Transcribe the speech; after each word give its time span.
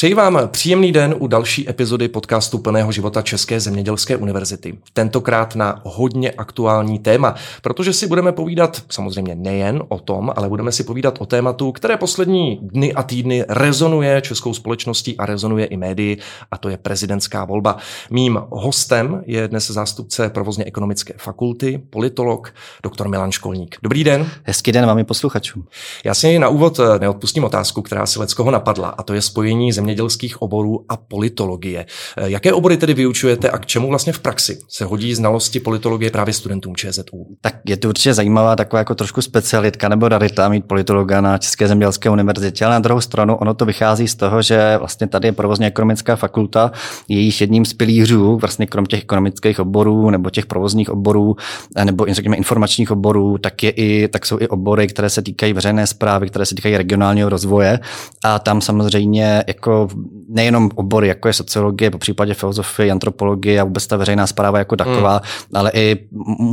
Přeji 0.00 0.14
vám 0.14 0.40
příjemný 0.46 0.92
den 0.92 1.14
u 1.18 1.26
další 1.26 1.70
epizody 1.70 2.08
podcastu 2.08 2.58
Plného 2.58 2.92
života 2.92 3.22
České 3.22 3.60
zemědělské 3.60 4.16
univerzity. 4.16 4.78
Tentokrát 4.92 5.54
na 5.54 5.80
hodně 5.84 6.30
aktuální 6.30 6.98
téma, 6.98 7.34
protože 7.62 7.92
si 7.92 8.06
budeme 8.06 8.32
povídat 8.32 8.82
samozřejmě 8.90 9.34
nejen 9.34 9.82
o 9.88 9.98
tom, 9.98 10.32
ale 10.36 10.48
budeme 10.48 10.72
si 10.72 10.84
povídat 10.84 11.18
o 11.20 11.26
tématu, 11.26 11.72
které 11.72 11.96
poslední 11.96 12.58
dny 12.62 12.92
a 12.92 13.02
týdny 13.02 13.44
rezonuje 13.48 14.20
českou 14.20 14.54
společností 14.54 15.16
a 15.16 15.26
rezonuje 15.26 15.66
i 15.66 15.76
médii, 15.76 16.18
a 16.50 16.58
to 16.58 16.68
je 16.68 16.76
prezidentská 16.76 17.44
volba. 17.44 17.76
Mým 18.10 18.40
hostem 18.50 19.22
je 19.26 19.48
dnes 19.48 19.70
zástupce 19.70 20.28
provozně 20.28 20.64
ekonomické 20.64 21.14
fakulty, 21.16 21.82
politolog, 21.90 22.54
doktor 22.82 23.08
Milan 23.08 23.32
Školník. 23.32 23.76
Dobrý 23.82 24.04
den. 24.04 24.30
Hezký 24.42 24.72
den 24.72 24.86
vám 24.86 24.98
i 24.98 25.04
posluchačům. 25.04 25.64
Já 26.04 26.14
si 26.14 26.38
na 26.38 26.48
úvod 26.48 26.80
neodpustím 26.98 27.44
otázku, 27.44 27.82
která 27.82 28.06
si 28.06 28.18
leckoho 28.18 28.50
napadla, 28.50 28.88
a 28.88 29.02
to 29.02 29.14
je 29.14 29.22
spojení 29.22 29.72
zemědělských 29.90 30.42
oborů 30.42 30.84
a 30.88 30.96
politologie. 30.96 31.86
Eh, 32.16 32.30
jaké 32.30 32.52
obory 32.52 32.76
tedy 32.76 32.94
vyučujete 32.94 33.50
a 33.50 33.58
k 33.58 33.66
čemu 33.66 33.88
vlastně 33.88 34.12
v 34.12 34.18
praxi 34.18 34.58
se 34.68 34.84
hodí 34.84 35.14
znalosti 35.14 35.60
politologie 35.60 36.10
právě 36.10 36.34
studentům 36.34 36.76
ČZU? 36.76 37.26
Tak 37.40 37.54
je 37.66 37.76
to 37.76 37.88
určitě 37.88 38.14
zajímavá 38.14 38.56
taková 38.56 38.78
jako 38.78 38.94
trošku 38.94 39.22
specialitka 39.22 39.88
nebo 39.88 40.08
rarita 40.08 40.48
mít 40.48 40.64
politologa 40.66 41.20
na 41.20 41.38
České 41.38 41.68
zemědělské 41.68 42.10
univerzitě, 42.10 42.64
ale 42.64 42.74
na 42.74 42.78
druhou 42.78 43.00
stranu 43.00 43.36
ono 43.36 43.54
to 43.54 43.64
vychází 43.64 44.08
z 44.08 44.14
toho, 44.14 44.42
že 44.42 44.76
vlastně 44.78 45.06
tady 45.06 45.28
je 45.28 45.32
provozně 45.32 45.66
ekonomická 45.66 46.16
fakulta, 46.16 46.72
jejíž 47.08 47.40
jedním 47.40 47.64
z 47.64 47.74
pilířů, 47.74 48.36
vlastně 48.36 48.66
krom 48.66 48.86
těch 48.86 49.02
ekonomických 49.02 49.60
oborů 49.60 50.10
nebo 50.10 50.30
těch 50.30 50.46
provozních 50.46 50.90
oborů 50.90 51.36
eh, 51.76 51.84
nebo 51.84 52.06
řekněme 52.08 52.36
informačních 52.36 52.90
oborů, 52.90 53.38
tak, 53.38 53.62
je 53.62 53.70
i, 53.70 54.08
tak 54.08 54.26
jsou 54.26 54.38
i 54.40 54.48
obory, 54.48 54.86
které 54.86 55.10
se 55.10 55.22
týkají 55.22 55.52
veřejné 55.52 55.86
zprávy, 55.86 56.28
které 56.28 56.46
se 56.46 56.54
týkají 56.54 56.76
regionálního 56.76 57.28
rozvoje 57.28 57.80
a 58.24 58.38
tam 58.38 58.60
samozřejmě 58.60 59.44
jako 59.46 59.79
nejenom 60.28 60.70
obory, 60.74 61.08
jako 61.08 61.28
je 61.28 61.34
sociologie, 61.34 61.90
po 61.90 61.98
případě 61.98 62.34
filozofie, 62.34 62.92
antropologie 62.92 63.60
a 63.60 63.64
vůbec 63.64 63.86
ta 63.86 63.96
veřejná 63.96 64.26
zpráva 64.26 64.58
jako 64.58 64.76
taková, 64.76 65.12
hmm. 65.12 65.20
ale 65.54 65.70
i 65.74 65.96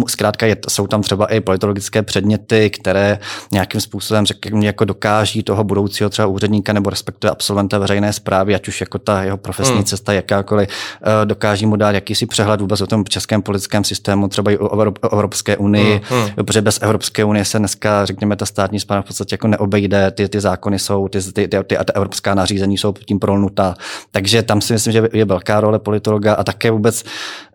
zkrátka 0.07 0.45
je, 0.45 0.57
jsou 0.69 0.87
tam 0.87 1.01
třeba 1.01 1.25
i 1.25 1.39
politologické 1.39 2.03
předměty, 2.03 2.69
které 2.69 3.19
nějakým 3.51 3.81
způsobem 3.81 4.25
řekněme, 4.25 4.65
jako 4.65 4.85
dokáží 4.85 5.43
toho 5.43 5.63
budoucího 5.63 6.09
třeba 6.09 6.27
úředníka 6.27 6.73
nebo 6.73 6.89
respektive 6.89 7.31
absolventa 7.31 7.77
veřejné 7.77 8.13
zprávy, 8.13 8.55
ať 8.55 8.67
už 8.67 8.81
jako 8.81 8.97
ta 8.97 9.23
jeho 9.23 9.37
profesní 9.37 9.75
hmm. 9.75 9.83
cesta 9.83 10.13
jakákoliv, 10.13 10.69
eh, 10.69 11.25
dokáží 11.25 11.65
mu 11.65 11.75
dát 11.75 11.91
jakýsi 11.91 12.25
přehled 12.25 12.61
vůbec 12.61 12.81
o 12.81 12.87
tom 12.87 13.05
českém 13.05 13.41
politickém 13.41 13.83
systému, 13.83 14.27
třeba 14.27 14.51
i 14.51 14.57
o 14.57 14.81
Evropské 15.11 15.57
unii, 15.57 16.01
hmm. 16.09 16.21
hmm. 16.21 16.45
protože 16.45 16.61
bez 16.61 16.79
Evropské 16.81 17.23
unie 17.23 17.45
se 17.45 17.59
dneska, 17.59 18.05
řekněme, 18.05 18.35
ta 18.35 18.45
státní 18.45 18.79
zpráva 18.79 19.01
v 19.01 19.05
podstatě 19.05 19.33
jako 19.33 19.47
neobejde, 19.47 20.11
ty, 20.11 20.29
ty 20.29 20.39
zákony 20.39 20.79
jsou, 20.79 21.07
ty, 21.07 21.21
ty, 21.21 21.31
ty, 21.31 21.47
ty, 21.47 21.63
ty 21.63 21.75
evropská 21.93 22.35
nařízení 22.35 22.77
jsou 22.77 22.93
tím 22.93 23.16
prolnutá. 23.19 23.75
Takže 24.11 24.43
tam 24.43 24.61
si 24.61 24.73
myslím, 24.73 24.93
že 24.93 25.03
je 25.13 25.25
velká 25.25 25.61
role 25.61 25.79
politologa 25.79 26.33
a 26.33 26.43
také 26.43 26.71
vůbec 26.71 27.03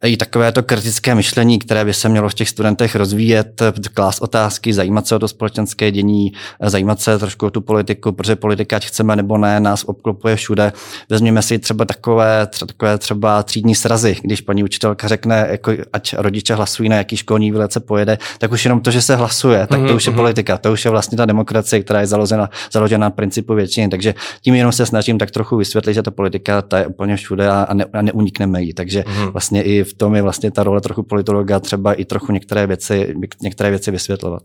i 0.05 0.17
takové 0.17 0.53
to 0.53 0.63
kritické 0.63 1.15
myšlení, 1.15 1.59
které 1.59 1.85
by 1.85 1.95
se 1.95 2.09
mělo 2.09 2.29
v 2.29 2.35
těch 2.35 2.49
studentech 2.49 2.95
rozvíjet, 2.95 3.63
klást 3.95 4.23
otázky, 4.23 4.73
zajímat 4.73 5.07
se 5.07 5.17
o 5.17 5.19
to 5.19 5.29
společenské 5.29 5.91
dění, 5.91 6.33
zajímat 6.63 7.01
se 7.01 7.19
trošku 7.19 7.47
o 7.47 7.51
tu 7.51 7.61
politiku, 7.61 8.13
protože 8.13 8.37
politika, 8.37 8.77
ať 8.77 8.87
chceme 8.87 9.17
nebo 9.17 9.39
ne, 9.39 9.61
nás 9.61 9.85
obklopuje 9.85 10.37
všude. 10.37 10.73
Vezměme 11.09 11.43
si 11.43 11.59
třeba 11.59 11.85
takové, 11.85 12.47
třeba, 12.47 12.67
takové 12.67 12.99
třeba 12.99 13.43
třídní 13.43 13.75
srazy, 13.75 14.17
když 14.23 14.41
paní 14.41 14.65
učitelka 14.65 15.09
řekne, 15.09 15.47
jako, 15.51 15.73
ať 15.93 16.15
rodiče 16.19 16.55
hlasují 16.55 16.89
na 16.89 16.97
jaký 16.97 17.17
školní 17.17 17.51
výlet 17.51 17.73
se 17.73 17.81
pojede, 17.81 18.19
tak 18.39 18.53
už 18.53 18.65
jenom 18.65 18.81
to, 18.81 18.91
že 18.91 19.03
se 19.03 19.17
hlasuje, 19.17 19.67
tak 19.67 19.81
to 19.81 19.87
mm-hmm. 19.87 19.97
už 19.97 20.07
je 20.07 20.11
mhm. 20.11 20.21
politika, 20.21 20.59
to 20.59 20.73
už 20.73 20.85
je 20.85 20.91
vlastně 20.91 21.19
ta 21.19 21.25
demokracie, 21.25 21.83
která 21.83 22.01
je 22.01 22.07
založena, 22.07 22.51
založena 22.73 23.07
na 23.07 23.11
principu 23.11 23.55
většiny. 23.55 23.89
Takže 23.89 24.15
tím 24.41 24.55
jenom 24.55 24.73
se 24.73 24.87
snažím 24.87 25.19
tak 25.19 25.31
trochu 25.31 25.52
vysvětlit, 25.57 25.95
že 25.95 26.03
ta 26.03 26.11
politika 26.11 26.63
ta 26.63 26.79
je 26.79 26.87
úplně 26.87 27.17
všude 27.17 27.49
a, 27.49 27.75
ne, 27.75 27.85
a 27.93 28.03
neunikneme 28.03 28.63
jí. 28.63 28.75
Takže 28.75 29.01
mm-hmm. 29.01 29.31
vlastně 29.31 29.63
i 29.63 29.85
v 29.85 29.95
tom 29.95 30.15
je 30.15 30.23
vlastně 30.23 30.51
ta 30.51 30.63
role 30.63 30.81
trochu 30.81 31.03
politologa 31.03 31.61
třeba 31.61 31.95
i 31.95 32.05
trochu 32.05 32.33
některé 32.33 32.67
věci, 32.67 33.15
některé 33.43 33.71
věci 33.71 33.91
vysvětlovat. 33.91 34.43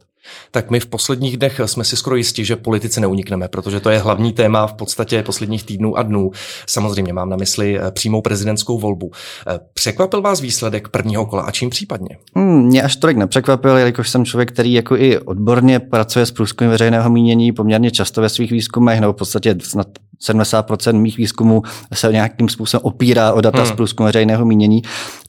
Tak 0.52 0.70
my 0.70 0.80
v 0.80 0.86
posledních 0.86 1.38
dnech 1.38 1.62
jsme 1.66 1.84
si 1.84 1.98
skoro 1.98 2.16
jistí, 2.16 2.46
že 2.46 2.56
politice 2.56 3.02
neunikneme, 3.02 3.48
protože 3.48 3.80
to 3.80 3.90
je 3.90 4.00
hlavní 4.00 4.34
téma 4.34 4.68
v 4.68 4.74
podstatě 4.74 5.24
posledních 5.24 5.64
týdnů 5.64 5.98
a 5.98 6.04
dnů. 6.04 6.32
Samozřejmě 6.68 7.14
mám 7.14 7.30
na 7.30 7.38
mysli 7.38 7.80
eh, 7.80 7.92
přímou 7.92 8.22
prezidentskou 8.22 8.80
volbu. 8.80 9.12
Eh, 9.48 9.60
překvapil 9.74 10.22
vás 10.22 10.42
výsledek 10.42 10.88
prvního 10.88 11.26
kola 11.26 11.44
a 11.44 11.52
čím 11.52 11.70
případně? 11.70 12.18
Hmm, 12.36 12.66
mě 12.66 12.84
až 12.84 12.96
tolik 12.96 13.18
nepřekvapil, 13.18 13.78
jelikož 13.78 14.10
jsem 14.10 14.26
člověk, 14.26 14.52
který 14.52 14.74
jako 14.74 14.96
i 14.96 15.20
odborně 15.20 15.80
pracuje 15.80 16.26
s 16.26 16.32
průzkumy 16.32 16.70
veřejného 16.70 17.10
mínění 17.10 17.52
poměrně 17.52 17.92
často 17.92 18.22
ve 18.22 18.30
svých 18.30 18.52
výzkumech, 18.52 19.00
nebo 19.00 19.14
v 19.14 19.16
podstatě 19.16 19.56
snad 19.62 19.88
70% 20.30 21.00
mých 21.00 21.18
výzkumů 21.18 21.62
se 21.94 22.12
nějakým 22.12 22.50
způsobem 22.50 22.82
opírá 22.86 23.34
o 23.34 23.42
data 23.42 23.58
hmm. 23.58 23.68
z 23.68 23.72
průzkumu 23.72 24.06
veřejného 24.06 24.46
mínění. 24.46 24.82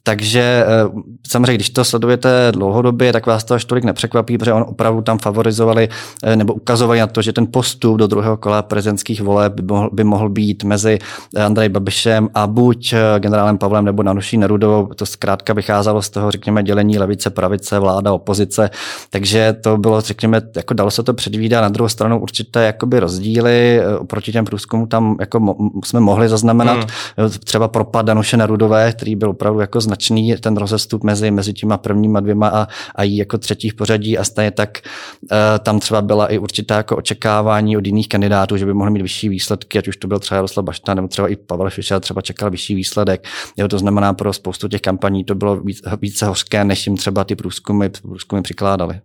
Takže 0.09 0.65
eh, 0.67 1.01
samozřejmě, 1.29 1.55
když 1.55 1.71
to 1.71 1.85
sledujete 1.85 2.53
dlouhodobě, 2.53 3.13
tak 3.13 3.27
vás 3.27 3.45
to 3.45 3.55
až 3.55 3.65
tolik 3.65 3.85
nepřekvapí, 3.85 4.39
protože 4.39 4.53
on 4.53 4.65
opravdu 4.69 5.03
tam 5.03 5.19
favorizovali 5.19 5.89
eh, 6.23 6.37
nebo 6.37 6.55
ukazovali 6.55 7.01
na 7.01 7.07
to, 7.07 7.23
že 7.23 7.33
ten 7.33 7.47
postup 7.47 7.97
do 7.97 8.07
druhého 8.07 8.37
kola 8.37 8.63
prezidentských 8.63 9.23
voleb 9.23 9.53
by 9.53 9.63
mohl, 9.63 9.91
by 9.93 10.05
mohl 10.05 10.29
být 10.29 10.65
mezi 10.65 10.99
eh, 11.37 11.43
Andrej 11.43 11.69
Babišem 11.69 12.29
a 12.35 12.47
buď 12.47 12.95
generálem 13.19 13.59
Pavlem 13.59 13.85
nebo 13.85 14.03
Nanuší 14.03 14.37
Nerudovou. 14.39 14.87
To 14.87 15.07
zkrátka 15.07 15.53
vycházelo 15.53 16.03
z 16.03 16.11
toho, 16.11 16.31
řekněme, 16.31 16.63
dělení 16.63 16.99
levice, 16.99 17.31
pravice, 17.31 17.79
vláda, 17.79 18.13
opozice. 18.13 18.71
Takže 19.11 19.57
to 19.63 19.77
bylo, 19.77 20.01
řekněme, 20.01 20.43
jako 20.57 20.75
dalo 20.75 20.91
se 20.91 21.03
to 21.03 21.15
předvídat. 21.15 21.61
Na 21.61 21.69
druhou 21.69 21.89
stranu 21.89 22.21
určité 22.21 22.65
jakoby 22.65 23.01
rozdíly 23.01 23.81
oproti 23.99 24.33
těm 24.33 24.45
průzkumům 24.45 24.89
tam 24.89 25.17
jako 25.21 25.39
mo- 25.39 25.81
jsme 25.85 26.01
mohli 26.01 26.29
zaznamenat. 26.29 26.79
Hmm. 27.17 27.31
Třeba 27.45 27.69
propad 27.69 28.07
Danuše 28.07 28.37
Nerudové, 28.37 28.93
který 28.93 29.17
byl 29.17 29.31
opravdu 29.31 29.61
jako 29.61 29.81
značný 29.81 29.97
značný 29.98 30.36
ten 30.41 30.56
rozestup 30.56 31.04
mezi, 31.04 31.31
mezi 31.31 31.53
těma 31.53 31.78
prvníma 31.78 32.20
dvěma 32.20 32.48
a, 32.48 32.69
a 32.94 33.03
jí 33.03 33.16
jako 33.16 33.38
třetí 33.38 33.70
v 33.70 33.75
pořadí 33.75 34.19
a 34.19 34.25
stejně 34.25 34.50
tak 34.50 34.78
uh, 35.22 35.28
tam 35.62 35.81
třeba 35.81 36.03
byla 36.03 36.26
i 36.26 36.38
určitá 36.38 36.76
jako 36.76 36.97
očekávání 36.97 37.76
od 37.76 37.86
jiných 37.86 38.09
kandidátů, 38.09 38.56
že 38.56 38.66
by 38.66 38.75
mohli 38.75 38.92
mít 38.92 39.03
vyšší 39.03 39.28
výsledky, 39.28 39.78
ať 39.78 39.88
už 39.88 39.97
to 39.97 40.09
byl 40.09 40.19
třeba 40.19 40.36
Jaroslav 40.36 40.64
Bašta 40.64 40.94
nebo 40.94 41.09
třeba 41.09 41.28
i 41.28 41.36
Pavel 41.36 41.70
Fischer 41.70 42.00
třeba 42.00 42.20
čekal 42.20 42.50
vyšší 42.50 42.75
výsledek. 42.75 43.26
Jo, 43.56 43.69
to 43.69 43.78
znamená 43.78 44.14
pro 44.14 44.32
spoustu 44.32 44.69
těch 44.69 44.81
kampaní 44.81 45.25
to 45.25 45.34
bylo 45.34 45.56
víc, 45.56 45.82
více 46.00 46.26
hořké, 46.26 46.65
než 46.65 46.86
jim 46.86 46.97
třeba 46.97 47.25
ty 47.25 47.36
průzkumy, 47.36 47.88
průzkumy 48.03 48.42
přikládali. 48.42 49.00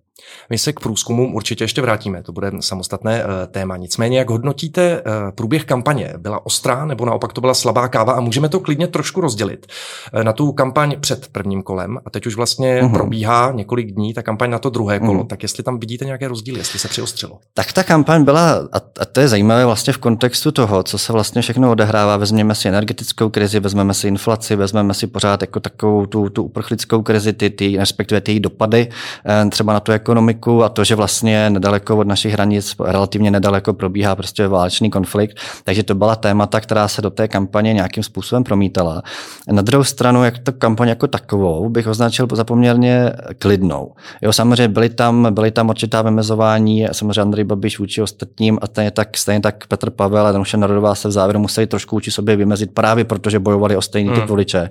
My 0.50 0.58
se 0.58 0.74
k 0.74 0.80
průzkumům 0.80 1.36
určitě 1.36 1.64
ještě 1.64 1.82
vrátíme, 1.82 2.24
to 2.24 2.32
bude 2.32 2.52
samostatné 2.60 3.24
eh, 3.24 3.48
téma. 3.48 3.78
Nicméně, 3.78 4.18
jak 4.18 4.30
hodnotíte 4.30 4.82
eh, 4.82 5.02
průběh 5.36 5.66
kampaně? 5.66 6.14
Byla 6.18 6.46
ostrá 6.46 6.86
nebo 6.86 7.06
naopak 7.06 7.34
to 7.34 7.42
byla 7.42 7.54
slabá 7.54 7.88
káva? 7.88 8.14
A 8.14 8.20
můžeme 8.20 8.50
to 8.50 8.60
klidně 8.60 8.88
trošku 8.88 9.22
rozdělit 9.22 9.68
eh, 10.14 10.24
na 10.24 10.34
tu 10.34 10.52
kampaň 10.52 10.96
před 11.00 11.28
prvním 11.28 11.64
kolem 11.64 12.00
a 12.06 12.10
teď 12.10 12.26
už 12.26 12.36
vlastně 12.36 12.82
uh-huh. 12.82 12.94
probíhá 12.94 13.52
několik 13.52 13.92
dní 13.92 14.14
ta 14.14 14.22
kampaň 14.22 14.50
na 14.50 14.60
to 14.60 14.70
druhé 14.70 15.00
kolo. 15.00 15.24
Uh-huh. 15.24 15.28
Tak 15.28 15.44
jestli 15.44 15.64
tam 15.64 15.80
vidíte 15.80 16.06
nějaké 16.06 16.28
rozdíly, 16.28 16.60
jestli 16.60 16.80
se 16.80 16.88
přiostřilo? 16.88 17.40
Tak 17.54 17.74
ta 17.74 17.84
kampaň 17.84 18.24
byla, 18.24 18.70
a 19.00 19.06
to 19.06 19.20
je 19.20 19.28
zajímavé 19.28 19.66
vlastně 19.66 19.94
v 19.94 19.98
kontextu 19.98 20.52
toho, 20.52 20.84
co 20.84 20.98
se 20.98 21.14
vlastně 21.14 21.42
všechno 21.42 21.72
odehrává. 21.72 22.18
Vezměme 22.18 22.56
si 22.56 22.68
energetickou 22.68 23.30
krizi, 23.30 23.60
vezmeme 23.60 23.94
si 23.94 24.08
inflaci, 24.08 24.56
vezmeme 24.56 24.94
si 24.94 25.08
pořád 25.08 25.42
jako 25.42 25.60
takovou 25.60 26.06
tu, 26.06 26.30
tu 26.30 26.44
uprchlickou 26.44 27.02
krizi, 27.02 27.34
ty, 27.34 27.50
ty, 27.50 27.78
respektive 27.78 28.22
ty 28.22 28.40
dopady 28.40 28.90
třeba 29.50 29.74
na 29.74 29.80
to, 29.80 29.92
jako 29.92 30.03
ekonomiku 30.04 30.64
a 30.64 30.70
to, 30.70 30.84
že 30.84 30.96
vlastně 30.96 31.50
nedaleko 31.50 31.98
od 31.98 32.08
našich 32.08 32.34
hranic, 32.34 32.76
relativně 32.80 33.32
nedaleko 33.32 33.74
probíhá 33.74 34.16
prostě 34.16 34.48
válečný 34.48 34.90
konflikt. 34.90 35.38
Takže 35.64 35.84
to 35.84 35.96
byla 35.96 36.16
témata, 36.16 36.60
která 36.60 36.88
se 36.88 37.02
do 37.02 37.10
té 37.10 37.28
kampaně 37.28 37.74
nějakým 37.74 38.04
způsobem 38.04 38.44
promítala. 38.44 39.04
Na 39.52 39.62
druhou 39.62 39.84
stranu, 39.84 40.24
jak 40.24 40.40
to 40.40 40.52
kampaň 40.52 40.88
jako 40.88 41.08
takovou, 41.08 41.70
bych 41.70 41.88
označil 41.88 42.28
za 42.34 42.44
poměrně 42.44 43.12
klidnou. 43.40 43.94
Jo, 44.22 44.34
samozřejmě 44.34 44.68
byly 44.68 44.90
tam, 44.90 45.34
byly 45.34 45.52
tam 45.52 45.70
určitá 45.70 46.02
vymezování, 46.02 46.88
samozřejmě 46.92 47.22
Andrej 47.22 47.44
Babiš 47.44 47.80
vůči 47.80 48.02
ostatním 48.02 48.60
a 48.62 48.68
stejně 48.68 48.92
tak, 48.92 49.18
stejně 49.18 49.42
tak 49.42 49.68
Petr 49.68 49.90
Pavel 49.90 50.28
a 50.28 50.32
Danuše 50.32 50.58
Narodová 50.58 50.96
se 50.96 51.08
v 51.08 51.12
závěru 51.12 51.40
museli 51.40 51.68
trošku 51.68 51.96
vůči 51.96 52.12
sobě 52.12 52.36
vymezit 52.36 52.74
právě 52.74 53.06
protože 53.06 53.40
bojovali 53.40 53.78
o 53.78 53.82
stejný 53.82 54.10
typ 54.14 54.26
voliče. 54.26 54.70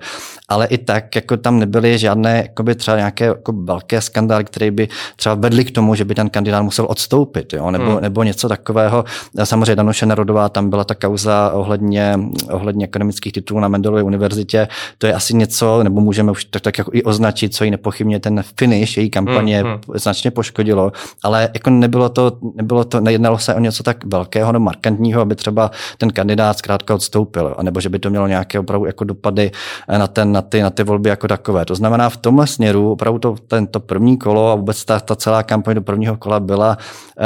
Ale 0.48 0.66
i 0.66 0.78
tak, 0.78 1.14
jako 1.14 1.36
tam 1.36 1.58
nebyly 1.58 1.98
žádné 1.98 2.36
jakoby 2.36 2.74
třeba 2.74 2.96
nějaké 2.96 3.24
jako 3.24 3.52
velké 3.52 4.00
skandály, 4.00 4.44
které 4.44 4.70
by 4.70 4.88
třeba 5.22 5.34
vedly 5.34 5.64
k 5.64 5.70
tomu, 5.70 5.94
že 5.94 6.04
by 6.04 6.14
ten 6.14 6.30
kandidát 6.30 6.62
musel 6.62 6.86
odstoupit, 6.88 7.52
jo? 7.52 7.70
Nebo, 7.70 7.90
hmm. 7.90 8.00
nebo 8.00 8.22
něco 8.22 8.48
takového. 8.48 9.04
Samozřejmě 9.44 9.76
Danuše 9.76 10.06
Nerodová, 10.06 10.48
tam 10.48 10.70
byla 10.70 10.84
ta 10.84 10.94
kauza 10.94 11.50
ohledně, 11.54 12.20
ohledně 12.50 12.86
akademických 12.86 13.32
titulů 13.32 13.60
na 13.60 13.68
Mendelově 13.68 14.02
univerzitě. 14.02 14.68
To 14.98 15.06
je 15.06 15.14
asi 15.14 15.34
něco, 15.36 15.82
nebo 15.82 16.00
můžeme 16.00 16.32
už 16.32 16.44
tak, 16.44 16.62
tak 16.62 16.78
jako 16.78 16.90
i 16.94 17.02
označit, 17.02 17.54
co 17.54 17.64
ji 17.64 17.70
nepochybně 17.70 18.20
ten 18.20 18.44
finish 18.58 18.96
její 18.96 19.10
kampaně 19.10 19.62
hmm. 19.62 19.70
hmm. 19.70 19.80
značně 19.94 20.30
poškodilo, 20.30 20.92
ale 21.22 21.48
jako 21.54 21.70
nebylo 21.70 22.08
to, 22.08 22.32
nebylo 22.54 22.84
to, 22.84 23.00
nejednalo 23.00 23.38
se 23.38 23.54
o 23.54 23.60
něco 23.60 23.82
tak 23.82 24.04
velkého 24.04 24.52
nebo 24.52 24.64
markantního, 24.64 25.20
aby 25.20 25.34
třeba 25.34 25.70
ten 25.98 26.10
kandidát 26.10 26.58
zkrátka 26.58 26.94
odstoupil, 26.94 27.56
nebo 27.62 27.80
že 27.80 27.88
by 27.88 27.98
to 27.98 28.10
mělo 28.10 28.26
nějaké 28.26 28.58
opravdu 28.58 28.86
jako 28.86 29.04
dopady 29.04 29.50
na, 29.98 30.06
ten, 30.06 30.32
na, 30.32 30.42
ty, 30.42 30.62
na 30.62 30.70
ty 30.70 30.82
volby 30.84 31.08
jako 31.08 31.28
takové. 31.28 31.64
To 31.64 31.74
znamená 31.74 32.08
v 32.08 32.16
tomhle 32.16 32.46
směru 32.46 32.92
opravdu 32.92 33.18
to, 33.18 33.34
tento 33.48 33.80
první 33.80 34.18
kolo 34.18 34.50
a 34.50 34.54
vůbec 34.54 34.84
ta, 34.84 35.00
ta 35.00 35.11
ta 35.12 35.16
celá 35.16 35.42
kampaň 35.42 35.74
do 35.74 35.82
prvního 35.82 36.16
kola 36.16 36.40
byla 36.40 36.78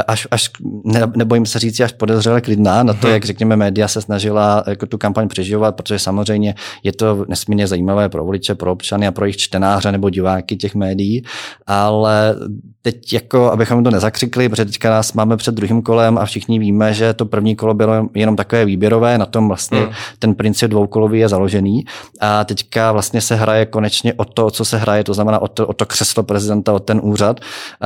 až, 0.07 0.27
až 0.31 0.49
ne, 0.83 1.01
nebojím 1.15 1.45
se 1.45 1.59
říct, 1.59 1.79
až 1.79 1.91
podezřele 1.91 2.41
klidná 2.41 2.83
na 2.83 2.93
to, 2.93 3.07
mhm. 3.07 3.13
jak 3.13 3.25
řekněme, 3.25 3.55
média 3.55 3.87
se 3.87 4.01
snažila 4.01 4.63
jako 4.67 4.85
tu 4.85 4.97
kampaň 4.97 5.27
přeživovat, 5.27 5.75
protože 5.75 5.99
samozřejmě 5.99 6.55
je 6.83 6.93
to 6.93 7.25
nesmírně 7.27 7.67
zajímavé 7.67 8.09
pro 8.09 8.25
voliče, 8.25 8.55
pro 8.55 8.71
občany 8.71 9.07
a 9.07 9.11
pro 9.11 9.25
jejich 9.25 9.37
čtenáře 9.37 9.91
nebo 9.91 10.09
diváky 10.09 10.55
těch 10.55 10.75
médií, 10.75 11.23
ale 11.67 12.35
teď 12.81 13.13
jako, 13.13 13.51
abychom 13.51 13.83
to 13.83 13.91
nezakřikli, 13.91 14.49
protože 14.49 14.65
teďka 14.65 14.89
nás 14.89 15.13
máme 15.13 15.37
před 15.37 15.55
druhým 15.55 15.81
kolem 15.81 16.17
a 16.17 16.25
všichni 16.25 16.59
víme, 16.59 16.93
že 16.93 17.13
to 17.13 17.25
první 17.25 17.55
kolo 17.55 17.73
bylo 17.73 18.09
jenom 18.13 18.35
takové 18.35 18.65
výběrové, 18.65 19.17
na 19.17 19.25
tom 19.25 19.47
vlastně 19.47 19.79
hmm. 19.79 19.89
ten 20.19 20.35
princip 20.35 20.71
dvoukolový 20.71 21.19
je 21.19 21.29
založený 21.29 21.85
a 22.19 22.43
teďka 22.43 22.91
vlastně 22.91 23.21
se 23.21 23.35
hraje 23.35 23.65
konečně 23.65 24.13
o 24.13 24.25
to, 24.25 24.51
co 24.51 24.65
se 24.65 24.77
hraje, 24.77 25.03
to 25.03 25.13
znamená 25.13 25.39
o 25.39 25.47
to, 25.47 25.67
o 25.67 25.73
to 25.73 25.85
křeslo 25.85 26.23
prezidenta, 26.23 26.73
o 26.73 26.79
ten 26.79 26.99
úřad 27.03 27.39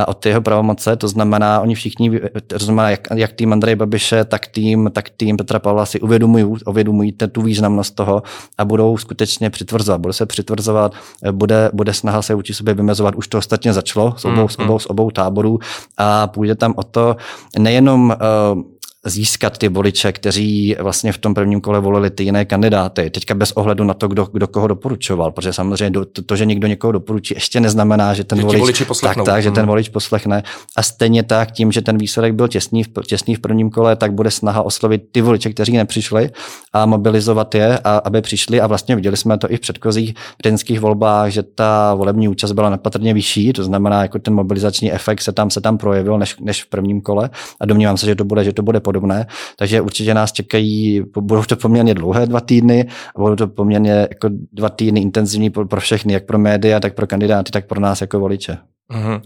o 0.07 0.13
ty 0.13 0.29
jeho 0.29 0.41
pravomoce, 0.41 0.95
to 0.95 1.07
znamená, 1.07 1.61
oni 1.61 1.75
všichni, 1.75 2.21
to 2.47 2.59
znamená, 2.59 2.89
jak, 2.89 3.07
jak 3.15 3.31
tým 3.31 3.53
Andreje 3.53 3.75
Babiše, 3.75 4.25
tak 4.25 4.47
tým, 4.47 4.89
tak 4.93 5.09
tým 5.09 5.37
Petra 5.37 5.59
Pavla 5.59 5.85
si 5.85 5.99
uvědomují, 5.99 6.45
uvědomují 6.65 7.11
tu 7.31 7.41
významnost 7.41 7.95
toho 7.95 8.23
a 8.57 8.65
budou 8.65 8.97
skutečně 8.97 9.49
přitvrzovat, 9.49 10.01
bude 10.01 10.13
se 10.13 10.25
přitvrzovat, 10.25 10.93
bude, 11.31 11.69
bude 11.73 11.93
snaha 11.93 12.21
se 12.21 12.35
vůči 12.35 12.53
sobě 12.53 12.73
vymezovat, 12.73 13.15
už 13.15 13.27
to 13.27 13.37
ostatně 13.37 13.73
začalo 13.73 14.13
s 14.17 14.25
obou, 14.25 14.35
hmm. 14.35 14.49
s 14.49 14.59
obou, 14.59 14.79
s 14.79 14.89
obou 14.89 15.11
táborů 15.11 15.59
a 15.97 16.27
půjde 16.27 16.55
tam 16.55 16.73
o 16.75 16.83
to 16.83 17.15
nejenom 17.59 18.15
uh, 18.55 18.61
získat 19.05 19.57
ty 19.57 19.69
voliče, 19.69 20.11
kteří 20.11 20.75
vlastně 20.79 21.11
v 21.11 21.17
tom 21.17 21.33
prvním 21.33 21.61
kole 21.61 21.79
volili 21.79 22.09
ty 22.09 22.23
jiné 22.23 22.45
kandidáty. 22.45 23.09
Teďka 23.09 23.35
bez 23.35 23.51
ohledu 23.51 23.83
na 23.83 23.93
to, 23.93 24.07
kdo, 24.07 24.27
kdo 24.33 24.47
koho 24.47 24.67
doporučoval, 24.67 25.31
protože 25.31 25.53
samozřejmě 25.53 26.05
to, 26.05 26.21
to, 26.21 26.35
že 26.35 26.45
někdo 26.45 26.67
někoho 26.67 26.91
doporučí, 26.91 27.33
ještě 27.33 27.59
neznamená, 27.59 28.13
že 28.13 28.23
ten 28.23 28.37
že 28.37 28.43
volič, 28.43 28.83
tak, 29.01 29.17
tak, 29.25 29.43
že 29.43 29.51
ten 29.51 29.61
hmm. 29.61 29.67
volič 29.67 29.89
poslechne. 29.89 30.43
A 30.75 30.83
stejně 30.83 31.23
tak 31.23 31.51
tím, 31.51 31.71
že 31.71 31.81
ten 31.81 31.97
výsledek 31.97 32.33
byl 32.33 32.47
těsný 32.47 32.83
v, 32.83 32.89
těsný 33.07 33.35
v 33.35 33.39
prvním 33.39 33.69
kole, 33.69 33.95
tak 33.95 34.13
bude 34.13 34.31
snaha 34.31 34.61
oslovit 34.61 35.03
ty 35.11 35.21
voliče, 35.21 35.49
kteří 35.49 35.77
nepřišli 35.77 36.29
a 36.73 36.85
mobilizovat 36.85 37.55
je, 37.55 37.79
a, 37.79 37.97
aby 37.97 38.21
přišli. 38.21 38.61
A 38.61 38.67
vlastně 38.67 38.95
viděli 38.95 39.17
jsme 39.17 39.37
to 39.37 39.51
i 39.51 39.57
v 39.57 39.59
předchozích 39.59 40.13
prezidentských 40.37 40.79
volbách, 40.79 41.31
že 41.31 41.43
ta 41.43 41.93
volební 41.93 42.27
účast 42.27 42.51
byla 42.51 42.69
nepatrně 42.69 43.13
vyšší, 43.13 43.53
to 43.53 43.63
znamená, 43.63 44.01
jako 44.01 44.19
ten 44.19 44.33
mobilizační 44.33 44.93
efekt 44.93 45.21
se 45.21 45.31
tam 45.31 45.49
se 45.49 45.61
tam 45.61 45.77
projevil 45.77 46.17
než, 46.17 46.35
než 46.39 46.63
v 46.63 46.67
prvním 46.67 47.01
kole. 47.01 47.29
A 47.59 47.65
domnívám 47.65 47.97
se, 47.97 48.05
že 48.05 48.15
to 48.15 48.23
bude, 48.23 48.43
že 48.43 48.53
to 48.53 48.63
bude 48.63 48.79
podobné. 48.91 49.27
Takže 49.57 49.81
určitě 49.81 50.13
nás 50.13 50.31
čekají, 50.31 51.01
budou 51.19 51.43
to 51.43 51.55
poměrně 51.55 51.93
dlouhé 51.93 52.25
dva 52.25 52.41
týdny 52.41 52.87
a 53.15 53.19
budou 53.19 53.35
to 53.35 53.47
poměrně 53.47 53.91
jako 53.91 54.29
dva 54.53 54.69
týdny 54.69 55.01
intenzivní 55.01 55.49
pro 55.49 55.81
všechny, 55.81 56.13
jak 56.13 56.25
pro 56.25 56.39
média, 56.39 56.79
tak 56.79 56.95
pro 56.95 57.07
kandidáty, 57.07 57.51
tak 57.51 57.67
pro 57.67 57.79
nás 57.79 58.01
jako 58.01 58.19
voliče. 58.19 58.57
Mhm. 58.91 59.21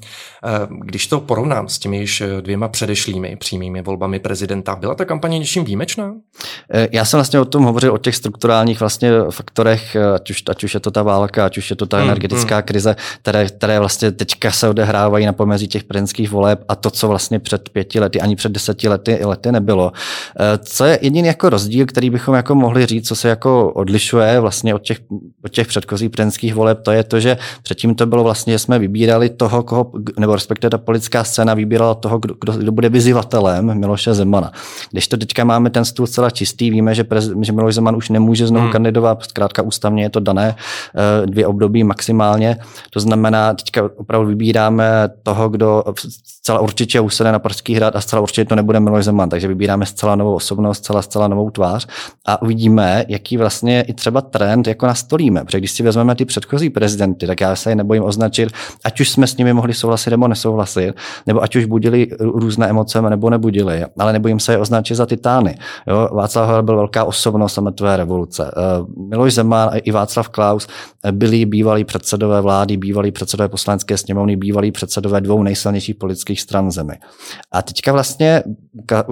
Eh, 0.45 0.67
když 0.81 1.07
to 1.07 1.19
porovnám 1.19 1.69
s 1.69 1.79
těmi 1.79 1.97
již 1.97 2.23
dvěma 2.41 2.67
předešlými 2.67 3.35
přímými 3.35 3.81
volbami 3.81 4.19
prezidenta, 4.19 4.75
byla 4.75 4.95
ta 4.95 5.06
kampaně 5.06 5.39
něčím 5.39 5.65
výjimečná? 5.65 6.13
Eh, 6.73 6.88
já 6.91 7.06
jsem 7.06 7.17
vlastně 7.17 7.39
o 7.39 7.45
tom 7.45 7.63
hovořil, 7.63 7.94
o 7.94 7.97
těch 7.97 8.15
strukturálních 8.15 8.79
vlastně 8.79 9.12
faktorech, 9.29 9.95
eh, 9.95 10.13
ať 10.13 10.29
už, 10.29 10.44
ať 10.50 10.63
už 10.63 10.73
je 10.73 10.79
to 10.79 10.91
ta 10.91 11.03
válka, 11.03 11.45
ať 11.45 11.57
už 11.57 11.69
je 11.69 11.75
to 11.75 11.85
ta 11.85 11.97
mm, 11.97 12.03
energetická 12.03 12.57
mm. 12.57 12.63
krize, 12.63 12.95
které, 13.21 13.45
které 13.45 13.79
vlastně 13.79 14.12
teďka 14.12 14.51
se 14.51 14.69
odehrávají 14.69 15.25
na 15.25 15.33
pomezí 15.33 15.67
těch 15.67 15.83
prezidentských 15.83 16.31
voleb 16.31 16.63
a 16.67 16.75
to, 16.75 16.91
co 16.91 17.07
vlastně 17.07 17.39
před 17.39 17.69
pěti 17.69 18.00
lety, 18.00 18.21
ani 18.21 18.35
před 18.35 18.51
deseti 18.51 18.88
lety, 18.89 19.19
lety 19.25 19.51
nebylo. 19.51 19.91
Co 20.63 20.85
je 20.85 21.00
jediný 21.01 21.27
jako 21.27 21.50
rozdíl, 21.50 21.85
který 21.85 22.09
bychom 22.09 22.35
jako 22.35 22.56
mohli 22.56 22.85
říct, 22.85 23.07
co 23.07 23.15
se 23.15 23.29
jako 23.29 23.73
odlišuje 23.73 24.39
vlastně 24.39 24.75
od 24.75 24.81
těch, 24.81 25.00
od 25.45 25.51
těch 25.51 25.67
předchozích 25.67 26.09
prezidentských 26.09 26.56
voleb, 26.56 26.81
to 26.81 26.91
je 26.91 27.03
to, 27.03 27.19
že 27.19 27.38
předtím 27.63 27.95
to 27.95 28.06
bylo 28.06 28.23
vlastně, 28.23 28.53
že 28.53 28.59
jsme 28.59 28.79
vybírali 28.79 29.29
toho, 29.29 29.54
toho, 29.55 29.63
koho, 29.63 29.91
nebo 30.19 30.35
respektive 30.35 30.69
ta 30.69 30.77
politická 30.77 31.23
scéna 31.23 31.53
vybírala 31.53 31.93
toho, 31.93 32.19
kdo, 32.19 32.35
kdo, 32.41 32.53
kdo 32.53 32.71
bude 32.71 32.89
vyzývatelem 32.89 33.79
Miloše 33.79 34.13
Zemana. 34.13 34.51
Když 34.91 35.07
to 35.07 35.17
teďka 35.17 35.43
máme 35.43 35.69
ten 35.69 35.85
stůl 35.85 36.07
celá 36.07 36.29
čistý, 36.29 36.69
víme, 36.69 36.95
že, 36.95 37.03
prez, 37.03 37.31
že 37.41 37.51
Miloš 37.51 37.75
Zeman 37.75 37.95
už 37.95 38.09
nemůže 38.09 38.47
znovu 38.47 38.63
hmm. 38.63 38.71
kandidovat, 38.71 39.23
zkrátka 39.23 39.61
ústavně 39.61 40.03
je 40.03 40.09
to 40.09 40.19
dané, 40.19 40.55
eh, 40.55 41.27
dvě 41.27 41.47
období 41.47 41.83
maximálně. 41.83 42.57
To 42.89 42.99
znamená, 42.99 43.53
teďka 43.53 43.89
opravdu 43.97 44.27
vybíráme 44.27 45.09
toho, 45.23 45.49
kdo 45.49 45.83
zcela 46.25 46.59
určitě 46.59 46.99
usede 46.99 47.31
na 47.31 47.39
Pražský 47.39 47.75
hrad 47.75 47.95
a 47.95 48.01
zcela 48.01 48.21
určitě 48.21 48.45
to 48.45 48.55
nebude 48.55 48.79
Miloš 48.79 49.05
Zeman, 49.05 49.29
takže 49.29 49.47
vybíráme 49.47 49.85
zcela 49.85 50.15
novou 50.15 50.33
osobnost, 50.33 50.77
zcela, 50.77 51.01
zcela 51.01 51.27
novou 51.27 51.49
tvář 51.49 51.87
a 52.25 52.41
uvidíme, 52.41 53.05
jaký 53.07 53.37
vlastně 53.37 53.81
i 53.81 53.93
třeba 53.93 54.21
trend 54.21 54.67
jako 54.67 54.85
nastolíme. 54.85 55.45
Protože 55.45 55.57
když 55.57 55.71
si 55.71 55.83
vezmeme 55.83 56.15
ty 56.15 56.25
předchozí 56.25 56.69
prezidenty, 56.69 57.27
tak 57.27 57.41
já 57.41 57.55
se 57.55 57.71
je 57.71 57.75
nebojím 57.75 58.03
označit, 58.03 58.49
ať 58.83 58.99
už 58.99 59.09
jsme 59.09 59.27
s 59.27 59.37
nimi 59.37 59.44
mohli 59.53 59.74
souhlasit 59.74 60.09
nebo 60.09 60.27
nesouhlasit, 60.27 60.94
nebo 61.27 61.44
ať 61.44 61.56
už 61.56 61.65
budili 61.65 62.07
různé 62.19 62.69
emoce 62.69 63.01
nebo 63.01 63.30
nebudili, 63.30 63.86
ale 64.00 64.13
nebojím 64.13 64.39
se 64.39 64.53
je 64.53 64.57
označit 64.57 64.95
za 64.95 65.06
titány. 65.06 65.57
Jo? 65.88 66.09
Václav 66.13 66.47
Havel 66.47 66.63
byl 66.63 66.75
velká 66.75 67.03
osobnost 67.03 67.53
sametové 67.53 67.97
revoluce. 67.97 68.51
Eh, 68.57 68.86
Miloš 69.09 69.33
Zeman 69.33 69.69
a 69.69 69.77
i 69.77 69.92
Václav 69.92 70.30
Klaus 70.30 70.68
byli 71.12 71.45
bývalí 71.45 71.83
předsedové 71.83 72.42
vlády, 72.42 72.77
bývalí 72.77 73.12
předsedové 73.12 73.50
poslanecké 73.50 73.97
sněmovny, 73.97 74.36
bývalí 74.36 74.71
předsedové 74.71 75.21
dvou 75.21 75.44
nejsilnějších 75.44 75.95
politických 75.95 76.41
stran 76.41 76.71
zemi. 76.71 76.94
A 77.51 77.62
teďka 77.62 77.91
vlastně, 77.91 78.44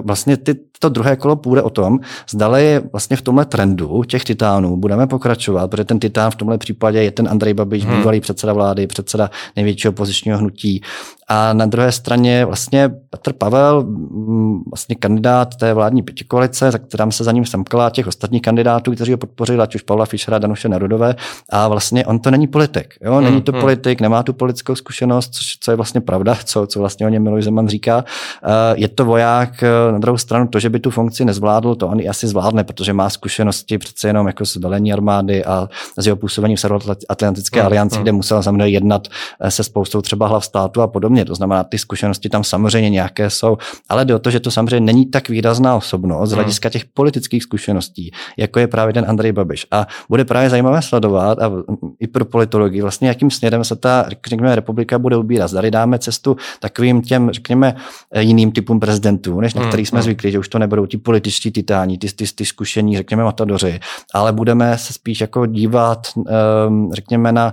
vlastně 0.04 0.36
ty, 0.36 0.54
to 0.84 0.88
druhé 0.88 1.16
kolo 1.16 1.36
půjde 1.36 1.62
o 1.62 1.70
tom, 1.70 2.00
zdali 2.30 2.80
vlastně 2.92 3.16
v 3.16 3.22
tomhle 3.22 3.44
trendu 3.44 4.04
těch 4.04 4.24
titánů 4.24 4.76
budeme 4.76 5.06
pokračovat, 5.06 5.70
protože 5.70 5.84
ten 5.84 5.98
titán 5.98 6.30
v 6.30 6.34
tomhle 6.34 6.58
případě 6.58 7.02
je 7.02 7.10
ten 7.10 7.28
Andrej 7.28 7.54
Babiš, 7.54 7.84
hmm. 7.84 7.96
bývalý 7.96 8.20
předseda 8.20 8.52
vlády, 8.52 8.86
předseda 8.86 9.30
největšího 9.56 9.92
opozičního 9.92 10.38
hnutí. 10.38 10.82
A 11.28 11.52
na 11.52 11.66
druhé 11.66 11.92
straně 11.92 12.44
vlastně 12.44 12.90
Petr 13.10 13.32
Pavel, 13.32 13.82
mm, 13.82 14.62
vlastně 14.70 14.94
kandidát 14.94 15.56
té 15.56 15.74
vládní 15.74 16.02
pětikoalice, 16.02 16.70
za 16.70 16.78
kterým 16.78 17.12
se 17.12 17.24
za 17.24 17.32
ním 17.32 17.46
semkala 17.46 17.90
těch 17.90 18.06
ostatních 18.06 18.42
kandidátů, 18.42 18.92
kteří 18.92 19.12
ho 19.12 19.18
podpořili, 19.18 19.58
ať 19.58 19.74
už 19.74 19.82
Pavla 19.82 20.06
Fischera, 20.06 20.38
Danuše 20.38 20.68
Nerudové. 20.68 21.14
A 21.50 21.68
vlastně 21.68 22.06
on 22.06 22.18
to 22.18 22.30
není 22.30 22.46
politik. 22.46 22.94
Jo? 23.00 23.20
Není 23.20 23.42
to 23.42 23.52
hmm, 23.52 23.60
politik, 23.60 24.00
nemá 24.00 24.22
tu 24.22 24.32
politickou 24.32 24.74
zkušenost, 24.74 25.34
což, 25.34 25.56
co 25.60 25.70
je 25.70 25.76
vlastně 25.76 26.00
pravda, 26.00 26.36
co, 26.44 26.66
co 26.66 26.80
vlastně 26.80 27.06
o 27.06 27.08
něm 27.08 27.22
Miloš 27.22 27.44
Zeman 27.44 27.68
říká. 27.68 28.04
Eh, 28.44 28.48
je 28.76 28.88
to 28.88 29.04
voják, 29.04 29.62
eh, 29.62 29.92
na 29.92 29.98
druhou 29.98 30.18
stranu 30.18 30.48
to, 30.48 30.58
že 30.58 30.70
by 30.74 30.80
tu 30.80 30.90
funkci 30.90 31.24
nezvládl, 31.24 31.74
to 31.74 31.88
on 31.88 32.00
i 32.00 32.08
asi 32.08 32.26
zvládne, 32.26 32.64
protože 32.64 32.92
má 32.92 33.10
zkušenosti 33.10 33.78
přece 33.78 34.08
jenom 34.08 34.26
jako 34.26 34.46
z 34.46 34.56
velení 34.56 34.92
armády 34.92 35.44
a 35.44 35.68
z 35.98 36.06
jeho 36.06 36.16
působení 36.16 36.56
v 36.56 36.60
Severoatlantické 36.60 37.60
hmm, 37.60 37.66
alianci, 37.66 38.00
kde 38.00 38.12
musel 38.12 38.42
samozřejmě 38.42 38.68
jednat 38.68 39.08
eh, 39.40 39.50
se 39.50 39.64
spoustou 39.64 40.02
třeba 40.02 40.26
hlav 40.26 40.44
státu 40.44 40.82
a 40.82 40.86
podobně. 40.86 41.24
To 41.24 41.34
znamená, 41.34 41.64
ty 41.64 41.78
zkušenosti 41.78 42.28
tam 42.28 42.44
samozřejmě 42.44 42.90
nějaké 42.90 43.30
jsou, 43.30 43.56
ale 43.88 44.04
jde 44.04 44.14
o 44.14 44.18
to, 44.18 44.30
že 44.30 44.40
to 44.40 44.50
samozřejmě 44.50 44.80
není 44.80 45.06
tak 45.06 45.28
výrazná 45.28 45.76
osobnost 45.76 46.28
z 46.28 46.32
hmm. 46.32 46.38
hlediska 46.38 46.70
těch 46.70 46.84
politických 46.84 47.42
zkušeností, 47.42 48.10
jako 48.36 48.58
je 48.58 48.66
právě 48.66 48.94
ten 48.94 49.04
Andrej 49.08 49.32
Babiš. 49.32 49.66
A 49.70 49.86
bude 50.08 50.24
právě 50.24 50.50
zajímavé 50.50 50.82
sledovat 50.82 51.38
a 51.38 51.52
i 52.00 52.06
pro 52.06 52.24
politologii, 52.24 52.82
vlastně 52.82 53.08
jakým 53.08 53.30
směrem 53.30 53.64
se 53.64 53.76
ta 53.76 54.06
řekněme, 54.26 54.54
republika 54.54 54.98
bude 54.98 55.16
ubírat. 55.16 55.50
Zdali 55.50 55.70
dáme 55.70 55.98
cestu 55.98 56.36
takovým 56.60 57.02
těm, 57.02 57.30
řekněme, 57.30 57.76
jiným 58.18 58.52
typům 58.52 58.80
prezidentů, 58.80 59.40
než 59.40 59.54
na 59.54 59.62
hmm, 59.62 59.70
který 59.70 59.86
jsme 59.86 59.98
hmm. 59.98 60.04
zvyklí, 60.04 60.32
že 60.32 60.38
už 60.38 60.48
to 60.54 60.58
nebudou 60.58 60.86
ti 60.86 60.98
političtí 60.98 61.50
titáni, 61.50 61.98
ty, 61.98 62.08
ty, 62.08 62.24
ty 62.34 62.44
zkušení, 62.44 62.96
řekněme, 62.96 63.24
matadoři, 63.24 63.80
ale 64.14 64.32
budeme 64.32 64.78
se 64.78 64.92
spíš 64.92 65.20
jako 65.20 65.46
dívat, 65.46 66.06
um, 66.16 66.92
řekněme, 66.92 67.32
na, 67.32 67.46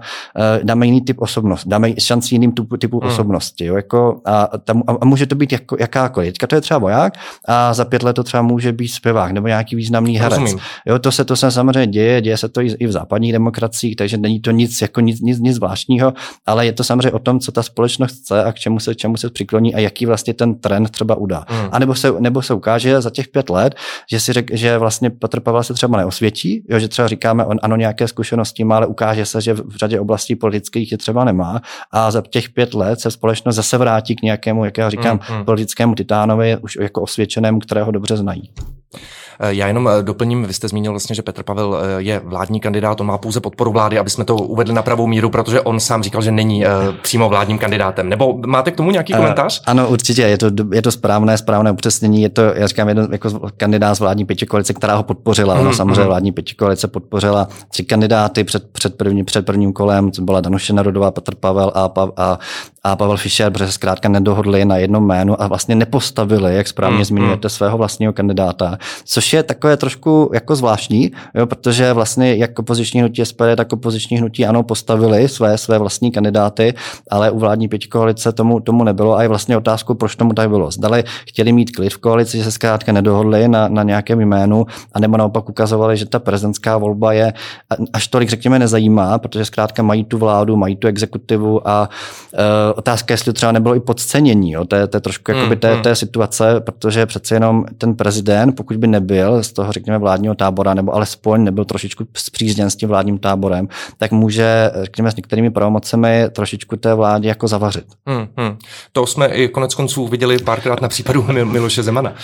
uh, 0.60 0.64
dáme 0.64 0.86
jiný 0.86 1.02
typ 1.02 1.22
osobnosti, 1.22 1.70
dáme 1.70 1.94
šanci 2.00 2.36
jiným 2.36 2.52
typu, 2.52 2.78
typu 2.78 3.00
hmm. 3.00 3.10
osobnosti. 3.10 3.66
Jo, 3.66 3.76
jako, 3.76 4.22
a, 4.26 4.50
tam, 4.58 4.84
a, 4.88 5.06
může 5.06 5.26
to 5.26 5.36
být 5.36 5.52
jako, 5.52 5.78
jakákoliv. 5.80 6.34
Teďka 6.34 6.48
to 6.48 6.56
je 6.56 6.62
třeba 6.62 6.78
voják 6.78 7.14
a 7.48 7.74
za 7.74 7.86
pět 7.86 8.04
let 8.04 8.14
to 8.14 8.24
třeba 8.24 8.44
může 8.44 8.72
být 8.72 8.88
zpěvák 8.88 9.32
nebo 9.32 9.48
nějaký 9.48 9.76
významný 9.76 10.18
herec. 10.18 10.56
Jo, 10.86 11.00
to 11.00 11.12
se 11.12 11.26
to 11.26 11.36
se 11.36 11.52
samozřejmě 11.52 11.88
děje, 11.88 12.22
děje 12.22 12.38
se 12.38 12.50
to 12.50 12.62
i, 12.62 12.68
i 12.80 12.88
v 12.88 12.92
západních 12.92 13.32
demokraciích, 13.32 13.96
takže 13.96 14.18
není 14.18 14.40
to 14.40 14.52
nic 14.52 14.82
jako 14.82 15.02
nic, 15.02 15.22
nic, 15.22 15.40
nic 15.40 15.56
zvláštního, 15.56 16.14
ale 16.46 16.66
je 16.66 16.74
to 16.74 16.84
samozřejmě 16.84 17.12
o 17.12 17.20
tom, 17.20 17.40
co 17.40 17.52
ta 17.52 17.64
společnost 17.64 18.12
chce 18.12 18.44
a 18.44 18.52
k 18.52 18.56
čemu 18.56 18.80
se, 18.80 18.96
čemu 18.96 19.18
se 19.18 19.30
přikloní 19.30 19.76
a 19.76 19.80
jaký 19.80 20.06
vlastně 20.06 20.34
ten 20.34 20.56
trend 20.56 20.90
třeba 20.90 21.16
udá. 21.16 21.46
Hmm. 21.48 21.70
A 21.72 21.80
nebo 21.80 21.96
se, 21.96 22.12
nebo 22.20 22.42
se 22.42 22.54
ukáže 22.54 22.91
za 23.00 23.10
těch 23.10 23.28
pět 23.28 23.50
let, 23.50 23.76
že 24.12 24.20
si 24.20 24.34
řek, 24.34 24.58
že 24.58 24.78
vlastně 24.78 25.10
Petr 25.10 25.40
Pavel 25.40 25.64
se 25.64 25.74
třeba 25.74 25.98
neosvědčí, 25.98 26.66
jo, 26.70 26.80
že 26.80 26.88
třeba 26.88 27.08
říkáme, 27.08 27.46
on 27.46 27.60
ano, 27.62 27.76
nějaké 27.76 28.08
zkušenosti 28.08 28.64
má, 28.64 28.76
ale 28.76 28.88
ukáže 28.88 29.26
se, 29.26 29.42
že 29.42 29.54
v 29.54 29.76
řadě 29.76 30.00
oblastí 30.00 30.36
politických 30.36 30.92
je 30.92 30.98
třeba 30.98 31.24
nemá 31.24 31.62
a 31.92 32.12
za 32.12 32.24
těch 32.30 32.50
pět 32.50 32.74
let 32.74 33.00
se 33.00 33.12
společnost 33.12 33.56
zase 33.56 33.78
vrátí 33.78 34.16
k 34.16 34.22
nějakému, 34.22 34.66
jak 34.66 34.78
já 34.78 34.90
říkám, 34.90 35.20
hmm, 35.24 35.36
hmm. 35.36 35.46
politickému 35.46 35.96
titánovi, 35.96 36.58
už 36.58 36.78
jako 36.82 37.02
osvědčenému, 37.02 37.60
kterého 37.60 37.92
dobře 37.92 38.18
znají. 38.18 38.52
Eh, 39.44 39.54
já 39.54 39.68
jenom 39.68 39.90
eh, 39.90 40.04
doplním, 40.04 40.46
vy 40.46 40.54
jste 40.54 40.68
zmínil 40.68 40.92
vlastně, 40.92 41.16
že 41.16 41.22
Petr 41.22 41.44
Pavel 41.44 41.78
eh, 41.78 42.02
je 42.02 42.22
vládní 42.24 42.60
kandidát, 42.60 43.02
on 43.02 43.08
má 43.08 43.18
pouze 43.18 43.40
podporu 43.40 43.72
vlády, 43.72 44.00
aby 44.00 44.10
jsme 44.10 44.26
to 44.26 44.36
uvedli 44.36 44.74
na 44.74 44.82
pravou 44.82 45.08
míru, 45.08 45.30
protože 45.30 45.62
on 45.62 45.80
sám 45.80 46.04
říkal, 46.04 46.22
že 46.22 46.32
není 46.32 46.64
přímo 47.02 47.30
vládním 47.30 47.58
kandidátem. 47.58 48.10
Nebo 48.10 48.40
máte 48.46 48.72
k 48.72 48.76
tomu 48.76 48.92
nějaký 48.92 49.14
komentář? 49.14 49.60
Uh, 49.60 49.64
ano, 49.68 49.90
určitě, 49.90 50.22
je 50.22 50.38
to, 50.38 50.50
je 50.74 50.82
to 50.82 50.92
správné, 50.92 51.38
správné 51.38 51.72
upřesnění. 51.72 52.22
Je 52.22 52.30
to, 52.30 52.42
já 52.42 52.68
říkám, 52.68 52.88
jeden 52.88 53.08
jako 53.12 53.30
kandidát 53.58 53.96
z 53.96 54.00
vládní 54.00 54.26
pětikoalice, 54.26 54.74
která 54.74 54.96
ho 54.96 55.04
podpořila. 55.04 55.56
Mm, 55.56 55.62
ono 55.62 55.74
samozřejmě 55.74 56.02
mm. 56.02 56.08
vládní 56.08 56.32
pětikoalice 56.32 56.88
podpořila 56.88 57.48
tři 57.70 57.84
kandidáty 57.84 58.44
před, 58.44 58.72
před, 58.72 58.96
první, 58.96 59.24
před 59.24 59.46
prvním 59.46 59.74
kolem, 59.74 60.12
co 60.12 60.22
byla 60.22 60.42
Danuše 60.42 60.74
Narodová, 60.74 61.12
Petr 61.12 61.36
Pavel 61.36 61.72
a, 61.76 61.92
a, 61.96 62.08
a 62.18 62.40
Pavel 62.98 63.18
Fischer, 63.18 63.52
protože 63.52 63.66
se 63.66 63.72
zkrátka 63.72 64.10
nedohodli 64.10 64.66
na 64.66 64.78
jednom 64.78 65.04
jménu 65.04 65.42
a 65.42 65.48
vlastně 65.48 65.76
nepostavili, 65.76 66.56
jak 66.56 66.68
správně 66.68 66.98
mm, 66.98 67.06
zmiňujete, 67.06 67.46
mm. 67.46 67.50
svého 67.50 67.78
vlastního 67.78 68.14
kandidáta, 68.14 68.78
což 69.06 69.34
je 69.34 69.44
takové 69.44 69.78
trošku 69.78 70.32
jako 70.34 70.56
zvláštní, 70.56 71.12
jo, 71.36 71.46
protože 71.46 71.94
vlastně 71.94 72.36
jak 72.36 72.60
opoziční 72.60 73.00
hnutí 73.00 73.26
SPD, 73.26 73.56
tak 73.56 73.74
opoziční 73.74 74.18
hnutí 74.18 74.46
ano 74.46 74.64
postavili 74.64 75.28
své, 75.28 75.58
své 75.58 75.78
vlastní 75.78 76.12
kandidáty, 76.12 76.74
ale 77.10 77.32
u 77.32 77.40
vládní 77.40 77.68
pětikoalice 77.68 78.32
tomu, 78.32 78.60
tomu 78.60 78.84
nebylo 78.84 79.18
a 79.18 79.22
je 79.22 79.28
vlastně 79.28 79.58
otázkou, 79.58 79.94
proč 79.94 80.16
tomu 80.16 80.34
tak 80.34 80.50
bylo. 80.50 80.72
Zdali 80.72 81.04
chtěli 81.28 81.52
mít 81.52 81.76
klid 81.76 81.94
v 81.94 81.98
koalici, 81.98 82.38
že 82.38 82.44
se 82.44 82.52
zkrátka 82.52 82.92
nedohodli 82.92 83.48
na, 83.48 83.68
na 83.68 83.84
nějakém 83.84 84.22
jménu, 84.22 84.66
anebo 84.94 85.18
naopak 85.18 85.50
ukazovali, 85.50 85.98
že 85.98 86.06
ta 86.06 86.20
prezidentská 86.20 86.78
volba 86.78 87.14
je 87.14 87.34
až 87.94 88.08
tolik, 88.08 88.30
řekněme, 88.30 88.60
nezajímá, 88.60 89.18
protože 89.18 89.46
zkrátka 89.46 89.84
mají 89.84 90.04
tu 90.04 90.18
vládu, 90.18 90.56
mají 90.56 90.76
tu 90.76 90.88
exekutivu 90.88 91.68
a 91.68 91.90
uh, 92.34 92.71
otázka, 92.74 93.14
jestli 93.14 93.34
třeba 93.34 93.52
nebylo 93.52 93.76
i 93.76 93.80
podcenění 93.80 94.52
jo, 94.52 94.66
té, 94.66 94.88
té 94.88 95.00
trošku 95.00 95.32
jakoby 95.32 95.56
té, 95.56 95.76
mm, 95.76 95.82
té 95.82 95.96
situace, 95.96 96.60
protože 96.60 97.06
přece 97.06 97.36
jenom 97.36 97.66
ten 97.78 97.96
prezident, 97.96 98.52
pokud 98.52 98.78
by 98.78 98.88
nebyl 98.88 99.44
z 99.44 99.52
toho, 99.52 99.72
řekněme, 99.72 99.98
vládního 99.98 100.36
tábora, 100.36 100.74
nebo 100.74 100.96
alespoň 100.96 101.44
nebyl 101.44 101.66
trošičku 101.66 102.08
zpřízněn 102.18 102.70
s 102.70 102.76
tím 102.76 102.90
vládním 102.90 103.18
táborem, 103.20 103.68
tak 103.98 104.12
může, 104.12 104.72
řekněme, 104.82 105.12
s 105.12 105.16
některými 105.16 105.52
pravomocemi 105.52 106.26
trošičku 106.32 106.76
té 106.76 106.94
vládě 106.94 107.28
jako 107.28 107.48
zavařit. 107.48 107.86
Hmm, 108.06 108.28
hmm. 108.38 108.58
To 108.92 109.06
jsme 109.06 109.28
i 109.28 109.48
konec 109.48 109.76
konců 109.76 110.08
viděli 110.08 110.38
párkrát 110.40 110.82
na 110.82 110.88
případu 110.88 111.26
Miloše 111.44 111.84
Zemana. 111.84 112.10
Uh, 112.10 112.16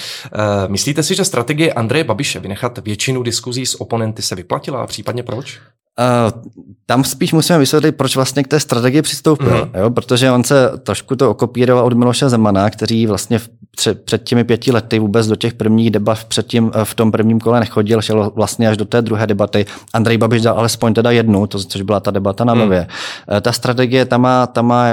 myslíte 0.67 1.03
si, 1.03 1.15
že 1.15 1.25
strategie 1.25 1.73
Andreje 1.73 2.03
Babiše 2.03 2.39
vynechat 2.39 2.77
většinu 2.77 3.23
diskuzí 3.23 3.65
s 3.65 3.81
oponenty 3.81 4.21
se 4.21 4.35
vyplatila 4.35 4.81
a 4.81 4.87
případně 4.87 5.23
proč? 5.23 5.59
Uh, 5.99 6.41
tam 6.85 7.03
spíš 7.03 7.33
musíme 7.33 7.59
vysvětlit, 7.59 7.91
proč 7.91 8.15
vlastně 8.15 8.43
k 8.43 8.47
té 8.47 8.59
strategii 8.59 9.01
přistoupil, 9.01 9.65
mm. 9.65 9.81
jo? 9.81 9.89
protože 9.89 10.31
on 10.31 10.43
se 10.43 10.71
trošku 10.83 11.15
to 11.15 11.29
okopíroval 11.29 11.85
od 11.85 11.93
Miloše 11.93 12.29
Zemana, 12.29 12.69
který 12.69 13.07
vlastně 13.07 13.39
v, 13.39 13.49
před, 13.75 14.01
před 14.01 14.23
těmi 14.23 14.43
pěti 14.43 14.71
lety 14.71 14.99
vůbec 14.99 15.27
do 15.27 15.35
těch 15.35 15.53
prvních 15.53 15.91
debat 15.91 16.23
předtím 16.23 16.71
v 16.83 16.95
tom 16.95 17.11
prvním 17.11 17.39
kole 17.39 17.59
nechodil, 17.59 18.01
šel 18.01 18.31
vlastně 18.35 18.69
až 18.69 18.77
do 18.77 18.85
té 18.85 19.01
druhé 19.01 19.27
debaty. 19.27 19.65
Andrej 19.93 20.17
Babiš 20.17 20.41
dal 20.41 20.59
alespoň 20.59 20.93
teda 20.93 21.11
jednu, 21.11 21.47
to, 21.47 21.59
což 21.59 21.81
byla 21.81 21.99
ta 21.99 22.11
debata 22.11 22.43
na 22.43 22.53
nově. 22.53 22.79
Mm. 22.79 23.41
Ta 23.41 23.51
strategie 23.51 24.05
tam 24.05 24.21
má, 24.21 24.47
tam 24.47 24.65
má 24.65 24.87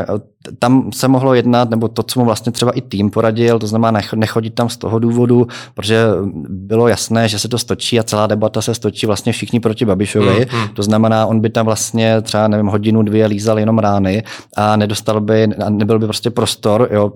tam 0.59 0.93
se 0.93 1.09
mohlo 1.09 1.35
jednat, 1.35 1.71
nebo 1.71 1.89
to, 1.89 2.03
co 2.03 2.21
mu 2.21 2.27
vlastně 2.27 2.53
třeba 2.53 2.73
i 2.73 2.81
tým 2.81 3.11
poradil, 3.11 3.59
to 3.59 3.67
znamená 3.67 4.01
nechodit 4.15 4.55
tam 4.55 4.69
z 4.69 4.77
toho 4.77 4.99
důvodu, 4.99 5.47
protože 5.75 6.07
bylo 6.49 6.89
jasné, 6.89 7.29
že 7.29 7.39
se 7.39 7.49
to 7.49 7.59
stočí 7.59 8.01
a 8.01 8.03
celá 8.03 8.27
debata 8.27 8.63
se 8.63 8.75
stočí 8.75 9.07
vlastně 9.07 9.33
všichni 9.33 9.61
proti 9.61 9.85
Babišovi. 9.85 10.47
Mm, 10.53 10.61
mm. 10.61 10.69
To 10.69 10.83
znamená, 10.83 11.27
on 11.27 11.41
by 11.41 11.51
tam 11.51 11.67
vlastně 11.67 12.21
třeba, 12.23 12.49
nevím, 12.49 12.67
hodinu, 12.67 13.03
dvě 13.03 13.27
lízal 13.27 13.59
jenom 13.59 13.79
rány 13.79 14.23
a 14.57 14.77
nedostal 14.77 15.21
by, 15.21 15.45
a 15.45 15.71
nebyl 15.71 15.99
by 15.99 16.07
prostě 16.07 16.31
prostor, 16.31 16.89
jo, 16.93 17.13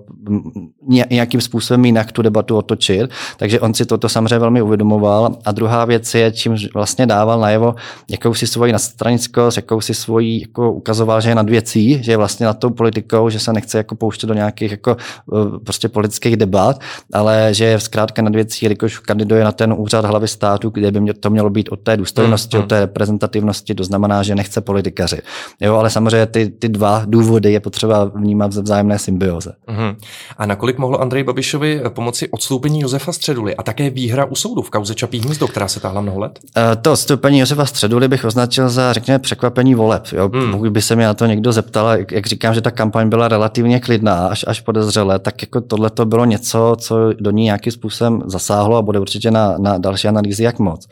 nějakým 1.09 1.41
způsobem 1.41 1.85
jinak 1.85 2.11
tu 2.11 2.21
debatu 2.21 2.57
otočit. 2.57 3.11
Takže 3.37 3.59
on 3.59 3.73
si 3.73 3.85
toto 3.85 4.09
samozřejmě 4.09 4.39
velmi 4.39 4.61
uvědomoval. 4.61 5.35
A 5.45 5.51
druhá 5.51 5.85
věc 5.85 6.15
je, 6.15 6.31
čím 6.31 6.55
vlastně 6.73 7.05
dával 7.05 7.39
najevo 7.39 7.75
jakousi 8.09 8.47
svoji 8.47 8.71
nadstranickost, 8.71 9.57
jakousi 9.57 9.93
svoji, 9.93 10.41
jako 10.41 10.71
ukazoval, 10.71 11.21
že 11.21 11.29
je 11.29 11.35
nad 11.35 11.49
věcí, 11.49 12.03
že 12.03 12.11
je 12.11 12.17
vlastně 12.17 12.45
nad 12.45 12.59
tou 12.59 12.69
politikou 12.69 13.18
politikou, 13.19 13.29
že 13.29 13.39
se 13.39 13.53
nechce 13.53 13.77
jako 13.77 13.95
pouštět 13.95 14.27
do 14.27 14.33
nějakých 14.33 14.71
jako 14.71 14.97
eh, 14.97 15.59
prostě 15.63 15.89
politických 15.89 16.37
debat, 16.37 16.79
ale 17.13 17.53
že 17.53 17.65
je 17.65 17.79
zkrátka 17.79 18.21
nad 18.21 18.35
věcí, 18.35 18.65
jelikož 18.65 18.99
kandiduje 18.99 19.43
na 19.43 19.51
ten 19.51 19.73
úřad 19.77 20.05
hlavy 20.05 20.27
státu, 20.27 20.69
kde 20.69 20.91
by 20.91 21.13
to 21.13 21.29
mělo 21.29 21.49
být 21.49 21.69
od 21.69 21.79
té 21.79 21.97
důstojnosti, 21.97 22.57
mm, 22.57 22.63
od 22.63 22.69
té 22.69 22.79
reprezentativnosti, 22.79 23.75
to 23.75 23.83
znamená, 23.83 24.23
že 24.23 24.35
nechce 24.35 24.61
politikaři. 24.61 25.21
Jo, 25.61 25.75
ale 25.75 25.89
samozřejmě 25.89 26.25
ty, 26.25 26.49
ty 26.49 26.69
dva 26.69 27.03
důvody 27.05 27.51
je 27.53 27.59
potřeba 27.59 28.05
vnímat 28.05 28.51
ze 28.51 28.61
vzájemné 28.61 28.99
symbioze. 28.99 29.53
Mm. 29.67 29.95
A 30.37 30.45
nakolik 30.45 30.77
mohlo 30.77 31.01
Andrej 31.01 31.23
Babišovi 31.23 31.81
pomoci 31.89 32.29
odstoupení 32.29 32.79
Josefa 32.79 33.11
Středuly 33.11 33.55
a 33.55 33.63
také 33.63 33.89
výhra 33.89 34.25
u 34.25 34.35
soudu 34.35 34.61
v 34.61 34.69
kauze 34.69 34.95
Čapí 34.95 35.19
hnízdo, 35.19 35.47
která 35.47 35.67
se 35.67 35.79
táhla 35.79 36.01
mnoho 36.01 36.19
let? 36.19 36.39
Uh, 36.57 36.81
to 36.81 36.91
odstoupení 36.91 37.39
Josefa 37.39 37.65
Středuly 37.65 38.07
bych 38.07 38.25
označil 38.25 38.69
za, 38.69 38.93
řekněme, 38.93 39.19
překvapení 39.19 39.75
voleb. 39.75 40.03
Jo? 40.11 40.29
Mm. 40.33 40.51
Pokud 40.51 40.69
by 40.69 40.81
se 40.81 40.95
mě 40.95 41.05
na 41.05 41.13
to 41.13 41.25
někdo 41.25 41.51
zeptal, 41.51 41.89
jak, 41.97 42.11
jak 42.11 42.25
říkám, 42.25 42.53
že 42.53 42.61
ta 42.61 42.71
kampaň 42.71 43.08
byla 43.09 43.27
relativně 43.27 43.79
klidná, 43.79 44.27
až, 44.27 44.45
až 44.47 44.61
podezřelé, 44.61 45.19
tak 45.19 45.41
jako 45.41 45.61
tohle 45.61 45.89
to 45.89 46.05
bylo 46.05 46.25
něco, 46.25 46.75
co 46.79 47.13
do 47.13 47.31
ní 47.31 47.43
nějakým 47.43 47.73
způsobem 47.73 48.21
zasáhlo 48.25 48.77
a 48.77 48.81
bude 48.81 48.99
určitě 48.99 49.31
na, 49.31 49.57
na 49.57 49.77
další 49.77 50.07
analýzy, 50.07 50.43
jak 50.43 50.59
moc. 50.59 50.87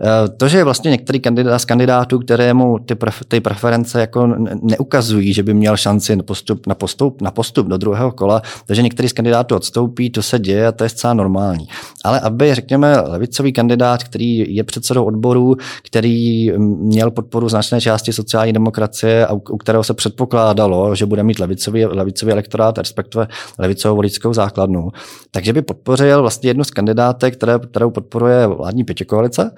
Eh, 0.00 0.28
to, 0.28 0.48
že 0.48 0.64
vlastně 0.64 0.90
některý 0.90 1.20
kandidát 1.20 1.58
z 1.58 1.64
kandidátů, 1.64 2.18
kterému 2.18 2.78
ty, 2.78 2.94
pref, 2.94 3.22
ty 3.28 3.40
preference 3.40 4.00
jako 4.00 4.26
neukazují, 4.62 5.32
že 5.32 5.42
by 5.42 5.54
měl 5.54 5.76
šanci 5.76 6.16
na 6.16 6.22
postup, 6.22 6.66
na, 6.66 6.74
postup, 6.74 7.22
na 7.22 7.30
postup 7.30 7.66
do 7.66 7.76
druhého 7.76 8.12
kola, 8.12 8.42
takže 8.66 8.82
některý 8.82 9.08
z 9.08 9.12
kandidátů 9.12 9.56
odstoupí, 9.56 10.10
to 10.10 10.22
se 10.22 10.38
děje 10.38 10.66
a 10.66 10.72
to 10.72 10.84
je 10.84 10.90
zcela 10.90 11.14
normální. 11.14 11.68
Ale 12.04 12.20
aby, 12.20 12.54
řekněme, 12.54 13.00
levicový 13.00 13.52
kandidát, 13.52 14.04
který 14.04 14.54
je 14.54 14.64
předsedou 14.64 15.04
odboru, 15.04 15.56
který 15.82 16.52
měl 16.58 17.10
podporu 17.10 17.48
značné 17.48 17.80
části 17.80 18.12
sociální 18.12 18.52
demokracie 18.52 19.26
a 19.26 19.32
u, 19.32 19.42
u 19.50 19.56
kterého 19.56 19.84
se 19.84 19.94
předpokládalo, 19.94 20.94
že 20.94 21.06
bude 21.06 21.22
mít 21.22 21.38
levicový, 21.38 21.84
levicový 21.84 22.32
elektorát, 22.32 22.78
respektive 22.78 23.28
levicovou 23.58 23.96
voličskou 23.96 24.32
základnu, 24.32 24.88
takže 25.30 25.52
by 25.52 25.62
podpořil 25.62 26.20
vlastně 26.20 26.50
jednu 26.50 26.64
z 26.64 26.70
kandidátek, 26.70 27.36
které, 27.36 27.58
kterou 27.58 27.90
podporuje 27.90 28.46
vládní 28.46 28.84
pětikoalice, 28.84 29.50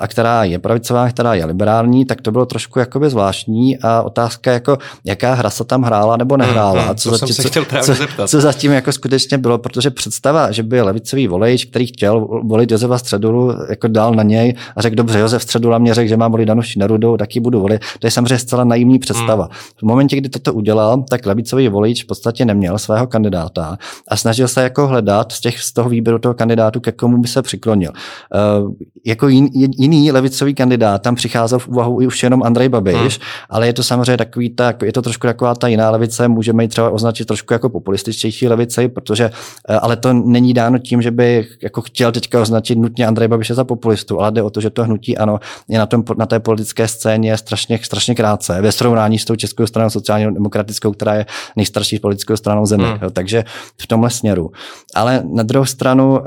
a 0.00 0.08
která 0.08 0.44
je 0.44 0.58
pravicová, 0.58 1.08
která 1.08 1.34
je 1.34 1.44
liberální, 1.44 2.04
tak 2.04 2.20
to 2.20 2.32
bylo 2.32 2.46
trošku 2.46 2.78
jakoby 2.78 3.10
zvláštní 3.10 3.78
a 3.78 4.02
otázka 4.02 4.52
jako, 4.52 4.78
jaká 5.04 5.34
hra 5.34 5.50
se 5.50 5.64
tam 5.64 5.82
hrála 5.82 6.16
nebo 6.16 6.36
nehrála. 6.36 6.82
Hmm, 6.82 6.96
co, 6.96 7.10
zatím, 7.10 7.34
co, 7.34 7.94
co, 7.94 8.26
co 8.26 8.40
zatím 8.40 8.72
jako 8.72 8.92
skutečně 8.92 9.38
bylo, 9.38 9.58
protože 9.58 9.90
představa, 9.90 10.52
že 10.52 10.62
by 10.62 10.82
levicový 10.82 11.28
volič, 11.28 11.64
který 11.64 11.86
chtěl 11.86 12.20
volit 12.42 12.70
Josefa 12.70 12.98
Středulu, 12.98 13.54
jako 13.70 13.88
dal 13.88 14.14
na 14.14 14.22
něj 14.22 14.54
a 14.76 14.82
řekl, 14.82 14.96
dobře, 14.96 15.18
Josef 15.18 15.42
Středula 15.42 15.78
mě 15.78 15.94
řekl, 15.94 16.08
že 16.08 16.16
má 16.16 16.28
volit 16.28 16.48
Danu 16.48 16.62
Šinerudu, 16.62 17.16
tak 17.16 17.34
ji 17.34 17.40
budu 17.40 17.60
volit. 17.60 17.82
To 17.98 18.06
je 18.06 18.10
samozřejmě 18.10 18.38
zcela 18.38 18.64
naivní 18.64 18.98
představa. 18.98 19.44
Hmm. 19.44 19.52
V 19.76 19.82
momentě, 19.82 20.16
kdy 20.16 20.28
toto 20.28 20.54
udělal, 20.54 21.04
tak 21.10 21.26
levicový 21.26 21.68
volič 21.68 22.04
v 22.04 22.06
podstatě 22.06 22.44
neměl 22.44 22.78
svého 22.78 23.06
kandidáta 23.06 23.78
a 24.08 24.16
snažil 24.16 24.48
se 24.48 24.62
jako 24.62 24.86
hledat 24.86 25.32
z, 25.32 25.40
těch, 25.40 25.60
z 25.60 25.72
toho 25.72 25.88
výběru 25.88 26.18
toho 26.18 26.34
kandidátu, 26.34 26.80
ke 26.80 26.92
komu 26.92 27.18
by 27.18 27.28
se 27.28 27.42
přiklonil. 27.42 27.92
Uh, 28.62 28.72
jako 29.06 29.28
jin, 29.28 29.45
jiný 29.52 30.12
levicový 30.12 30.54
kandidát, 30.54 31.02
tam 31.02 31.14
přicházel 31.14 31.58
v 31.58 31.68
úvahu 31.68 32.02
i 32.02 32.06
už 32.06 32.22
jenom 32.22 32.42
Andrej 32.42 32.68
Babiš, 32.68 33.18
hmm. 33.18 33.26
ale 33.50 33.66
je 33.66 33.72
to 33.72 33.82
samozřejmě 33.82 34.16
takový, 34.16 34.50
tak, 34.50 34.82
je 34.82 34.92
to 34.92 35.02
trošku 35.02 35.26
taková 35.26 35.54
ta 35.54 35.68
jiná 35.68 35.90
levice, 35.90 36.28
můžeme 36.28 36.64
ji 36.64 36.68
třeba 36.68 36.90
označit 36.90 37.24
trošku 37.24 37.52
jako 37.52 37.68
populističtější 37.68 38.48
levice, 38.48 38.88
protože, 38.88 39.30
eh, 39.68 39.74
ale 39.74 39.96
to 39.96 40.12
není 40.12 40.54
dáno 40.54 40.78
tím, 40.78 41.02
že 41.02 41.10
by 41.10 41.46
jako 41.62 41.82
chtěl 41.82 42.12
teďka 42.12 42.40
označit 42.40 42.78
nutně 42.78 43.06
Andrej 43.06 43.28
Babiše 43.28 43.54
za 43.54 43.64
populistu, 43.64 44.20
ale 44.20 44.32
jde 44.32 44.42
o 44.42 44.50
to, 44.50 44.60
že 44.60 44.70
to 44.70 44.84
hnutí 44.84 45.18
ano, 45.18 45.38
je 45.68 45.78
na, 45.78 45.86
tom, 45.86 46.04
na 46.16 46.26
té 46.26 46.40
politické 46.40 46.88
scéně 46.88 47.36
strašně, 47.36 47.78
strašně 47.82 48.14
krátce 48.14 48.60
ve 48.60 48.72
srovnání 48.72 49.18
s 49.18 49.24
tou 49.24 49.36
českou 49.36 49.66
stranou 49.66 49.90
sociálně 49.90 50.32
demokratickou, 50.32 50.92
která 50.92 51.14
je 51.14 51.26
nejstarší 51.56 51.98
politickou 51.98 52.36
stranou 52.36 52.66
země. 52.66 52.86
Hmm. 52.86 52.98
Jo, 53.02 53.10
takže 53.10 53.44
v 53.80 53.86
tomhle 53.86 54.10
směru. 54.10 54.50
Ale 54.94 55.22
na 55.32 55.42
druhou 55.42 55.64
stranu 55.64 56.18
uh, 56.18 56.24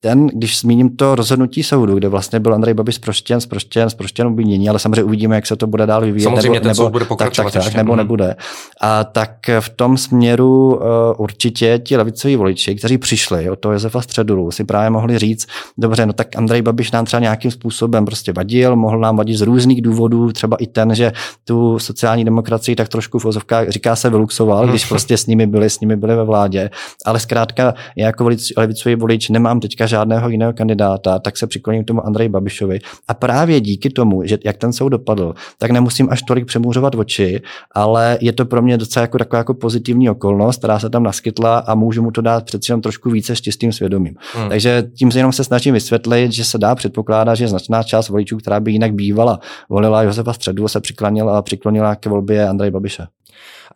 ten, 0.00 0.26
když 0.26 0.60
zmíním 0.60 0.96
to 0.96 1.14
rozhodnutí 1.14 1.62
soudu, 1.62 1.94
kde 1.94 2.08
vlastně 2.08 2.40
byl 2.40 2.54
Andrej 2.54 2.74
Babiš 2.74 2.94
zproštěn, 2.94 3.40
zproštěn, 3.40 3.90
zproštěn 3.90 4.26
obvinění, 4.26 4.68
ale 4.68 4.78
samozřejmě 4.78 5.02
uvidíme, 5.02 5.34
jak 5.34 5.46
se 5.46 5.56
to 5.56 5.66
bude 5.66 5.86
dál 5.86 6.00
vyvíjet. 6.00 6.24
Samozřejmě 6.24 6.48
nebo, 6.48 6.60
ten 6.60 6.68
nebo, 6.68 6.90
bude 6.90 7.04
pokračovat 7.04 7.52
tak, 7.52 7.62
tak, 7.62 7.72
tak, 7.72 7.74
nebo 7.74 7.92
mhm. 7.92 7.98
nebude. 7.98 8.36
A 8.80 9.04
tak 9.04 9.30
v 9.60 9.68
tom 9.68 9.96
směru 9.96 10.74
uh, 10.74 10.82
určitě 11.16 11.80
ti 11.84 11.96
levicoví 11.96 12.36
voliči, 12.36 12.74
kteří 12.74 12.98
přišli 12.98 13.50
od 13.50 13.58
toho 13.58 13.72
Josefa 13.72 14.00
Středulu, 14.00 14.50
si 14.50 14.64
právě 14.64 14.90
mohli 14.90 15.18
říct, 15.18 15.46
dobře, 15.78 16.06
no 16.06 16.12
tak 16.12 16.36
Andrej 16.36 16.62
Babiš 16.62 16.90
nám 16.90 17.04
třeba 17.04 17.20
nějakým 17.20 17.50
způsobem 17.50 18.04
prostě 18.04 18.32
vadil, 18.32 18.76
mohl 18.76 18.98
nám 18.98 19.16
vadit 19.16 19.36
z 19.36 19.42
různých 19.42 19.82
důvodů, 19.82 20.32
třeba 20.32 20.56
i 20.56 20.66
ten, 20.66 20.94
že 20.94 21.12
tu 21.44 21.78
sociální 21.78 22.24
demokracii 22.24 22.76
tak 22.76 22.88
trošku 22.88 23.18
v 23.18 23.24
ozovkách 23.24 23.68
říká 23.68 23.96
se 23.96 24.10
vyluxoval, 24.10 24.68
když 24.68 24.84
mhm. 24.84 24.88
prostě 24.88 25.16
s 25.16 25.26
nimi 25.26 25.46
byli, 25.46 25.70
s 25.70 25.80
nimi 25.80 25.96
byli 25.96 26.16
ve 26.16 26.24
vládě, 26.24 26.70
ale 27.04 27.20
zkrátka 27.20 27.74
já 27.96 28.06
jako 28.06 28.30
levicový 28.56 28.94
volič 28.94 29.28
nemám 29.28 29.60
teďka 29.60 29.87
žádného 29.88 30.28
jiného 30.28 30.52
kandidáta, 30.52 31.18
tak 31.18 31.36
se 31.36 31.46
přikloním 31.46 31.84
k 31.84 31.86
tomu 31.86 32.06
Andrej 32.06 32.28
Babišovi. 32.28 32.78
A 33.08 33.14
právě 33.14 33.60
díky 33.60 33.90
tomu, 33.90 34.22
že 34.24 34.38
jak 34.44 34.56
ten 34.56 34.72
soud 34.72 34.88
dopadl, 34.88 35.34
tak 35.58 35.70
nemusím 35.70 36.08
až 36.10 36.22
tolik 36.22 36.46
přemůřovat 36.46 36.94
oči, 36.94 37.40
ale 37.72 38.18
je 38.20 38.32
to 38.32 38.44
pro 38.44 38.62
mě 38.62 38.78
docela 38.78 39.00
jako 39.00 39.18
taková 39.18 39.38
jako 39.38 39.54
pozitivní 39.54 40.10
okolnost, 40.10 40.58
která 40.58 40.78
se 40.78 40.90
tam 40.90 41.02
naskytla 41.02 41.58
a 41.58 41.74
můžu 41.74 42.02
mu 42.02 42.10
to 42.10 42.20
dát 42.20 42.44
přeci 42.44 42.72
jenom 42.72 42.82
trošku 42.82 43.10
více 43.10 43.36
s 43.36 43.40
čistým 43.40 43.72
svědomím. 43.72 44.14
Hmm. 44.34 44.48
Takže 44.48 44.84
tím 44.98 45.12
se 45.12 45.18
jenom 45.18 45.32
se 45.32 45.44
snažím 45.44 45.74
vysvětlit, 45.74 46.32
že 46.32 46.44
se 46.44 46.58
dá 46.58 46.74
předpokládat, 46.74 47.34
že 47.34 47.48
značná 47.48 47.82
část 47.82 48.08
voličů, 48.08 48.36
která 48.36 48.60
by 48.60 48.72
jinak 48.72 48.94
bývala, 48.94 49.40
volila 49.68 50.02
Josefa 50.02 50.32
Středu, 50.32 50.68
se 50.68 50.80
přiklonila, 50.80 51.42
přiklonila 51.42 51.94
ke 51.94 52.08
volbě 52.08 52.48
Andrej 52.48 52.70
Babiše. 52.70 53.06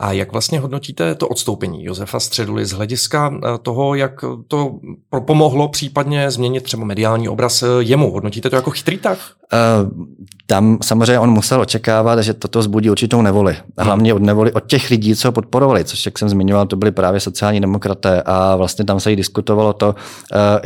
A 0.03 0.13
jak 0.13 0.33
vlastně 0.33 0.61
hodnotíte 0.61 1.15
to 1.15 1.29
odstoupení 1.29 1.85
Josefa 1.85 2.21
Středuly 2.21 2.67
z 2.67 2.73
hlediska 2.73 3.35
eh, 3.35 3.59
toho, 3.63 3.95
jak 3.95 4.25
to 4.49 4.81
pomohlo 5.27 5.69
případně 5.69 6.31
změnit 6.31 6.65
třeba 6.65 6.85
mediální 6.85 7.29
obraz 7.29 7.63
eh, 7.63 7.67
jemu? 7.79 8.11
Hodnotíte 8.11 8.51
to 8.51 8.57
jako 8.57 8.71
chytrý 8.71 8.99
tah? 8.99 9.37
Uh, 9.53 10.07
tam 10.53 10.79
samozřejmě 10.83 11.19
on 11.19 11.31
musel 11.31 11.61
očekávat, 11.61 12.21
že 12.21 12.35
toto 12.35 12.63
zbudí 12.63 12.91
určitou 12.91 13.23
nevoli. 13.23 13.57
Hlavně 13.79 14.15
od 14.15 14.23
nevoli 14.23 14.53
od 14.53 14.67
těch 14.67 14.91
lidí, 14.91 15.17
co 15.17 15.29
ho 15.29 15.33
podporovali, 15.33 15.85
což, 15.85 16.07
jak 16.07 16.19
jsem 16.19 16.29
zmiňoval, 16.29 16.67
to 16.67 16.77
byli 16.77 16.93
právě 16.93 17.21
sociální 17.21 17.61
demokraté 17.61 18.23
a 18.23 18.57
vlastně 18.57 18.85
tam 18.85 19.01
se 19.01 19.13
i 19.13 19.17
diskutovalo 19.17 19.73
to, 19.73 19.89
uh, 19.89 19.95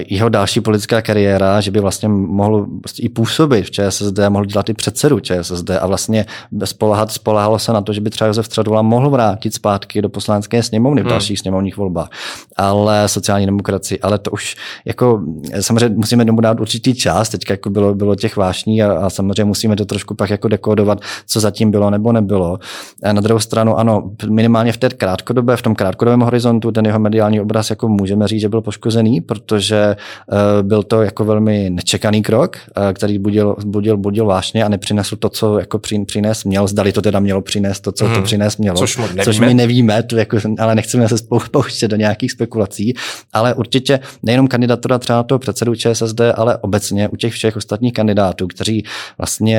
jeho 0.09 0.29
další 0.29 0.61
politická 0.61 1.03
kariéra, 1.03 1.61
že 1.61 1.71
by 1.71 1.81
vlastně 1.81 2.09
mohl 2.09 2.67
vlastně 2.85 3.05
i 3.05 3.09
působit 3.09 3.63
v 3.63 3.71
ČSSD, 3.71 4.19
mohl 4.29 4.45
dělat 4.45 4.69
i 4.69 4.75
předsedu 4.75 5.21
ČSSD 5.21 5.71
a 5.81 5.87
vlastně 5.87 6.27
spolehat, 6.65 7.13
spolehalo 7.13 7.59
se 7.59 7.73
na 7.73 7.81
to, 7.81 7.93
že 7.93 8.01
by 8.01 8.11
třeba 8.11 8.29
Josef 8.29 8.47
Středula 8.47 8.83
mohl 8.83 9.11
vrátit 9.11 9.55
zpátky 9.55 10.03
do 10.03 10.09
poslanecké 10.09 10.63
sněmovny 10.63 11.01
v 11.01 11.05
hmm. 11.05 11.11
dalších 11.11 11.39
sněmovních 11.39 11.77
volbách. 11.77 12.09
Ale 12.57 13.09
sociální 13.09 13.47
demokracie, 13.47 13.99
ale 14.03 14.19
to 14.19 14.31
už 14.31 14.57
jako 14.85 15.23
samozřejmě 15.61 15.97
musíme 15.97 16.25
domů 16.25 16.41
dát 16.41 16.61
určitý 16.61 16.95
čas, 16.95 17.29
teď 17.29 17.51
jako 17.51 17.71
bylo, 17.71 17.95
bylo 17.95 18.15
těch 18.15 18.37
vášní 18.37 18.83
a, 18.83 18.93
a 18.93 19.11
samozřejmě 19.11 19.45
musíme 19.45 19.76
to 19.77 19.85
trošku 19.85 20.15
pak 20.15 20.31
jako 20.31 20.49
dekodovat, 20.49 21.01
co 21.27 21.41
zatím 21.41 21.71
bylo 21.71 21.91
nebo 21.91 22.13
nebylo. 22.13 22.59
A 23.03 23.13
na 23.13 23.21
druhou 23.21 23.41
stranu, 23.41 23.79
ano, 23.79 24.11
minimálně 24.29 24.73
v 24.73 24.77
té 24.77 24.89
krátkodobé, 24.89 25.57
v 25.57 25.63
tom 25.63 25.75
krátkodobém 25.75 26.21
horizontu 26.21 26.73
ten 26.73 26.87
jeho 26.87 26.99
mediální 26.99 27.41
obraz 27.41 27.71
jako 27.71 27.89
můžeme 27.89 28.29
říct, 28.29 28.41
že 28.41 28.49
byl 28.49 28.61
poškozený, 28.61 29.21
protože 29.21 29.97
uh, 30.33 30.69
byl 30.69 30.83
to 30.83 31.03
jako 31.03 31.25
velmi 31.25 31.71
nečekaný 31.71 32.23
krok, 32.23 32.57
uh, 32.57 32.93
který 32.93 33.19
budil, 33.19 33.57
budil, 33.67 33.97
budil 33.97 34.27
vášně 34.27 34.65
a 34.65 34.69
nepřinesl 34.69 35.17
to, 35.17 35.29
co 35.29 35.59
jako 35.59 35.79
přinést 36.07 36.45
měl. 36.45 36.67
Zdali 36.67 36.93
to 36.93 37.03
teda 37.03 37.21
mělo 37.21 37.43
přinést 37.43 37.81
to, 37.81 37.93
co 37.93 38.05
hmm. 38.05 38.15
to 38.15 38.23
přinést 38.23 38.57
mělo. 38.57 38.79
Což, 38.79 38.97
nevíme. 38.97 39.25
což 39.25 39.41
my 39.41 39.55
nevíme, 39.55 40.03
to 40.03 40.17
jako, 40.17 40.37
ale 40.59 40.75
nechceme 40.75 41.09
se 41.09 41.17
pouštět 41.51 41.89
do 41.89 41.97
nějakých 41.97 42.33
spekulací. 42.33 42.95
Ale 43.33 43.55
určitě 43.55 44.01
nejenom 44.23 44.49
kandidatura 44.49 44.99
třeba 44.99 45.23
toho 45.23 45.39
předsedu 45.39 45.75
ČSSD, 45.75 46.21
ale 46.35 46.57
obecně 46.57 47.09
u 47.09 47.17
těch 47.17 47.33
všech 47.33 47.57
ostatních 47.57 47.93
kandidátů, 47.93 48.47
kteří 48.47 48.85
vlastně, 49.19 49.56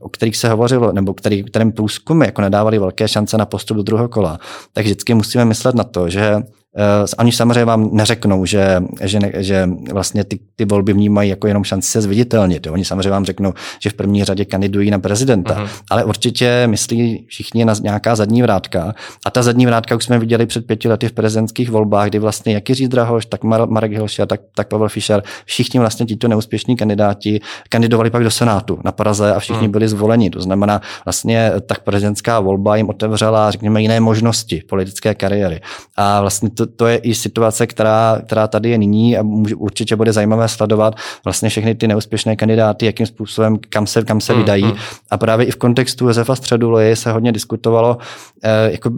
o 0.00 0.08
kterých 0.08 0.36
se 0.36 0.48
hovořilo, 0.48 0.92
nebo 0.92 1.14
který, 1.14 1.44
kterým 1.44 1.72
průzkumy 1.72 2.26
jako 2.26 2.42
nedávali 2.42 2.78
velké 2.78 3.08
šance 3.08 3.38
na 3.38 3.46
postup 3.46 3.76
do 3.76 3.82
druhého 3.82 4.08
kola, 4.08 4.38
tak 4.72 4.84
vždycky 4.84 5.14
musíme 5.14 5.44
myslet 5.44 5.74
na 5.74 5.84
to, 5.84 6.08
že 6.08 6.36
Uh, 6.76 7.06
oni 7.18 7.32
samozřejmě 7.32 7.64
vám 7.64 7.88
neřeknou, 7.92 8.44
že, 8.44 8.82
že, 9.02 9.20
ne, 9.20 9.32
že 9.36 9.68
vlastně 9.92 10.24
ty, 10.24 10.38
ty 10.56 10.64
volby 10.64 10.92
vnímají 10.92 11.30
jako 11.30 11.46
jenom 11.46 11.64
šanci 11.64 11.90
se 11.90 12.00
zviditelnit. 12.00 12.66
Jo. 12.66 12.72
Oni 12.72 12.84
samozřejmě 12.84 13.10
vám 13.10 13.24
řeknou, 13.24 13.52
že 13.82 13.90
v 13.90 13.94
první 13.94 14.24
řadě 14.24 14.44
kandidují 14.44 14.90
na 14.90 14.98
prezidenta, 14.98 15.54
uh-huh. 15.54 15.68
ale 15.90 16.04
určitě 16.04 16.66
myslí 16.66 17.26
všichni 17.28 17.64
na 17.64 17.74
nějaká 17.82 18.16
zadní 18.16 18.42
vrátka. 18.42 18.94
A 19.26 19.30
ta 19.30 19.42
zadní 19.42 19.66
vrátka 19.66 19.96
už 19.96 20.04
jsme 20.04 20.18
viděli 20.18 20.46
před 20.46 20.66
pěti 20.66 20.88
lety 20.88 21.08
v 21.08 21.12
prezidentských 21.12 21.70
volbách, 21.70 22.08
kdy 22.08 22.18
vlastně 22.18 22.54
jak 22.54 22.68
Jiří 22.68 22.88
Drahoš, 22.88 23.26
tak 23.26 23.44
Marek 23.44 23.92
Hilšer, 23.92 24.26
tak, 24.26 24.40
tak 24.54 24.68
Pavel 24.68 24.88
Fischer, 24.88 25.22
všichni 25.44 25.80
vlastně 25.80 26.06
tito 26.06 26.28
neúspěšní 26.28 26.76
kandidáti 26.76 27.40
kandidovali 27.68 28.10
pak 28.10 28.22
do 28.22 28.30
Senátu 28.30 28.78
na 28.84 28.92
Praze 28.92 29.34
a 29.34 29.38
všichni 29.38 29.68
uh-huh. 29.68 29.70
byli 29.70 29.88
zvoleni. 29.88 30.30
To 30.30 30.40
znamená, 30.40 30.80
vlastně 31.04 31.52
tak 31.66 31.80
prezidentská 31.80 32.40
volba 32.40 32.76
jim 32.76 32.88
otevřela, 32.88 33.50
řekněme, 33.50 33.82
jiné 33.82 34.00
možnosti 34.00 34.62
politické 34.68 35.14
kariéry. 35.14 35.60
A 35.96 36.20
vlastně 36.20 36.50
to, 36.60 36.66
to 36.66 36.86
je 36.86 36.96
i 36.96 37.14
situace, 37.14 37.66
která, 37.66 38.20
která 38.26 38.46
tady 38.46 38.70
je 38.70 38.78
nyní 38.78 39.16
a 39.16 39.22
může, 39.22 39.54
určitě 39.54 39.96
bude 39.96 40.12
zajímavé 40.12 40.48
sledovat 40.48 40.94
vlastně 41.24 41.48
všechny 41.48 41.74
ty 41.74 41.88
neúspěšné 41.88 42.36
kandidáty, 42.36 42.86
jakým 42.86 43.06
způsobem, 43.06 43.58
kam 43.68 43.86
se, 43.86 44.04
kam 44.04 44.20
se 44.20 44.34
vydají. 44.34 44.64
Mm. 44.64 44.72
A 45.10 45.18
právě 45.18 45.46
i 45.46 45.50
v 45.50 45.56
kontextu 45.56 46.06
Josefa 46.06 46.36
Středuly 46.36 46.96
se 46.96 47.12
hodně 47.12 47.32
diskutovalo, 47.32 47.98
eh, 48.44 48.70
jako, 48.72 48.90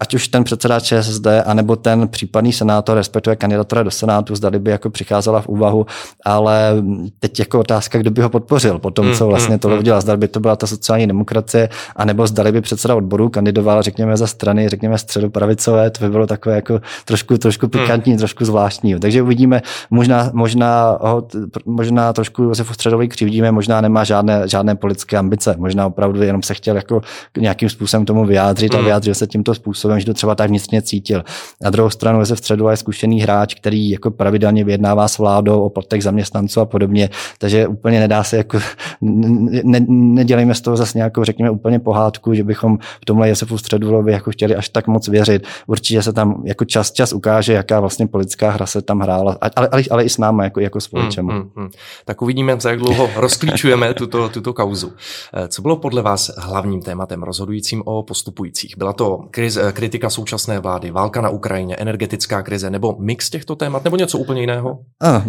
ať 0.00 0.14
už 0.14 0.28
ten 0.28 0.44
předseda 0.44 0.80
ČSSD, 0.80 1.26
anebo 1.46 1.76
ten 1.76 2.08
případný 2.08 2.52
senátor, 2.52 2.96
respektive 2.96 3.36
kandidatura 3.36 3.82
do 3.82 3.90
Senátu, 3.90 4.34
zdali 4.34 4.58
by 4.58 4.70
jako 4.70 4.90
přicházela 4.90 5.40
v 5.40 5.48
úvahu, 5.48 5.86
ale 6.24 6.74
teď 7.18 7.38
jako 7.38 7.60
otázka, 7.60 7.98
kdo 7.98 8.10
by 8.10 8.22
ho 8.22 8.28
podpořil 8.28 8.78
po 8.78 8.90
tom, 8.90 9.14
co 9.14 9.26
vlastně 9.26 9.54
mm, 9.54 9.58
to 9.58 9.68
mm. 9.68 9.78
udělal. 9.78 10.00
Zdali 10.00 10.18
by 10.18 10.28
to 10.28 10.40
byla 10.40 10.56
ta 10.56 10.66
sociální 10.66 11.06
demokracie, 11.06 11.68
anebo 11.96 12.26
zdali 12.26 12.52
by 12.52 12.60
předseda 12.60 12.94
odboru 12.94 13.28
kandidoval, 13.28 13.82
řekněme, 13.82 14.16
za 14.16 14.26
strany, 14.26 14.68
řekněme, 14.68 14.98
středopravicové, 14.98 15.90
to 15.90 16.04
by 16.04 16.10
bylo 16.10 16.26
takové 16.26 16.54
jako 16.54 16.80
trošku, 17.04 17.38
trošku 17.38 17.66
hmm. 17.66 17.70
pikantní, 17.70 18.12
hmm. 18.12 18.18
trošku 18.18 18.44
zvláštní. 18.44 19.00
Takže 19.00 19.22
uvidíme, 19.22 19.62
možná, 19.90 20.30
možná, 20.34 20.98
ho, 21.00 21.28
možná 21.66 22.12
trošku 22.12 22.42
Josefu 22.42 22.74
Středovi 22.74 23.08
křivdíme, 23.08 23.52
možná 23.52 23.80
nemá 23.80 24.04
žádné, 24.04 24.48
žádné 24.48 24.74
politické 24.74 25.16
ambice, 25.16 25.54
možná 25.58 25.86
opravdu 25.86 26.22
jenom 26.22 26.42
se 26.42 26.54
chtěl 26.54 26.76
jako 26.76 27.00
nějakým 27.38 27.68
způsobem 27.68 28.06
tomu 28.06 28.24
vyjádřit 28.24 28.74
hmm. 28.74 28.82
a 28.82 28.84
vyjádřil 28.84 29.14
se 29.14 29.26
tímto 29.26 29.54
způsobem, 29.54 30.00
že 30.00 30.06
to 30.06 30.14
třeba 30.14 30.34
tak 30.34 30.50
vnitřně 30.50 30.82
cítil. 30.82 31.24
Na 31.62 31.70
druhou 31.70 31.90
stranu 31.90 32.18
Josef 32.18 32.38
Středova 32.38 32.70
je 32.70 32.76
zkušený 32.76 33.20
hráč, 33.20 33.54
který 33.54 33.90
jako 33.90 34.10
pravidelně 34.10 34.64
vyjednává 34.64 35.08
s 35.08 35.18
vládou 35.18 35.62
o 35.62 35.70
platech 35.70 36.02
zaměstnanců 36.02 36.60
a 36.60 36.66
podobně, 36.66 37.10
takže 37.38 37.66
úplně 37.66 38.00
nedá 38.00 38.24
se 38.24 38.36
jako, 38.36 38.58
ne, 39.00 39.80
nedělejme 39.88 40.54
z 40.54 40.60
toho 40.60 40.76
zase 40.76 40.98
nějakou, 40.98 41.24
řekněme, 41.24 41.50
úplně 41.50 41.78
pohádku, 41.78 42.34
že 42.34 42.44
bychom 42.44 42.78
v 42.78 43.04
tomhle 43.04 43.28
Josefu 43.28 43.58
Středulovi 43.58 44.12
jako 44.12 44.30
chtěli 44.30 44.56
až 44.56 44.68
tak 44.68 44.86
moc 44.86 45.08
věřit. 45.08 45.46
Určitě 45.66 46.02
se 46.02 46.12
tam 46.12 46.42
jako 46.44 46.64
čas 46.64 46.87
čas 46.90 47.12
ukáže, 47.12 47.52
jaká 47.52 47.80
vlastně 47.80 48.06
politická 48.06 48.50
hra 48.50 48.66
se 48.66 48.82
tam 48.82 49.00
hrála, 49.00 49.36
ale, 49.40 49.68
ale, 49.70 49.82
ale 49.90 50.04
i 50.04 50.08
s 50.08 50.18
námi 50.18 50.44
jako, 50.44 50.60
jako 50.60 50.80
společem. 50.80 51.26
Hmm, 51.26 51.38
hmm, 51.38 51.50
hmm. 51.56 51.70
Tak 52.04 52.22
uvidíme, 52.22 52.56
za 52.60 52.70
jak 52.70 52.78
dlouho 52.78 53.10
rozklíčujeme 53.16 53.94
tuto, 53.98 54.28
tuto 54.28 54.52
kauzu. 54.52 54.92
Eh, 55.34 55.48
co 55.48 55.62
bylo 55.62 55.76
podle 55.76 56.02
vás 56.02 56.30
hlavním 56.38 56.82
tématem 56.82 57.22
rozhodujícím 57.22 57.82
o 57.84 58.02
postupujících? 58.02 58.74
Byla 58.78 58.92
to 58.92 59.20
kriz, 59.30 59.56
eh, 59.56 59.72
kritika 59.72 60.10
současné 60.10 60.58
vlády, 60.58 60.90
válka 60.90 61.20
na 61.20 61.28
Ukrajině, 61.28 61.76
energetická 61.76 62.42
krize 62.42 62.70
nebo 62.70 62.96
mix 62.98 63.30
těchto 63.30 63.56
témat 63.56 63.84
nebo 63.84 63.96
něco 63.96 64.18
úplně 64.18 64.40
jiného? 64.40 64.78
A, 65.02 65.24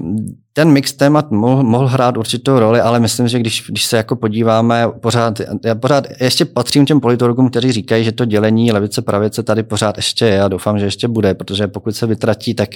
ten 0.53 0.71
mix 0.71 0.93
témat 0.93 1.31
mohl, 1.31 1.63
mohl 1.63 1.87
hrát 1.87 2.17
určitou 2.17 2.59
roli, 2.59 2.81
ale 2.81 2.99
myslím, 2.99 3.27
že 3.27 3.39
když, 3.39 3.65
když 3.69 3.85
se 3.85 3.97
jako 3.97 4.15
podíváme 4.15 4.87
pořád, 4.99 5.41
já 5.65 5.75
pořád 5.75 6.07
ještě 6.21 6.45
patřím 6.45 6.85
těm 6.85 6.99
politologům, 6.99 7.49
kteří 7.49 7.71
říkají, 7.71 8.03
že 8.03 8.11
to 8.11 8.25
dělení 8.25 8.71
levice 8.71 9.01
pravice 9.01 9.43
tady 9.43 9.63
pořád 9.63 9.97
ještě 9.97 10.25
je 10.25 10.41
a 10.41 10.47
doufám, 10.47 10.79
že 10.79 10.85
ještě 10.85 11.07
bude, 11.07 11.33
protože 11.49 11.67
pokud 11.67 11.95
se 11.95 12.07
vytratí, 12.07 12.53
tak 12.53 12.69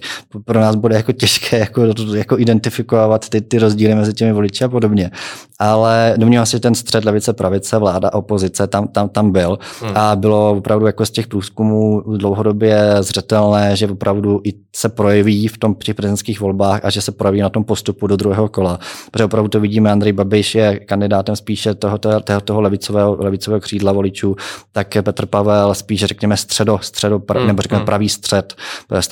pro 0.45 0.59
nás 0.59 0.75
bude 0.75 0.95
jako 0.95 1.11
těžké 1.11 1.59
jako, 1.59 1.81
jako 2.15 2.39
identifikovat 2.39 3.29
ty, 3.29 3.41
ty 3.41 3.59
rozdíly 3.59 3.95
mezi 3.95 4.13
těmi 4.13 4.33
voliči 4.33 4.63
a 4.63 4.69
podobně. 4.69 5.11
Ale 5.59 6.13
domnívám 6.17 6.45
se, 6.45 6.51
že 6.51 6.59
ten 6.59 6.75
střed 6.75 7.05
levice, 7.05 7.33
pravice, 7.33 7.77
vláda, 7.77 8.13
opozice 8.13 8.67
tam, 8.67 8.87
tam, 8.87 9.09
tam 9.09 9.31
byl 9.31 9.59
hmm. 9.81 9.91
a 9.95 10.15
bylo 10.15 10.51
opravdu 10.51 10.85
jako 10.85 11.05
z 11.05 11.11
těch 11.11 11.27
průzkumů 11.27 12.01
dlouhodobě 12.17 12.95
zřetelné, 12.99 13.75
že 13.75 13.87
opravdu 13.87 14.41
i 14.43 14.53
se 14.75 14.89
projeví 14.89 15.47
v 15.47 15.57
tom 15.57 15.75
při 15.75 15.93
prezidentských 15.93 16.39
volbách 16.39 16.85
a 16.85 16.89
že 16.89 17.01
se 17.01 17.11
projeví 17.11 17.41
na 17.41 17.49
tom 17.49 17.63
postupu 17.63 18.07
do 18.07 18.15
druhého 18.15 18.49
kola. 18.49 18.79
Protože 19.11 19.25
opravdu 19.25 19.49
to 19.49 19.59
vidíme, 19.59 19.91
Andrej 19.91 20.13
Babiš 20.13 20.55
je 20.55 20.79
kandidátem 20.79 21.35
spíše 21.35 21.75
toho, 21.75 21.97
toho, 21.97 22.41
toho 22.43 22.61
levicového, 22.61 23.17
levicového 23.19 23.61
křídla 23.61 23.91
voličů, 23.91 24.35
tak 24.71 24.97
Petr 25.01 25.25
Pavel 25.25 25.73
spíše 25.73 26.07
řekněme 26.07 26.37
středo, 26.37 26.79
středo 26.81 27.21
hmm. 27.37 27.47
nebo 27.47 27.61
řekněme 27.61 27.79
hmm. 27.79 27.85
pravý 27.85 28.09
střed 28.09 28.55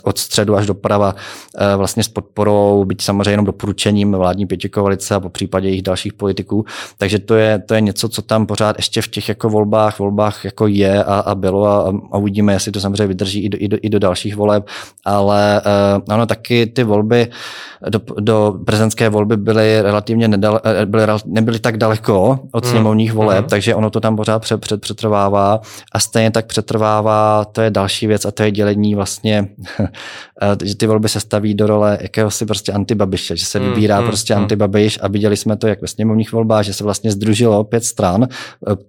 od 0.04 0.18
středu 0.18 0.56
až 0.56 0.66
doprava 0.66 1.16
eh, 1.58 1.76
vlastně 1.76 2.04
s 2.04 2.08
podporou, 2.08 2.86
byť 2.86 3.02
samozřejmě 3.02 3.32
jenom 3.32 3.46
doporučením 3.46 4.12
vládní 4.12 4.46
pětikoalice 4.46 5.16
a 5.16 5.20
po 5.20 5.30
případě 5.30 5.68
jejich 5.68 5.82
dalších 5.82 6.14
politiků. 6.14 6.66
Takže 6.98 7.20
to 7.20 7.36
je, 7.36 7.60
to 7.60 7.74
je 7.74 7.82
něco, 7.82 8.10
co 8.10 8.22
tam 8.22 8.46
pořád 8.46 8.76
ještě 8.78 9.02
v 9.02 9.08
těch 9.08 9.30
jako 9.30 9.50
volbách, 9.50 10.00
volbách 10.00 10.46
jako 10.46 10.68
je 10.68 11.04
a, 11.04 11.20
a 11.20 11.36
bylo 11.36 11.66
a, 11.66 11.94
a, 12.12 12.18
uvidíme, 12.18 12.54
jestli 12.54 12.72
to 12.72 12.80
samozřejmě 12.80 13.08
vydrží 13.08 13.46
i 13.46 13.50
do, 13.50 13.58
i 13.62 13.68
do, 13.68 13.78
i 13.82 13.90
do 13.90 14.00
dalších 14.00 14.36
voleb, 14.36 14.68
ale 15.06 15.62
uh, 15.66 16.14
ano, 16.14 16.26
taky 16.26 16.68
ty 16.68 16.84
volby 16.84 17.28
do, 17.90 18.02
do 18.20 18.60
prezidentské 18.66 19.10
volby 19.10 19.38
byly 19.38 19.82
relativně 19.82 20.28
nedale, 20.28 20.60
eh, 20.64 20.86
byly, 20.86 21.04
nebyly 21.26 21.60
tak 21.60 21.78
daleko 21.78 22.40
od 22.52 22.66
hmm. 22.66 22.72
sněmovních 22.72 23.14
voleb, 23.14 23.46
mm. 23.46 23.50
takže 23.50 23.76
ono 23.76 23.90
to 23.90 24.00
tam 24.00 24.16
pořád 24.16 24.40
před, 24.40 24.62
před, 24.62 24.82
přetrvává 24.82 25.62
a 25.92 26.00
stejně 26.00 26.32
tak 26.32 26.46
přetrvává, 26.46 27.46
to 27.46 27.62
je 27.62 27.70
další 27.70 28.08
věc 28.08 28.26
a 28.26 28.32
to 28.32 28.44
je 28.44 28.52
dělení 28.52 28.96
vlastně 28.96 29.41
že 30.64 30.76
ty 30.76 30.88
volby 30.88 31.10
se 31.10 31.20
staví 31.20 31.54
do 31.54 31.68
role 31.68 31.98
jakéhosi 32.02 32.46
prostě 32.46 32.72
antibabiše, 32.72 33.38
že 33.38 33.46
se 33.46 33.60
mm, 33.60 33.66
vybírá 33.66 34.02
mm, 34.02 34.08
prostě 34.08 34.36
mm. 34.36 34.42
antibabiš 34.42 35.00
a 35.02 35.08
viděli 35.08 35.38
jsme 35.38 35.58
to 35.58 35.68
jak 35.68 35.82
ve 35.82 35.88
sněmovních 35.88 36.32
volbách, 36.32 36.66
že 36.66 36.74
se 36.74 36.84
vlastně 36.84 37.12
združilo 37.12 37.64
pět 37.64 37.84
stran 37.86 38.24
e, 38.24 38.28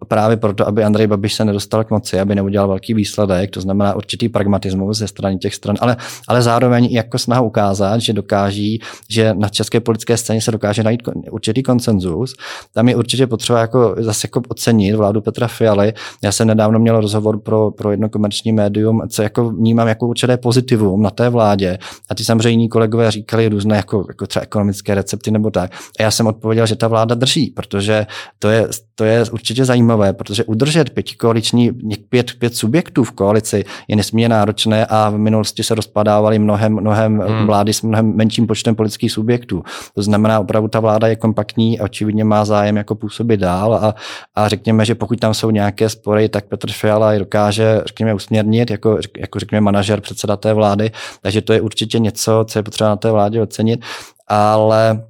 právě 0.08 0.36
proto, 0.36 0.68
aby 0.68 0.84
Andrej 0.84 1.06
Babiš 1.06 1.34
se 1.34 1.44
nedostal 1.44 1.84
k 1.84 1.90
moci, 1.90 2.20
aby 2.20 2.34
neudělal 2.34 2.68
velký 2.68 2.94
výsledek, 2.94 3.50
to 3.50 3.60
znamená 3.60 3.94
určitý 3.94 4.28
pragmatismus 4.28 4.98
ze 4.98 5.08
strany 5.08 5.38
těch 5.38 5.54
stran, 5.54 5.76
ale, 5.80 5.96
ale 6.28 6.42
zároveň 6.42 6.84
jako 6.84 7.18
snaha 7.18 7.40
ukázat, 7.40 7.98
že 7.98 8.12
dokáží, 8.12 8.80
že 9.08 9.34
na 9.34 9.48
české 9.48 9.80
politické 9.80 10.16
scéně 10.16 10.40
se 10.40 10.50
dokáže 10.50 10.82
najít 10.82 11.02
určitý 11.30 11.62
konsenzus. 11.62 12.34
Tam 12.74 12.88
je 12.88 12.96
určitě 12.96 13.26
potřeba 13.26 13.58
jako 13.60 13.94
zase 13.98 14.26
jako 14.26 14.42
ocenit 14.48 14.94
vládu 14.94 15.20
Petra 15.20 15.48
Fialy. 15.48 15.92
Já 16.22 16.32
jsem 16.32 16.48
nedávno 16.48 16.78
měl 16.78 17.00
rozhovor 17.00 17.40
pro, 17.40 17.70
pro 17.70 17.90
jedno 17.90 18.08
komerční 18.08 18.52
médium, 18.52 19.02
co 19.08 19.22
jako 19.22 19.50
vnímám 19.50 19.88
jako 19.88 20.06
určité 20.06 20.31
veškeré 20.32 20.36
pozitivum 20.36 21.02
na 21.02 21.10
té 21.10 21.28
vládě. 21.28 21.78
A 22.10 22.14
ty 22.14 22.24
samozřejmě 22.24 22.50
jiní 22.50 22.68
kolegové 22.68 23.10
říkali 23.10 23.48
různé 23.48 23.76
jako, 23.76 24.04
jako 24.08 24.26
třeba 24.26 24.42
ekonomické 24.42 24.94
recepty 24.94 25.30
nebo 25.30 25.50
tak. 25.50 25.70
A 26.00 26.02
já 26.02 26.10
jsem 26.10 26.26
odpověděl, 26.26 26.66
že 26.66 26.76
ta 26.76 26.88
vláda 26.88 27.14
drží, 27.14 27.52
protože 27.56 28.06
to 28.38 28.48
je, 28.48 28.68
to 28.94 29.04
je 29.04 29.24
určitě 29.32 29.64
zajímavé, 29.64 30.12
protože 30.12 30.44
udržet 30.44 30.90
pětikoaliční, 30.90 31.72
pět, 32.08 32.32
pět 32.38 32.54
subjektů 32.54 33.04
v 33.04 33.12
koalici 33.12 33.64
je 33.88 33.96
nesmírně 33.96 34.28
náročné 34.28 34.86
a 34.86 35.10
v 35.10 35.18
minulosti 35.18 35.62
se 35.62 35.74
rozpadávaly 35.74 36.38
mnohem, 36.38 36.72
mnohem 36.72 37.18
hmm. 37.18 37.46
vlády 37.46 37.72
s 37.72 37.82
mnohem 37.82 38.16
menším 38.16 38.46
počtem 38.46 38.74
politických 38.74 39.12
subjektů. 39.12 39.62
To 39.94 40.02
znamená, 40.02 40.40
opravdu 40.40 40.68
ta 40.68 40.80
vláda 40.80 41.08
je 41.08 41.16
kompaktní 41.16 41.80
a 41.80 41.84
očividně 41.84 42.24
má 42.24 42.44
zájem 42.44 42.76
jako 42.76 42.94
působit 42.94 43.40
dál 43.40 43.74
a, 43.74 43.94
a 44.34 44.48
řekněme, 44.48 44.84
že 44.84 44.94
pokud 44.94 45.20
tam 45.20 45.34
jsou 45.34 45.50
nějaké 45.50 45.88
spory, 45.88 46.28
tak 46.28 46.44
Petr 46.44 46.72
Fiala 46.72 47.12
je 47.12 47.18
dokáže, 47.18 47.82
řekněme, 47.86 48.14
usměrnit 48.14 48.70
jako, 48.70 48.98
jako 49.18 49.38
řekněme, 49.38 49.60
manažer, 49.60 50.00
předseda 50.22 50.36
té 50.36 50.54
vlády, 50.54 50.90
takže 51.22 51.42
to 51.42 51.52
je 51.52 51.60
určitě 51.60 51.98
něco, 51.98 52.44
co 52.48 52.58
je 52.58 52.62
potřeba 52.62 52.90
na 52.90 52.96
té 52.96 53.10
vládě 53.10 53.42
ocenit, 53.42 53.84
ale 54.28 55.02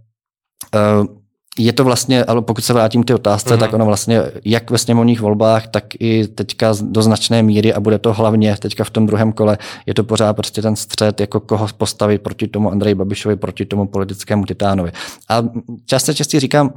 uh, 0.75 1.07
je 1.59 1.73
to 1.73 1.85
vlastně, 1.85 2.25
ale 2.25 2.43
pokud 2.43 2.65
se 2.65 2.73
vrátím 2.73 3.03
k 3.03 3.07
té 3.07 3.15
otázce, 3.15 3.55
mm-hmm. 3.55 3.61
tak 3.61 3.73
ono 3.73 3.87
vlastně 3.87 4.23
jak 4.45 4.71
ve 4.71 4.79
sněmovních 4.79 5.21
volbách, 5.21 5.69
tak 5.69 5.85
i 6.01 6.29
teďka 6.29 6.73
do 6.81 7.03
značné 7.03 7.43
míry 7.43 7.75
a 7.75 7.81
bude 7.81 7.99
to 7.99 8.13
hlavně 8.13 8.57
teďka 8.57 8.85
v 8.85 8.91
tom 8.91 9.07
druhém 9.07 9.33
kole, 9.33 9.59
je 9.87 9.95
to 9.95 10.05
pořád 10.05 10.33
prostě 10.33 10.63
ten 10.63 10.77
střed, 10.77 11.21
jako 11.21 11.41
koho 11.41 11.69
postavit 11.77 12.23
proti 12.23 12.49
tomu 12.49 12.71
Andreji 12.71 12.95
Babišovi, 12.95 13.37
proti 13.37 13.65
tomu 13.65 13.87
politickému 13.87 14.45
titánovi. 14.45 14.93
A 15.29 15.45
často 15.87 16.15
častě 16.15 16.41
říkám, 16.41 16.73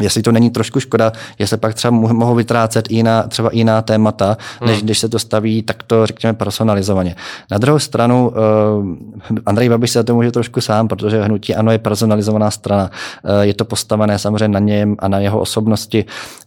jestli 0.00 0.22
to 0.22 0.32
není 0.32 0.50
trošku 0.50 0.80
škoda, 0.80 1.12
že 1.38 1.46
se 1.46 1.56
pak 1.56 1.74
třeba 1.74 1.90
mohou 1.90 2.34
vytrácet 2.34 2.86
i 2.90 3.02
na 3.02 3.22
třeba 3.22 3.50
i 3.50 3.66
jiná 3.66 3.82
témata, 3.82 4.36
než 4.66 4.76
hmm. 4.76 4.84
když 4.84 4.98
se 4.98 5.08
to 5.08 5.18
staví 5.18 5.62
takto, 5.62 6.06
řekněme, 6.06 6.32
personalizovaně. 6.32 7.16
Na 7.50 7.58
druhou 7.58 7.78
stranu, 7.78 8.28
uh, 8.28 9.36
Andrej 9.46 9.68
Babiš 9.68 9.90
se 9.90 10.04
to 10.04 10.14
může 10.14 10.32
trošku 10.32 10.60
sám, 10.60 10.88
protože 10.88 11.22
hnutí 11.22 11.54
ano 11.54 11.72
je 11.72 11.78
personalizovaná 11.78 12.50
strana. 12.50 12.90
Uh, 13.24 13.40
je 13.40 13.54
to 13.54 13.64
postavené 13.64 14.18
samozřejmě 14.18 14.48
na 14.48 14.58
něm 14.58 14.96
a 14.98 15.08
na 15.08 15.18
jeho 15.18 15.40
osobnosti. 15.40 16.04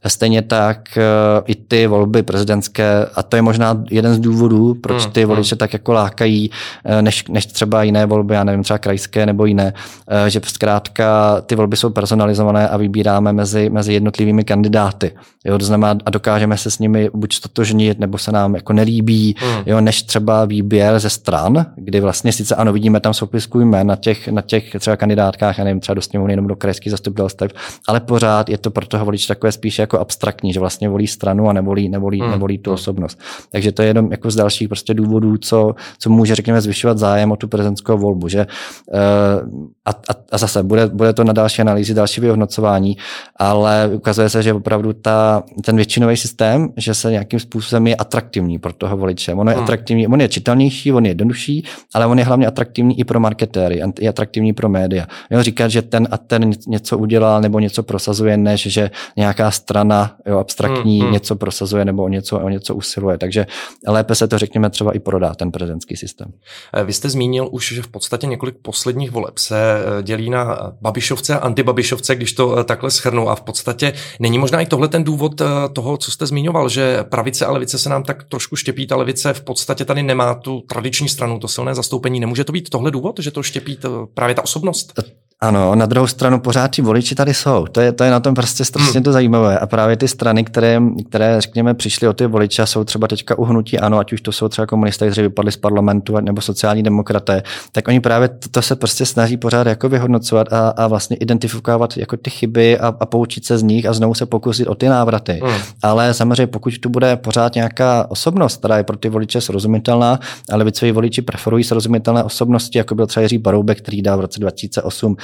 Stejně 0.07 0.41
tak 0.41 0.97
uh, 0.97 1.43
i 1.45 1.55
ty 1.55 1.87
volby 1.87 2.23
prezidentské, 2.23 3.05
a 3.15 3.23
to 3.23 3.35
je 3.35 3.41
možná 3.41 3.83
jeden 3.89 4.13
z 4.13 4.19
důvodů, 4.19 4.73
proč 4.73 5.03
hmm, 5.03 5.11
ty 5.11 5.21
hmm. 5.21 5.29
voliče 5.29 5.55
tak 5.55 5.73
jako 5.73 5.93
lákají, 5.93 6.49
uh, 6.49 7.01
než, 7.01 7.27
než 7.27 7.45
třeba 7.45 7.83
jiné 7.83 8.05
volby, 8.05 8.33
já 8.33 8.43
nevím, 8.43 8.63
třeba 8.63 8.77
krajské 8.77 9.25
nebo 9.25 9.45
jiné, 9.45 9.73
uh, 9.73 10.27
že 10.27 10.41
zkrátka 10.45 11.41
ty 11.41 11.55
volby 11.55 11.77
jsou 11.77 11.89
personalizované 11.89 12.69
a 12.69 12.77
vybíráme 12.77 13.33
mezi, 13.39 13.69
mezi 13.69 13.93
jednotlivými 13.93 14.43
kandidáty. 14.43 15.11
Jo, 15.45 15.57
to 15.57 15.65
znamená, 15.65 15.97
a 16.05 16.09
dokážeme 16.09 16.57
se 16.57 16.71
s 16.71 16.79
nimi 16.79 17.09
buď 17.13 17.33
stotožnit, 17.33 17.99
nebo 17.99 18.17
se 18.17 18.31
nám 18.31 18.55
jako 18.55 18.73
nelíbí, 18.73 19.35
hmm. 19.37 19.63
jo, 19.65 19.81
než 19.81 20.03
třeba 20.03 20.45
výběr 20.45 20.99
ze 20.99 21.09
stran, 21.09 21.65
kdy 21.75 21.99
vlastně 21.99 22.31
sice 22.31 22.55
ano, 22.55 22.73
vidíme 22.73 22.99
tam 22.99 23.13
soupisku 23.13 23.59
jmén 23.59 23.87
na 23.87 23.95
těch, 23.95 24.27
na 24.27 24.41
těch 24.41 24.75
třeba 24.79 24.95
kandidátkách, 24.95 25.57
já 25.57 25.63
nevím, 25.63 25.79
třeba 25.79 25.93
do 25.93 26.01
sněmovny 26.01 26.35
nebo 26.35 26.47
do 26.47 26.55
krajských 26.55 26.91
zastupitelstev, 26.91 27.51
ale 27.87 27.99
pořád 27.99 28.49
je 28.49 28.57
to 28.57 28.71
pro 28.71 28.85
toho 28.85 29.05
voliče 29.05 29.27
takové 29.27 29.51
spíše 29.51 29.81
jako 29.81 29.99
abstraktní, 29.99 30.53
že 30.53 30.59
vlastně 30.59 30.89
volí 30.89 31.07
stranu 31.07 31.49
a 31.49 31.53
nevolí, 31.53 31.89
nevolí, 31.89 32.21
hmm. 32.21 32.31
nevolí 32.31 32.57
tu 32.57 32.71
osobnost. 32.71 33.19
Takže 33.51 33.71
to 33.71 33.81
je 33.81 33.87
jenom 33.87 34.11
jako 34.11 34.31
z 34.31 34.35
dalších 34.35 34.67
prostě 34.67 34.93
důvodů, 34.93 35.37
co, 35.37 35.75
co 35.99 36.09
může, 36.09 36.35
řekněme, 36.35 36.61
zvyšovat 36.61 36.97
zájem 36.97 37.31
o 37.31 37.35
tu 37.35 37.47
prezidentskou 37.47 37.97
volbu, 37.97 38.27
že 38.27 38.47
uh, 38.87 39.69
a, 39.85 39.89
a, 39.89 40.13
a 40.31 40.37
zase 40.37 40.63
bude, 40.63 40.87
bude 40.87 41.13
to 41.13 41.23
na 41.23 41.33
další 41.33 41.61
analýzy, 41.61 41.93
další 41.93 42.21
vyhodnocování, 42.21 42.97
ale 43.35 43.89
ukazuje 43.93 44.29
se, 44.29 44.43
že 44.43 44.53
opravdu 44.53 44.93
ta, 44.93 45.43
ten 45.63 45.75
většinový 45.75 46.17
systém, 46.17 46.69
že 46.77 46.93
se 46.93 47.11
nějakým 47.11 47.39
způsobem 47.39 47.87
je 47.87 47.95
atraktivní 47.95 48.59
pro 48.59 48.73
toho 48.73 48.97
voliče. 48.97 49.33
On 49.33 49.47
je 49.47 49.53
hmm. 49.53 49.63
atraktivní, 49.63 50.07
on 50.07 50.21
je 50.21 50.27
čitelnější, 50.27 50.93
on 50.93 51.05
je 51.05 51.09
jednodušší, 51.11 51.65
ale 51.93 52.05
on 52.05 52.19
je 52.19 52.25
hlavně 52.25 52.47
atraktivní 52.47 52.99
i 52.99 53.03
pro 53.03 53.19
marketéry, 53.19 53.81
je 53.99 54.09
atraktivní 54.09 54.53
pro 54.53 54.69
média. 54.69 55.07
Jo, 55.31 55.43
říkat, 55.43 55.67
že 55.67 55.81
ten 55.81 56.07
a 56.11 56.17
ten 56.17 56.51
něco 56.67 56.97
udělal 56.97 57.41
nebo 57.41 57.59
něco 57.59 57.83
prosazuje, 57.83 58.37
než 58.37 58.61
že 58.61 58.91
nějaká 59.17 59.51
strana 59.51 60.15
jo, 60.25 60.37
abstraktní 60.37 61.01
hmm. 61.01 61.11
něco 61.11 61.35
prosazuje 61.35 61.85
nebo 61.85 62.03
o 62.03 62.07
něco, 62.07 62.39
o 62.39 62.49
něco 62.49 62.75
usiluje. 62.75 63.17
Takže 63.17 63.47
lépe 63.87 64.15
se 64.15 64.27
to, 64.27 64.37
řekněme, 64.37 64.69
třeba 64.69 64.91
i 64.91 64.99
prodá, 64.99 65.33
ten 65.33 65.51
prezidentský 65.51 65.95
systém. 65.95 66.31
Eh, 66.73 66.83
vy 66.83 66.93
jste 66.93 67.09
zmínil 67.09 67.49
už, 67.51 67.73
že 67.73 67.81
v 67.81 67.87
podstatě 67.87 68.27
několik 68.27 68.55
posledních 68.61 69.11
voleb 69.11 69.37
se 69.37 69.55
eh, 69.59 70.03
dělí 70.03 70.29
na 70.29 70.73
Babišovce 70.81 71.35
a 71.35 71.37
antibabišovce, 71.37 72.15
když 72.15 72.33
to 72.33 72.59
eh, 72.59 72.63
takhle 72.63 72.91
schrnu 72.91 73.08
a 73.29 73.35
v 73.35 73.41
podstatě 73.41 73.93
není 74.19 74.37
možná 74.37 74.61
i 74.61 74.65
tohle 74.65 74.87
ten 74.87 75.03
důvod 75.03 75.41
eh, 75.41 75.45
toho, 75.73 75.97
co 75.97 76.11
jste 76.11 76.25
zmiňoval, 76.25 76.69
že 76.69 77.03
pravice 77.03 77.45
a 77.45 77.51
levice 77.51 77.79
se 77.79 77.89
nám 77.89 78.03
tak 78.03 78.23
trošku 78.23 78.55
štěpí, 78.55 78.87
ta 78.87 78.95
levice 78.95 79.33
v 79.33 79.41
podstatě 79.41 79.85
tady 79.85 80.03
nemá 80.03 80.35
tu 80.35 80.61
tradiční 80.61 81.09
stranu, 81.09 81.39
to 81.39 81.47
silné 81.47 81.75
zastoupení. 81.75 82.19
Nemůže 82.19 82.43
to 82.43 82.51
být 82.51 82.69
tohle 82.69 82.91
důvod, 82.91 83.19
že 83.19 83.31
to 83.31 83.43
štěpí 83.43 83.77
právě 84.13 84.35
ta 84.35 84.43
osobnost? 84.43 84.99
Ano, 85.41 85.75
na 85.75 85.85
druhou 85.85 86.07
stranu 86.07 86.39
pořád 86.39 86.67
ti 86.67 86.81
voliči 86.81 87.15
tady 87.15 87.33
jsou. 87.33 87.65
To 87.71 87.81
je, 87.81 87.91
to 87.91 88.03
je 88.03 88.11
na 88.11 88.19
tom 88.19 88.35
prostě 88.35 88.65
strašně 88.65 88.93
hmm. 88.93 89.03
to 89.03 89.11
zajímavé. 89.11 89.59
A 89.59 89.67
právě 89.67 89.97
ty 89.97 90.07
strany, 90.07 90.43
které, 90.43 90.81
které 91.09 91.41
řekněme, 91.41 91.73
přišly 91.73 92.07
o 92.07 92.13
ty 92.13 92.27
voliče, 92.27 92.65
jsou 92.65 92.83
třeba 92.83 93.07
teďka 93.07 93.37
uhnutí, 93.37 93.79
ano, 93.79 93.99
ať 93.99 94.13
už 94.13 94.21
to 94.21 94.31
jsou 94.31 94.49
třeba 94.49 94.65
komunisté, 94.65 95.05
kteří 95.05 95.21
vypadli 95.21 95.51
z 95.51 95.57
parlamentu, 95.57 96.19
nebo 96.19 96.41
sociální 96.41 96.83
demokraté, 96.83 97.43
tak 97.71 97.87
oni 97.87 97.99
právě 97.99 98.27
to, 98.27 98.49
to 98.51 98.61
se 98.61 98.75
prostě 98.75 99.05
snaží 99.05 99.37
pořád 99.37 99.67
jako 99.67 99.89
vyhodnocovat 99.89 100.53
a, 100.53 100.69
a 100.69 100.87
vlastně 100.87 101.17
identifikovat 101.17 101.97
jako 101.97 102.17
ty 102.17 102.29
chyby 102.29 102.79
a, 102.79 102.95
a 102.99 103.05
poučit 103.05 103.45
se 103.45 103.57
z 103.57 103.63
nich 103.63 103.85
a 103.85 103.93
znovu 103.93 104.13
se 104.13 104.25
pokusit 104.25 104.67
o 104.67 104.75
ty 104.75 104.87
návraty. 104.87 105.39
Hmm. 105.43 105.61
Ale 105.83 106.13
samozřejmě, 106.13 106.47
pokud 106.47 106.77
tu 106.79 106.89
bude 106.89 107.15
pořád 107.15 107.55
nějaká 107.55 108.05
osobnost, 108.09 108.57
která 108.57 108.77
je 108.77 108.83
pro 108.83 108.97
ty 108.97 109.09
voliče 109.09 109.41
srozumitelná, 109.41 110.19
ale 110.51 110.57
levicoví 110.57 110.91
voliči 110.91 111.21
preferují 111.21 111.63
srozumitelné 111.63 112.23
osobnosti, 112.23 112.77
jako 112.77 112.95
byl 112.95 113.07
třeba 113.07 113.21
Jiří 113.21 113.37
Baroubek, 113.37 113.77
který 113.77 114.01
dal 114.01 114.17
v 114.17 114.21
roce 114.21 114.39
2008 114.39 115.15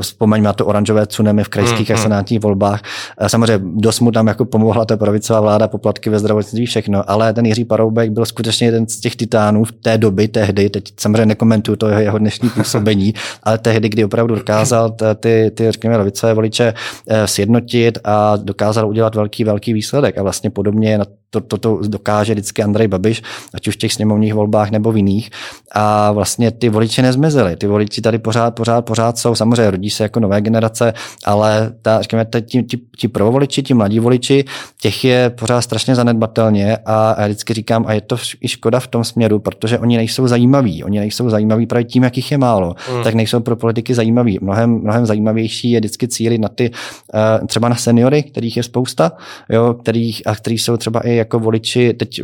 vzpomeňme 0.00 0.44
na 0.44 0.52
to 0.52 0.66
oranžové 0.66 1.06
tsunami 1.06 1.44
v 1.44 1.48
krajských 1.48 1.88
mm, 1.88 1.94
a 1.94 1.98
senátních 1.98 2.40
volbách. 2.40 2.82
Samozřejmě 3.26 3.60
dost 3.74 4.00
mu 4.00 4.10
tam 4.10 4.26
jako 4.26 4.44
pomohla 4.44 4.84
ta 4.84 4.96
pravicová 4.96 5.40
vláda, 5.40 5.68
poplatky 5.68 6.10
ve 6.10 6.18
zdravotnictví, 6.18 6.66
všechno, 6.66 7.10
ale 7.10 7.32
ten 7.32 7.46
Jiří 7.46 7.64
Paroubek 7.64 8.10
byl 8.10 8.26
skutečně 8.26 8.66
jeden 8.66 8.88
z 8.88 9.00
těch 9.00 9.16
titánů 9.16 9.64
v 9.64 9.72
té 9.72 9.98
doby, 9.98 10.28
tehdy, 10.28 10.70
teď 10.70 10.84
samozřejmě 10.96 11.26
nekomentuju 11.26 11.76
to 11.76 11.88
jeho 11.88 12.18
dnešní 12.18 12.48
působení, 12.48 13.14
ale 13.42 13.58
tehdy, 13.58 13.88
kdy 13.88 14.04
opravdu 14.04 14.34
dokázal 14.34 14.96
ty, 15.20 15.50
ty 15.54 15.72
řekněme, 15.72 15.96
levicové 15.96 16.34
voliče 16.34 16.74
eh, 17.08 17.26
sjednotit 17.26 17.98
a 18.04 18.36
dokázal 18.36 18.88
udělat 18.88 19.14
velký, 19.14 19.44
velký 19.44 19.72
výsledek. 19.72 20.18
A 20.18 20.22
vlastně 20.22 20.50
podobně 20.50 20.98
na 20.98 21.04
to, 21.40 21.40
to, 21.40 21.58
to 21.58 21.88
dokáže 21.88 22.32
vždycky 22.32 22.62
Andrej 22.62 22.88
Babiš, 22.88 23.22
ať 23.54 23.68
už 23.68 23.74
v 23.74 23.78
těch 23.78 23.92
sněmovních 23.92 24.34
volbách 24.34 24.70
nebo 24.70 24.92
v 24.92 24.96
jiných. 24.96 25.30
A 25.72 26.12
vlastně 26.12 26.50
ty 26.50 26.68
voliči 26.68 27.02
nezmizely. 27.02 27.56
Ty 27.56 27.66
voliči 27.66 28.00
tady 28.00 28.18
pořád, 28.18 28.50
pořád, 28.54 28.82
pořád 28.82 29.18
jsou. 29.18 29.34
Samozřejmě 29.34 29.70
rodí 29.70 29.90
se 29.90 30.02
jako 30.02 30.20
nové 30.20 30.40
generace, 30.40 30.92
ale 31.24 31.72
ta, 31.82 32.02
řekněme, 32.02 32.26
ti, 32.46 32.62
ti, 32.62 32.80
ti 32.96 33.08
prvovoliči, 33.08 33.62
ti 33.62 33.74
mladí 33.74 34.00
voliči, 34.00 34.44
těch 34.80 35.04
je 35.04 35.30
pořád 35.30 35.60
strašně 35.60 35.94
zanedbatelně 35.94 36.76
a 36.86 37.16
já 37.20 37.26
vždycky 37.26 37.54
říkám, 37.54 37.84
a 37.86 37.92
je 37.92 38.00
to 38.00 38.16
i 38.40 38.48
škoda 38.48 38.80
v 38.80 38.86
tom 38.86 39.04
směru, 39.04 39.38
protože 39.38 39.78
oni 39.78 39.96
nejsou 39.96 40.26
zajímaví. 40.26 40.84
Oni 40.84 40.98
nejsou 40.98 41.30
zajímaví 41.30 41.66
právě 41.66 41.84
tím, 41.84 42.02
jak 42.02 42.16
jich 42.16 42.32
je 42.32 42.38
málo, 42.38 42.74
mm. 42.96 43.02
tak 43.02 43.14
nejsou 43.14 43.40
pro 43.40 43.56
politiky 43.56 43.94
zajímaví. 43.94 44.38
Mnohem, 44.42 44.70
mnohem 44.70 45.06
zajímavější 45.06 45.70
je 45.70 45.80
vždycky 45.80 46.08
cílit 46.08 46.40
na 46.40 46.48
ty, 46.48 46.70
uh, 46.70 47.46
třeba 47.46 47.68
na 47.68 47.76
seniory, 47.76 48.22
kterých 48.22 48.56
je 48.56 48.62
spousta, 48.62 49.12
jo, 49.48 49.74
kterých, 49.74 50.22
a 50.26 50.34
kteří 50.34 50.58
jsou 50.58 50.76
třeba 50.76 51.00
i 51.00 51.16
jako 51.24 51.38
voliči, 51.38 51.92
teď 51.92 52.22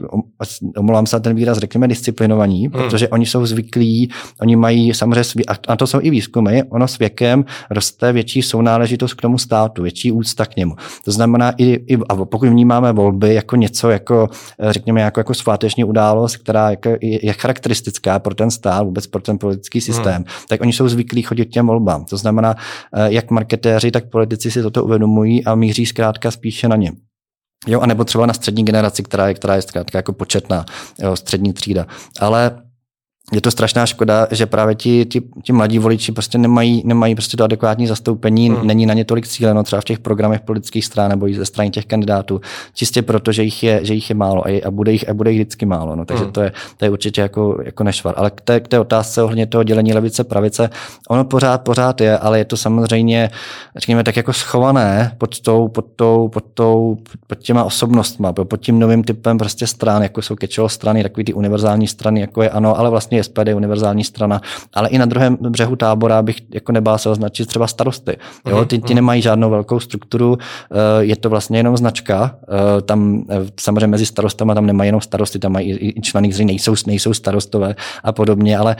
omlouvám 0.76 1.06
se 1.06 1.20
ten 1.20 1.36
výraz, 1.36 1.58
řekněme 1.58 1.88
disciplinovaní, 1.88 2.60
hmm. 2.60 2.70
protože 2.70 3.08
oni 3.08 3.26
jsou 3.26 3.46
zvyklí, 3.46 4.10
oni 4.40 4.56
mají 4.56 4.94
samozřejmě, 4.94 5.24
svý, 5.24 5.46
a 5.46 5.76
to 5.76 5.86
jsou 5.86 5.98
i 6.02 6.10
výzkumy, 6.10 6.62
ono 6.70 6.88
s 6.88 6.98
věkem 6.98 7.44
roste 7.70 8.12
větší 8.12 8.42
sounáležitost 8.42 9.14
k 9.14 9.22
tomu 9.22 9.38
státu, 9.38 9.82
větší 9.82 10.12
úcta 10.12 10.46
k 10.46 10.56
němu. 10.56 10.74
To 11.04 11.12
znamená, 11.12 11.52
i, 11.58 11.64
i 11.72 11.98
a 12.08 12.24
pokud 12.24 12.48
vnímáme 12.48 12.92
volby 12.92 13.34
jako 13.34 13.56
něco, 13.56 13.90
jako 13.90 14.28
řekněme, 14.70 15.00
jako, 15.00 15.20
jako 15.20 15.34
sváteční 15.34 15.84
událost, 15.84 16.36
která 16.36 16.70
jako 16.70 16.88
je, 16.88 17.26
je 17.26 17.32
charakteristická 17.32 18.18
pro 18.18 18.34
ten 18.34 18.50
stát, 18.50 18.82
vůbec 18.82 19.06
pro 19.06 19.22
ten 19.22 19.38
politický 19.38 19.80
systém, 19.80 20.14
hmm. 20.14 20.24
tak 20.48 20.60
oni 20.60 20.72
jsou 20.72 20.88
zvyklí 20.88 21.22
chodit 21.22 21.44
k 21.44 21.50
těm 21.50 21.66
volbám. 21.66 22.04
To 22.04 22.16
znamená, 22.16 22.54
eh, 22.94 23.12
jak 23.12 23.30
marketéři, 23.30 23.90
tak 23.90 24.10
politici 24.10 24.50
si 24.50 24.62
toto 24.62 24.84
uvědomují 24.84 25.44
a 25.44 25.54
míří 25.54 25.86
zkrátka 25.86 26.30
spíše 26.30 26.68
na 26.68 26.76
ně. 26.76 26.92
Jo, 27.66 27.80
anebo 27.80 28.04
třeba 28.04 28.26
na 28.26 28.34
střední 28.34 28.64
generaci, 28.64 29.02
která 29.02 29.28
je, 29.28 29.34
která 29.34 29.54
je 29.54 29.62
zkrátka 29.62 29.98
jako 29.98 30.12
početná, 30.12 30.64
jo, 30.98 31.16
střední 31.16 31.52
třída. 31.52 31.86
Ale 32.20 32.62
je 33.32 33.40
to 33.40 33.50
strašná 33.50 33.86
škoda, 33.86 34.26
že 34.30 34.46
právě 34.46 34.74
ti, 34.74 35.04
ti, 35.04 35.22
ti 35.42 35.52
mladí 35.52 35.78
voliči 35.78 36.12
prostě 36.12 36.38
nemají, 36.38 36.82
nemají 36.84 37.14
prostě 37.14 37.36
to 37.36 37.44
adekvátní 37.44 37.86
zastoupení, 37.86 38.50
hmm. 38.50 38.66
není 38.66 38.86
na 38.86 38.94
ně 38.94 39.04
tolik 39.04 39.26
cíleno 39.26 39.62
třeba 39.62 39.80
v 39.80 39.84
těch 39.84 39.98
programech 39.98 40.40
politických 40.40 40.84
stran 40.84 41.10
nebo 41.10 41.28
i 41.28 41.34
ze 41.34 41.44
strany 41.44 41.70
těch 41.70 41.86
kandidátů, 41.86 42.40
čistě 42.74 43.02
proto, 43.02 43.32
že 43.32 43.42
jich 43.42 43.62
je, 43.62 43.80
že 43.82 43.94
jich 43.94 44.10
je 44.10 44.16
málo 44.16 44.46
a, 44.46 44.48
je, 44.48 44.62
a, 44.62 44.70
bude, 44.70 44.92
jich, 44.92 45.08
a 45.08 45.14
bude 45.14 45.32
jich 45.32 45.40
vždycky 45.40 45.66
málo. 45.66 45.96
No, 45.96 46.04
takže 46.04 46.24
hmm. 46.24 46.32
to, 46.32 46.40
je, 46.40 46.52
to 46.76 46.84
je 46.84 46.90
určitě 46.90 47.20
jako, 47.20 47.58
jako 47.62 47.84
nešvar. 47.84 48.14
Ale 48.16 48.30
k 48.30 48.40
té, 48.40 48.60
k 48.60 48.68
té 48.68 48.80
otázce 48.80 49.22
ohledně 49.22 49.46
toho 49.46 49.64
dělení 49.64 49.94
levice, 49.94 50.24
pravice, 50.24 50.70
ono 51.08 51.24
pořád, 51.24 51.58
pořád 51.58 52.00
je, 52.00 52.18
ale 52.18 52.38
je 52.38 52.44
to 52.44 52.56
samozřejmě, 52.56 53.30
řekněme, 53.76 54.04
tak 54.04 54.16
jako 54.16 54.32
schované 54.32 55.14
pod 55.18 55.40
tou, 55.40 55.68
pod 55.68 55.86
tou, 55.96 56.28
pod 56.28 56.44
tou, 56.54 56.96
pod 57.26 57.38
těma 57.38 57.64
osobnostma, 57.64 58.32
pod 58.32 58.56
tím 58.60 58.78
novým 58.78 59.04
typem 59.04 59.38
prostě 59.38 59.66
stran, 59.66 60.02
jako 60.02 60.22
jsou 60.22 60.34
kečelo 60.34 60.68
strany, 60.68 61.02
takový 61.02 61.24
ty 61.24 61.34
univerzální 61.34 61.86
strany, 61.86 62.20
jako 62.20 62.42
je 62.42 62.50
ano, 62.50 62.78
ale 62.78 62.90
vlastně 62.90 63.19
SPD 63.22 63.48
univerzální 63.54 64.04
strana, 64.04 64.40
ale 64.74 64.88
i 64.88 64.98
na 64.98 65.06
druhém 65.06 65.36
břehu 65.40 65.76
tábora 65.76 66.22
bych 66.22 66.36
jako 66.54 66.72
nebál 66.72 66.98
se 66.98 67.08
označit 67.08 67.46
třeba 67.46 67.66
starosty. 67.66 68.16
Jo, 68.48 68.56
mhm, 68.56 68.66
ty, 68.66 68.78
ty 68.78 68.86
mhm. 68.86 68.94
nemají 68.94 69.22
žádnou 69.22 69.50
velkou 69.50 69.80
strukturu, 69.80 70.38
je 71.00 71.16
to 71.16 71.30
vlastně 71.30 71.58
jenom 71.58 71.76
značka, 71.76 72.36
tam 72.84 73.24
samozřejmě 73.60 73.86
mezi 73.86 74.06
starostama 74.06 74.54
tam 74.54 74.66
nemají 74.66 74.88
jenom 74.88 75.00
starosty, 75.00 75.38
tam 75.38 75.52
mají 75.52 75.70
i 75.70 76.00
členy, 76.00 76.28
kteří 76.28 76.44
nejsou, 76.44 76.74
nejsou 76.86 77.14
starostové 77.14 77.74
a 78.04 78.12
podobně, 78.12 78.58
ale 78.58 78.76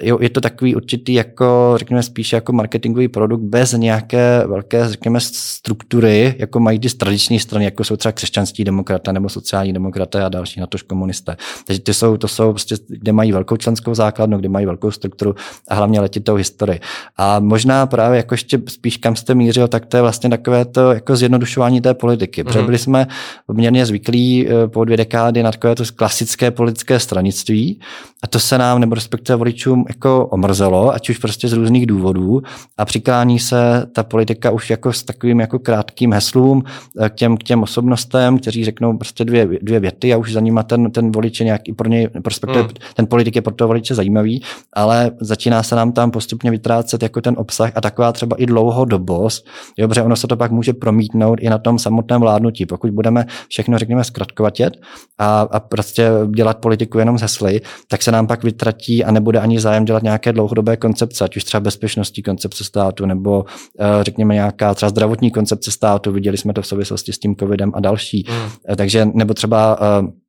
jo, 0.00 0.18
je 0.20 0.30
to 0.30 0.40
takový 0.40 0.76
určitý 0.76 1.14
jako, 1.14 1.74
řekněme 1.76 2.02
spíše 2.02 2.36
jako 2.36 2.52
marketingový 2.52 3.08
produkt 3.08 3.42
bez 3.42 3.72
nějaké 3.72 4.44
velké, 4.46 4.88
řekněme, 4.88 5.20
struktury, 5.20 6.34
jako 6.38 6.60
mají 6.60 6.78
ty 6.78 6.88
tradiční 6.88 7.38
strany, 7.38 7.64
jako 7.64 7.84
jsou 7.84 7.96
třeba 7.96 8.12
křesťanský 8.12 8.64
demokraté 8.64 9.12
nebo 9.12 9.28
sociální 9.28 9.72
demokraté 9.72 10.24
a 10.24 10.28
další, 10.28 10.60
na 10.60 10.66
tož 10.66 10.82
komunisté. 10.82 11.36
Takže 11.66 11.80
ty 11.80 11.94
jsou, 11.94 12.16
to 12.16 12.28
jsou 12.28 12.50
prostě, 12.52 12.76
kde 12.88 13.12
mají 13.12 13.32
velkou 13.32 13.56
členskou 13.62 13.94
základnu, 13.94 14.38
kde 14.38 14.48
mají 14.48 14.66
velkou 14.66 14.90
strukturu 14.90 15.34
a 15.68 15.74
hlavně 15.74 16.00
letitou 16.00 16.34
historii. 16.34 16.80
A 17.16 17.40
možná 17.40 17.86
právě 17.86 18.16
jako 18.16 18.34
ještě 18.34 18.58
spíš 18.68 18.96
kam 18.96 19.16
jste 19.16 19.34
mířil, 19.34 19.68
tak 19.68 19.86
to 19.86 19.96
je 19.96 20.02
vlastně 20.02 20.30
takové 20.30 20.64
to 20.64 20.92
jako 20.92 21.16
zjednodušování 21.16 21.80
té 21.80 21.94
politiky. 21.94 22.44
Mm-hmm. 22.44 22.64
byli 22.64 22.78
jsme 22.78 23.06
poměrně 23.46 23.86
zvyklí 23.86 24.48
eh, 24.48 24.68
po 24.68 24.84
dvě 24.84 24.96
dekády 24.96 25.42
na 25.42 25.52
takové 25.52 25.74
to 25.74 25.84
klasické 25.96 26.50
politické 26.50 27.00
stranictví 27.00 27.80
a 28.22 28.26
to 28.26 28.38
se 28.38 28.58
nám, 28.58 28.80
nebo 28.80 28.94
respektive 28.94 29.36
voličům, 29.36 29.84
jako 29.88 30.26
omrzelo, 30.26 30.94
ať 30.94 31.10
už 31.10 31.18
prostě 31.18 31.48
z 31.48 31.52
různých 31.52 31.86
důvodů 31.86 32.42
a 32.78 32.84
přiklání 32.84 33.38
se 33.38 33.86
ta 33.92 34.02
politika 34.02 34.50
už 34.50 34.70
jako 34.70 34.92
s 34.92 35.02
takovým 35.02 35.40
jako 35.40 35.58
krátkým 35.58 36.12
heslům 36.12 36.62
eh, 37.00 37.08
k 37.08 37.14
těm, 37.14 37.36
k 37.36 37.42
těm 37.42 37.62
osobnostem, 37.62 38.38
kteří 38.38 38.64
řeknou 38.64 38.96
prostě 38.96 39.24
dvě, 39.24 39.48
dvě 39.62 39.80
věty 39.80 40.14
a 40.14 40.16
už 40.16 40.32
za 40.32 40.40
nima 40.40 40.62
ten, 40.62 40.90
ten 40.90 41.12
volič 41.12 41.40
je 41.40 41.46
nějaký 41.46 41.72
pro 41.72 41.88
něj, 41.88 42.08
respektive 42.26 42.62
mm. 42.62 42.68
ten 42.94 43.06
politik 43.06 43.36
je 43.36 43.42
pro 43.42 43.51
toho 43.52 43.68
voliče 43.68 43.94
zajímavý, 43.94 44.42
ale 44.72 45.10
začíná 45.20 45.62
se 45.62 45.76
nám 45.76 45.92
tam 45.92 46.10
postupně 46.10 46.50
vytrácet 46.50 47.02
jako 47.02 47.20
ten 47.20 47.34
obsah 47.38 47.72
a 47.74 47.80
taková 47.80 48.12
třeba 48.12 48.36
i 48.36 48.46
dlouhodobost, 48.46 49.46
jo, 49.78 49.88
protože 49.88 50.02
ono 50.02 50.16
se 50.16 50.26
to 50.26 50.36
pak 50.36 50.50
může 50.50 50.72
promítnout 50.72 51.38
i 51.40 51.50
na 51.50 51.58
tom 51.58 51.78
samotném 51.78 52.20
vládnutí. 52.20 52.66
Pokud 52.66 52.90
budeme 52.90 53.26
všechno, 53.48 53.78
řekněme, 53.78 54.04
zkratkovatět 54.04 54.76
a, 55.18 55.40
a 55.40 55.60
prostě 55.60 56.10
dělat 56.34 56.58
politiku 56.58 56.98
jenom 56.98 57.18
z 57.18 57.22
hesly, 57.22 57.60
tak 57.88 58.02
se 58.02 58.12
nám 58.12 58.26
pak 58.26 58.44
vytratí 58.44 59.04
a 59.04 59.10
nebude 59.10 59.40
ani 59.40 59.60
zájem 59.60 59.84
dělat 59.84 60.02
nějaké 60.02 60.32
dlouhodobé 60.32 60.76
koncepce, 60.76 61.24
ať 61.24 61.36
už 61.36 61.44
třeba 61.44 61.60
bezpečnostní 61.60 62.22
koncepce 62.22 62.64
státu 62.64 63.06
nebo 63.06 63.44
eh, 63.80 64.04
řekněme 64.04 64.34
nějaká 64.34 64.74
třeba 64.74 64.90
zdravotní 64.90 65.30
koncepce 65.30 65.70
státu. 65.70 66.12
Viděli 66.12 66.36
jsme 66.36 66.52
to 66.52 66.62
v 66.62 66.66
souvislosti 66.66 67.12
s 67.12 67.18
tím 67.18 67.36
covidem 67.36 67.72
a 67.74 67.80
další. 67.80 68.26
Mm. 68.30 68.76
Takže 68.76 69.06
nebo 69.14 69.34
třeba 69.34 69.78
eh, 69.80 70.21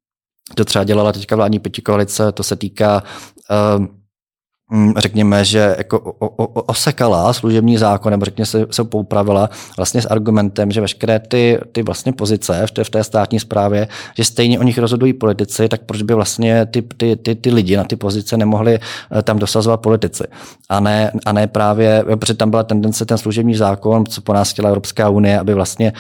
to 0.55 0.65
třeba 0.65 0.83
dělala 0.83 1.11
teďka 1.11 1.35
vládní 1.35 1.59
pětikoalice, 1.59 2.31
to 2.31 2.43
se 2.43 2.55
týká 2.55 3.03
Mm, 3.77 4.02
řekněme, 4.97 5.45
že 5.45 5.75
jako 5.77 5.99
osekala 6.53 7.33
služební 7.33 7.77
zákon, 7.77 8.11
nebo 8.11 8.25
řekněme 8.25 8.45
se, 8.45 8.65
se 8.71 8.83
poupravila 8.83 9.49
vlastně 9.77 10.01
s 10.01 10.05
argumentem, 10.05 10.71
že 10.71 10.81
veškeré 10.81 11.19
ty, 11.19 11.59
ty 11.71 11.83
vlastně 11.83 12.13
pozice 12.13 12.63
v 12.67 12.71
té, 12.71 12.83
v 12.83 12.89
té 12.89 13.03
státní 13.03 13.39
správě, 13.39 13.87
že 14.17 14.23
stejně 14.23 14.59
o 14.59 14.63
nich 14.63 14.77
rozhodují 14.77 15.13
politici, 15.13 15.69
tak 15.69 15.81
proč 15.81 16.01
by 16.01 16.13
vlastně 16.13 16.65
ty, 16.65 16.81
ty, 16.97 17.15
ty, 17.15 17.35
ty 17.35 17.51
lidi 17.51 17.77
na 17.77 17.83
ty 17.83 17.95
pozice 17.95 18.37
nemohli 18.37 18.79
eh, 18.79 19.21
tam 19.21 19.39
dosazovat 19.39 19.81
politici. 19.81 20.23
A 20.69 20.79
ne, 20.79 21.11
a 21.25 21.31
ne 21.31 21.47
právě, 21.47 22.03
protože 22.15 22.33
tam 22.33 22.49
byla 22.49 22.63
tendence 22.63 23.05
ten 23.05 23.17
služební 23.17 23.55
zákon, 23.55 24.05
co 24.05 24.21
po 24.21 24.33
nás 24.33 24.51
chtěla 24.51 24.69
Evropská 24.69 25.09
unie, 25.09 25.39
aby 25.39 25.53
vlastně 25.53 25.93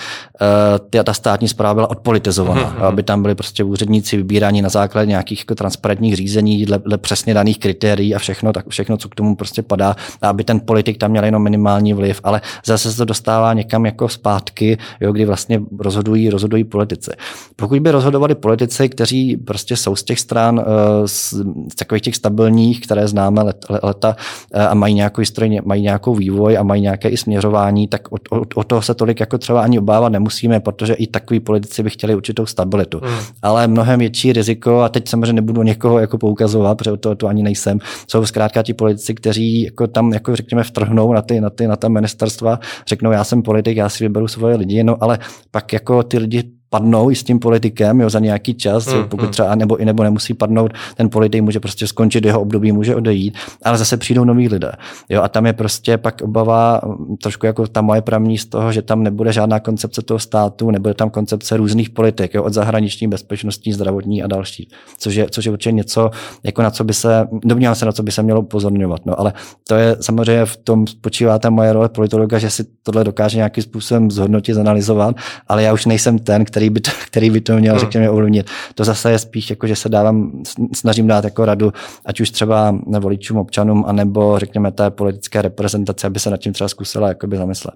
uh, 0.93 1.03
ta 1.03 1.13
státní 1.13 1.47
zpráva 1.47 1.73
byla 1.73 1.89
odpolitizovaná, 1.89 2.61
mm-hmm. 2.61 2.85
aby 2.85 3.03
tam 3.03 3.21
byli 3.21 3.35
prostě 3.35 3.63
úředníci 3.63 4.17
vybíráni 4.17 4.61
na 4.61 4.69
základě 4.69 5.09
nějakých 5.09 5.39
jako 5.39 5.55
transparentních 5.55 6.15
řízení, 6.15 6.65
dle, 6.65 6.79
dle 6.85 6.97
přesně 6.97 7.33
daných 7.33 7.59
kritérií 7.59 8.15
a 8.15 8.19
všechno, 8.19 8.53
tak 8.53 8.62
všechno, 8.69 8.97
co 8.97 9.09
k 9.09 9.15
tomu 9.15 9.35
prostě 9.35 9.61
padá, 9.61 9.95
a 10.21 10.29
aby 10.29 10.43
ten 10.43 10.59
politik 10.59 10.97
tam 10.97 11.11
měl 11.11 11.23
jenom 11.23 11.43
minimální 11.43 11.93
vliv, 11.93 12.21
ale 12.23 12.41
zase 12.65 12.91
se 12.91 12.97
to 12.97 13.05
dostává 13.05 13.53
někam 13.53 13.85
jako 13.85 14.09
zpátky, 14.09 14.77
jo, 15.01 15.11
kdy 15.11 15.25
vlastně 15.25 15.61
rozhodují, 15.79 16.29
rozhodují 16.29 16.63
politici. 16.63 17.11
Pokud 17.55 17.79
by 17.79 17.91
rozhodovali 17.91 18.35
politici, 18.35 18.89
kteří 18.89 19.37
prostě 19.37 19.77
jsou 19.77 19.95
z 19.95 20.03
těch 20.03 20.19
stran, 20.19 20.61
eh, 20.65 21.07
z, 21.07 21.33
z 21.71 21.75
takových 21.75 22.01
těch 22.01 22.15
stabilních, 22.15 22.81
které 22.81 23.07
známe 23.07 23.41
let, 23.41 23.65
leta 23.83 24.15
eh, 24.53 24.67
a 24.67 24.73
mají 24.73 24.93
nějakou 24.93 25.19
historii, 25.19 25.61
mají 25.65 25.81
nějakou 25.81 26.15
vývoj 26.15 26.57
a 26.57 26.63
mají 26.63 26.81
nějaké 26.81 27.09
i 27.09 27.17
směřování, 27.17 27.87
tak 27.87 28.11
od, 28.11 28.21
od, 28.29 28.47
od 28.55 28.63
toho 28.63 28.81
se 28.81 28.93
tolik 28.93 29.19
jako 29.19 29.37
třeba 29.37 29.61
ani 29.61 29.79
obávat 29.79 30.09
nemusíme, 30.09 30.59
protože 30.59 30.93
i 30.93 31.07
takový 31.07 31.39
politici 31.39 31.83
by 31.83 31.89
chtěli 31.89 32.15
určitou 32.15 32.45
stabilitu. 32.45 33.01
Hmm. 33.03 33.17
Ale 33.41 33.67
mnohem 33.67 33.99
větší 33.99 34.33
riziko, 34.33 34.81
a 34.81 34.89
teď 34.89 35.09
samozřejmě 35.09 35.33
nebudu 35.33 35.63
někoho 35.63 35.99
jako 35.99 36.17
poukazovat, 36.17 36.77
protože 36.77 36.97
to, 36.97 37.15
to 37.15 37.27
ani 37.27 37.43
nejsem, 37.43 37.79
jsou 38.07 38.25
zkrátka 38.25 38.52
zkrátka 38.53 38.63
ti 38.63 38.73
politici, 38.73 39.13
kteří 39.13 39.61
jako 39.61 39.87
tam, 39.87 40.13
jako 40.13 40.35
řekněme, 40.35 40.63
vtrhnou 40.63 41.13
na 41.13 41.21
ty, 41.21 41.41
na 41.41 41.49
ty, 41.49 41.67
na 41.67 41.75
ta 41.75 41.89
ministerstva, 41.89 42.59
řeknou, 42.87 43.11
já 43.11 43.23
jsem 43.23 43.41
politik, 43.41 43.77
já 43.77 43.89
si 43.89 44.03
vyberu 44.03 44.27
svoje 44.27 44.55
lidi, 44.55 44.83
no 44.83 44.97
ale 45.03 45.19
pak 45.51 45.73
jako 45.73 46.03
ty 46.03 46.17
lidi 46.17 46.43
padnou 46.73 47.11
i 47.11 47.15
s 47.15 47.23
tím 47.23 47.39
politikem 47.39 48.01
jo, 48.01 48.09
za 48.09 48.19
nějaký 48.19 48.53
čas, 48.53 48.87
mm, 48.87 48.93
jo, 48.93 49.05
pokud 49.09 49.25
mm. 49.25 49.31
třeba 49.31 49.55
nebo 49.55 49.77
i 49.77 49.85
nebo 49.85 50.03
nemusí 50.03 50.33
padnout, 50.33 50.73
ten 50.95 51.09
politik 51.09 51.41
může 51.41 51.59
prostě 51.59 51.87
skončit 51.87 52.25
jeho 52.25 52.41
období, 52.41 52.71
může 52.71 52.95
odejít, 52.95 53.37
ale 53.63 53.77
zase 53.77 53.97
přijdou 53.97 54.23
noví 54.23 54.49
lidé. 54.49 54.71
Jo, 55.09 55.21
a 55.21 55.27
tam 55.27 55.45
je 55.45 55.53
prostě 55.53 55.97
pak 55.97 56.21
obava 56.21 56.81
trošku 57.21 57.45
jako 57.45 57.67
ta 57.67 57.81
moje 57.81 58.01
pramní 58.01 58.37
z 58.37 58.45
toho, 58.45 58.71
že 58.71 58.81
tam 58.81 59.03
nebude 59.03 59.33
žádná 59.33 59.59
koncepce 59.59 60.01
toho 60.01 60.19
státu, 60.19 60.71
nebude 60.71 60.93
tam 60.93 61.09
koncepce 61.09 61.57
různých 61.57 61.89
politik, 61.89 62.33
jo, 62.33 62.43
od 62.43 62.53
zahraniční, 62.53 63.07
bezpečnostní, 63.07 63.73
zdravotní 63.73 64.23
a 64.23 64.27
další, 64.27 64.69
což 64.97 65.15
je, 65.15 65.27
což 65.29 65.45
je 65.45 65.51
určitě 65.51 65.71
něco, 65.71 66.09
jako 66.43 66.61
na 66.61 66.71
co 66.71 66.83
by 66.83 66.93
se, 66.93 67.27
domnívám 67.43 67.75
se, 67.75 67.85
na 67.85 67.91
co 67.91 68.03
by 68.03 68.11
se 68.11 68.23
mělo 68.23 68.41
upozorňovat. 68.41 69.05
No, 69.05 69.19
ale 69.19 69.33
to 69.67 69.75
je 69.75 69.97
samozřejmě 70.01 70.45
v 70.45 70.57
tom 70.57 70.87
spočívá 70.87 71.39
ta 71.39 71.49
moje 71.49 71.73
role 71.73 71.89
politologa, 71.89 72.39
že 72.39 72.49
si 72.49 72.63
tohle 72.83 73.03
dokáže 73.03 73.37
nějakým 73.37 73.63
způsobem 73.63 74.11
zhodnotit, 74.11 74.53
zanalizovat, 74.53 75.15
ale 75.47 75.63
já 75.63 75.73
už 75.73 75.85
nejsem 75.85 76.19
ten, 76.19 76.45
který 76.45 76.62
který 76.63 76.69
by 76.69 76.79
to, 76.79 76.91
který 77.05 77.29
by 77.29 77.41
to 77.41 77.57
měl, 77.57 77.73
hmm. 77.73 77.79
řekněme, 77.79 78.09
ovlivnit. 78.09 78.49
To 78.75 78.83
zase 78.83 79.11
je 79.11 79.19
spíš 79.19 79.49
jako, 79.49 79.67
že 79.67 79.75
se 79.75 79.89
dávám, 79.89 80.43
snažím 80.73 81.07
dát 81.07 81.23
jako 81.23 81.45
radu, 81.45 81.73
ať 82.05 82.21
už 82.21 82.29
třeba 82.29 82.75
voličům, 82.99 83.37
občanům, 83.37 83.85
anebo 83.87 84.39
řekněme 84.39 84.71
té 84.71 84.91
politické 84.91 85.41
reprezentace, 85.41 86.07
aby 86.07 86.19
se 86.19 86.29
nad 86.29 86.37
tím 86.37 86.53
třeba 86.53 86.67
zkusila 86.67 87.07
jakoby 87.07 87.37
zamyslet. 87.37 87.75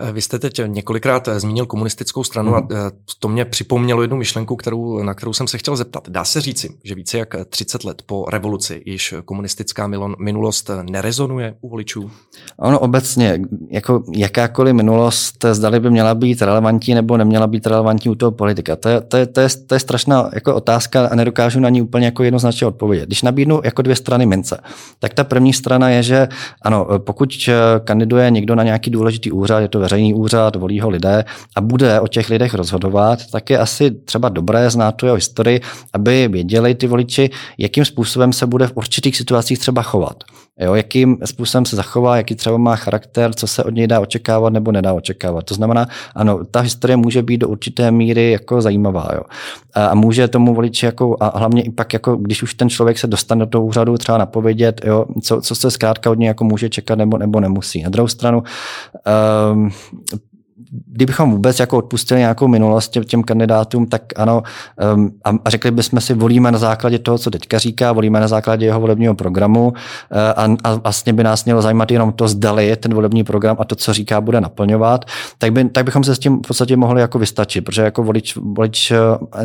Eh, 0.00 0.12
vy 0.12 0.22
jste 0.22 0.38
teď 0.38 0.60
několikrát 0.66 1.28
eh, 1.28 1.40
zmínil 1.40 1.66
komunistickou 1.66 2.24
stranu 2.24 2.50
mm. 2.50 2.56
a 2.56 2.68
eh, 2.72 2.76
to 3.18 3.28
mě 3.28 3.44
připomnělo 3.44 4.02
jednu 4.02 4.16
myšlenku, 4.16 4.56
kterou, 4.56 5.02
na 5.02 5.14
kterou 5.14 5.32
jsem 5.32 5.48
se 5.48 5.58
chtěl 5.58 5.76
zeptat. 5.76 6.08
Dá 6.08 6.24
se 6.24 6.40
říci, 6.40 6.68
že 6.84 6.94
více 6.94 7.18
jak 7.18 7.34
30 7.48 7.84
let 7.84 8.02
po 8.06 8.24
revoluci 8.28 8.82
již 8.86 9.14
komunistická 9.24 9.90
minulost 10.18 10.70
nerezonuje 10.90 11.54
u 11.60 11.68
voličů? 11.68 12.10
Ono 12.58 12.78
obecně, 12.78 13.40
jako 13.70 14.02
jakákoliv 14.16 14.74
minulost, 14.74 15.44
zdali 15.52 15.80
by 15.80 15.90
měla 15.90 16.14
být 16.14 16.42
relevantní 16.42 16.94
nebo 16.94 17.16
neměla 17.16 17.46
být 17.46 17.66
relevantní 17.66 18.10
toho 18.16 18.30
politika. 18.32 18.76
To 18.76 18.88
je, 18.88 19.00
to 19.00 19.16
je, 19.16 19.26
to 19.26 19.40
je, 19.40 19.48
to 19.66 19.74
je 19.74 19.80
strašná 19.80 20.30
jako 20.34 20.54
otázka 20.54 21.06
a 21.06 21.14
nedokážu 21.14 21.60
na 21.60 21.68
ní 21.68 21.82
úplně 21.82 22.04
jako 22.04 22.22
jednoznačně 22.22 22.66
odpovědět. 22.66 23.06
Když 23.06 23.22
nabídnu 23.22 23.60
jako 23.64 23.82
dvě 23.82 23.96
strany 23.96 24.26
mince, 24.26 24.60
tak 24.98 25.14
ta 25.14 25.24
první 25.24 25.52
strana 25.52 25.88
je, 25.88 26.02
že 26.02 26.28
ano, 26.62 26.86
pokud 26.98 27.30
kandiduje 27.84 28.30
někdo 28.30 28.54
na 28.54 28.62
nějaký 28.62 28.90
důležitý 28.90 29.32
úřad, 29.32 29.46
úřad, 29.46 29.60
je 29.60 29.68
to 29.68 29.78
veřejný 29.78 30.14
úřad, 30.14 30.56
volí 30.56 30.80
ho 30.80 30.90
lidé 30.90 31.24
a 31.56 31.60
bude 31.60 32.00
o 32.00 32.08
těch 32.08 32.30
lidech 32.30 32.54
rozhodovat, 32.54 33.18
tak 33.30 33.50
je 33.50 33.58
asi 33.58 33.90
třeba 33.90 34.28
dobré 34.28 34.70
znát 34.70 34.92
tu 34.92 35.06
jeho 35.06 35.14
historii, 35.14 35.60
aby 35.92 36.28
věděli 36.28 36.74
ty 36.74 36.86
voliči, 36.86 37.30
jakým 37.58 37.84
způsobem 37.84 38.32
se 38.32 38.46
bude 38.46 38.66
v 38.66 38.72
určitých 38.74 39.16
situacích 39.16 39.58
třeba 39.58 39.82
chovat. 39.82 40.24
Jo, 40.60 40.74
jakým 40.74 41.18
způsobem 41.24 41.64
se 41.64 41.76
zachová, 41.76 42.16
jaký 42.16 42.34
třeba 42.34 42.56
má 42.56 42.76
charakter, 42.76 43.34
co 43.34 43.46
se 43.46 43.64
od 43.64 43.74
něj 43.74 43.86
dá 43.86 44.00
očekávat 44.00 44.52
nebo 44.52 44.72
nedá 44.72 44.92
očekávat. 44.92 45.44
To 45.44 45.54
znamená, 45.54 45.86
ano, 46.14 46.44
ta 46.44 46.60
historie 46.60 46.96
může 46.96 47.22
být 47.22 47.38
do 47.38 47.48
určité 47.48 47.90
míry 47.90 48.30
jako 48.30 48.60
zajímavá. 48.60 49.08
Jo. 49.14 49.20
A 49.74 49.94
může 49.94 50.28
tomu 50.28 50.54
voliči 50.54 50.86
jako, 50.86 51.16
a 51.20 51.38
hlavně 51.38 51.62
i 51.62 51.70
pak, 51.70 51.92
jako, 51.92 52.16
když 52.16 52.42
už 52.42 52.54
ten 52.54 52.68
člověk 52.68 52.98
se 52.98 53.06
dostane 53.06 53.44
do 53.44 53.50
toho 53.50 53.64
úřadu, 53.64 53.98
třeba 53.98 54.18
napovědět, 54.18 54.80
jo, 54.84 55.04
co, 55.22 55.40
co 55.40 55.54
se 55.54 55.70
zkrátka 55.70 56.10
od 56.10 56.18
něj 56.18 56.26
jako 56.26 56.44
může 56.44 56.68
čekat 56.68 56.98
nebo, 56.98 57.18
nebo 57.18 57.40
nemusí. 57.40 57.82
Na 57.82 57.90
druhou 57.90 58.08
stranu, 58.08 58.42
um, 59.52 59.70
kdybychom 60.70 61.30
vůbec 61.30 61.60
jako 61.60 61.78
odpustili 61.78 62.20
nějakou 62.20 62.48
minulost 62.48 62.88
těm, 62.88 63.04
těm 63.04 63.22
kandidátům, 63.22 63.86
tak 63.86 64.02
ano, 64.16 64.42
um, 64.94 65.10
a 65.24 65.50
řekli 65.50 65.70
bychom 65.70 66.00
si, 66.00 66.14
volíme 66.14 66.52
na 66.52 66.58
základě 66.58 66.98
toho, 66.98 67.18
co 67.18 67.30
teďka 67.30 67.58
říká, 67.58 67.92
volíme 67.92 68.20
na 68.20 68.28
základě 68.28 68.66
jeho 68.66 68.80
volebního 68.80 69.14
programu 69.14 69.68
uh, 69.68 69.74
a, 70.36 70.56
a 70.64 70.74
vlastně 70.74 71.12
by 71.12 71.22
nás 71.24 71.44
mělo 71.44 71.62
zajímat 71.62 71.90
jenom 71.90 72.12
to, 72.12 72.28
zdali 72.28 72.76
ten 72.76 72.94
volební 72.94 73.24
program 73.24 73.56
a 73.60 73.64
to, 73.64 73.74
co 73.74 73.92
říká, 73.92 74.20
bude 74.20 74.40
naplňovat, 74.40 75.04
tak, 75.38 75.52
by, 75.52 75.64
tak 75.64 75.84
bychom 75.84 76.04
se 76.04 76.14
s 76.14 76.18
tím 76.18 76.38
v 76.38 76.48
podstatě 76.48 76.76
mohli 76.76 77.00
jako 77.00 77.18
vystačit, 77.18 77.64
protože 77.64 77.82
jako 77.82 78.02
volič, 78.02 78.36
volič 78.36 78.92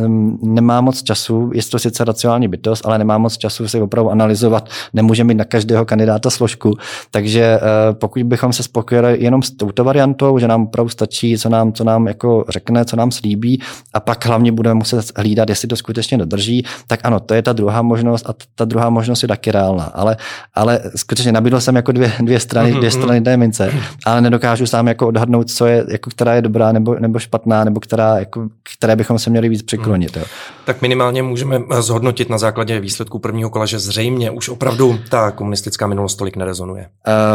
um, 0.06 0.40
nemá 0.44 0.82
moc 0.82 1.04
času, 1.04 1.52
je 1.54 1.64
to 1.64 1.80
sice 1.80 2.04
racionální 2.04 2.48
bytost, 2.48 2.86
ale 2.86 2.98
nemá 2.98 3.18
moc 3.18 3.38
času 3.38 3.68
si 3.68 3.82
opravdu 3.82 4.12
analyzovat, 4.12 4.70
nemůže 4.94 5.24
mít 5.24 5.36
na 5.36 5.46
každého 5.46 5.86
kandidáta 5.86 6.30
složku, 6.30 6.74
takže 7.12 7.60
uh, 7.62 7.96
pokud 7.98 8.24
bychom 8.24 8.54
se 8.54 8.64
spokojili 8.64 9.24
jenom 9.24 9.42
s 9.42 9.52
touto 9.52 9.84
variantou, 9.84 10.40
že 10.40 10.48
nám 10.48 10.64
opravdu 10.64 10.90
stačí 10.90 11.11
stačí, 11.12 11.38
co 11.38 11.50
nám, 11.50 11.74
co 11.74 11.84
nám 11.84 12.08
jako 12.08 12.46
řekne, 12.50 12.86
co 12.86 12.96
nám 12.96 13.12
slíbí 13.12 13.62
a 13.94 14.00
pak 14.00 14.26
hlavně 14.26 14.52
budeme 14.52 14.74
muset 14.74 15.06
hlídat, 15.18 15.50
jestli 15.50 15.68
to 15.68 15.76
skutečně 15.76 16.18
dodrží, 16.18 16.66
tak 16.88 17.00
ano, 17.04 17.20
to 17.20 17.34
je 17.34 17.42
ta 17.42 17.54
druhá 17.54 17.82
možnost 17.82 18.30
a 18.30 18.34
ta 18.56 18.66
druhá 18.66 18.90
možnost 18.90 19.22
je 19.22 19.28
taky 19.28 19.52
reálná. 19.52 19.84
Ale, 19.84 20.18
ale 20.54 20.80
skutečně 20.96 21.32
nabídl 21.32 21.60
jsem 21.60 21.76
jako 21.76 21.92
dvě, 21.92 22.14
dvě 22.20 22.40
strany, 22.40 22.72
dvě 22.72 22.90
mhm, 22.90 23.02
strany 23.02 23.22
té 23.22 23.38
mince, 23.38 23.74
ale 24.06 24.22
nedokážu 24.22 24.66
sám 24.66 24.88
jako 24.88 25.08
odhadnout, 25.08 25.52
co 25.52 25.66
je, 25.66 25.86
jako 25.92 26.10
která 26.10 26.36
je 26.36 26.42
dobrá 26.42 26.72
nebo, 26.72 26.96
nebo 27.00 27.20
špatná, 27.20 27.64
nebo 27.64 27.80
která, 27.80 28.20
jako, 28.20 28.50
které 28.76 28.96
bychom 28.96 29.20
se 29.20 29.30
měli 29.30 29.50
víc 29.50 29.62
přiklonit. 29.62 30.18
Jo. 30.18 30.24
Tak 30.66 30.82
minimálně 30.82 31.24
můžeme 31.24 31.60
zhodnotit 31.80 32.30
na 32.30 32.38
základě 32.38 32.80
výsledků 32.80 33.20
prvního 33.20 33.50
kola, 33.50 33.66
že 33.66 33.80
zřejmě 33.80 34.32
už 34.32 34.50
opravdu 34.50 35.00
ta 35.10 35.32
komunistická 35.32 35.88
minulost 35.88 36.16
tolik 36.16 36.36
nerezonuje. 36.36 36.88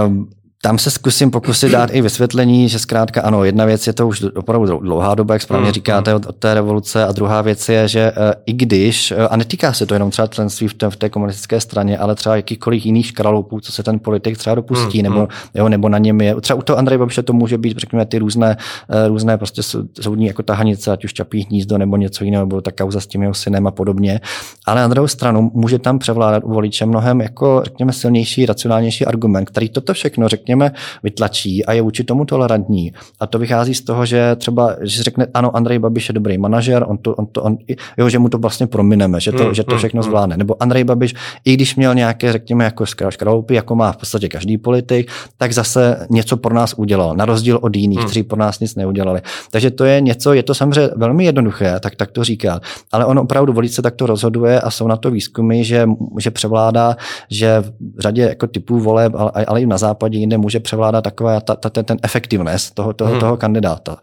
Um, 0.07 0.29
tam 0.63 0.79
se 0.79 0.91
zkusím 0.91 1.31
pokusit 1.31 1.73
dát 1.73 1.91
i 1.93 2.03
vysvětlení, 2.03 2.69
že 2.69 2.79
zkrátka 2.79 3.21
ano, 3.21 3.45
jedna 3.45 3.65
věc 3.65 3.87
je 3.87 3.93
to 3.93 4.09
už 4.09 4.23
opravdu 4.35 4.79
dlouhá 4.79 5.15
doba, 5.15 5.35
jak 5.35 5.43
správně 5.43 5.67
mm, 5.67 5.73
říkáte, 5.73 6.11
mm. 6.11 6.17
od, 6.17 6.27
od 6.27 6.37
té 6.37 6.55
revoluce, 6.55 7.05
a 7.05 7.13
druhá 7.13 7.43
věc 7.43 7.69
je, 7.69 7.89
že 7.89 8.13
uh, 8.13 8.19
i 8.47 8.53
když, 8.53 9.13
uh, 9.13 9.27
a 9.31 9.37
netýká 9.37 9.73
se 9.73 9.87
to 9.87 9.95
jenom 9.95 10.11
třeba 10.11 10.29
členství 10.29 10.69
v 10.69 10.75
té, 10.75 10.91
v 10.91 10.97
té 10.97 11.09
komunistické 11.09 11.61
straně, 11.61 11.99
ale 11.99 12.15
třeba 12.15 12.37
jakýkoliv 12.37 12.87
jiných 12.87 13.07
škraloupů, 13.07 13.61
co 13.61 13.73
se 13.73 13.83
ten 13.83 13.99
politik 13.99 14.39
třeba 14.39 14.55
dopustí, 14.55 14.99
mm, 14.99 15.03
nebo, 15.03 15.21
mm. 15.21 15.27
Jo, 15.55 15.69
nebo 15.69 15.89
na 15.89 15.99
něm 15.99 16.21
je, 16.21 16.41
třeba 16.41 16.59
u 16.59 16.63
toho 16.63 16.79
Andrej 16.79 16.99
Babiše 16.99 17.23
to 17.23 17.33
může 17.33 17.59
být, 17.59 17.79
řekněme, 17.79 18.07
ty 18.07 18.19
různé, 18.19 18.57
uh, 18.89 19.09
různé 19.09 19.39
prostě 19.39 19.63
soudní 20.01 20.27
jako 20.27 20.43
tahanice, 20.43 20.93
ať 20.93 21.05
už 21.05 21.13
čapí 21.13 21.47
hnízdo 21.51 21.79
nebo 21.79 21.97
něco 21.97 22.25
jiného, 22.25 22.45
nebo 22.45 22.61
ta 22.61 22.73
kauza 22.73 23.01
s 23.01 23.07
tím 23.07 23.23
jeho 23.23 23.35
synem 23.35 23.67
a 23.67 23.71
podobně. 23.71 24.21
Ale 24.67 24.81
na 24.81 24.89
druhou 24.89 25.09
stranu 25.09 25.51
může 25.55 25.79
tam 25.79 25.99
převládat 25.99 26.45
u 26.45 26.49
voliče 26.49 26.87
mnohem 26.87 27.21
jako, 27.21 27.61
řekněme, 27.65 27.93
silnější, 27.93 28.47
racionálnější 28.47 29.07
argument, 29.07 29.45
který 29.45 29.69
toto 29.69 29.95
všechno, 29.95 30.29
řekněme, 30.29 30.46
řekněme, 30.47 30.73
vytlačí 31.03 31.65
a 31.65 31.73
je 31.73 31.83
vůči 31.83 32.05
tomu 32.05 32.25
tolerantní. 32.25 32.93
A 33.21 33.27
to 33.27 33.39
vychází 33.39 33.75
z 33.75 33.83
toho, 33.83 34.07
že 34.07 34.37
třeba, 34.37 34.77
že 34.81 35.03
řekne, 35.03 35.27
ano, 35.35 35.57
Andrej 35.57 35.79
Babiš 35.79 36.09
je 36.09 36.13
dobrý 36.13 36.39
manažer, 36.39 36.85
on 36.87 36.99
to, 36.99 37.15
on 37.15 37.27
to, 37.27 37.43
on, 37.43 37.59
jo, 37.99 38.09
že 38.09 38.19
mu 38.19 38.29
to 38.29 38.39
vlastně 38.39 38.67
promineme, 38.67 39.21
že 39.21 39.33
to, 39.33 39.45
mm, 39.45 39.55
že 39.55 39.65
to 39.65 39.75
mm, 39.75 39.79
všechno 39.79 39.99
mm, 39.99 40.03
zvládne. 40.03 40.37
Nebo 40.37 40.63
Andrej 40.63 40.85
Babiš, 40.85 41.15
i 41.45 41.55
když 41.55 41.77
měl 41.77 41.95
nějaké, 41.95 42.33
řekněme, 42.33 42.65
jako 42.65 42.87
škraloupy, 42.87 43.55
jako 43.55 43.75
má 43.75 43.93
v 43.93 43.97
podstatě 43.97 44.29
každý 44.29 44.59
politik, 44.59 45.11
tak 45.39 45.53
zase 45.53 46.07
něco 46.11 46.37
pro 46.37 46.55
nás 46.55 46.75
udělal, 46.77 47.17
na 47.17 47.25
rozdíl 47.25 47.59
od 47.63 47.77
jiných, 47.77 47.99
mm. 47.99 48.05
kteří 48.05 48.23
pro 48.23 48.39
nás 48.39 48.61
nic 48.61 48.75
neudělali. 48.75 49.21
Takže 49.51 49.71
to 49.71 49.85
je 49.85 50.01
něco, 50.01 50.33
je 50.33 50.43
to 50.43 50.55
samozřejmě 50.55 50.91
velmi 50.97 51.25
jednoduché, 51.25 51.81
tak, 51.81 51.97
tak 51.97 52.11
to 52.11 52.25
říká. 52.25 52.61
Ale 52.93 53.05
on 53.05 53.19
opravdu 53.19 53.53
volice 53.53 53.83
takto 53.83 54.07
rozhoduje 54.07 54.61
a 54.61 54.71
jsou 54.71 54.87
na 54.87 54.97
to 54.97 55.11
výzkumy, 55.11 55.65
že, 55.65 55.89
že 56.19 56.31
převládá, 56.31 56.97
že 57.31 57.65
v 57.97 58.01
řadě 58.01 58.23
jako 58.23 58.47
typů 58.47 58.79
voleb, 58.79 59.13
ale, 59.17 59.45
ale 59.47 59.63
i 59.63 59.67
na 59.67 59.79
západě 59.79 60.19
jinde 60.19 60.36
může 60.39 60.61
převládat 60.61 61.03
taková 61.03 61.41
ta, 61.41 61.55
ta, 61.55 61.71
ten, 61.71 61.85
ten 61.85 61.99
efektivnost 62.03 62.75
toho, 62.75 62.93
toho, 62.93 63.11
hmm. 63.11 63.21
toho 63.21 63.37
kandidáta. 63.37 63.97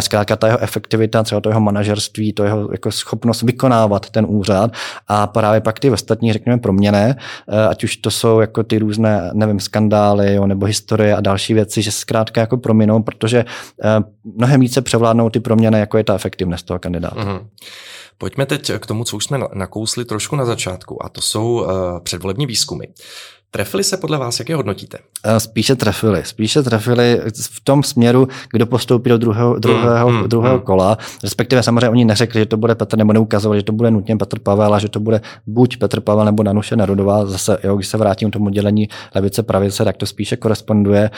Zkrátka 0.00 0.36
ta 0.36 0.46
jeho 0.46 0.58
efektivita, 0.58 1.22
třeba 1.22 1.40
to 1.40 1.48
jeho 1.48 1.60
manažerství, 1.60 2.32
to 2.32 2.44
jeho 2.44 2.72
jako 2.72 2.92
schopnost 2.92 3.42
vykonávat 3.42 4.10
ten 4.10 4.26
úřad 4.28 4.70
a 5.08 5.26
právě 5.26 5.60
pak 5.60 5.78
ty 5.78 5.90
ostatní, 5.90 6.32
řekněme, 6.32 6.58
proměny, 6.58 6.98
eh, 6.98 7.68
ať 7.68 7.84
už 7.84 7.96
to 7.96 8.10
jsou 8.10 8.40
jako 8.40 8.62
ty 8.62 8.78
různé, 8.78 9.30
nevím, 9.32 9.60
skandály 9.60 10.34
jo, 10.34 10.46
nebo 10.46 10.66
historie 10.66 11.16
a 11.16 11.20
další 11.20 11.54
věci, 11.54 11.82
že 11.82 11.92
zkrátka 11.92 12.40
jako 12.40 12.56
prominou, 12.56 13.02
protože 13.02 13.44
eh, 13.84 14.00
mnohem 14.36 14.60
více 14.60 14.82
převládnou 14.82 15.30
ty 15.30 15.40
proměny, 15.40 15.78
jako 15.78 15.98
je 15.98 16.04
ta 16.04 16.14
efektivnost 16.14 16.66
toho 16.66 16.78
kandidáta. 16.78 17.22
Hmm. 17.22 17.38
Pojďme 18.18 18.46
teď 18.46 18.72
k 18.78 18.86
tomu, 18.86 19.04
co 19.04 19.16
už 19.16 19.24
jsme 19.24 19.38
nakousli 19.54 20.04
trošku 20.04 20.36
na 20.36 20.44
začátku, 20.44 21.04
a 21.04 21.08
to 21.08 21.20
jsou 21.20 21.44
uh, 21.44 21.70
předvolební 22.02 22.46
výzkumy. 22.46 22.84
Trefili 23.50 23.84
se 23.84 23.96
podle 23.96 24.18
vás, 24.18 24.38
jak 24.38 24.48
je 24.48 24.56
hodnotíte? 24.56 24.98
Eh, 25.24 25.40
spíše 25.40 25.76
trefili. 25.76 26.22
Spíše 26.24 26.62
trefili 26.62 27.20
v 27.40 27.60
tom 27.64 27.82
směru, 27.82 28.28
kdo 28.52 28.66
postoupí 28.66 29.10
do 29.10 29.18
druhého, 29.18 29.58
druhého, 29.58 30.10
mm, 30.10 30.16
mm, 30.16 30.28
druhého 30.28 30.56
mm. 30.56 30.60
kola. 30.60 30.98
Respektive 31.22 31.62
samozřejmě 31.62 31.88
oni 31.88 32.04
neřekli, 32.04 32.40
že 32.40 32.46
to 32.46 32.56
bude 32.56 32.74
Petr, 32.74 32.98
nebo 32.98 33.12
neukazovali, 33.12 33.58
že 33.58 33.64
to 33.64 33.72
bude 33.72 33.90
nutně 33.90 34.16
Petr 34.16 34.38
Pavel, 34.38 34.74
a 34.74 34.78
že 34.78 34.88
to 34.88 35.00
bude 35.00 35.20
buď 35.46 35.76
Petr 35.76 36.00
Pavel 36.00 36.24
nebo 36.24 36.42
Danuše 36.42 36.76
Nerudová. 36.76 37.26
Zase, 37.26 37.58
jo, 37.64 37.76
když 37.76 37.88
se 37.88 37.96
vrátím 37.96 38.30
k 38.30 38.32
tomu 38.32 38.48
dělení 38.50 38.88
levice, 39.14 39.42
pravice, 39.42 39.84
tak 39.84 39.96
to 39.96 40.06
spíše 40.06 40.36
koresponduje. 40.36 41.10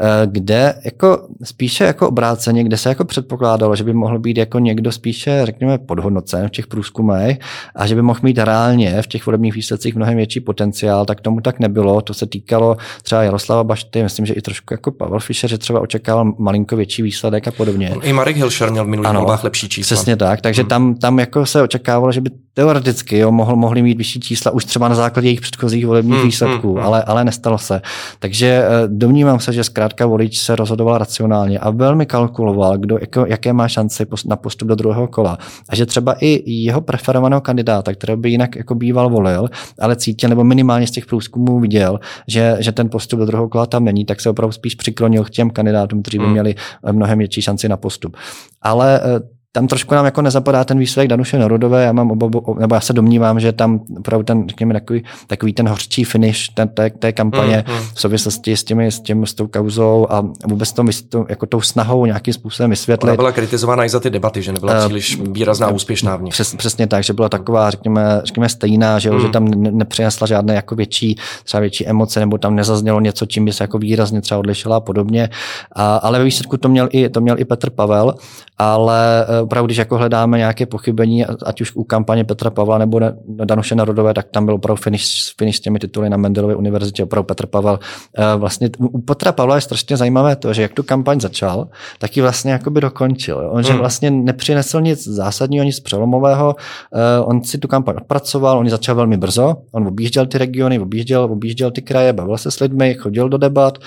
Eh, 0.00 0.26
kde 0.26 0.74
jako 0.84 1.28
spíše 1.42 1.84
jako 1.84 2.08
obráceně, 2.08 2.64
kde 2.64 2.76
se 2.76 2.88
jako 2.88 3.04
předpokládalo, 3.04 3.76
že 3.76 3.84
by 3.84 3.92
mohl 3.92 4.18
být 4.18 4.36
jako 4.36 4.58
někdo 4.58 4.92
spíše, 4.92 5.40
řekněme, 5.44 5.78
podhodnocen 5.78 6.48
v 6.48 6.50
těch 6.50 6.66
průzkumech 6.66 7.38
a 7.74 7.86
že 7.86 7.94
by 7.94 8.02
mohl 8.02 8.20
mít 8.22 8.38
reálně 8.38 9.02
v 9.02 9.06
těch 9.06 9.26
volebních 9.26 9.54
výsledcích 9.54 9.96
mnohem 9.96 10.16
větší 10.16 10.40
potenciál, 10.40 11.04
tak 11.04 11.20
tomu 11.20 11.40
tak 11.40 11.58
nebylo 11.58 11.75
bylo. 11.76 12.00
To 12.00 12.14
se 12.14 12.26
týkalo 12.26 12.76
třeba 13.02 13.22
Jaroslava 13.22 13.64
Bašty, 13.64 14.02
myslím, 14.02 14.26
že 14.26 14.34
i 14.34 14.40
trošku 14.40 14.74
jako 14.74 14.92
Pavel 14.92 15.20
Fischer, 15.20 15.50
že 15.50 15.58
třeba 15.58 15.80
očekával 15.80 16.32
malinko 16.38 16.76
větší 16.76 17.02
výsledek 17.02 17.48
a 17.48 17.50
podobně. 17.50 17.94
I 18.02 18.12
Marek 18.12 18.36
Hilšer 18.36 18.70
měl 18.70 18.84
v 18.84 18.88
minulých 18.88 19.12
volbách 19.12 19.44
lepší 19.44 19.68
čísla. 19.68 19.94
Přesně 19.94 20.16
tak, 20.16 20.40
takže 20.40 20.62
hmm. 20.62 20.68
tam, 20.68 20.94
tam 20.94 21.18
jako 21.18 21.46
se 21.46 21.62
očekávalo, 21.62 22.12
že 22.12 22.20
by 22.20 22.30
teoreticky 22.54 23.18
jo, 23.18 23.32
mohl, 23.32 23.56
mohli 23.56 23.82
mít 23.82 23.98
vyšší 23.98 24.20
čísla 24.20 24.50
už 24.50 24.64
třeba 24.64 24.88
na 24.88 24.94
základě 24.94 25.28
jejich 25.28 25.40
předchozích 25.40 25.86
volebních 25.86 26.18
hmm, 26.18 26.26
výsledků, 26.26 26.68
hmm, 26.68 26.76
hmm. 26.76 26.86
Ale, 26.86 27.02
ale 27.02 27.24
nestalo 27.24 27.58
se. 27.58 27.80
Takže 28.18 28.46
eh, 28.46 28.68
domnívám 28.86 29.40
se, 29.40 29.52
že 29.52 29.64
zkrátka 29.64 30.06
volič 30.06 30.38
se 30.38 30.56
rozhodoval 30.56 30.98
racionálně 30.98 31.58
a 31.58 31.70
velmi 31.70 32.06
kalkuloval, 32.06 32.78
kdo, 32.78 32.98
jako, 33.00 33.26
jaké 33.26 33.52
má 33.52 33.68
šance 33.68 34.06
na 34.26 34.36
postup 34.36 34.68
do 34.68 34.74
druhého 34.74 35.08
kola. 35.08 35.38
A 35.68 35.76
že 35.76 35.86
třeba 35.86 36.16
i 36.20 36.50
jeho 36.50 36.80
preferovaného 36.80 37.40
kandidáta, 37.40 37.92
kterého 37.92 38.16
by 38.16 38.30
jinak 38.30 38.56
jako 38.56 38.74
býval 38.74 39.10
volil, 39.10 39.48
ale 39.80 39.96
cítil 39.96 40.28
nebo 40.28 40.44
minimálně 40.44 40.86
z 40.86 40.90
těch 40.90 41.06
průzkumů 41.06 41.60
viděl, 41.66 42.00
že, 42.28 42.56
že 42.60 42.72
ten 42.72 42.88
postup 42.88 43.18
do 43.18 43.26
druhého 43.26 43.48
kola 43.48 43.66
tam 43.66 43.84
není, 43.84 44.04
tak 44.04 44.20
se 44.20 44.30
opravdu 44.30 44.52
spíš 44.52 44.74
přiklonil 44.74 45.24
k 45.24 45.30
těm 45.30 45.50
kandidátům, 45.50 46.02
kteří 46.02 46.18
by 46.18 46.24
hmm. 46.24 46.32
měli 46.32 46.54
mnohem 46.92 47.18
větší 47.18 47.42
šanci 47.42 47.68
na 47.68 47.76
postup. 47.76 48.16
Ale 48.62 49.00
eh, 49.00 49.35
tam 49.56 49.66
trošku 49.66 49.94
nám 49.94 50.04
jako 50.04 50.22
nezapadá 50.22 50.64
ten 50.64 50.78
výsledek 50.78 51.08
Danuše 51.08 51.38
Narodové, 51.38 51.84
já 51.84 51.92
mám 51.92 52.10
obavu, 52.10 52.56
nebo 52.58 52.74
já 52.74 52.80
se 52.80 52.92
domnívám, 52.92 53.40
že 53.40 53.52
tam 53.52 53.80
opravdu 53.98 54.24
ten, 54.24 54.48
řekněme, 54.48 54.74
takový, 54.74 55.04
takový 55.26 55.52
ten 55.52 55.68
hořčí 55.68 56.04
finish 56.04 56.48
ten, 56.54 56.68
té, 56.68 56.90
té 56.90 57.12
kampaně 57.12 57.64
mm, 57.68 57.74
mm. 57.74 57.80
v 57.94 58.00
souvislosti 58.00 58.56
s, 58.56 58.64
těmi, 58.64 58.86
s, 58.86 59.00
tím, 59.00 59.26
s 59.26 59.34
tou 59.34 59.46
kauzou 59.46 60.06
a 60.10 60.24
vůbec 60.46 60.72
tom, 60.72 60.88
jako 61.28 61.46
tou 61.46 61.60
snahou 61.60 62.06
nějakým 62.06 62.34
způsobem 62.34 62.70
vysvětlit. 62.70 63.08
Ona 63.08 63.16
byla 63.16 63.32
kritizována 63.32 63.84
i 63.84 63.88
za 63.88 64.00
ty 64.00 64.10
debaty, 64.10 64.42
že 64.42 64.52
nebyla 64.52 64.72
uh, 64.72 64.84
příliš 64.84 65.20
výrazná, 65.20 65.68
úspěšná 65.68 66.16
v 66.16 66.22
nich. 66.22 66.32
Přes, 66.32 66.54
přesně 66.54 66.86
tak, 66.86 67.04
že 67.04 67.12
byla 67.12 67.28
taková, 67.28 67.70
řekněme, 67.70 68.20
řekněme 68.24 68.48
stejná, 68.48 68.98
že, 68.98 69.10
mm. 69.10 69.20
že 69.20 69.28
tam 69.28 69.50
nepřinesla 69.60 70.26
žádné 70.26 70.54
jako 70.54 70.74
větší, 70.74 71.16
třeba 71.44 71.60
větší 71.60 71.86
emoce, 71.86 72.20
nebo 72.20 72.38
tam 72.38 72.54
nezaznělo 72.54 73.00
něco, 73.00 73.26
čím 73.26 73.44
by 73.44 73.52
se 73.52 73.64
jako 73.64 73.78
výrazně 73.78 74.20
třeba 74.20 74.38
odlišila 74.38 74.76
a 74.76 74.80
podobně. 74.80 75.28
A, 75.72 75.96
ale 75.96 76.18
ve 76.18 76.24
výsledku 76.24 76.56
to 76.56 76.68
měl 76.68 76.88
i, 76.92 77.08
to 77.08 77.20
měl 77.20 77.38
i 77.38 77.44
Petr 77.44 77.70
Pavel, 77.70 78.14
ale 78.58 79.26
eh, 79.28 79.45
opravdu, 79.46 79.66
když 79.66 79.78
jako 79.78 79.98
hledáme 79.98 80.38
nějaké 80.38 80.66
pochybení, 80.66 81.24
ať 81.24 81.60
už 81.60 81.76
u 81.76 81.84
kampaně 81.84 82.24
Petra 82.24 82.50
Pavla 82.50 82.78
nebo 82.78 83.00
Danuše 83.44 83.74
Narodové, 83.74 84.14
tak 84.14 84.26
tam 84.30 84.44
byl 84.44 84.54
opravdu 84.54 84.82
finish, 84.82 85.04
finish 85.38 85.56
s 85.56 85.60
těmi 85.60 85.78
tituly 85.78 86.10
na 86.10 86.16
Mendelově 86.16 86.56
univerzitě, 86.56 87.04
opravdu 87.04 87.26
Petr 87.26 87.46
Pavel. 87.46 87.78
Eh, 88.18 88.36
vlastně 88.36 88.70
u 88.78 89.00
Petra 89.00 89.32
Pavla 89.32 89.54
je 89.54 89.60
strašně 89.60 89.96
zajímavé 89.96 90.36
to, 90.36 90.52
že 90.52 90.62
jak 90.62 90.72
tu 90.72 90.82
kampaň 90.82 91.20
začal, 91.20 91.68
tak 91.98 92.16
ji 92.16 92.22
vlastně 92.22 92.52
jakoby 92.52 92.80
dokončil. 92.80 93.48
On 93.52 93.62
že 93.62 93.70
hmm. 93.70 93.78
vlastně 93.78 94.10
nepřinesl 94.10 94.80
nic 94.80 95.08
zásadního, 95.08 95.64
nic 95.64 95.80
přelomového, 95.80 96.56
eh, 96.94 97.20
on 97.20 97.44
si 97.44 97.58
tu 97.58 97.68
kampaň 97.68 97.96
odpracoval, 97.96 98.58
on 98.58 98.66
ji 98.66 98.70
začal 98.70 98.94
velmi 98.94 99.16
brzo, 99.16 99.56
on 99.72 99.86
objížděl 99.86 100.26
ty 100.26 100.38
regiony, 100.38 100.78
objížděl, 100.78 101.22
objížděl 101.22 101.70
ty 101.70 101.82
kraje, 101.82 102.12
bavil 102.12 102.38
se 102.38 102.50
s 102.50 102.60
lidmi, 102.60 102.94
chodil 102.94 103.28
do 103.28 103.38
debat, 103.38 103.78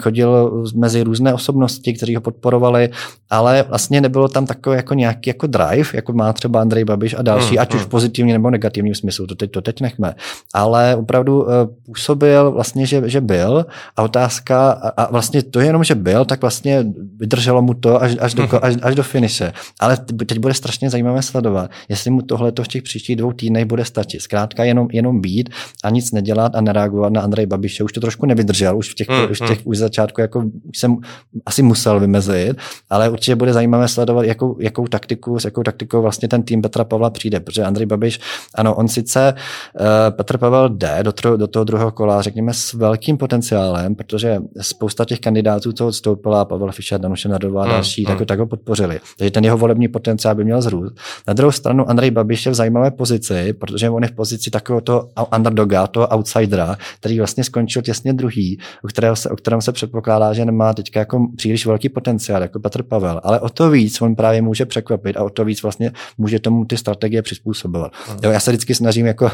chodil 0.00 0.62
mezi 0.74 1.02
různé 1.02 1.34
osobnosti, 1.34 1.94
kteří 1.94 2.14
ho 2.14 2.20
podporovali, 2.20 2.90
ale 3.30 3.64
vlastně 3.68 4.00
nebylo 4.00 4.28
tam 4.28 4.46
takové 4.46 4.76
jako 4.76 4.91
nějaký 4.94 5.30
jako 5.30 5.46
drive, 5.46 5.90
jako 5.94 6.12
má 6.12 6.32
třeba 6.32 6.60
Andrej 6.60 6.84
Babiš 6.84 7.14
a 7.18 7.22
další, 7.22 7.54
mm, 7.54 7.60
ať 7.60 7.72
mm. 7.72 7.76
už 7.80 7.84
v 7.84 7.88
pozitivním 7.88 8.32
nebo 8.32 8.50
negativním 8.50 8.94
smyslu, 8.94 9.26
to 9.26 9.34
teď, 9.34 9.50
to 9.50 9.60
teď 9.60 9.80
nechme. 9.80 10.14
Ale 10.54 10.96
opravdu 10.96 11.42
uh, 11.42 11.48
působil 11.86 12.50
vlastně, 12.50 12.86
že, 12.86 13.02
že 13.08 13.20
byl 13.20 13.66
a 13.96 14.02
otázka, 14.02 14.70
a, 14.70 15.10
vlastně 15.10 15.42
to 15.42 15.60
jenom, 15.60 15.84
že 15.84 15.94
byl, 15.94 16.24
tak 16.24 16.40
vlastně 16.40 16.84
vydrželo 17.16 17.62
mu 17.62 17.74
to 17.74 18.02
až, 18.02 18.16
až, 18.20 18.34
do, 18.34 18.64
až, 18.64 18.74
až 18.82 18.94
do 18.94 19.02
finiše. 19.02 19.52
Ale 19.80 19.96
teď 19.96 20.38
bude 20.38 20.54
strašně 20.54 20.90
zajímavé 20.90 21.22
sledovat, 21.22 21.70
jestli 21.88 22.10
mu 22.10 22.22
tohle 22.22 22.52
to 22.52 22.64
v 22.64 22.68
těch 22.68 22.82
příštích 22.82 23.16
dvou 23.16 23.32
týdnech 23.32 23.64
bude 23.64 23.84
stačit. 23.84 24.22
Zkrátka 24.22 24.64
jenom, 24.64 24.88
jenom 24.92 25.20
být 25.20 25.50
a 25.84 25.90
nic 25.90 26.12
nedělat 26.12 26.54
a 26.54 26.60
nereagovat 26.60 27.12
na 27.12 27.20
Andrej 27.20 27.46
Babiše. 27.46 27.84
Už 27.84 27.92
to 27.92 28.00
trošku 28.00 28.26
nevydržel, 28.26 28.78
už 28.78 28.90
v 28.90 28.94
těch, 28.94 29.08
mm, 29.08 29.30
už 29.30 29.40
v 29.40 29.46
těch 29.46 29.66
už 29.66 29.78
začátku 29.78 30.20
jako 30.20 30.44
už 30.68 30.78
jsem 30.78 30.96
asi 31.46 31.62
musel 31.62 32.00
vymezit, 32.00 32.56
ale 32.90 33.10
určitě 33.10 33.36
bude 33.36 33.52
zajímavé 33.52 33.88
sledovat, 33.88 34.24
jakou, 34.24 34.56
jakou 34.60 34.81
jakou 34.82 34.88
taktiku, 34.88 35.38
s 35.38 35.44
jakou 35.44 35.62
taktikou 35.62 36.02
vlastně 36.02 36.28
ten 36.28 36.42
tým 36.42 36.62
Petra 36.62 36.84
Pavla 36.84 37.10
přijde, 37.10 37.40
protože 37.40 37.62
Andrej 37.62 37.86
Babiš, 37.86 38.20
ano, 38.54 38.74
on 38.74 38.88
sice 38.88 39.34
uh, 39.34 39.86
Petr 40.10 40.38
Pavel 40.38 40.68
jde 40.68 40.98
do, 41.02 41.12
tro, 41.12 41.36
do 41.36 41.46
toho 41.46 41.64
druhého 41.64 41.90
kola, 41.90 42.22
řekněme, 42.22 42.54
s 42.54 42.72
velkým 42.72 43.16
potenciálem, 43.16 43.94
protože 43.94 44.38
spousta 44.60 45.04
těch 45.04 45.20
kandidátů, 45.20 45.72
co 45.72 45.86
odstoupila, 45.86 46.44
Pavel 46.44 46.72
Fischer, 46.72 47.00
Danuše 47.00 47.28
Nadová 47.28 47.62
a 47.62 47.66
mm, 47.66 47.72
další, 47.72 48.02
mm. 48.02 48.06
tak, 48.06 48.18
ho, 48.20 48.26
tak 48.26 48.38
ho 48.38 48.46
podpořili. 48.46 49.00
Takže 49.18 49.30
ten 49.30 49.44
jeho 49.44 49.58
volební 49.58 49.88
potenciál 49.88 50.34
by 50.34 50.44
měl 50.44 50.62
zrůst. 50.62 50.94
Na 51.28 51.34
druhou 51.34 51.52
stranu 51.52 51.90
Andrej 51.90 52.10
Babiš 52.10 52.46
je 52.46 52.52
v 52.52 52.54
zajímavé 52.54 52.90
pozici, 52.90 53.52
protože 53.52 53.90
on 53.90 54.02
je 54.02 54.08
v 54.08 54.12
pozici 54.12 54.50
takového 54.50 54.80
toho 54.80 55.10
underdoga, 55.36 55.86
toho 55.86 56.06
outsidera, 56.06 56.76
který 57.00 57.18
vlastně 57.18 57.44
skončil 57.44 57.82
těsně 57.82 58.12
druhý, 58.12 58.58
u 58.84 58.86
kterého 58.86 59.16
se, 59.16 59.30
o 59.30 59.36
kterém 59.36 59.60
se 59.60 59.72
předpokládá, 59.72 60.32
že 60.32 60.44
nemá 60.44 60.74
teďka 60.74 61.00
jako 61.00 61.26
příliš 61.36 61.66
velký 61.66 61.88
potenciál, 61.88 62.42
jako 62.42 62.60
Petr 62.60 62.82
Pavel. 62.82 63.20
Ale 63.24 63.40
o 63.40 63.48
to 63.48 63.70
víc 63.70 64.02
on 64.02 64.14
právě 64.14 64.42
může 64.42 64.61
překvapit 64.66 65.16
a 65.16 65.24
o 65.24 65.30
to 65.30 65.44
víc 65.44 65.62
vlastně 65.62 65.92
může 66.18 66.38
tomu 66.38 66.64
ty 66.64 66.76
strategie 66.76 67.22
přizpůsobovat. 67.22 67.92
Mm. 68.10 68.18
Jo, 68.22 68.30
já 68.30 68.40
se 68.40 68.50
vždycky 68.50 68.74
snažím 68.74 69.06
jako 69.06 69.30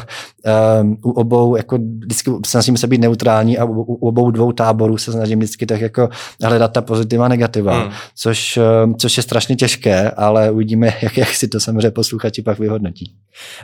um, 0.81 0.97
u 1.03 1.11
obou, 1.11 1.55
jako 1.55 1.77
vždycky 1.77 2.31
snažím 2.45 2.77
se 2.77 2.87
být 2.87 3.01
neutrální 3.01 3.57
a 3.57 3.65
u, 3.65 3.81
u 3.81 4.07
obou 4.07 4.31
dvou 4.31 4.51
táborů 4.51 4.97
se 4.97 5.11
snažím 5.11 5.39
vždycky 5.39 5.65
tak 5.65 5.81
jako 5.81 6.09
hledat 6.43 6.73
ta 6.73 6.81
pozitiva 6.81 7.25
a 7.25 7.27
negativa, 7.27 7.83
mm. 7.83 7.91
což, 8.15 8.57
ehm, 8.57 8.95
což 8.95 9.17
je 9.17 9.23
strašně 9.23 9.55
těžké, 9.55 10.11
ale 10.11 10.51
uvidíme, 10.51 10.93
jak, 11.01 11.17
jak 11.17 11.29
si 11.29 11.47
to 11.47 11.59
samozřejmě 11.59 11.91
posluchači 11.91 12.41
pak 12.41 12.59
vyhodnotí. 12.59 13.15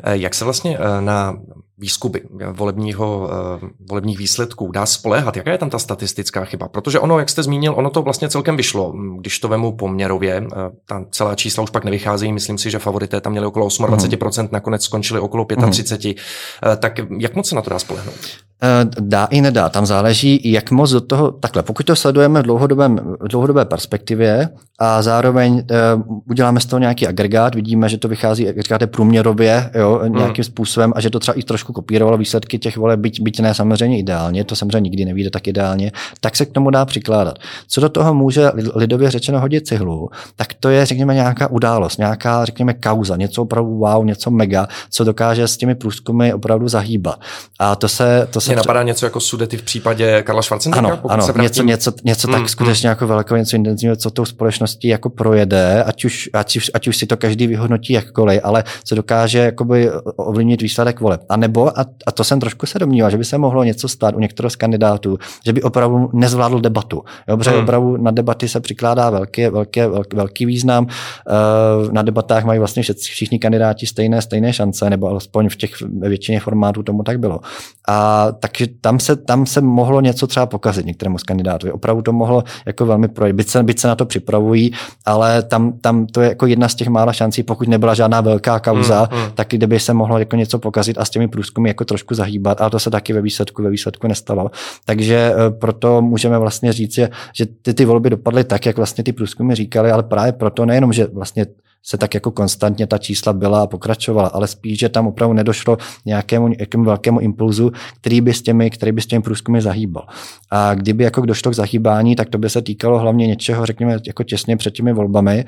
Eh, 0.03 0.17
jak 0.17 0.35
se 0.35 0.45
vlastně 0.45 0.77
eh, 0.77 1.01
na 1.01 1.37
výzkumy 1.77 2.19
volebního, 2.51 3.29
eh, 3.31 3.67
volebních 3.89 4.17
výsledků 4.17 4.71
dá 4.71 4.85
spoléhat? 4.85 5.37
Jaká 5.37 5.51
je 5.51 5.57
tam 5.57 5.69
ta 5.69 5.79
statistická 5.79 6.45
chyba? 6.45 6.67
Protože 6.67 6.99
ono, 6.99 7.19
jak 7.19 7.29
jste 7.29 7.43
zmínil, 7.43 7.73
ono 7.77 7.89
to 7.89 8.01
vlastně 8.01 8.29
celkem 8.29 8.57
vyšlo. 8.57 8.93
Když 9.19 9.39
to 9.39 9.47
vemu 9.47 9.75
poměrově, 9.75 10.47
ta 10.85 11.05
celá 11.11 11.35
čísla 11.35 11.63
už 11.63 11.69
pak 11.69 11.83
nevycházejí, 11.83 12.33
myslím 12.33 12.57
si, 12.57 12.71
že 12.71 12.79
favorité 12.79 13.21
tam 13.21 13.31
měli 13.31 13.47
okolo 13.47 13.67
28%, 13.67 14.41
mm. 14.41 14.49
nakonec 14.51 14.83
skončili 14.83 15.19
okolo 15.19 15.43
35%. 15.43 16.15
Mm. 16.15 16.77
Tak 16.77 16.99
jak 17.19 17.35
moc 17.35 17.49
se 17.49 17.55
na 17.55 17.61
to 17.61 17.69
dá 17.69 17.79
spolehnout? 17.79 18.15
Eh, 18.63 18.85
dá 18.99 19.25
i 19.25 19.41
nedá. 19.41 19.69
Tam 19.69 19.85
záleží, 19.85 20.51
jak 20.51 20.71
moc 20.71 20.91
do 20.91 21.01
toho, 21.01 21.31
takhle, 21.31 21.63
pokud 21.63 21.85
to 21.85 21.95
sledujeme 21.95 22.41
v, 22.41 22.43
dlouhodobém, 22.43 22.99
v 23.19 23.27
dlouhodobé 23.27 23.65
perspektivě 23.65 24.49
a 24.79 25.01
zároveň 25.01 25.53
uh, 25.53 26.21
uděláme 26.29 26.59
z 26.59 26.65
toho 26.65 26.79
nějaký 26.79 27.07
agregát, 27.07 27.55
vidíme, 27.55 27.89
že 27.89 27.97
to 27.97 28.07
vychází, 28.07 28.43
jak 28.43 28.59
říkáte, 28.59 28.87
průměrově, 28.87 29.71
jo, 29.75 29.99
hmm. 30.03 30.15
nějakým 30.15 30.43
hmm. 30.43 30.51
způsobem 30.51 30.93
a 30.95 31.01
že 31.01 31.09
to 31.09 31.19
třeba 31.19 31.35
i 31.35 31.43
trošku 31.43 31.73
kopírovalo 31.73 32.17
výsledky 32.17 32.59
těch 32.59 32.77
voleb, 32.77 32.99
byť, 32.99 33.21
byť 33.21 33.39
ne 33.39 33.53
samozřejmě 33.53 33.99
ideálně, 33.99 34.43
to 34.43 34.55
samozřejmě 34.55 34.79
nikdy 34.79 35.05
nevíde 35.05 35.29
tak 35.29 35.47
ideálně, 35.47 35.91
tak 36.21 36.35
se 36.35 36.45
k 36.45 36.51
tomu 36.51 36.69
dá 36.69 36.85
přikládat. 36.85 37.39
Co 37.67 37.81
do 37.81 37.89
toho 37.89 38.13
může 38.13 38.51
lidově 38.75 39.11
řečeno 39.11 39.39
hodit 39.39 39.67
cihlu, 39.67 40.09
tak 40.35 40.53
to 40.53 40.69
je, 40.69 40.85
řekněme, 40.85 41.13
nějaká 41.13 41.47
událost, 41.47 41.97
nějaká, 41.97 42.45
řekněme, 42.45 42.73
kauza, 42.73 43.15
něco 43.15 43.41
opravdu 43.41 43.77
wow, 43.77 44.05
něco 44.05 44.31
mega, 44.31 44.67
co 44.89 45.03
dokáže 45.03 45.47
s 45.47 45.57
těmi 45.57 45.75
průzkumy 45.75 46.33
opravdu 46.33 46.67
zahýbat. 46.67 47.19
A 47.59 47.75
to 47.75 47.87
se, 47.87 48.27
to 48.31 48.41
se 48.45 48.51
mě 48.51 48.55
napadá 48.55 48.83
něco 48.83 49.05
jako 49.05 49.19
sudety 49.19 49.57
v 49.57 49.61
případě 49.61 50.23
Karla 50.23 50.41
Schwarzeneggera? 50.41 50.87
Ano, 50.87 50.99
ano 51.09 51.41
něco, 51.41 51.63
něco, 51.63 51.91
něco 52.03 52.27
tak 52.27 52.41
mm, 52.41 52.47
skutečně 52.47 52.87
mm. 52.87 52.91
jako 52.91 53.07
velkého, 53.07 53.37
něco 53.37 53.55
intenzivního, 53.55 53.95
co 53.95 54.11
tou 54.11 54.25
společností 54.25 54.87
jako 54.87 55.09
projede, 55.09 55.83
ať 55.83 56.05
už, 56.05 56.29
ať, 56.33 56.57
už, 56.57 56.71
ať 56.73 56.87
už 56.87 56.97
si 56.97 57.05
to 57.05 57.17
každý 57.17 57.47
vyhodnotí 57.47 57.93
jakkoliv, 57.93 58.41
ale 58.43 58.63
co 58.83 58.95
dokáže 58.95 59.39
jakoby 59.39 59.91
ovlivnit 60.15 60.61
výsledek 60.61 60.99
voleb. 60.99 61.21
A 61.29 61.37
nebo, 61.37 61.79
a, 61.79 61.85
a 62.07 62.11
to 62.11 62.23
jsem 62.23 62.39
trošku 62.39 62.65
se 62.65 62.79
domníval, 62.79 63.11
že 63.11 63.17
by 63.17 63.25
se 63.25 63.37
mohlo 63.37 63.63
něco 63.63 63.87
stát 63.87 64.15
u 64.15 64.19
některého 64.19 64.49
z 64.49 64.55
kandidátů, 64.55 65.17
že 65.45 65.53
by 65.53 65.61
opravdu 65.61 66.09
nezvládl 66.13 66.59
debatu. 66.59 67.03
Jo, 67.27 67.37
protože 67.37 67.51
mm. 67.51 67.63
opravdu 67.63 67.97
na 67.97 68.11
debaty 68.11 68.47
se 68.47 68.59
přikládá 68.59 69.09
velký, 69.09 69.47
velký, 69.47 69.79
velký, 69.79 70.17
velký 70.17 70.45
význam. 70.45 70.87
Eh, 70.89 71.91
na 71.91 72.01
debatách 72.01 72.43
mají 72.43 72.59
vlastně 72.59 72.83
všichni 72.83 73.39
kandidáti 73.39 73.85
stejné, 73.85 74.21
stejné 74.21 74.53
šance, 74.53 74.89
nebo 74.89 75.07
alespoň 75.07 75.49
v 75.49 75.55
těch 75.55 75.71
většině 75.99 76.39
formátů 76.39 76.83
tomu 76.83 77.03
tak 77.03 77.19
bylo. 77.19 77.39
A 77.87 78.31
takže 78.39 78.67
tam 78.81 78.99
se, 78.99 79.15
tam 79.15 79.45
se 79.45 79.61
mohlo 79.61 80.01
něco 80.01 80.27
třeba 80.27 80.45
pokazit 80.45 80.85
některému 80.85 81.17
z 81.17 81.23
kandidátů. 81.23 81.71
Opravdu 81.71 82.01
to 82.01 82.13
mohlo 82.13 82.43
jako 82.65 82.85
velmi 82.85 83.07
projít. 83.07 83.35
Byť 83.35 83.47
se, 83.47 83.63
byť 83.63 83.79
se 83.79 83.87
na 83.87 83.95
to 83.95 84.05
připravují, 84.05 84.71
ale 85.05 85.43
tam, 85.43 85.73
tam 85.73 86.05
to 86.05 86.21
je 86.21 86.29
jako 86.29 86.45
jedna 86.45 86.69
z 86.69 86.75
těch 86.75 86.87
mála 86.87 87.13
šancí, 87.13 87.43
pokud 87.43 87.67
nebyla 87.67 87.93
žádná 87.93 88.21
velká 88.21 88.59
kauza, 88.59 89.09
mm, 89.11 89.19
mm. 89.19 89.25
tak 89.35 89.47
kdyby 89.49 89.79
se 89.79 89.93
mohlo 89.93 90.19
jako 90.19 90.35
něco 90.35 90.59
pokazit 90.59 90.97
a 90.97 91.05
s 91.05 91.09
těmi 91.09 91.27
průzkumy 91.27 91.69
jako 91.69 91.85
trošku 91.85 92.15
zahýbat, 92.15 92.61
ale 92.61 92.69
to 92.69 92.79
se 92.79 92.89
taky 92.89 93.13
ve 93.13 93.21
výsledku, 93.21 93.63
ve 93.63 93.69
výsledku 93.69 94.07
nestalo. 94.07 94.51
Takže 94.85 95.33
eh, 95.35 95.51
proto 95.51 96.01
můžeme 96.01 96.39
vlastně 96.39 96.73
říct, 96.73 96.93
že, 96.93 97.09
že 97.33 97.45
ty, 97.45 97.73
ty 97.73 97.85
volby 97.85 98.09
dopadly 98.09 98.43
tak, 98.43 98.65
jak 98.65 98.77
vlastně 98.77 99.03
ty 99.03 99.13
průzkumy 99.13 99.55
říkali, 99.55 99.91
ale 99.91 100.03
právě 100.03 100.31
proto 100.31 100.65
nejenom, 100.65 100.93
že 100.93 101.07
vlastně 101.13 101.45
se 101.87 101.97
tak 101.97 102.13
jako 102.13 102.31
konstantně 102.31 102.87
ta 102.87 102.97
čísla 102.97 103.33
byla 103.33 103.61
a 103.61 103.67
pokračovala, 103.67 104.27
ale 104.27 104.47
spíš, 104.47 104.79
že 104.79 104.89
tam 104.89 105.07
opravdu 105.07 105.33
nedošlo 105.33 105.77
nějakému, 106.05 106.47
nějakému 106.47 106.83
velkému 106.83 107.19
impulzu, 107.19 107.71
který 108.01 108.21
by 108.21 108.33
s 108.33 108.41
těmi, 108.41 108.69
který 108.69 108.91
by 108.91 109.01
s 109.01 109.05
těmi 109.05 109.21
průzkumy 109.21 109.61
zahýbal. 109.61 110.07
A 110.51 110.73
kdyby 110.73 111.03
jako 111.03 111.21
došlo 111.21 111.51
k 111.51 111.55
zahýbání, 111.55 112.15
tak 112.15 112.29
to 112.29 112.37
by 112.37 112.49
se 112.49 112.61
týkalo 112.61 112.99
hlavně 112.99 113.27
něčeho, 113.27 113.65
řekněme, 113.65 113.97
jako 114.07 114.23
těsně 114.23 114.57
před 114.57 114.71
těmi 114.71 114.93
volbami 114.93 115.45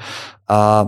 a 0.49 0.87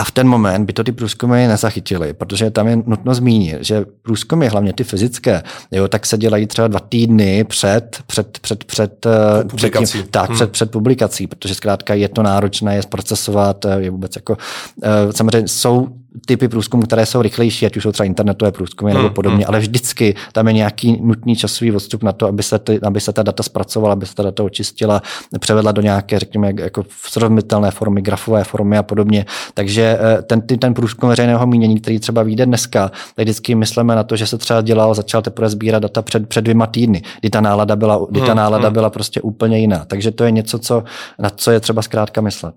a 0.00 0.04
v 0.04 0.10
ten 0.10 0.28
moment 0.28 0.64
by 0.64 0.72
to 0.72 0.84
ty 0.84 0.92
průzkumy 0.92 1.46
nezachytily, 1.46 2.12
protože 2.12 2.50
tam 2.50 2.68
je 2.68 2.76
nutno 2.86 3.14
zmínit, 3.14 3.58
že 3.60 3.84
průzkumy, 4.02 4.48
hlavně 4.48 4.72
ty 4.72 4.84
fyzické, 4.84 5.42
jo, 5.70 5.88
tak 5.88 6.06
se 6.06 6.18
dělají 6.18 6.46
třeba 6.46 6.68
dva 6.68 6.80
týdny 6.80 7.44
před, 7.44 8.02
před, 8.06 8.38
před, 8.38 8.64
před, 8.64 9.06
eh, 9.06 9.44
publikací. 9.44 9.84
Před 9.84 9.98
tím, 9.98 10.10
tak, 10.10 10.28
hmm. 10.28 10.36
před, 10.36 10.50
před 10.50 10.70
publikací, 10.70 11.26
protože 11.26 11.54
zkrátka 11.54 11.94
je 11.94 12.08
to 12.08 12.22
náročné, 12.22 12.74
je 12.74 12.82
zprocesovat, 12.82 13.64
eh, 13.64 13.80
je 13.80 13.90
vůbec 13.90 14.16
jako, 14.16 14.36
eh, 14.82 15.12
samozřejmě 15.12 15.48
jsou 15.48 15.88
typy 16.26 16.48
průzkumů, 16.48 16.82
které 16.82 17.06
jsou 17.06 17.22
rychlejší, 17.22 17.66
ať 17.66 17.76
už 17.76 17.82
jsou 17.82 17.92
třeba 17.92 18.06
internetové 18.06 18.52
průzkumy 18.52 18.92
nebo 18.94 19.04
hmm, 19.04 19.14
podobně, 19.14 19.44
hmm. 19.44 19.48
ale 19.48 19.58
vždycky 19.60 20.14
tam 20.32 20.46
je 20.46 20.52
nějaký 20.52 20.98
nutný 21.02 21.36
časový 21.36 21.72
odstup 21.72 22.02
na 22.02 22.12
to, 22.12 22.26
aby 22.26 22.42
se, 22.42 22.58
ty, 22.58 22.80
aby 22.82 23.00
se 23.00 23.12
ta 23.12 23.22
data 23.22 23.42
zpracovala, 23.42 23.92
aby 23.92 24.06
se 24.06 24.14
ta 24.14 24.22
data 24.22 24.42
očistila, 24.42 25.02
převedla 25.40 25.72
do 25.72 25.82
nějaké, 25.82 26.18
řekněme, 26.18 26.52
jako 26.56 26.84
srozumitelné 27.04 27.70
formy, 27.70 28.02
grafové 28.02 28.44
formy 28.44 28.78
a 28.78 28.82
podobně. 28.82 29.26
Takže 29.54 29.98
eh, 30.00 30.22
ten, 30.22 30.40
ten 30.40 30.74
průzkum 30.74 31.08
veřejného 31.08 31.46
mínění, 31.46 31.80
který 31.80 31.98
třeba 31.98 32.22
vyjde 32.22 32.46
dneska, 32.46 32.88
tak 32.88 33.24
vždycky 33.24 33.54
myslíme 33.54 33.94
na 33.94 34.02
to, 34.02 34.16
že 34.16 34.26
se 34.26 34.38
třeba 34.38 34.60
dělal, 34.60 34.94
začal 34.94 35.22
teprve 35.22 35.48
sbírat 35.48 35.82
data 35.82 36.02
před, 36.02 36.28
před 36.28 36.40
dvěma 36.40 36.66
týdny, 36.66 37.02
kdy 37.20 37.30
ta 37.30 37.40
nálada 37.40 37.76
byla, 37.76 38.06
kdy 38.10 38.20
ta 38.20 38.26
hmm, 38.26 38.36
nálada 38.36 38.70
byla 38.70 38.90
prostě 38.90 39.20
úplně 39.20 39.58
jiná. 39.58 39.84
Takže 39.84 40.10
to 40.10 40.24
je 40.24 40.30
něco, 40.30 40.58
co, 40.58 40.84
na 41.18 41.30
co 41.30 41.50
je 41.50 41.60
třeba 41.60 41.82
zkrátka 41.82 42.20
myslet. 42.20 42.54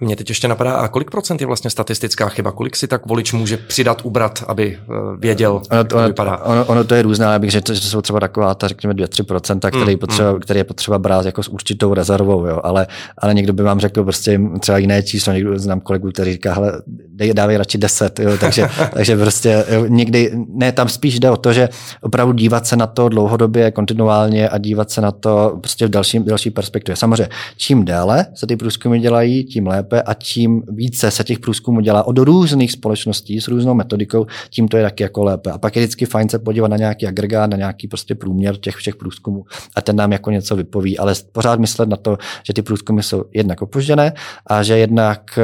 Mě 0.00 0.16
teď 0.16 0.28
ještě 0.28 0.48
napadá, 0.48 0.74
a 0.74 0.88
kolik 0.88 1.10
procent 1.10 1.40
je 1.40 1.46
vlastně 1.46 1.70
statistická 1.70 2.28
chyba? 2.28 2.52
Kolik 2.52 2.76
si 2.82 2.88
tak 2.88 3.06
volič 3.06 3.32
může 3.32 3.56
přidat, 3.56 4.00
ubrat, 4.04 4.44
aby 4.48 4.78
eh, 4.78 5.16
věděl, 5.18 5.62
ono, 5.70 5.78
jak 5.78 5.88
to 5.88 5.96
ono, 5.96 6.06
vypadá? 6.06 6.36
Ono, 6.36 6.64
ono, 6.64 6.84
to 6.84 6.94
je 6.94 7.02
různé, 7.02 7.26
abych 7.26 7.50
řekl, 7.50 7.74
že 7.74 7.80
to 7.80 7.86
jsou 7.86 8.02
třeba 8.02 8.20
taková 8.20 8.54
ta, 8.54 8.68
řekněme, 8.68 8.94
2-3%, 8.94 9.70
který, 9.70 9.92
mm, 9.92 9.98
potřeba, 9.98 10.32
mm. 10.32 10.40
který 10.40 10.60
je 10.60 10.64
potřeba 10.64 10.98
brát 10.98 11.26
jako 11.26 11.42
s 11.42 11.48
určitou 11.48 11.94
rezervou, 11.94 12.46
jo. 12.46 12.60
Ale, 12.64 12.86
ale 13.18 13.34
někdo 13.34 13.52
by 13.52 13.62
vám 13.62 13.80
řekl 13.80 14.02
prostě 14.02 14.40
třeba 14.60 14.78
jiné 14.78 15.02
číslo, 15.02 15.32
někdo 15.32 15.58
znám 15.58 15.80
kolegu, 15.80 16.10
který 16.12 16.32
říká, 16.32 16.54
hele, 16.54 16.72
dej, 17.08 17.34
dávej 17.34 17.56
radši 17.56 17.78
10, 17.78 18.18
jo. 18.18 18.30
Takže, 18.40 18.68
takže 18.94 19.16
prostě 19.16 19.64
jo, 19.68 19.84
někdy, 19.88 20.32
ne, 20.48 20.72
tam 20.72 20.88
spíš 20.88 21.20
jde 21.20 21.30
o 21.30 21.36
to, 21.36 21.52
že 21.52 21.68
opravdu 22.00 22.32
dívat 22.32 22.66
se 22.66 22.76
na 22.76 22.86
to 22.86 23.08
dlouhodobě, 23.08 23.70
kontinuálně 23.70 24.48
a 24.48 24.58
dívat 24.58 24.90
se 24.90 25.00
na 25.00 25.10
to 25.10 25.58
prostě 25.60 25.86
v 25.86 25.90
další, 25.90 26.18
další 26.18 26.50
perspektivě. 26.50 26.96
Samozřejmě, 26.96 27.28
čím 27.56 27.84
déle 27.84 28.26
se 28.34 28.46
ty 28.46 28.56
průzkumy 28.56 28.98
dělají, 28.98 29.44
tím 29.44 29.66
lépe 29.66 30.02
a 30.02 30.14
tím 30.14 30.62
více 30.68 31.10
se 31.10 31.24
těch 31.24 31.38
průzkumů 31.38 31.80
dělá 31.80 32.06
od 32.06 32.18
různých 32.18 32.71
společností 32.72 33.40
s 33.40 33.48
různou 33.48 33.74
metodikou, 33.74 34.26
tím 34.50 34.68
to 34.68 34.76
je 34.76 34.82
taky 34.82 35.02
jako 35.02 35.24
lépe. 35.24 35.50
A 35.50 35.58
pak 35.58 35.76
je 35.76 35.82
vždycky 35.82 36.06
fajn 36.06 36.28
se 36.28 36.38
podívat 36.38 36.68
na 36.68 36.76
nějaký 36.76 37.06
agregát, 37.06 37.50
na 37.50 37.56
nějaký 37.56 37.88
prostě 37.88 38.14
průměr 38.14 38.56
těch 38.56 38.74
všech 38.74 38.96
průzkumů 38.96 39.44
a 39.76 39.80
ten 39.80 39.96
nám 39.96 40.12
jako 40.12 40.30
něco 40.30 40.56
vypoví. 40.56 40.98
Ale 40.98 41.14
pořád 41.32 41.60
myslet 41.60 41.88
na 41.88 41.96
to, 41.96 42.18
že 42.46 42.52
ty 42.52 42.62
průzkumy 42.62 43.02
jsou 43.02 43.24
jednak 43.32 43.62
opožděné 43.62 44.12
a 44.46 44.62
že 44.62 44.78
jednak 44.78 45.38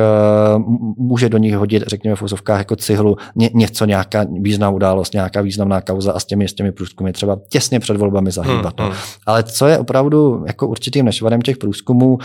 uh, 0.56 0.62
může 0.96 1.28
do 1.28 1.38
nich 1.38 1.56
hodit, 1.56 1.82
řekněme 1.86 2.16
v 2.16 2.22
úzovkách 2.22 2.58
jako 2.58 2.76
cihlu 2.76 3.16
ně, 3.36 3.50
něco, 3.54 3.84
nějaká 3.84 4.26
významná 4.40 4.74
událost, 4.74 5.14
nějaká 5.14 5.40
významná 5.40 5.80
kauza 5.80 6.12
a 6.12 6.20
s 6.20 6.24
těmi, 6.24 6.48
s 6.48 6.54
těmi 6.54 6.72
průzkumy 6.72 7.12
třeba 7.12 7.38
těsně 7.48 7.80
před 7.80 7.96
volbami 7.96 8.30
zahýbat. 8.30 8.80
Hmm, 8.80 8.88
no. 8.88 8.94
hmm. 8.94 9.02
Ale 9.26 9.42
co 9.42 9.66
je 9.66 9.78
opravdu 9.78 10.44
jako 10.46 10.68
určitým 10.68 11.04
nešvadem 11.04 11.42
těch 11.42 11.56
průzkumů, 11.56 12.14
uh, 12.14 12.18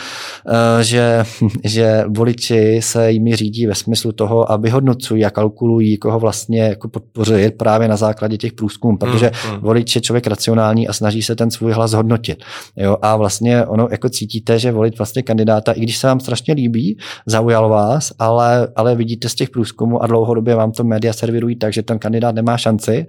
že 0.81 1.23
že 1.63 2.03
voliči 2.07 2.79
se 2.81 3.11
jimi 3.11 3.35
řídí 3.35 3.67
ve 3.67 3.75
smyslu 3.75 4.11
toho 4.11 4.51
a 4.51 4.57
vyhodnocují 4.93 5.25
a 5.25 5.29
kalkulují, 5.29 5.97
koho 5.97 6.19
vlastně 6.19 6.61
jako 6.61 6.87
podpořit 6.87 7.57
právě 7.57 7.87
na 7.87 7.95
základě 7.95 8.37
těch 8.37 8.53
průzkumů, 8.53 8.97
protože 8.97 9.31
mm, 9.47 9.53
mm. 9.53 9.59
volič 9.59 9.95
je 9.95 10.01
člověk 10.01 10.27
racionální 10.27 10.87
a 10.87 10.93
snaží 10.93 11.21
se 11.21 11.35
ten 11.35 11.51
svůj 11.51 11.71
hlas 11.71 11.93
hodnotit. 11.93 12.43
Jo? 12.77 12.97
A 13.01 13.17
vlastně 13.17 13.65
ono 13.65 13.87
jako 13.91 14.09
cítíte, 14.09 14.59
že 14.59 14.71
volit 14.71 14.97
vlastně 14.97 15.23
kandidáta, 15.23 15.71
i 15.71 15.79
když 15.79 15.97
se 15.97 16.07
vám 16.07 16.19
strašně 16.19 16.53
líbí, 16.53 16.97
zaujal 17.25 17.69
vás, 17.69 18.11
ale, 18.19 18.67
ale 18.75 18.95
vidíte 18.95 19.29
z 19.29 19.35
těch 19.35 19.49
průzkumů 19.49 20.03
a 20.03 20.07
dlouhodobě 20.07 20.55
vám 20.55 20.71
to 20.71 20.83
média 20.83 21.13
servirují 21.13 21.55
tak, 21.55 21.73
že 21.73 21.83
ten 21.83 21.99
kandidát 21.99 22.35
nemá 22.35 22.57
šanci, 22.57 23.05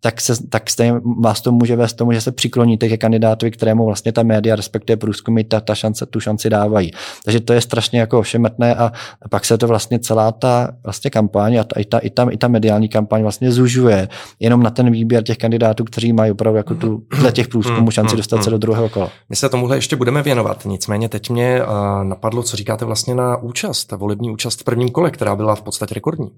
tak, 0.00 0.20
se, 0.20 0.48
tak 0.48 0.70
stejně 0.70 1.00
vás 1.20 1.40
to 1.40 1.52
může 1.52 1.76
vést 1.76 1.92
tomu, 1.92 2.12
že 2.12 2.20
se 2.20 2.32
přikloníte 2.32 2.88
ke 2.88 2.96
kandidátovi, 2.96 3.50
kterému 3.50 3.86
vlastně 3.86 4.12
ta 4.12 4.22
média, 4.22 4.56
respektive 4.56 4.96
průzkumy, 4.96 5.44
ta, 5.44 5.60
ta 5.60 5.74
šance, 5.74 6.06
tu 6.06 6.20
šanci 6.20 6.50
dávají. 6.50 6.90
Takže 7.24 7.40
to 7.40 7.52
je 7.52 7.60
strašně 7.60 8.00
jako 8.00 8.18
ošemetné 8.18 8.74
a 8.74 8.92
pak 9.30 9.44
se 9.44 9.58
to 9.58 9.66
vlastně 9.66 9.98
celá 9.98 10.32
ta 10.32 10.68
vlastně 10.84 11.10
kampaň 11.10 11.56
a 11.56 11.64
ta, 11.64 11.80
i, 11.80 11.84
ta, 11.84 11.98
i, 11.98 12.10
ta, 12.10 12.30
i 12.30 12.36
ta 12.36 12.48
mediální 12.48 12.88
kampaň 12.88 13.22
vlastně 13.22 13.52
zužuje 13.52 14.08
jenom 14.40 14.62
na 14.62 14.70
ten 14.70 14.90
výběr 14.90 15.22
těch 15.22 15.38
kandidátů, 15.38 15.84
kteří 15.84 16.12
mají 16.12 16.32
opravdu 16.32 16.56
jako 16.56 16.74
tu, 16.74 17.02
dle 17.18 17.32
těch 17.32 17.48
průzkumů 17.48 17.78
hmm, 17.78 17.90
šanci 17.90 18.12
hmm, 18.12 18.16
dostat 18.16 18.36
se 18.36 18.50
hmm. 18.50 18.52
do 18.52 18.58
druhého 18.58 18.88
kola. 18.88 19.10
My 19.28 19.36
se 19.36 19.48
tomuhle 19.48 19.76
ještě 19.76 19.96
budeme 19.96 20.22
věnovat, 20.22 20.64
nicméně 20.64 21.08
teď 21.08 21.30
mě 21.30 21.62
uh, 21.62 21.68
napadlo, 22.04 22.42
co 22.42 22.56
říkáte 22.56 22.84
vlastně 22.84 23.14
na 23.14 23.36
účast, 23.36 23.92
volební 23.92 24.30
účast 24.30 24.60
v 24.60 24.64
prvním 24.64 24.88
kole, 24.88 25.10
která 25.10 25.36
byla 25.36 25.54
v 25.54 25.62
podstatě 25.62 25.94
rekordní. 25.94 26.30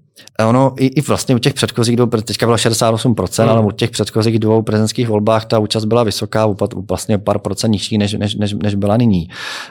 Ono 0.47 0.73
i, 0.77 0.85
i 0.85 1.01
vlastně 1.01 1.35
u 1.35 1.39
těch 1.39 1.53
předchozích 1.53 1.95
dvou, 1.95 2.05
teďka 2.05 2.45
bylo 2.45 2.55
68%, 2.55 3.43
hmm. 3.43 3.50
Ale 3.51 3.65
u 3.65 3.71
těch 3.71 3.91
předchozích 3.91 4.39
dvou 4.39 4.61
prezidentských 4.61 5.09
volbách 5.09 5.45
ta 5.45 5.59
účast 5.59 5.85
byla 5.85 6.03
vysoká, 6.03 6.45
vlastně 6.89 7.17
pár 7.17 7.39
procent 7.39 7.71
nižší, 7.71 7.97
než, 7.97 8.13
než, 8.13 8.35
než, 8.35 8.53
než 8.53 8.75
byla 8.75 8.97
nyní. 8.97 9.27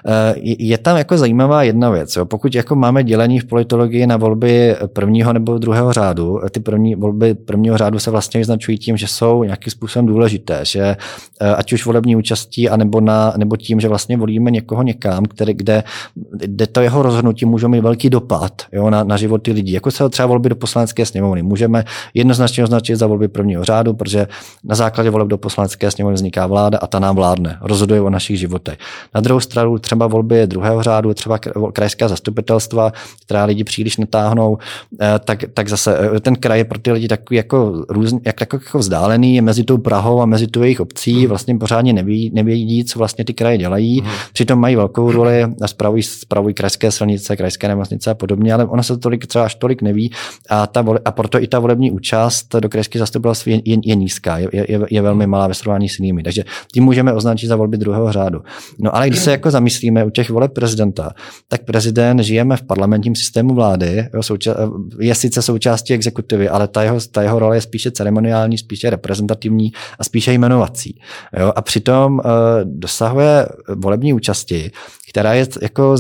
Uh, 0.06 0.42
je 0.58 0.78
tam 0.78 0.96
jako 0.96 1.18
zajímavá 1.18 1.62
jedna 1.62 1.90
věc. 1.90 2.16
Jo. 2.16 2.24
Pokud 2.24 2.54
jako 2.54 2.74
máme 2.74 3.04
dělení 3.04 3.40
v 3.40 3.44
politologii 3.44 4.06
na 4.06 4.16
volby 4.16 4.76
prvního 4.92 5.32
nebo 5.32 5.58
druhého 5.58 5.92
řádu, 5.92 6.40
ty 6.50 6.60
první 6.60 6.94
volby 6.94 7.34
prvního 7.34 7.78
řádu 7.78 7.98
se 7.98 8.10
vlastně 8.10 8.38
vyznačují 8.38 8.78
tím, 8.78 8.96
že 8.96 9.06
jsou 9.06 9.44
nějakým 9.44 9.70
způsobem 9.70 10.06
důležité, 10.06 10.60
že 10.62 10.96
eh, 11.40 11.54
ať 11.54 11.72
už 11.72 11.86
volební 11.86 12.16
účastí, 12.16 12.68
anebo, 12.68 13.00
na, 13.00 13.34
nebo 13.36 13.56
tím, 13.56 13.80
že 13.80 13.88
vlastně 13.88 14.16
volíme 14.16 14.50
někoho 14.50 14.82
někam, 14.82 15.24
který, 15.24 15.54
kde, 15.54 15.82
kde 16.30 16.66
to 16.66 16.80
jeho 16.80 17.02
rozhodnutí 17.02 17.44
může 17.44 17.68
mít 17.68 17.80
velký 17.80 18.10
dopad 18.10 18.62
jo, 18.72 18.90
na, 18.90 19.04
na 19.04 19.16
životy 19.16 19.52
lidí. 19.52 19.72
Jako 19.72 19.90
se 19.90 20.08
třeba 20.08 20.26
volby 20.26 20.48
do 20.48 20.56
poslanecké 20.56 21.06
sněmovny. 21.06 21.42
Můžeme 21.42 21.84
jednoznačně 22.14 22.64
označit 22.64 22.96
za 22.96 23.06
volby 23.06 23.28
prvního 23.28 23.64
řádu, 23.64 23.69
protože 23.94 24.26
na 24.64 24.74
základě 24.74 25.10
voleb 25.10 25.28
do 25.28 25.38
poslanecké 25.38 25.90
sněmovny 25.90 26.14
vzniká 26.14 26.46
vláda 26.46 26.78
a 26.78 26.86
ta 26.86 26.98
nám 26.98 27.16
vládne, 27.16 27.58
rozhoduje 27.60 28.00
o 28.00 28.10
našich 28.10 28.38
životech. 28.38 28.78
Na 29.14 29.20
druhou 29.20 29.40
stranu 29.40 29.78
třeba 29.78 30.06
volby 30.06 30.46
druhého 30.46 30.82
řádu, 30.82 31.14
třeba 31.14 31.38
krajská 31.72 32.08
zastupitelstva, 32.08 32.92
která 33.22 33.44
lidi 33.44 33.64
příliš 33.64 33.96
netáhnou, 33.96 34.58
eh, 35.00 35.18
tak, 35.24 35.44
tak 35.54 35.68
zase 35.68 35.98
eh, 36.16 36.20
ten 36.20 36.36
kraj 36.36 36.58
je 36.58 36.64
pro 36.64 36.78
ty 36.78 36.92
lidi 36.92 37.08
takový 37.08 37.36
jako 37.36 37.84
různý, 37.88 38.20
jak, 38.24 38.40
jako, 38.40 38.56
jako 38.56 38.78
vzdálený, 38.78 39.34
je 39.34 39.42
mezi 39.42 39.64
tou 39.64 39.78
Prahou 39.78 40.20
a 40.20 40.26
mezi 40.26 40.46
tou 40.46 40.62
jejich 40.62 40.80
obcí, 40.80 41.18
hmm. 41.18 41.26
vlastně 41.26 41.58
pořádně 41.58 41.92
neví, 41.92 42.30
nevědí, 42.34 42.84
co 42.84 42.98
vlastně 42.98 43.24
ty 43.24 43.34
kraje 43.34 43.58
dělají. 43.58 44.00
Hmm. 44.00 44.10
Přitom 44.32 44.58
mají 44.58 44.76
velkou 44.76 45.12
roli 45.12 45.44
a 45.62 45.68
spravují, 45.68 46.02
spravují 46.02 46.54
krajské 46.54 46.90
silnice, 46.90 47.36
krajské 47.36 47.68
nemocnice 47.68 48.10
a 48.10 48.14
podobně, 48.14 48.54
ale 48.54 48.64
ono 48.64 48.82
se 48.82 48.92
to 48.92 48.98
tolik, 48.98 49.26
třeba 49.26 49.44
až 49.44 49.54
tolik 49.54 49.82
neví 49.82 50.12
a, 50.48 50.66
ta, 50.66 50.84
a 51.04 51.10
proto 51.12 51.42
i 51.42 51.46
ta 51.46 51.58
volební 51.58 51.90
účast 51.90 52.56
do 52.60 52.68
krajských 52.68 52.98
zastupitelství 52.98 53.59
je, 53.64 53.76
je, 53.84 53.94
nízká, 53.94 54.38
je, 54.38 54.48
je, 54.52 54.80
je 54.90 55.02
velmi 55.02 55.26
malá 55.26 55.46
ve 55.46 55.54
srovnání 55.54 55.88
s 55.88 55.98
jinými. 55.98 56.22
Takže 56.22 56.44
tím 56.72 56.84
můžeme 56.84 57.12
označit 57.12 57.46
za 57.46 57.56
volby 57.56 57.76
druhého 57.76 58.12
řádu. 58.12 58.40
No 58.78 58.96
ale 58.96 59.08
když 59.08 59.20
se 59.20 59.30
jako 59.30 59.50
zamyslíme 59.50 60.04
u 60.04 60.10
těch 60.10 60.30
voleb 60.30 60.52
prezidenta, 60.52 61.12
tak 61.48 61.64
prezident 61.64 62.20
žijeme 62.20 62.56
v 62.56 62.62
parlamentním 62.62 63.14
systému 63.14 63.54
vlády, 63.54 64.08
jo, 64.14 64.20
souča- 64.20 64.56
je 65.00 65.14
sice 65.14 65.42
součástí 65.42 65.94
exekutivy, 65.94 66.48
ale 66.48 66.68
ta 66.68 66.82
jeho, 66.82 66.98
ta 67.12 67.22
jeho 67.22 67.38
role 67.38 67.56
je 67.56 67.60
spíše 67.60 67.90
ceremoniální, 67.90 68.58
spíše 68.58 68.90
reprezentativní 68.90 69.72
a 69.98 70.04
spíše 70.04 70.32
jmenovací. 70.32 71.00
Jo, 71.40 71.52
a 71.56 71.62
přitom 71.62 72.12
uh, 72.14 72.20
dosahuje 72.64 73.46
volební 73.74 74.12
účasti, 74.12 74.70
která 75.10 75.34
je 75.34 75.46
jako, 75.62 75.96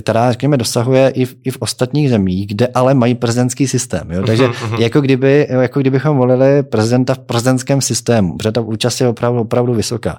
která, 0.00 0.32
řekněme, 0.32 0.56
dosahuje 0.56 1.08
i 1.08 1.24
v, 1.24 1.36
i 1.44 1.50
v 1.50 1.56
ostatních 1.60 2.10
zemích, 2.10 2.46
kde 2.46 2.66
ale 2.66 2.94
mají 2.94 3.14
prezidentský 3.14 3.66
systém. 3.66 4.10
Jo? 4.10 4.22
Takže 4.26 4.46
uh-huh, 4.46 4.80
jako, 4.80 5.00
kdyby, 5.00 5.46
jako 5.50 5.80
kdybychom 5.80 6.16
volili 6.16 6.62
prezidenta 6.62 7.14
v 7.14 7.18
prezidentském 7.18 7.80
systému, 7.80 8.36
protože 8.36 8.52
ta 8.52 8.60
účast 8.60 9.00
je 9.00 9.08
opravdu, 9.08 9.40
opravdu 9.40 9.74
vysoká. 9.74 10.18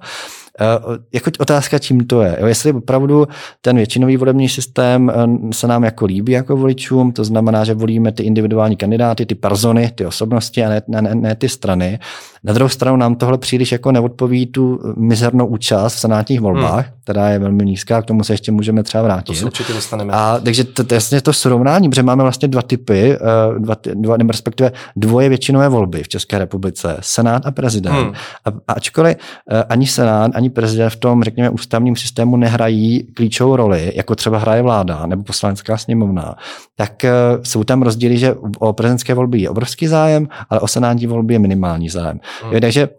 Uh, 0.61 0.97
jako 1.13 1.32
otázka, 1.39 1.80
čím 1.80 2.07
to 2.07 2.21
je. 2.21 2.38
Jo? 2.39 2.47
Jestli 2.47 2.74
opravdu 2.74 3.28
ten 3.61 3.76
většinový 3.76 4.17
volební 4.17 4.49
systém 4.49 5.11
uh, 5.15 5.49
se 5.51 5.67
nám 5.67 5.84
jako 5.84 6.05
líbí 6.05 6.32
jako 6.32 6.57
voličům, 6.57 7.11
to 7.11 7.24
znamená, 7.24 7.63
že 7.63 7.74
volíme 7.74 8.11
ty 8.11 8.24
individuální 8.24 8.76
kandidáty, 8.76 9.26
ty 9.26 9.36
persony, 9.36 9.91
ty 9.95 10.05
osobnosti 10.05 10.63
a 10.63 10.69
ne, 10.69 10.82
ne, 10.88 11.15
ne 11.15 11.36
ty 11.36 11.49
strany, 11.49 11.99
na 12.43 12.53
druhou 12.53 12.69
stranu 12.69 12.97
nám 12.97 13.15
tohle 13.15 13.37
příliš 13.37 13.71
jako 13.71 13.91
neodpoví 13.91 14.45
tu 14.45 14.79
mizernou 14.97 15.45
účast 15.45 15.95
v 15.95 15.99
senátních 15.99 16.41
volbách, 16.41 16.85
hmm. 16.85 16.95
která 17.03 17.29
je 17.29 17.39
velmi 17.39 17.65
nízká, 17.65 18.01
k 18.01 18.05
tomu 18.05 18.23
se 18.23 18.33
ještě 18.33 18.51
můžeme 18.51 18.83
třeba 18.83 19.03
vrátit. 19.03 19.33
To 19.33 19.39
se 19.39 19.45
určitě 19.45 19.73
dostaneme. 19.73 20.13
A 20.13 20.39
takže 20.43 20.63
to, 20.63 20.83
to, 20.83 20.93
jasně 20.93 21.21
to 21.21 21.33
srovnání, 21.33 21.89
protože 21.89 22.03
máme 22.03 22.23
vlastně 22.23 22.47
dva 22.47 22.61
typy, 22.61 23.13
eh, 23.13 23.19
dva, 23.59 23.75
dva, 23.93 24.17
nebo 24.17 24.31
respektive 24.31 24.71
dvoje 24.95 25.29
většinové 25.29 25.69
volby 25.69 26.03
v 26.03 26.07
České 26.07 26.39
republice, 26.39 26.97
senát 26.99 27.45
a 27.45 27.51
prezident. 27.51 27.93
Hmm. 27.93 28.13
A, 28.45 28.73
ačkoliv 28.73 29.17
eh, 29.51 29.63
ani 29.63 29.87
senát, 29.87 30.31
ani 30.35 30.49
prezident 30.49 30.89
v 30.89 30.95
tom, 30.95 31.23
řekněme, 31.23 31.49
ústavním 31.49 31.95
systému 31.95 32.37
nehrají 32.37 33.07
klíčovou 33.13 33.55
roli, 33.55 33.91
jako 33.95 34.15
třeba 34.15 34.37
hraje 34.37 34.61
vláda 34.61 35.05
nebo 35.05 35.23
poslanecká 35.23 35.77
sněmovna, 35.77 36.35
tak 36.75 37.05
eh, 37.05 37.11
jsou 37.43 37.63
tam 37.63 37.81
rozdíly, 37.81 38.17
že 38.17 38.35
o 38.59 38.73
prezidentské 38.73 39.13
volby 39.13 39.41
je 39.41 39.49
obrovský 39.49 39.87
zájem, 39.87 40.27
ale 40.49 40.59
o 40.59 40.67
senátní 40.67 41.07
volby 41.07 41.33
je 41.33 41.39
minimální 41.39 41.89
zájem. 41.89 42.19
Hmm. 42.41 42.53
Jo, 42.53 42.59
takže 42.59 42.89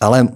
ale 0.00 0.28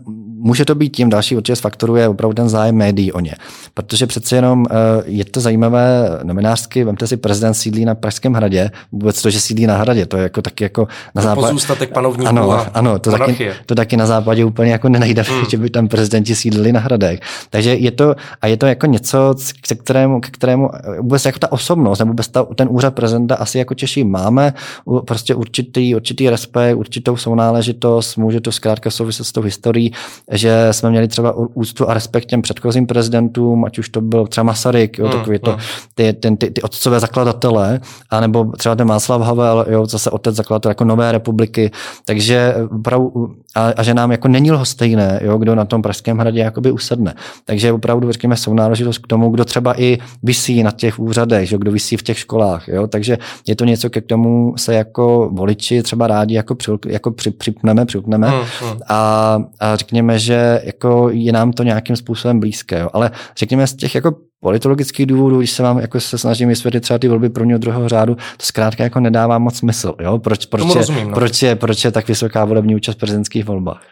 může 0.47 0.65
to 0.65 0.75
být 0.75 0.97
tím, 0.97 1.11
další 1.11 1.37
určitě 1.37 1.57
z 1.57 1.61
faktorů 1.61 1.97
je 1.97 2.09
opravdu 2.09 2.35
ten 2.35 2.49
zájem 2.49 2.77
médií 2.77 3.13
o 3.13 3.21
ně. 3.21 3.35
Protože 3.75 4.07
přece 4.07 4.37
jenom 4.37 4.67
eh, 4.71 4.75
je 5.07 5.25
to 5.25 5.41
zajímavé 5.41 6.21
novinářsky, 6.23 6.85
vemte 6.85 7.07
si, 7.07 7.17
prezident 7.17 7.55
sídlí 7.55 7.85
na 7.85 7.95
Pražském 7.95 8.33
hradě, 8.33 8.71
vůbec 8.93 9.23
to, 9.23 9.31
že 9.31 9.41
sídlí 9.41 9.67
na 9.67 9.77
hradě, 9.77 10.07
to 10.07 10.17
je 10.17 10.23
jako 10.23 10.43
taky 10.43 10.65
jako 10.65 10.89
na 11.15 11.23
západě. 11.23 11.47
Pozůstatek 11.47 11.93
panovníků 11.93 12.29
ano, 12.29 12.51
a 12.53 12.61
ano, 12.75 12.99
to 12.99 13.11
taky, 13.11 13.51
to 13.67 13.75
taky 13.75 13.97
na 13.97 14.07
západě 14.07 14.45
úplně 14.45 14.73
jako 14.73 14.89
nenajde, 14.89 15.23
hmm. 15.23 15.45
že 15.51 15.57
by 15.57 15.71
tam 15.71 15.89
prezidenti 15.89 16.35
sídlili 16.35 16.73
na 16.73 16.81
hradech. 16.81 17.21
Takže 17.51 17.75
je 17.75 17.91
to, 17.91 18.15
a 18.43 18.47
je 18.47 18.57
to 18.57 18.67
jako 18.67 18.87
něco, 18.87 19.35
k 19.61 19.77
kterému, 19.83 20.21
k 20.21 20.27
kterému 20.27 20.71
vůbec 21.01 21.25
jako 21.25 21.39
ta 21.39 21.53
osobnost, 21.53 21.99
nebo 21.99 22.09
vůbec 22.09 22.29
ta, 22.29 22.45
ten 22.45 22.69
úřad 22.71 22.95
prezidenta 22.95 23.35
asi 23.35 23.59
jako 23.59 23.75
Češi 23.75 24.05
máme 24.05 24.55
prostě 25.05 25.35
určitý, 25.35 25.95
určitý 25.95 26.31
respekt, 26.31 26.77
určitou 26.77 27.17
sounáležitost, 27.17 28.17
může 28.17 28.41
to 28.41 28.53
zkrátka 28.53 28.91
souviset 28.91 29.27
s 29.27 29.33
tou 29.33 29.43
historií, 29.43 29.93
že 30.39 30.68
jsme 30.70 30.91
měli 30.91 31.09
třeba 31.09 31.32
úctu 31.55 31.91
a 31.91 31.95
respekt 31.95 32.26
těm 32.26 32.43
předchozím 32.43 32.87
prezidentům, 32.87 33.64
ať 33.64 33.78
už 33.78 33.89
to 33.89 34.01
byl 34.01 34.26
třeba 34.26 34.45
Masaryk, 34.45 34.99
jo, 34.99 35.07
mm, 35.07 35.12
takový 35.12 35.39
to, 35.39 35.51
mm. 35.51 35.59
ty, 35.95 36.12
ten, 36.12 36.37
ty, 36.37 36.51
ty 36.51 36.62
otcové 36.62 37.01
zakladatele, 37.01 37.80
anebo 38.11 38.45
třeba 38.45 38.74
ten 38.74 38.89
Václav 38.89 39.22
Havel, 39.22 39.66
jo, 39.70 39.87
zase 39.87 40.11
otec 40.11 40.37
zakladatel 40.37 40.70
jako 40.70 40.84
Nové 40.84 41.12
republiky, 41.12 41.70
takže 42.07 42.55
opravdu, 42.70 43.34
a, 43.55 43.66
a, 43.76 43.82
že 43.82 43.95
nám 43.95 44.11
jako 44.11 44.28
není 44.28 44.53
lhostejné, 44.53 45.20
jo, 45.22 45.39
kdo 45.39 45.55
na 45.55 45.64
tom 45.64 45.82
Pražském 45.82 46.18
hradě 46.18 46.41
jakoby 46.41 46.70
usedne. 46.70 47.14
Takže 47.45 47.72
opravdu, 47.72 48.12
řekněme, 48.12 48.37
jsou 48.37 48.55
náležitost 48.55 48.99
k 48.99 49.07
tomu, 49.07 49.30
kdo 49.30 49.45
třeba 49.45 49.80
i 49.80 49.99
vysí 50.22 50.62
na 50.62 50.70
těch 50.70 50.99
úřadech, 50.99 51.49
že, 51.49 51.59
kdo 51.59 51.72
vysí 51.72 51.97
v 51.97 52.03
těch 52.03 52.18
školách. 52.18 52.68
Jo, 52.68 52.87
takže 52.87 53.18
je 53.47 53.57
to 53.57 53.64
něco, 53.64 53.91
ke 53.91 54.01
tomu 54.01 54.55
se 54.57 54.74
jako 54.74 55.28
voliči 55.32 55.82
třeba 55.82 56.07
rádi 56.07 56.34
jako, 56.34 56.55
při, 56.55 56.70
jako 56.87 57.11
při, 57.11 57.30
připneme, 57.30 57.87
připneme 57.87 58.28
mm, 58.28 58.34
mm. 58.34 58.80
A, 58.89 59.39
a 59.61 59.76
řekněme, 59.76 60.18
že 60.18 60.26
jako 60.64 61.11
je 61.11 61.33
nám 61.33 61.53
to 61.53 61.62
nějakým 61.62 61.97
způsobem 61.97 62.41
blízké. 62.41 62.79
Jo. 62.79 62.91
Ale 62.93 63.11
řekněme 63.37 63.66
z 63.66 63.77
těch 63.77 63.95
jako 63.95 64.16
politologických 64.41 65.07
důvodů, 65.07 65.39
když 65.39 65.51
se 65.51 65.62
vám 65.62 65.78
jako 65.78 66.01
se 66.01 66.18
snažím 66.18 66.49
vysvětlit 66.49 66.80
třeba 66.80 66.99
ty 66.99 67.09
volby 67.09 67.28
prvního 67.28 67.59
druhého 67.59 67.89
řádu, 67.89 68.14
to 68.14 68.47
zkrátka 68.47 68.84
jako 68.84 69.01
nedává 69.01 69.39
moc 69.39 69.57
smysl. 69.57 69.95
Jo? 70.01 70.18
Proč, 70.18 70.47
proč, 70.47 70.68
je, 70.68 70.74
rozumím, 70.74 71.09
no. 71.09 71.14
proč, 71.14 71.43
je, 71.43 71.57
proč 71.57 71.84
je 71.84 71.91
tak 71.91 72.09
vysoká 72.09 72.45
volební 72.45 72.76
účast 72.76 72.95
v 72.95 72.99
prezidentských 72.99 73.45
volbách? 73.45 73.82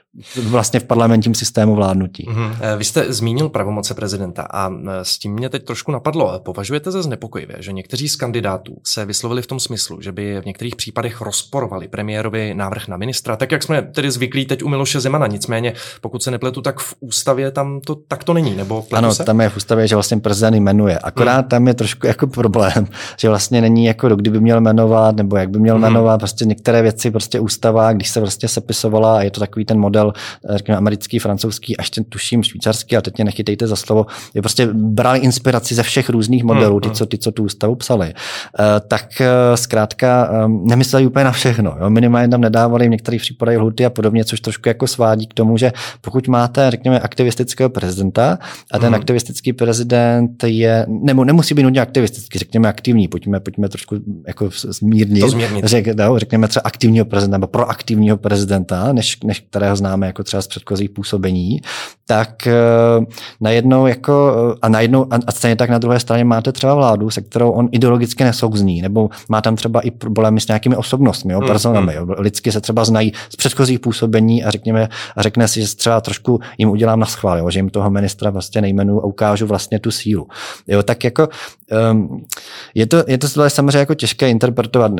Vlastně 0.42 0.80
v 0.80 0.84
parlamentním 0.84 1.34
systému 1.34 1.74
vládnutí. 1.74 2.26
Mm-hmm. 2.28 2.78
Vy 2.78 2.84
jste 2.84 3.12
zmínil 3.12 3.49
pravomoce 3.49 3.95
prezidenta 3.95 4.42
a 4.42 4.70
e, 4.70 4.74
s 5.03 5.18
tím 5.18 5.32
mě 5.32 5.49
teď 5.49 5.64
trošku 5.64 5.92
napadlo. 5.92 6.40
Považujete 6.45 6.90
za 6.90 7.03
znepokojivé, 7.03 7.55
že 7.59 7.72
někteří 7.72 8.09
z 8.09 8.16
kandidátů 8.16 8.76
se 8.86 9.05
vyslovili 9.05 9.42
v 9.42 9.47
tom 9.47 9.61
smyslu, 9.61 10.01
že 10.01 10.12
by 10.12 10.40
v 10.40 10.45
některých 10.47 10.76
případech 10.76 11.20
rozporovali 11.20 11.88
premiérovi 11.88 12.55
návrh 12.55 12.88
na 12.88 12.97
ministra, 12.97 13.36
tak 13.36 13.53
jak 13.53 13.62
jsme 13.62 13.82
tedy 13.82 14.11
zvyklí 14.11 14.47
teď 14.47 14.62
u 14.62 14.68
Miloše 14.68 15.01
Zemana. 15.01 15.26
Nicméně, 15.26 15.72
pokud 16.01 16.22
se 16.22 16.30
nepletu, 16.30 16.62
tak 16.62 16.78
v 16.78 16.95
ústavě 17.01 17.51
tam 17.51 17.80
to 17.80 17.95
tak 17.95 18.24
to 18.24 18.34
není, 18.34 18.57
nebo 18.57 18.86
Ano, 18.92 19.14
se? 19.14 19.24
tam 19.24 19.40
je 19.40 19.49
v 19.49 19.57
ústavě, 19.57 19.88
že 19.88 19.97
vlastně 19.97 20.20
prezident 20.35 20.55
jmenuje. 20.55 20.99
Akorát 20.99 21.41
hmm. 21.41 21.49
tam 21.49 21.68
je 21.68 21.74
trošku 21.74 22.07
jako 22.07 22.26
problém, 22.26 22.87
že 23.18 23.28
vlastně 23.28 23.61
není 23.61 23.85
jako 23.85 24.16
kdy 24.16 24.30
by 24.30 24.41
měl 24.41 24.61
jmenovat, 24.61 25.16
nebo 25.16 25.37
jak 25.37 25.51
by 25.51 25.59
měl 25.59 25.74
hmm. 25.74 25.82
jmenovat, 25.82 26.18
prostě 26.18 26.45
některé 26.45 26.82
věci 26.82 27.11
prostě 27.11 27.41
ústava, 27.41 27.93
když 27.93 28.09
se 28.09 28.20
prostě 28.20 28.49
sepisovala 28.49 29.18
a 29.18 29.22
je 29.22 29.30
to 29.30 29.41
takový 29.41 29.64
ten 29.64 29.78
model, 29.78 30.12
řekněme, 30.51 30.78
americký, 30.78 31.18
francouzský, 31.18 31.76
až 31.76 31.91
ten 31.91 32.05
tuším 32.05 32.43
švýcarský, 32.43 32.97
a 32.97 33.01
teď 33.01 33.16
mě 33.16 33.24
nechytejte 33.24 33.66
za 33.66 33.76
slovo, 33.76 34.07
je 34.35 34.43
prostě 34.43 34.68
brali 34.72 35.18
inspiraci 35.18 35.74
ze 35.74 35.82
všech 35.82 36.11
různých 36.11 36.45
modelů, 36.45 36.80
ty, 36.80 36.89
hmm, 36.89 36.95
co, 36.95 37.07
ty, 37.07 37.18
co 37.18 37.32
tu 37.32 37.45
ústavu 37.45 37.74
psali. 37.74 38.07
Uh, 38.07 38.64
tak 38.89 39.07
uh, 39.20 39.26
zkrátka 39.55 40.30
um, 40.47 40.66
nemysleli 40.66 41.07
úplně 41.07 41.24
na 41.24 41.32
všechno. 41.32 41.76
Jo? 41.80 41.91
Minimálně 41.91 42.28
tam 42.28 42.41
nedávali 42.41 42.87
v 42.87 42.91
některých 42.91 43.20
případech 43.20 43.59
lhuty 43.59 43.85
a 43.85 43.91
podobně, 43.91 44.24
což 44.24 44.41
trošku 44.41 44.68
jako 44.68 44.87
svádí 44.87 45.26
k 45.26 45.35
tomu, 45.35 45.57
že 45.57 45.72
pokud 46.01 46.28
máte, 46.28 46.70
řekněme, 46.70 47.01
aktivistického 47.01 47.70
prezidenta 47.70 48.39
a 48.70 48.78
ten 48.78 48.87
hmm. 48.87 48.95
aktivistický 48.95 49.53
prezident 49.53 50.24
prezident 50.29 50.45
je, 50.45 50.87
nebo 50.89 51.25
nemusí 51.25 51.55
být 51.55 51.62
nutně 51.62 51.81
aktivistický, 51.81 52.39
řekněme 52.39 52.68
aktivní, 52.68 53.09
pojďme, 53.09 53.41
pojďme 53.41 53.68
trošku 53.68 53.97
jako 54.27 54.51
zmírnit, 54.53 55.20
to 55.20 55.29
zmírnit. 55.29 55.64
Řek, 55.64 55.87
no, 55.97 56.18
řekněme 56.18 56.49
třeba 56.49 56.62
aktivního 56.64 57.05
prezidenta 57.05 57.37
nebo 57.37 57.47
proaktivního 57.47 58.16
prezidenta, 58.16 58.93
než, 58.93 59.18
než 59.25 59.41
kterého 59.41 59.77
známe 59.77 60.07
jako 60.07 60.22
třeba 60.25 60.43
z 60.43 60.47
předchozích 60.47 60.91
působení, 60.91 61.61
tak 62.07 62.49
uh, 62.99 63.05
najednou 63.41 63.87
jako, 63.87 64.35
a 64.62 64.68
najednou, 64.68 65.07
a, 65.11 65.18
a 65.27 65.33
stejně 65.33 65.57
tak 65.57 65.70
na 65.70 65.79
druhé 65.79 66.01
straně 66.01 66.25
máte 66.25 66.53
třeba 66.53 66.75
vládu, 66.75 67.11
se 67.11 67.20
kterou 67.20 67.51
on 67.51 67.68
ideologicky 67.72 68.25
nesouzní, 68.25 68.83
nebo 68.83 69.11
má 69.29 69.41
tam 69.41 69.57
třeba 69.57 69.81
i 69.81 69.91
problémy 69.91 70.41
s 70.41 70.49
nějakými 70.49 70.77
osobnostmi, 70.77 71.33
jo, 71.33 71.39
hmm, 71.39 71.49
personami. 71.49 71.95
Jo. 71.95 72.07
Lidsky 72.18 72.53
se 72.53 72.61
třeba 72.61 72.85
znají 72.85 73.12
z 73.31 73.37
předchozích 73.37 73.81
působení 73.81 74.45
a 74.45 74.51
řekněme, 74.51 74.89
a 75.16 75.22
řekne 75.22 75.49
si, 75.49 75.61
že 75.61 75.77
třeba 75.77 76.01
trošku 76.01 76.41
jim 76.59 76.70
udělám 76.70 77.01
na 77.01 77.07
schvál, 77.07 77.39
jo, 77.39 77.51
že 77.51 77.59
jim 77.59 77.70
toho 77.70 77.91
ministra 77.91 78.31
vlastně 78.31 78.61
nejmenu 78.61 79.01
a 79.01 79.05
ukážu 79.05 79.47
vlastně 79.47 79.79
tu 79.79 79.91
sílu. 79.91 80.14
Jo, 80.69 80.83
tak 80.83 81.05
jako 81.05 81.29
um, 81.93 82.25
je 82.75 82.87
to, 82.87 83.05
je 83.07 83.19
to 83.19 83.29
samozřejmě 83.49 83.79
jako 83.79 83.95
těžké 83.95 84.31
interpretovat. 84.31 84.93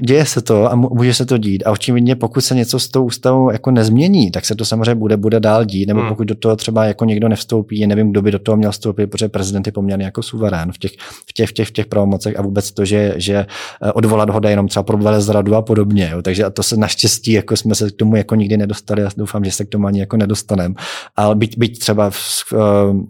Děje 0.00 0.26
se 0.26 0.40
to 0.40 0.72
a 0.72 0.74
může 0.74 1.14
se 1.14 1.26
to 1.26 1.38
dít 1.38 1.62
a 1.66 1.70
očividně 1.70 2.16
pokud 2.16 2.40
se 2.40 2.54
něco 2.54 2.78
s 2.78 2.88
tou 2.88 3.04
ústavou 3.04 3.50
jako 3.50 3.70
nezmění, 3.70 4.30
tak 4.30 4.44
se 4.44 4.54
to 4.54 4.64
samozřejmě 4.64 4.94
bude, 4.94 5.16
bude 5.16 5.40
dál 5.40 5.64
dít, 5.64 5.86
nebo 5.86 6.00
hmm. 6.00 6.08
pokud 6.08 6.24
do 6.24 6.34
toho 6.34 6.56
třeba 6.56 6.84
jako 6.84 7.04
někdo 7.04 7.28
nevstoupí, 7.28 7.86
nevím, 7.86 8.10
kdo 8.10 8.22
by 8.22 8.30
do 8.30 8.38
toho 8.38 8.56
měl 8.56 8.72
vstoupit, 8.72 9.06
protože 9.06 9.28
prezident 9.28 9.66
je 9.66 9.72
poměrně 9.72 10.04
jako 10.04 10.22
suverén 10.22 10.72
v 10.72 10.78
těch, 10.78 10.92
v 11.28 11.32
těch, 11.32 11.48
v 11.48 11.52
těch, 11.52 11.68
v 11.68 11.72
těch 11.72 11.86
pravomocech 11.86 12.38
a 12.38 12.42
vůbec 12.42 12.72
to, 12.72 12.84
že, 12.84 13.14
že 13.16 13.46
eh, 13.82 13.92
odvolat 13.92 14.30
ho 14.30 14.40
jde 14.40 14.50
jenom 14.50 14.68
třeba 14.68 14.82
pro 14.82 14.98
velezradu 14.98 15.54
a 15.54 15.62
podobně. 15.62 16.08
Jo. 16.12 16.22
Takže 16.22 16.44
a 16.44 16.50
to 16.50 16.62
se 16.62 16.76
naštěstí 16.76 17.32
jako 17.32 17.56
jsme 17.56 17.74
se 17.74 17.90
k 17.90 17.96
tomu 17.96 18.16
jako 18.16 18.34
nikdy 18.34 18.56
nedostali 18.56 19.02
a 19.02 19.10
doufám, 19.16 19.44
že 19.44 19.50
se 19.50 19.64
k 19.64 19.68
tomu 19.68 19.86
ani 19.86 20.00
jako 20.00 20.16
nedostaneme. 20.16 20.74
Ale 21.16 21.34
byť, 21.34 21.58
byť 21.58 21.78
třeba 21.78 22.10
v, 22.10 22.18
eh, 22.52 22.56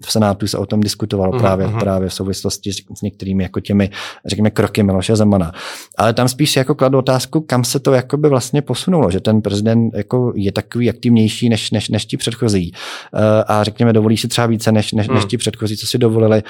v 0.07 0.13
Senátu 0.13 0.47
se 0.47 0.59
o 0.59 0.67
tom 0.67 0.81
diskutovalo 0.81 1.39
právě, 1.39 1.50
uh-huh. 1.59 1.79
právě 1.81 2.09
v 2.09 2.15
souvislosti 2.15 2.73
s 2.73 3.03
některými 3.03 3.43
jako 3.43 3.61
těmi, 3.61 3.91
řekněme, 4.27 4.51
kroky 4.51 4.83
Miloše 4.83 5.17
Zemana. 5.17 5.53
Ale 5.99 6.15
tam 6.15 6.29
spíš 6.29 6.57
jako 6.57 6.75
kladu 6.75 6.99
otázku, 6.99 7.41
kam 7.41 7.65
se 7.65 7.81
to 7.81 7.93
jako 7.93 8.17
by 8.17 8.29
vlastně 8.29 8.63
posunulo, 8.63 9.11
že 9.11 9.21
ten 9.21 9.43
prezident 9.43 9.95
jako 9.95 10.33
je 10.37 10.53
takový 10.53 10.91
aktivnější 10.91 11.49
než, 11.49 11.71
než, 11.71 11.89
než 11.89 12.07
ti 12.07 12.17
předchozí. 12.17 12.73
Eh, 13.15 13.45
a 13.47 13.65
řekněme, 13.65 13.93
dovolí 13.93 14.17
si 14.17 14.29
třeba 14.29 14.47
více 14.47 14.73
než, 14.73 14.93
než, 14.93 15.07
hmm. 15.07 15.17
než 15.17 15.25
ti 15.25 15.39
předchozí, 15.39 15.77
co 15.77 15.87
si 15.87 15.99
dovolili. 15.99 16.43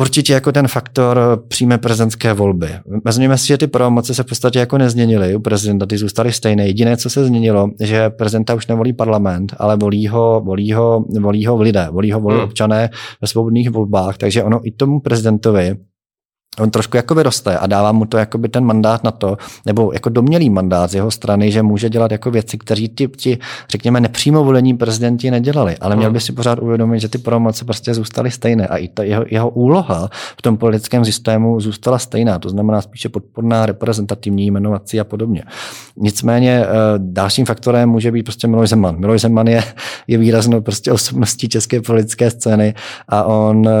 Určitě 0.00 0.32
jako 0.32 0.52
ten 0.52 0.68
faktor 0.68 1.44
přímé 1.48 1.78
prezidentské 1.78 2.32
volby. 2.32 2.68
Vezměme 3.04 3.38
si, 3.38 3.46
že 3.46 3.58
ty 3.58 3.66
pravomoci 3.66 4.14
se 4.14 4.22
v 4.22 4.26
podstatě 4.26 4.58
jako 4.58 4.78
nezměnily 4.78 5.36
u 5.36 5.40
prezidenta, 5.40 5.86
ty 5.86 5.98
zůstaly 5.98 6.32
stejné. 6.32 6.66
Jediné, 6.66 6.96
co 6.96 7.10
se 7.10 7.24
změnilo, 7.24 7.70
že 7.80 8.10
prezidenta 8.10 8.54
už 8.54 8.66
nevolí 8.66 8.92
parlament, 8.92 9.54
ale 9.58 9.76
volí 9.76 10.08
ho, 10.08 10.42
volí 10.44 10.72
ho, 10.72 11.04
volí 11.20 11.46
ho 11.46 11.62
lidé, 11.62 11.88
volí 11.90 12.12
ho 12.12 12.20
volí 12.20 12.36
hmm. 12.36 12.44
občané 12.44 12.90
ve 13.20 13.28
svobodných 13.28 13.70
volbách. 13.70 14.18
Takže 14.18 14.42
ono 14.44 14.60
i 14.64 14.70
tomu 14.70 15.00
prezidentovi 15.00 15.76
on 16.60 16.70
trošku 16.70 16.96
jako 16.96 17.14
vyroste 17.14 17.58
a 17.58 17.66
dává 17.66 17.92
mu 17.92 18.04
to 18.04 18.18
jako 18.18 18.38
by 18.38 18.48
ten 18.48 18.64
mandát 18.64 19.04
na 19.04 19.10
to, 19.10 19.36
nebo 19.66 19.92
jako 19.92 20.08
domělý 20.08 20.50
mandát 20.50 20.90
z 20.90 20.94
jeho 20.94 21.10
strany, 21.10 21.52
že 21.52 21.62
může 21.62 21.90
dělat 21.90 22.10
jako 22.12 22.30
věci, 22.30 22.58
které 22.58 22.88
ti, 22.88 23.08
ti, 23.08 23.38
řekněme, 23.70 24.00
nepřímo 24.00 24.44
volení 24.44 24.76
prezidenti 24.76 25.30
nedělali. 25.30 25.76
Ale 25.80 25.96
měl 25.96 26.10
by 26.10 26.20
si 26.20 26.32
pořád 26.32 26.58
uvědomit, 26.58 27.00
že 27.00 27.08
ty 27.08 27.18
pravomoci 27.18 27.64
prostě 27.64 27.94
zůstaly 27.94 28.30
stejné 28.30 28.66
a 28.66 28.76
i 28.76 28.88
ta 28.88 29.02
jeho, 29.02 29.24
jeho 29.28 29.50
úloha 29.50 30.10
v 30.38 30.42
tom 30.42 30.56
politickém 30.56 31.04
systému 31.04 31.60
zůstala 31.60 31.98
stejná. 31.98 32.38
To 32.38 32.48
znamená 32.48 32.82
spíše 32.82 33.08
podporná, 33.08 33.66
reprezentativní, 33.66 34.46
jmenovací 34.46 35.00
a 35.00 35.04
podobně. 35.04 35.42
Nicméně 35.96 36.64
eh, 36.64 36.68
dalším 36.96 37.46
faktorem 37.46 37.88
může 37.88 38.12
být 38.12 38.22
prostě 38.22 38.48
Miloš 38.48 38.68
Zeman. 38.68 38.98
Miloš 38.98 39.20
Zeman 39.20 39.46
je, 39.46 39.64
je 40.06 40.18
výraznou 40.18 40.60
prostě 40.60 40.92
osobností 40.92 41.48
české 41.48 41.80
politické 41.80 42.30
scény 42.30 42.74
a 43.08 43.24
on, 43.24 43.68
eh, 43.68 43.72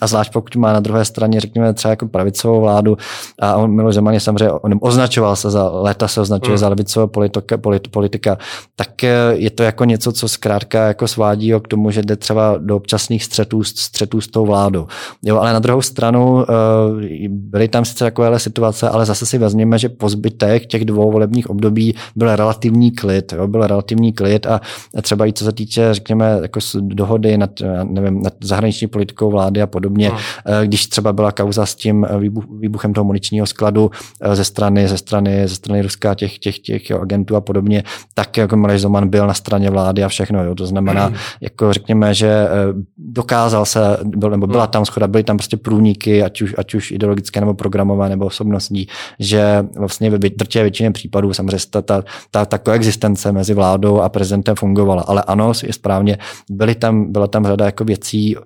a 0.00 0.06
zvlášť 0.06 0.32
pokud 0.32 0.56
má 0.56 0.72
na 0.72 0.80
druhé 0.80 1.04
straně, 1.04 1.40
řekněme, 1.40 1.74
třeba 1.74 1.91
jako 1.92 2.08
pravicovou 2.08 2.60
vládu 2.60 2.96
a 3.40 3.56
on 3.56 3.76
Miloš 3.76 3.94
Zeman 3.94 4.14
je 4.14 4.20
samozřejmě, 4.20 4.52
on 4.52 4.78
označoval 4.80 5.36
se 5.36 5.50
za, 5.50 5.70
léta 5.70 6.08
se 6.08 6.20
označuje 6.20 6.52
mm. 6.52 6.58
za 6.58 6.68
levicovou 6.68 7.06
politika, 7.06 7.58
polit, 7.58 7.88
politika, 7.88 8.38
tak 8.76 9.04
eh, 9.04 9.10
je 9.34 9.50
to 9.50 9.62
jako 9.62 9.84
něco, 9.84 10.12
co 10.12 10.28
zkrátka 10.28 10.86
jako 10.86 11.08
svádí 11.08 11.52
ho 11.52 11.60
k 11.60 11.68
tomu, 11.68 11.90
že 11.90 12.02
jde 12.02 12.16
třeba 12.16 12.56
do 12.58 12.76
občasných 12.76 13.24
střetů, 13.24 13.64
střetů 13.64 14.20
s 14.20 14.28
tou 14.28 14.46
vládou. 14.46 14.86
Jo, 15.24 15.38
ale 15.38 15.52
na 15.52 15.58
druhou 15.58 15.82
stranu 15.82 16.42
eh, 16.42 17.28
byly 17.28 17.68
tam 17.68 17.84
sice 17.84 18.04
takovéhle 18.04 18.38
situace, 18.38 18.88
ale 18.88 19.06
zase 19.06 19.26
si 19.26 19.38
vezměme, 19.38 19.78
že 19.78 19.88
po 19.88 20.08
zbytek 20.08 20.66
těch 20.66 20.84
dvou 20.84 21.12
volebních 21.12 21.50
období 21.50 21.94
byl 22.16 22.36
relativní 22.36 22.90
klid, 22.90 23.32
jo, 23.32 23.46
byl 23.48 23.66
relativní 23.66 24.12
klid 24.12 24.46
a 24.46 24.60
třeba 25.02 25.26
i 25.26 25.32
co 25.32 25.44
se 25.44 25.52
týče, 25.52 25.94
řekněme, 25.94 26.38
jako 26.42 26.60
dohody 26.80 27.38
nad, 27.38 27.50
nevím, 27.84 28.22
nad 28.22 28.32
zahraniční 28.40 28.86
politikou 28.86 29.30
vlády 29.30 29.62
a 29.62 29.66
podobně, 29.66 30.10
mm. 30.10 30.16
když 30.64 30.86
třeba 30.86 31.12
byla 31.12 31.32
kauza 31.32 31.66
s 31.66 31.74
tím 31.82 32.04
eh, 32.04 32.18
výbuchem 32.58 32.92
toho 32.92 33.04
muničního 33.04 33.46
skladu 33.46 33.90
eh, 34.20 34.36
ze 34.36 34.44
strany, 34.44 34.88
ze 34.88 34.98
strany, 34.98 35.48
ze 35.48 35.54
strany 35.54 35.82
Ruska, 35.82 36.14
těch, 36.14 36.38
těch, 36.38 36.58
těch 36.58 36.90
agentů 36.90 37.36
a 37.36 37.40
podobně, 37.40 37.82
tak 38.14 38.36
jako 38.36 38.56
Miloš 38.56 38.80
Zeman 38.80 39.08
byl 39.08 39.26
na 39.26 39.34
straně 39.34 39.70
vlády 39.70 40.04
a 40.04 40.08
všechno. 40.08 40.44
Jo. 40.44 40.54
To 40.54 40.66
znamená, 40.66 41.08
mm. 41.08 41.14
jako 41.40 41.72
řekněme, 41.72 42.14
že 42.14 42.28
eh, 42.28 42.48
dokázal 42.98 43.64
se, 43.64 43.80
byl, 44.04 44.30
nebo 44.30 44.46
byla 44.46 44.66
tam 44.66 44.84
schoda, 44.84 45.06
byly 45.06 45.24
tam 45.24 45.36
prostě 45.36 45.56
průniky, 45.56 46.22
ať 46.22 46.42
už, 46.42 46.54
ať 46.58 46.74
už 46.74 46.90
ideologické 46.90 47.40
nebo 47.40 47.54
programové 47.54 48.08
nebo 48.08 48.26
osobnostní, 48.26 48.86
že 49.18 49.64
vlastně 49.76 50.10
ve 50.10 50.18
drtě 50.18 50.62
většině 50.62 50.90
případů 50.90 51.32
samozřejmě 51.32 51.58
ta, 51.70 51.82
ta, 51.82 52.02
ta, 52.30 52.44
ta 52.46 52.58
koexistence 52.58 53.32
mezi 53.32 53.54
vládou 53.54 54.00
a 54.00 54.08
prezidentem 54.08 54.54
fungovala. 54.56 55.02
Ale 55.02 55.22
ano, 55.22 55.52
je 55.62 55.72
správně, 55.72 56.18
byly 56.50 56.74
tam, 56.74 57.12
byla 57.12 57.26
tam 57.26 57.46
řada 57.46 57.64
jako 57.64 57.84
věcí 57.84 58.36
uh, 58.36 58.42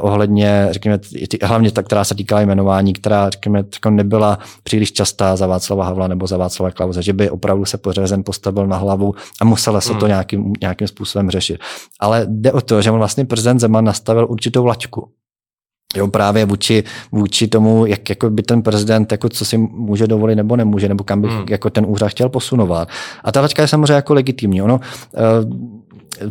ohledně, 0.00 0.68
řekněme, 0.70 0.98
ty, 0.98 1.38
hlavně 1.42 1.70
ta, 1.70 1.82
která 1.82 2.04
se 2.04 2.14
týkala 2.14 2.40
jmenování 2.40 2.57
jmenování, 2.58 2.92
která 2.92 3.30
řekněme, 3.30 3.58
jako 3.58 3.90
nebyla 3.90 4.38
příliš 4.62 4.92
častá 4.92 5.36
za 5.36 5.46
Václava 5.46 5.84
Havla 5.84 6.08
nebo 6.08 6.26
za 6.26 6.36
Václava 6.36 6.70
Klauze, 6.70 7.02
že 7.02 7.12
by 7.12 7.30
opravdu 7.30 7.64
se 7.64 7.78
pořezen 7.78 8.24
postavil 8.24 8.66
na 8.66 8.76
hlavu 8.76 9.14
a 9.40 9.44
musela 9.44 9.80
se 9.80 9.88
to 9.88 9.98
hmm. 9.98 10.08
nějakým, 10.08 10.52
nějakým 10.60 10.88
způsobem 10.88 11.30
řešit. 11.30 11.60
Ale 12.00 12.26
jde 12.28 12.52
o 12.52 12.60
to, 12.60 12.82
že 12.82 12.90
on 12.90 12.98
vlastně 12.98 13.24
prezident 13.24 13.58
Zeman 13.58 13.84
nastavil 13.84 14.26
určitou 14.30 14.66
laťku. 14.66 15.08
Jo, 15.96 16.08
právě 16.08 16.44
vůči, 16.44 16.84
vůči 17.12 17.48
tomu, 17.48 17.86
jak 17.86 18.08
jako 18.08 18.30
by 18.30 18.42
ten 18.42 18.62
prezident, 18.62 19.12
jako 19.12 19.28
co 19.28 19.44
si 19.44 19.58
může 19.58 20.06
dovolit 20.06 20.36
nebo 20.36 20.56
nemůže, 20.56 20.88
nebo 20.88 21.04
kam 21.04 21.20
by 21.20 21.28
hmm. 21.28 21.46
jako 21.50 21.70
ten 21.70 21.86
úřad 21.88 22.08
chtěl 22.08 22.28
posunovat. 22.28 22.88
A 23.24 23.32
ta 23.32 23.40
laťka 23.40 23.62
je 23.62 23.68
samozřejmě 23.68 23.92
jako 23.92 24.14
legitimní. 24.14 24.62
Ono, 24.62 24.74
uh, 24.74 25.68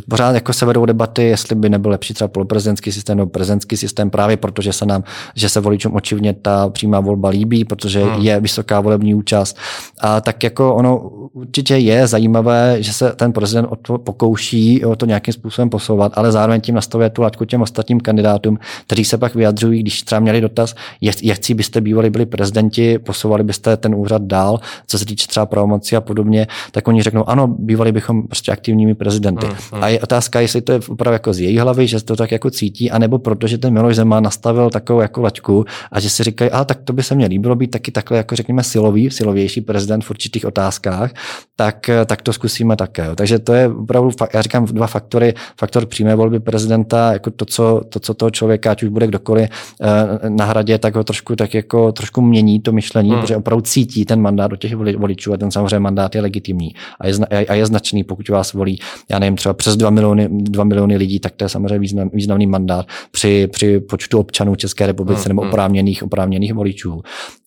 pořád 0.08 0.34
jako 0.34 0.52
se 0.52 0.66
vedou 0.66 0.84
debaty, 0.86 1.22
jestli 1.22 1.54
by 1.54 1.68
nebyl 1.68 1.90
lepší 1.90 2.14
třeba 2.14 2.28
poloprezidentský 2.28 2.92
systém 2.92 3.18
nebo 3.18 3.30
prezidentský 3.30 3.76
systém, 3.76 4.10
právě 4.10 4.36
protože 4.36 4.72
se 4.72 4.86
nám, 4.86 5.04
že 5.34 5.48
se 5.48 5.60
voličům 5.60 5.94
očivně 5.94 6.32
ta 6.34 6.68
přímá 6.68 7.00
volba 7.00 7.28
líbí, 7.28 7.64
protože 7.64 8.04
hmm. 8.04 8.22
je 8.22 8.40
vysoká 8.40 8.80
volební 8.80 9.14
účast. 9.14 9.56
A 10.00 10.20
tak 10.20 10.42
jako 10.42 10.74
ono 10.74 10.98
určitě 11.32 11.76
je 11.76 12.06
zajímavé, 12.06 12.76
že 12.78 12.92
se 12.92 13.12
ten 13.12 13.32
prezident 13.32 13.66
o 13.66 13.76
to 13.76 13.98
pokouší 13.98 14.84
o 14.84 14.96
to 14.96 15.06
nějakým 15.06 15.34
způsobem 15.34 15.70
posouvat, 15.70 16.12
ale 16.14 16.32
zároveň 16.32 16.60
tím 16.60 16.74
nastavuje 16.74 17.10
tu 17.10 17.22
laťku 17.22 17.44
těm 17.44 17.62
ostatním 17.62 18.00
kandidátům, 18.00 18.58
kteří 18.86 19.04
se 19.04 19.18
pak 19.18 19.34
vyjadřují, 19.34 19.82
když 19.82 20.02
třeba 20.02 20.20
měli 20.20 20.40
dotaz, 20.40 20.74
jak 21.00 21.36
chci 21.36 21.54
byste 21.54 21.80
bývali 21.80 22.10
byli 22.10 22.26
prezidenti, 22.26 22.98
posouvali 22.98 23.44
byste 23.44 23.76
ten 23.76 23.94
úřad 23.94 24.22
dál, 24.22 24.60
co 24.86 24.98
se 24.98 25.06
týče 25.06 25.26
třeba 25.26 25.46
pravomoci 25.46 25.96
a 25.96 26.00
podobně, 26.00 26.46
tak 26.70 26.88
oni 26.88 27.02
řeknou, 27.02 27.28
ano, 27.28 27.46
bývali 27.46 27.92
bychom 27.92 28.22
prostě 28.22 28.52
aktivními 28.52 28.94
prezidenty. 28.94 29.46
Hmm. 29.46 29.56
Hmm. 29.72 29.84
A 29.84 29.88
je 29.88 30.00
otázka, 30.00 30.40
jestli 30.40 30.60
to 30.60 30.72
je 30.72 30.80
opravdu 30.88 31.12
jako 31.12 31.32
z 31.32 31.40
její 31.40 31.58
hlavy, 31.58 31.86
že 31.86 32.04
to 32.04 32.16
tak 32.16 32.32
jako 32.32 32.50
cítí, 32.50 32.90
anebo 32.90 33.18
protože 33.18 33.58
ten 33.58 33.72
Miloš 33.72 33.96
Zeman 33.96 34.24
nastavil 34.24 34.70
takovou 34.70 35.00
jako 35.00 35.20
laťku 35.20 35.64
a 35.92 36.00
že 36.00 36.10
si 36.10 36.22
říkají, 36.22 36.50
a 36.50 36.64
tak 36.64 36.78
to 36.84 36.92
by 36.92 37.02
se 37.02 37.14
mně 37.14 37.26
líbilo 37.26 37.56
být 37.56 37.70
taky 37.70 37.90
takhle, 37.90 38.16
jako 38.16 38.36
řekněme, 38.36 38.62
silový, 38.62 39.10
silovější 39.10 39.60
prezident 39.60 40.04
v 40.04 40.10
určitých 40.10 40.46
otázkách, 40.46 41.10
tak, 41.56 41.90
tak 42.06 42.22
to 42.22 42.32
zkusíme 42.32 42.76
také. 42.76 43.08
Takže 43.14 43.38
to 43.38 43.52
je 43.52 43.68
opravdu, 43.68 44.10
já 44.34 44.42
říkám, 44.42 44.64
dva 44.64 44.86
faktory. 44.86 45.34
Faktor 45.56 45.86
přímé 45.86 46.14
volby 46.14 46.40
prezidenta, 46.40 47.12
jako 47.12 47.30
to, 47.30 47.44
co, 47.44 47.82
to, 47.88 48.00
co 48.00 48.14
toho 48.14 48.30
člověka, 48.30 48.70
ať 48.70 48.82
už 48.82 48.88
bude 48.88 49.06
kdokoliv 49.06 49.48
eh, 49.50 50.30
na 50.30 50.44
hradě, 50.44 50.78
tak 50.78 50.94
ho 50.94 51.04
trošku, 51.04 51.36
tak 51.36 51.54
jako, 51.54 51.92
trošku 51.92 52.20
mění 52.20 52.60
to 52.60 52.72
myšlení, 52.72 53.10
hmm. 53.10 53.20
protože 53.20 53.36
opravdu 53.36 53.62
cítí 53.62 54.04
ten 54.04 54.20
mandát 54.20 54.50
do 54.50 54.56
těch 54.56 54.74
voličů 54.74 55.32
a 55.32 55.36
ten 55.36 55.50
samozřejmě 55.50 55.78
mandát 55.78 56.14
je 56.14 56.20
legitimní 56.20 56.74
a 57.00 57.06
je, 57.06 57.14
a 57.30 57.54
je 57.54 57.66
značný, 57.66 58.04
pokud 58.04 58.28
vás 58.28 58.52
volí, 58.52 58.78
já 59.10 59.18
nevím, 59.18 59.36
třeba 59.36 59.52
přes 59.58 59.76
2 59.76 59.90
miliony, 59.90 60.28
2 60.30 60.64
miliony 60.64 60.96
lidí, 60.96 61.20
tak 61.20 61.32
to 61.36 61.44
je 61.44 61.48
samozřejmě 61.48 61.78
význam, 61.78 62.10
významný 62.12 62.46
mandát 62.46 62.86
při, 63.10 63.48
při 63.52 63.80
počtu 63.80 64.18
občanů 64.18 64.54
České 64.54 64.86
republiky 64.86 65.20
hmm, 65.20 65.28
nebo 65.28 65.42
hmm. 65.42 65.50
oprávněných, 65.50 66.02
oprávněných 66.02 66.54
voličů. 66.54 67.02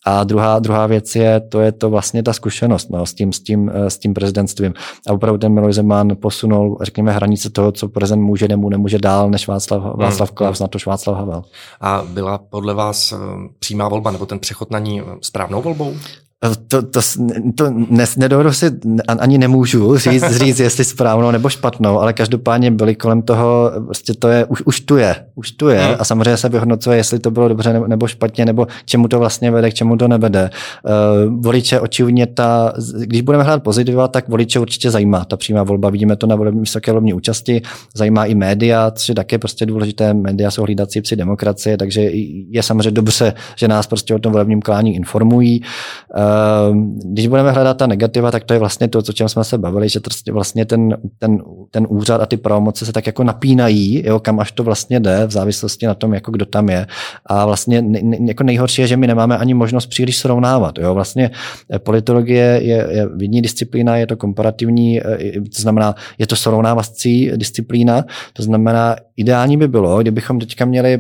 A 0.05 0.24
druhá, 0.24 0.59
druhá 0.59 0.88
věc 0.88 1.16
je, 1.16 1.39
to 1.39 1.59
je 1.62 1.72
to 1.72 1.89
vlastně 1.89 2.24
ta 2.24 2.34
zkušenost 2.34 2.89
no, 2.89 3.05
s, 3.05 3.14
tím, 3.14 3.34
s, 3.34 3.39
tím, 3.39 3.72
s 3.74 3.97
tím 3.97 4.14
prezidentstvím. 4.14 4.74
A 5.07 5.14
opravdu 5.14 5.38
ten 5.38 5.53
Miloš 5.53 5.76
Zeman 5.76 6.16
posunul, 6.22 6.78
řekněme, 6.82 7.12
hranice 7.12 7.49
toho, 7.49 7.72
co 7.72 7.88
prezident 7.88 8.22
může, 8.22 8.47
nemů, 8.47 8.70
nemůže 8.70 8.99
dál, 8.99 9.30
než 9.30 9.47
Václav, 9.47 9.84
hmm, 9.84 9.93
Václav 9.95 10.30
hmm. 10.30 10.36
Klaus, 10.36 10.59
na 10.59 10.68
to 10.68 10.78
Václav 10.88 11.18
Havel. 11.18 11.43
A 11.82 12.03
byla 12.07 12.38
podle 12.38 12.74
vás 12.74 13.12
eh, 13.12 13.18
přímá 13.59 13.88
volba 13.88 14.12
nebo 14.12 14.26
ten 14.26 14.39
přechod 14.39 14.72
na 14.72 14.80
ní 14.80 15.01
správnou 15.22 15.62
volbou? 15.62 15.95
To, 16.68 16.82
to, 16.82 17.02
to 17.56 17.72
ne, 17.89 18.06
nedovedu 18.18 18.54
si, 18.54 18.66
ani 19.08 19.38
nemůžu 19.38 19.98
říct, 19.98 20.32
říct, 20.32 20.60
jestli 20.60 20.84
správnou 20.84 21.32
nebo 21.32 21.50
špatnou, 21.50 22.00
ale 22.00 22.14
každopádně 22.14 22.72
byli 22.72 22.96
kolem 22.96 23.22
toho, 23.22 23.72
prostě 23.86 24.14
to 24.14 24.28
je, 24.28 24.46
už, 24.46 24.62
už 24.66 24.80
tu 24.80 24.98
je, 24.98 25.16
už 25.36 25.52
tu 25.52 25.70
je 25.70 25.80
hmm. 25.80 25.96
a 26.00 26.04
samozřejmě 26.04 26.38
se 26.38 26.50
vyhodnocuje, 26.50 26.98
jestli 26.98 27.20
to 27.20 27.32
bylo 27.32 27.48
dobře 27.48 27.80
nebo 27.88 28.08
špatně, 28.08 28.46
nebo 28.46 28.68
čemu 28.86 29.08
to 29.08 29.20
vlastně 29.20 29.52
vede, 29.52 29.72
k 29.72 29.74
čemu 29.74 29.98
to 29.98 30.08
nevede. 30.08 30.50
Uh, 31.30 31.42
voliče 31.42 31.80
očividně 31.80 32.28
ta, 32.28 32.74
když 33.00 33.22
budeme 33.22 33.44
hledat 33.44 33.64
pozitiva, 33.64 34.08
tak 34.08 34.30
voliče 34.30 34.60
určitě 34.60 34.92
zajímá 34.92 35.26
ta 35.26 35.38
přímá 35.38 35.64
volba, 35.64 35.89
vidíme 35.89 36.16
to 36.16 36.28
na 36.28 36.36
vysoké 36.36 36.92
volební 36.92 37.14
účasti, 37.14 37.62
zajímá 37.96 38.26
i 38.26 38.36
média, 38.36 38.92
což 38.92 39.10
je 39.10 39.16
také 39.16 39.38
prostě 39.38 39.66
důležité, 39.66 40.14
média 40.14 40.52
jsou 40.52 40.64
hlídací 40.64 41.02
při 41.02 41.16
demokracie, 41.16 41.78
takže 41.78 42.02
je 42.50 42.64
samozřejmě 42.64 42.92
dobře, 42.92 43.34
že 43.56 43.68
nás 43.68 43.88
prostě 43.88 44.16
o 44.16 44.20
tom 44.20 44.32
volebním 44.32 44.62
klání 44.62 44.96
informují. 44.96 45.62
Uh, 45.62 46.31
když 47.06 47.28
budeme 47.28 47.52
hledat 47.52 47.78
ta 47.78 47.88
negativa, 47.88 48.32
tak 48.32 48.44
to 48.44 48.54
je 48.54 48.60
vlastně 48.60 48.88
to, 48.88 49.00
o 49.00 49.02
čem 49.02 49.30
jsme 49.30 49.44
se 49.44 49.58
bavili, 49.58 49.90
že 49.90 50.00
vlastně 50.32 50.66
ten, 50.66 50.98
ten, 51.20 51.44
ten 51.72 51.88
úřad 51.90 52.22
a 52.22 52.26
ty 52.26 52.38
pravomoci 52.38 52.86
se 52.86 52.94
tak 52.94 53.08
jako 53.08 53.24
napínají, 53.24 54.04
jo, 54.06 54.20
kam 54.20 54.40
až 54.40 54.52
to 54.52 54.64
vlastně 54.64 55.00
jde, 55.00 55.28
v 55.28 55.32
závislosti 55.32 55.86
na 55.86 55.94
tom, 55.94 56.14
jako 56.14 56.32
kdo 56.32 56.46
tam 56.46 56.70
je. 56.70 56.88
A 57.26 57.46
vlastně 57.46 57.84
jako 58.26 58.44
nejhorší 58.44 58.82
je, 58.82 58.88
že 58.88 58.98
my 58.98 59.08
nemáme 59.08 59.38
ani 59.38 59.54
možnost 59.54 59.88
příliš 59.88 60.18
srovnávat. 60.18 60.78
Jo. 60.80 60.94
Vlastně 60.94 61.32
eh, 61.74 61.80
politologie 61.80 62.60
je, 62.62 62.88
je 62.90 63.08
vědní 63.16 63.42
disciplína, 63.42 63.98
je 63.98 64.08
to 64.08 64.18
komparativní, 64.18 65.02
eh, 65.02 65.34
to 65.56 65.62
znamená, 65.62 65.96
je 66.18 66.28
to 66.28 66.36
srovnávací 66.36 67.32
disciplína, 67.36 68.06
to 68.34 68.44
znamená, 68.44 68.96
ideální 69.18 69.58
by 69.58 69.68
bylo, 69.68 70.02
kdybychom 70.02 70.40
teďka 70.40 70.66
měli 70.66 71.00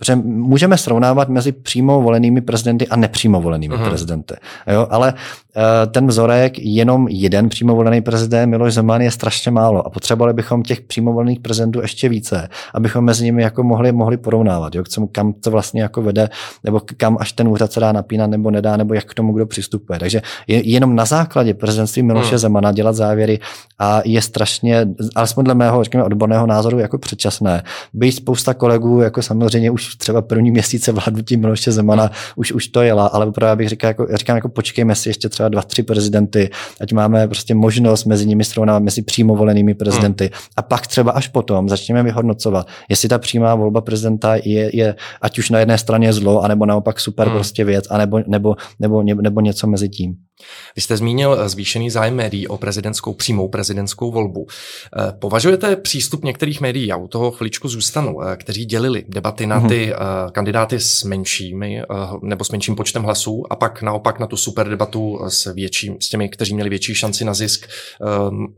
Protože 0.00 0.16
můžeme 0.16 0.78
srovnávat 0.78 1.28
mezi 1.28 1.52
přímo 1.52 2.02
volenými 2.02 2.40
prezidenty 2.40 2.88
a 2.88 2.96
nepřímo 2.96 3.40
volenými 3.40 3.74
uh-huh. 3.74 3.88
prezidenty. 3.88 4.34
Jo, 4.66 4.86
ale 4.90 5.14
Eh, 5.56 5.86
ten 5.86 6.06
vzorek 6.06 6.58
jenom 6.58 7.08
jeden 7.08 7.48
přímo 7.48 7.76
volený 7.76 8.00
prezident 8.00 8.50
Miloš 8.50 8.74
Zeman 8.74 9.00
je 9.00 9.10
strašně 9.10 9.50
málo 9.50 9.86
a 9.86 9.90
potřebovali 9.90 10.32
bychom 10.32 10.62
těch 10.62 10.80
přímo 10.80 11.12
volených 11.12 11.40
prezidentů 11.40 11.80
ještě 11.80 12.08
více, 12.08 12.48
abychom 12.74 13.04
mezi 13.04 13.24
nimi 13.24 13.42
jako 13.42 13.62
mohli, 13.62 13.92
mohli 13.92 14.16
porovnávat, 14.16 14.74
jo, 14.74 14.84
kam 15.12 15.32
to 15.32 15.50
vlastně 15.50 15.82
jako 15.82 16.02
vede, 16.02 16.28
nebo 16.64 16.80
kam 16.96 17.16
až 17.20 17.32
ten 17.32 17.48
úřad 17.48 17.72
se 17.72 17.80
dá 17.80 17.92
napínat 17.92 18.30
nebo 18.30 18.50
nedá, 18.50 18.76
nebo 18.76 18.94
jak 18.94 19.04
k 19.04 19.14
tomu 19.14 19.32
kdo 19.32 19.46
přistupuje. 19.46 19.98
Takže 19.98 20.22
je, 20.46 20.68
jenom 20.68 20.96
na 20.96 21.04
základě 21.04 21.54
prezidentství 21.54 22.02
Miloše 22.02 22.28
hmm. 22.28 22.38
Zemana 22.38 22.72
dělat 22.72 22.92
závěry 22.92 23.38
a 23.78 24.02
je 24.04 24.22
strašně, 24.22 24.86
alespoň 25.14 25.44
dle 25.44 25.54
mého 25.54 25.84
řekněme, 25.84 26.04
odborného 26.04 26.46
názoru, 26.46 26.78
jako 26.78 26.98
předčasné. 26.98 27.62
Být 27.92 28.12
spousta 28.12 28.54
kolegů, 28.54 29.00
jako 29.00 29.22
samozřejmě 29.22 29.70
už 29.70 29.89
třeba 29.96 30.22
první 30.22 30.50
měsíce 30.50 30.92
vládnutí 30.92 31.36
Miloše 31.36 31.72
Zemana, 31.72 32.10
už, 32.36 32.52
už 32.52 32.68
to 32.68 32.82
jela, 32.82 33.06
ale 33.06 33.26
opravdu 33.26 33.58
bych 33.58 33.68
říkal, 33.68 33.88
jako, 33.88 34.06
říkám, 34.14 34.36
jako 34.36 34.48
počkejme 34.48 34.94
si 34.94 35.08
ještě 35.08 35.28
třeba 35.28 35.48
dva, 35.48 35.62
tři 35.62 35.82
prezidenty, 35.82 36.50
ať 36.80 36.92
máme 36.92 37.28
prostě 37.28 37.54
možnost 37.54 38.04
mezi 38.04 38.26
nimi 38.26 38.44
srovnávat 38.44 38.82
mezi 38.82 39.02
přímo 39.02 39.36
volenými 39.36 39.74
prezidenty. 39.74 40.24
Hmm. 40.24 40.42
A 40.56 40.62
pak 40.62 40.86
třeba 40.86 41.12
až 41.12 41.28
potom 41.28 41.68
začneme 41.68 42.02
vyhodnocovat, 42.02 42.66
jestli 42.88 43.08
ta 43.08 43.18
přímá 43.18 43.54
volba 43.54 43.80
prezidenta 43.80 44.36
je, 44.36 44.76
je 44.76 44.94
ať 45.22 45.38
už 45.38 45.50
na 45.50 45.58
jedné 45.58 45.78
straně 45.78 46.12
zlo, 46.12 46.42
anebo 46.42 46.66
naopak 46.66 47.00
super 47.00 47.26
hmm. 47.26 47.36
prostě 47.36 47.64
věc, 47.64 47.84
anebo, 47.90 48.20
nebo, 48.26 48.56
nebo, 48.78 49.02
nebo, 49.02 49.22
nebo 49.22 49.40
něco 49.40 49.66
mezi 49.66 49.88
tím. 49.88 50.16
Vy 50.76 50.82
jste 50.82 50.96
zmínil 50.96 51.36
eh, 51.40 51.48
zvýšený 51.48 51.90
zájem 51.90 52.14
médií 52.14 52.48
o 52.48 52.58
prezidentskou, 52.58 53.14
přímou 53.14 53.48
prezidentskou 53.48 54.10
volbu. 54.10 54.46
Eh, 54.46 55.12
považujete 55.18 55.76
přístup 55.76 56.24
některých 56.24 56.60
médií, 56.60 56.86
já 56.86 56.96
u 56.96 57.08
toho 57.08 57.30
chviličku 57.30 57.68
zůstanu, 57.68 58.22
eh, 58.22 58.36
kteří 58.36 58.64
dělili 58.64 59.04
debaty 59.08 59.46
na 59.46 59.60
ty 59.60 59.92
mm-hmm. 59.92 60.30
kandidáty 60.30 60.80
s 60.80 61.04
menšími 61.04 61.82
nebo 62.22 62.44
s 62.44 62.50
menším 62.50 62.76
počtem 62.76 63.02
hlasů 63.02 63.44
a 63.50 63.56
pak 63.56 63.82
naopak 63.82 64.18
na 64.18 64.26
tu 64.26 64.36
super 64.36 64.68
debatu 64.68 65.20
s, 65.28 65.52
větším, 65.52 65.96
s 66.00 66.08
těmi, 66.08 66.28
kteří 66.28 66.54
měli 66.54 66.70
větší 66.70 66.94
šanci 66.94 67.24
na 67.24 67.34
zisk 67.34 67.66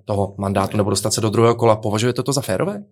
toho 0.04 0.34
mandátu 0.38 0.76
nebo 0.76 0.90
dostat 0.90 1.14
se 1.14 1.20
do 1.20 1.30
druhého 1.30 1.54
kola. 1.54 1.76
Považujete 1.76 2.22
to 2.22 2.32
za 2.32 2.40
férové? 2.40 2.82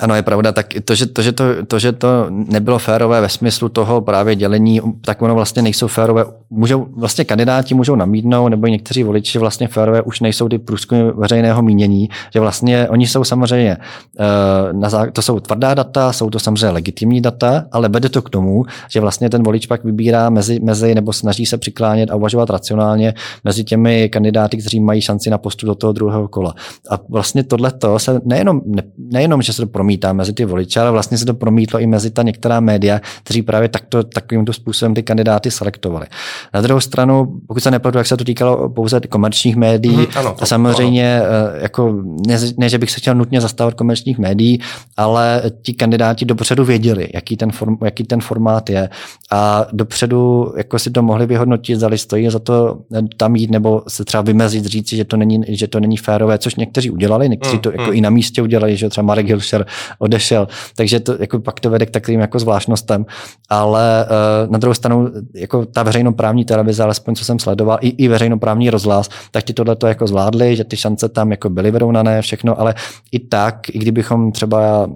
Ano, 0.00 0.14
je 0.14 0.22
pravda, 0.22 0.52
tak 0.52 0.66
to 0.84 0.94
že, 0.94 1.06
to, 1.06 1.22
že 1.22 1.32
to, 1.32 1.44
to, 1.66 1.78
že 1.78 1.92
to 1.92 2.26
nebylo 2.30 2.78
férové 2.78 3.20
ve 3.20 3.28
smyslu 3.28 3.68
toho 3.68 4.00
právě 4.00 4.36
dělení, 4.36 4.80
tak 5.00 5.22
ono 5.22 5.34
vlastně 5.34 5.62
nejsou 5.62 5.88
férové. 5.88 6.24
Můžou, 6.50 6.86
vlastně 6.96 7.24
kandidáti 7.24 7.74
můžou 7.74 7.96
namítnout, 7.96 8.48
nebo 8.48 8.66
někteří 8.66 9.02
voliči 9.02 9.38
vlastně 9.38 9.68
férové 9.68 10.02
už 10.02 10.20
nejsou 10.20 10.48
ty 10.48 10.58
průzkumy 10.58 11.02
veřejného 11.14 11.62
mínění, 11.62 12.08
že 12.34 12.40
vlastně 12.40 12.88
oni 12.88 13.06
jsou 13.06 13.24
samozřejmě, 13.24 13.76
eh, 14.20 14.72
na, 14.72 14.90
to 15.12 15.22
jsou 15.22 15.40
tvrdá 15.40 15.74
data, 15.74 16.12
jsou 16.12 16.30
to 16.30 16.38
samozřejmě 16.38 16.70
legitimní 16.70 17.20
data, 17.20 17.64
ale 17.72 17.88
vede 17.88 18.08
to 18.08 18.22
k 18.22 18.30
tomu, 18.30 18.64
že 18.90 19.00
vlastně 19.00 19.30
ten 19.30 19.42
volič 19.42 19.66
pak 19.66 19.84
vybírá 19.84 20.30
mezi, 20.30 20.60
mezi 20.60 20.94
nebo 20.94 21.12
snaží 21.12 21.46
se 21.46 21.58
přiklánět 21.58 22.10
a 22.10 22.16
uvažovat 22.16 22.50
racionálně 22.50 23.14
mezi 23.44 23.64
těmi 23.64 24.08
kandidáty, 24.08 24.56
kteří 24.56 24.80
mají 24.80 25.00
šanci 25.00 25.30
na 25.30 25.38
postup 25.38 25.66
do 25.66 25.74
toho 25.74 25.92
druhého 25.92 26.28
kola. 26.28 26.54
A 26.90 26.98
vlastně 27.08 27.44
tohle 27.44 27.72
se 27.96 28.20
nejenom, 28.24 28.60
ne, 28.66 28.82
nejenom, 28.98 29.42
že 29.42 29.52
se 29.52 29.62
to 29.62 29.81
promítá 29.82 30.12
mezi 30.12 30.32
ty 30.32 30.44
voliče, 30.44 30.80
ale 30.80 30.90
vlastně 30.90 31.18
se 31.18 31.24
to 31.26 31.34
promítlo 31.34 31.80
i 31.80 31.86
mezi 31.86 32.10
ta 32.10 32.22
některá 32.22 32.60
média, 32.60 33.00
kteří 33.24 33.42
právě 33.42 33.68
takto, 33.68 34.02
takovýmto 34.02 34.52
způsobem 34.52 34.94
ty 34.94 35.02
kandidáty 35.02 35.50
selektovali. 35.50 36.06
Na 36.54 36.60
druhou 36.60 36.80
stranu, 36.80 37.40
pokud 37.48 37.62
se 37.62 37.70
nepletu, 37.70 37.98
jak 37.98 38.06
se 38.06 38.16
to 38.16 38.24
týkalo 38.24 38.68
pouze 38.68 39.00
komerčních 39.00 39.56
médií, 39.56 39.96
mm, 39.96 40.06
ano, 40.16 40.34
to, 40.38 40.42
a 40.42 40.46
samozřejmě, 40.46 41.20
ano. 41.20 41.28
Eh, 41.28 41.62
jako, 41.62 42.02
ne, 42.26 42.38
ne, 42.56 42.68
že 42.68 42.78
bych 42.78 42.90
se 42.90 43.00
chtěl 43.00 43.14
nutně 43.14 43.40
zastávat 43.40 43.74
komerčních 43.74 44.18
médií, 44.18 44.60
ale 44.96 45.42
ti 45.62 45.74
kandidáti 45.74 46.24
dopředu 46.24 46.64
věděli, 46.64 47.08
jaký 47.14 47.36
ten, 47.36 47.52
form, 47.52 47.76
jaký 47.84 48.04
ten 48.04 48.20
formát 48.20 48.70
je 48.70 48.88
a 49.30 49.66
dopředu 49.72 50.52
jako 50.56 50.78
si 50.78 50.90
to 50.90 51.02
mohli 51.02 51.26
vyhodnotit, 51.26 51.76
zda 51.76 51.90
stojí 51.96 52.30
za 52.30 52.38
to 52.38 52.78
tam 53.16 53.36
jít 53.36 53.50
nebo 53.50 53.82
se 53.88 54.04
třeba 54.04 54.22
vymezit, 54.22 54.64
říct, 54.64 54.88
že 54.88 55.04
to 55.04 55.16
není, 55.16 55.44
že 55.48 55.68
to 55.68 55.80
není 55.80 55.96
férové, 55.96 56.38
což 56.38 56.54
někteří 56.54 56.90
udělali, 56.90 57.28
někteří 57.28 57.58
to 57.58 57.68
mm, 57.68 57.74
jako 57.78 57.90
mm. 57.90 57.96
i 57.96 58.00
na 58.00 58.10
místě 58.10 58.42
udělali, 58.42 58.76
že 58.76 58.88
třeba 58.88 59.06
Marek 59.06 59.26
Hilšer 59.26 59.66
odešel. 59.98 60.48
Takže 60.76 61.00
to, 61.00 61.16
jako 61.20 61.38
pak 61.38 61.60
to 61.60 61.70
vede 61.70 61.86
k 61.86 61.90
takovým 61.90 62.20
jako 62.20 62.38
zvláštnostem. 62.38 63.06
Ale 63.48 64.06
uh, 64.06 64.52
na 64.52 64.58
druhou 64.58 64.74
stranu, 64.74 65.10
jako 65.34 65.66
ta 65.66 65.82
veřejnoprávní 65.82 66.44
televize, 66.44 66.82
alespoň 66.82 67.14
co 67.14 67.24
jsem 67.24 67.38
sledoval, 67.38 67.78
i, 67.80 67.88
i 67.88 68.08
veřejnoprávní 68.08 68.70
rozhlas, 68.70 69.08
tak 69.30 69.44
ti 69.44 69.52
tohle 69.52 69.76
to 69.76 69.86
jako 69.86 70.06
zvládli, 70.06 70.56
že 70.56 70.64
ty 70.64 70.76
šance 70.76 71.08
tam 71.08 71.30
jako 71.30 71.50
byly 71.50 71.70
vyrovnané, 71.70 72.22
všechno, 72.22 72.60
ale 72.60 72.74
i 73.12 73.18
tak, 73.18 73.68
i 73.68 73.78
kdybychom 73.78 74.32
třeba 74.32 74.86
uh, 74.86 74.92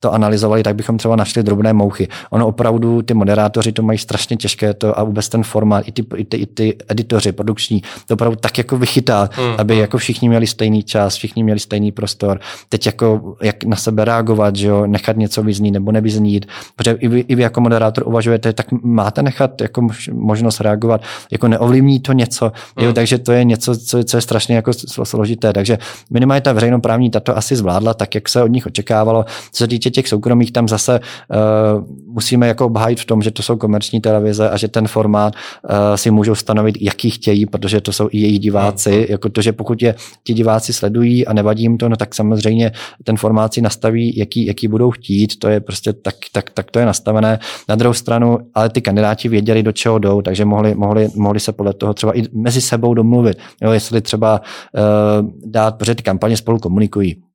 to 0.00 0.14
analyzovali, 0.14 0.62
tak 0.62 0.76
bychom 0.76 0.98
třeba 0.98 1.16
našli 1.16 1.42
drobné 1.42 1.72
mouchy. 1.72 2.08
Ono 2.30 2.46
opravdu, 2.46 3.02
ty 3.02 3.14
moderátoři 3.14 3.72
to 3.72 3.82
mají 3.82 3.98
strašně 3.98 4.36
těžké 4.36 4.74
to 4.74 4.98
a 4.98 5.04
vůbec 5.04 5.28
ten 5.28 5.42
formát, 5.42 5.88
i 5.88 5.92
ty, 5.92 6.04
i 6.16 6.24
ty, 6.24 6.36
i 6.36 6.46
ty 6.46 6.76
editoři 6.88 7.32
produkční, 7.32 7.82
to 8.06 8.14
opravdu 8.14 8.36
tak 8.36 8.58
jako 8.58 8.78
vychytá, 8.78 9.30
mm. 9.38 9.54
aby 9.58 9.74
mm. 9.74 9.80
jako 9.80 9.98
všichni 9.98 10.28
měli 10.28 10.46
stejný 10.46 10.82
čas, 10.82 11.14
všichni 11.14 11.44
měli 11.44 11.60
stejný 11.60 11.92
prostor. 11.92 12.40
Teď 12.68 12.86
jako 12.86 13.36
jak 13.42 13.64
na 13.64 13.76
sebe 13.76 14.04
reagovat, 14.04 14.56
že 14.56 14.66
jo, 14.66 14.86
nechat 14.86 15.16
něco 15.16 15.42
vyznít 15.42 15.70
nebo 15.70 15.92
nevyznít, 15.92 16.46
protože 16.76 16.96
i 17.00 17.08
vy, 17.08 17.20
i 17.20 17.34
vy 17.34 17.42
jako 17.42 17.60
moderátor 17.60 18.08
uvažujete, 18.08 18.52
tak 18.52 18.66
máte 18.82 19.22
nechat 19.22 19.60
jako 19.60 19.88
možnost 20.12 20.60
reagovat, 20.60 21.02
jako 21.30 21.48
neovlivní 21.48 22.00
to 22.00 22.12
něco, 22.12 22.52
mm. 22.78 22.84
jo, 22.84 22.92
takže 22.92 23.18
to 23.18 23.32
je 23.32 23.44
něco, 23.44 23.76
co, 23.76 24.04
co 24.04 24.16
je 24.16 24.20
strašně 24.20 24.56
jako 24.56 24.72
složité. 25.02 25.52
Takže 25.52 25.78
minimálně 26.10 26.40
ta 26.40 26.52
veřejnoprávní 26.52 27.10
tato 27.10 27.36
asi 27.36 27.56
zvládla 27.56 27.94
tak, 27.94 28.14
jak 28.14 28.28
se 28.28 28.42
od 28.42 28.46
nich 28.46 28.66
očekávalo. 28.66 29.24
Co 29.52 29.64
se 29.64 29.68
týče 29.68 29.87
týče 29.90 30.02
těch 30.02 30.08
soukromých, 30.08 30.52
tam 30.52 30.68
zase 30.68 31.00
uh, 31.00 31.84
musíme 32.06 32.48
jako 32.48 32.66
obhájit 32.66 33.00
v 33.00 33.04
tom, 33.04 33.22
že 33.22 33.30
to 33.30 33.42
jsou 33.42 33.56
komerční 33.56 34.00
televize 34.00 34.50
a 34.50 34.56
že 34.56 34.68
ten 34.68 34.88
formát 34.88 35.34
uh, 35.34 35.96
si 35.96 36.10
můžou 36.10 36.34
stanovit, 36.34 36.74
jaký 36.80 37.10
chtějí, 37.10 37.46
protože 37.46 37.80
to 37.80 37.92
jsou 37.92 38.08
i 38.12 38.18
jejich 38.18 38.38
diváci. 38.38 38.90
Mm. 38.90 39.04
Jako 39.08 39.28
to, 39.28 39.42
že 39.42 39.52
pokud 39.52 39.82
je 39.82 39.94
ti 40.24 40.34
diváci 40.34 40.72
sledují 40.72 41.26
a 41.26 41.32
nevadí 41.32 41.62
jim 41.62 41.78
to, 41.78 41.88
no 41.88 41.96
tak 41.96 42.14
samozřejmě 42.14 42.72
ten 43.04 43.16
formát 43.16 43.54
si 43.54 43.60
nastaví, 43.60 44.18
jaký, 44.18 44.46
jaký 44.46 44.68
budou 44.68 44.90
chtít, 44.90 45.38
to 45.38 45.48
je 45.48 45.60
prostě 45.60 45.92
tak, 45.92 46.14
tak, 46.32 46.50
tak 46.50 46.70
to 46.70 46.78
je 46.78 46.86
nastavené. 46.86 47.38
Na 47.68 47.74
druhou 47.74 47.94
stranu, 47.94 48.38
ale 48.54 48.70
ty 48.70 48.80
kandidáti 48.80 49.28
věděli, 49.28 49.62
do 49.62 49.72
čeho 49.72 49.98
jdou, 49.98 50.22
takže 50.22 50.44
mohli, 50.44 50.74
mohli, 50.74 51.08
mohli 51.16 51.40
se 51.40 51.52
podle 51.52 51.74
toho 51.74 51.94
třeba 51.94 52.18
i 52.18 52.22
mezi 52.32 52.60
sebou 52.60 52.94
domluvit. 52.94 53.38
Jo, 53.62 53.72
jestli 53.72 54.00
třeba 54.00 54.40
uh, 54.40 55.50
dát, 55.50 55.76
protože 55.76 55.94
ty 55.94 56.02
kampaně 56.02 56.36
spolu 56.36 56.58
komunikují 56.58 57.27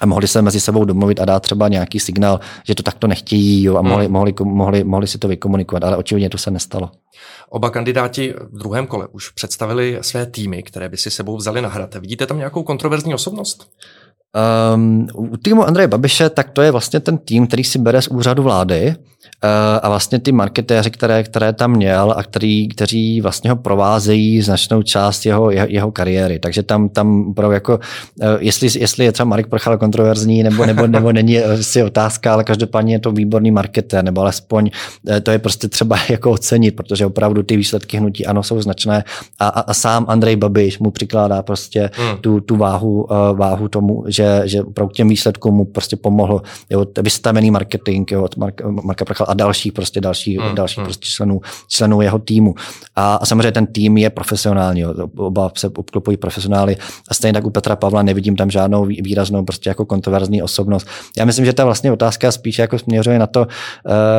a 0.00 0.06
mohli 0.06 0.28
se 0.28 0.42
mezi 0.42 0.60
sebou 0.60 0.84
domluvit 0.84 1.20
a 1.20 1.24
dát 1.24 1.40
třeba 1.40 1.68
nějaký 1.68 2.00
signál, 2.00 2.40
že 2.66 2.74
to 2.74 2.82
takto 2.82 3.06
nechtějí 3.06 3.62
jo, 3.62 3.76
a 3.76 3.80
hmm. 3.80 3.88
mohli, 3.88 4.08
mohli, 4.08 4.34
mohli, 4.44 4.84
mohli 4.84 5.06
si 5.06 5.18
to 5.18 5.28
vykomunikovat, 5.28 5.84
ale 5.84 5.96
očividně 5.96 6.30
to 6.30 6.38
se 6.38 6.50
nestalo. 6.50 6.90
Oba 7.50 7.70
kandidáti 7.70 8.34
v 8.52 8.58
druhém 8.58 8.86
kole 8.86 9.08
už 9.12 9.30
představili 9.30 9.98
své 10.00 10.26
týmy, 10.26 10.62
které 10.62 10.88
by 10.88 10.96
si 10.96 11.10
sebou 11.10 11.36
vzali 11.36 11.62
na 11.62 11.68
hrad. 11.68 11.94
Vidíte 11.94 12.26
tam 12.26 12.38
nějakou 12.38 12.62
kontroverzní 12.62 13.14
osobnost? 13.14 13.70
Um, 14.74 15.06
u 15.14 15.36
týmu 15.36 15.64
Andreje 15.64 15.88
Babiše, 15.88 16.30
tak 16.30 16.50
to 16.50 16.62
je 16.62 16.70
vlastně 16.70 17.00
ten 17.00 17.18
tým, 17.18 17.46
který 17.46 17.64
si 17.64 17.78
bere 17.78 18.02
z 18.02 18.08
úřadu 18.08 18.42
vlády 18.42 18.94
a 19.82 19.88
vlastně 19.88 20.18
ty 20.18 20.32
marketéři, 20.32 20.90
které, 20.90 21.22
které 21.22 21.52
tam 21.52 21.72
měl 21.72 22.14
a 22.16 22.22
který, 22.22 22.68
kteří 22.68 23.20
vlastně 23.20 23.50
ho 23.50 23.56
provázejí 23.56 24.42
značnou 24.42 24.82
část 24.82 25.26
jeho, 25.26 25.50
jeho, 25.50 25.66
jeho 25.70 25.92
kariéry. 25.92 26.38
Takže 26.38 26.62
tam, 26.62 26.88
tam 26.88 27.28
opravdu 27.28 27.54
jako, 27.54 27.80
eh, 28.20 28.26
jestli, 28.38 28.68
jestli 28.80 29.04
je 29.04 29.12
třeba 29.12 29.28
Marek 29.28 29.46
Prochal 29.46 29.78
kontroverzní 29.78 30.42
nebo, 30.42 30.66
nebo, 30.66 30.86
nebo 30.96 31.12
není 31.12 31.38
eh, 31.38 31.62
si 31.62 31.82
otázka, 31.82 32.32
ale 32.32 32.44
každopádně 32.44 32.94
je 32.94 32.98
to 32.98 33.12
výborný 33.12 33.50
marketér, 33.50 34.04
nebo 34.04 34.20
alespoň 34.20 34.70
to 35.22 35.30
je 35.30 35.38
prostě 35.38 35.68
třeba 35.68 35.98
jako 36.10 36.30
ocenit, 36.30 36.76
protože 36.76 37.06
opravdu 37.06 37.42
ty 37.42 37.56
výsledky 37.56 37.96
hnutí 37.96 38.26
ano 38.26 38.42
jsou 38.42 38.62
značné 38.62 39.04
a, 39.38 39.48
a, 39.48 39.60
a 39.60 39.74
sám 39.74 40.04
Andrej 40.08 40.36
Babiš 40.36 40.78
mu 40.78 40.90
přikládá 40.90 41.42
prostě 41.42 41.90
hmm. 41.92 42.18
tu, 42.20 42.40
tu 42.40 42.56
váhu, 42.56 43.08
váhu 43.32 43.68
tomu, 43.68 44.04
že, 44.08 44.42
že 44.44 44.62
opravdu 44.62 44.92
těm 44.92 45.08
výsledkům 45.08 45.54
mu 45.54 45.64
prostě 45.64 45.96
pomohl 45.96 46.42
jo, 46.70 46.86
vystavený 47.02 47.50
marketing 47.50 48.12
jo, 48.12 48.22
od 48.22 48.36
Marka, 48.36 48.70
Marka 48.70 49.04
Prochal 49.14 49.26
a 49.30 49.34
dalších 49.34 49.72
prostě 49.72 50.00
další, 50.00 50.38
hmm, 50.38 50.54
další 50.54 50.80
hmm. 50.80 50.86
prostě 50.86 51.06
členů, 51.06 51.40
členů 51.68 52.00
jeho 52.00 52.18
týmu. 52.18 52.54
A, 52.96 53.14
a 53.14 53.26
samozřejmě 53.26 53.52
ten 53.52 53.66
tým 53.66 53.96
je 53.96 54.10
profesionální, 54.10 54.80
jo. 54.80 54.94
oba 55.16 55.50
se 55.56 55.68
obklopují 55.68 56.16
profesionály 56.16 56.76
a 57.08 57.14
stejně 57.14 57.32
tak 57.32 57.46
u 57.46 57.50
Petra 57.50 57.76
Pavla 57.76 58.02
nevidím 58.02 58.36
tam 58.36 58.50
žádnou 58.50 58.84
výraznou 58.84 59.44
prostě 59.44 59.70
jako 59.70 59.84
kontroverzní 59.84 60.42
osobnost. 60.42 60.86
Já 61.18 61.24
myslím, 61.24 61.44
že 61.44 61.52
ta 61.52 61.64
vlastně 61.64 61.92
otázka 61.92 62.32
spíš 62.32 62.58
jako 62.58 62.78
směřuje 62.78 63.18
na 63.18 63.26
to, 63.26 63.46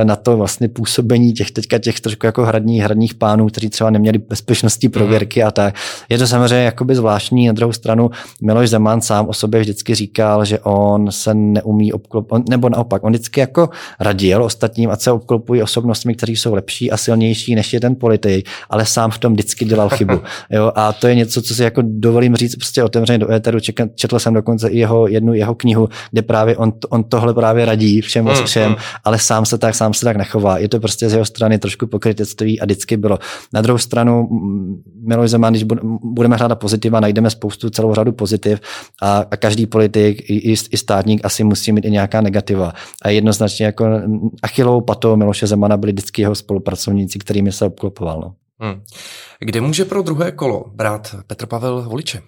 eh, 0.01 0.05
na 0.05 0.15
to 0.15 0.37
vlastně 0.37 0.69
působení 0.69 1.33
těch 1.33 1.51
teďka 1.51 1.77
těch 1.77 1.99
trošku 1.99 2.25
jako 2.25 2.45
hradních, 2.45 2.81
hradních 2.81 3.13
pánů, 3.13 3.47
kteří 3.47 3.69
třeba 3.69 3.89
neměli 3.89 4.17
bezpečnostní 4.17 4.89
prověrky 4.89 5.39
hmm. 5.39 5.47
a 5.47 5.51
tak. 5.51 5.75
Je 6.09 6.17
to 6.17 6.27
samozřejmě 6.27 6.65
jakoby 6.65 6.95
zvláštní. 6.95 7.47
Na 7.47 7.53
druhou 7.53 7.73
stranu 7.73 8.11
Miloš 8.41 8.69
Zeman 8.69 9.01
sám 9.01 9.27
o 9.27 9.33
sobě 9.33 9.59
vždycky 9.59 9.95
říkal, 9.95 10.45
že 10.45 10.59
on 10.59 11.11
se 11.11 11.33
neumí 11.33 11.93
obklopit, 11.93 12.49
nebo 12.49 12.69
naopak, 12.69 13.03
on 13.03 13.11
vždycky 13.11 13.39
jako 13.39 13.69
radil 13.99 14.43
ostatním, 14.85 14.89
a 14.91 14.95
se 14.95 15.11
obklopují 15.11 15.61
osobnostmi, 15.61 16.15
kteří 16.15 16.35
jsou 16.35 16.53
lepší 16.53 16.91
a 16.91 16.97
silnější 16.97 17.55
než 17.55 17.73
je 17.73 17.79
ten 17.79 17.95
politik, 17.95 18.47
ale 18.69 18.85
sám 18.85 19.11
v 19.11 19.17
tom 19.17 19.33
vždycky 19.33 19.65
dělal 19.65 19.89
chybu. 19.89 20.21
Jo? 20.49 20.71
A 20.75 20.93
to 20.93 21.07
je 21.07 21.15
něco, 21.15 21.41
co 21.41 21.55
si 21.55 21.63
jako 21.63 21.81
dovolím 21.85 22.35
říct 22.35 22.55
prostě 22.55 22.83
otevřeně 22.83 23.17
do 23.17 23.31
éteru. 23.31 23.59
Četl 23.95 24.19
jsem 24.19 24.33
dokonce 24.33 24.69
i 24.69 24.77
jeho, 24.77 25.07
jednu 25.07 25.33
jeho 25.33 25.55
knihu, 25.55 25.89
kde 26.11 26.21
právě 26.21 26.57
on, 26.57 26.73
on 26.89 27.03
tohle 27.03 27.33
právě 27.33 27.65
radí 27.65 28.01
všem 28.01 28.25
mm, 28.25 28.45
všem, 28.45 28.69
mm. 28.69 28.75
ale 29.03 29.19
sám 29.19 29.45
se 29.45 29.57
tak, 29.57 29.75
sám 29.75 29.93
se 29.93 30.05
tak 30.05 30.17
nechová. 30.17 30.57
Je 30.57 30.69
to 30.69 30.79
prostě 30.79 31.09
z 31.09 31.13
jeho 31.13 31.25
strany 31.25 31.57
trošku 31.57 31.87
pokrytectví 31.87 32.59
a 32.59 32.65
vždycky 32.65 32.97
bylo. 32.97 33.19
Na 33.53 33.61
druhou 33.61 33.77
stranu, 33.77 34.29
Miloš 35.01 35.29
Zeman, 35.29 35.53
když 35.53 35.63
budeme 36.03 36.35
hrát 36.35 36.55
pozitiva, 36.55 36.99
najdeme 36.99 37.29
spoustu 37.29 37.69
celou 37.69 37.93
řadu 37.93 38.11
pozitiv 38.11 38.59
a, 39.01 39.25
a 39.31 39.37
každý 39.37 39.65
politik 39.65 40.29
i, 40.29 40.53
i 40.71 40.77
státník 40.77 41.21
asi 41.23 41.43
musí 41.43 41.71
mít 41.71 41.85
i 41.85 41.91
nějaká 41.91 42.21
negativa. 42.21 42.73
A 43.01 43.09
jednoznačně 43.09 43.65
jako 43.65 43.85
achilovou 44.75 44.81
patou 44.81 45.15
Miloše 45.15 45.47
Zemana 45.47 45.77
byli 45.77 45.91
vždycky 45.91 46.21
jeho 46.21 46.35
spolupracovníci, 46.35 47.19
kterými 47.19 47.51
se 47.51 47.65
obklopoval. 47.65 48.19
No. 48.19 48.35
Hmm. 48.59 48.81
Kde 49.39 49.61
může 49.61 49.85
pro 49.85 50.01
druhé 50.01 50.31
kolo 50.31 50.65
brát 50.73 51.15
Petr 51.27 51.45
Pavel 51.45 51.89
voliče? 51.89 52.21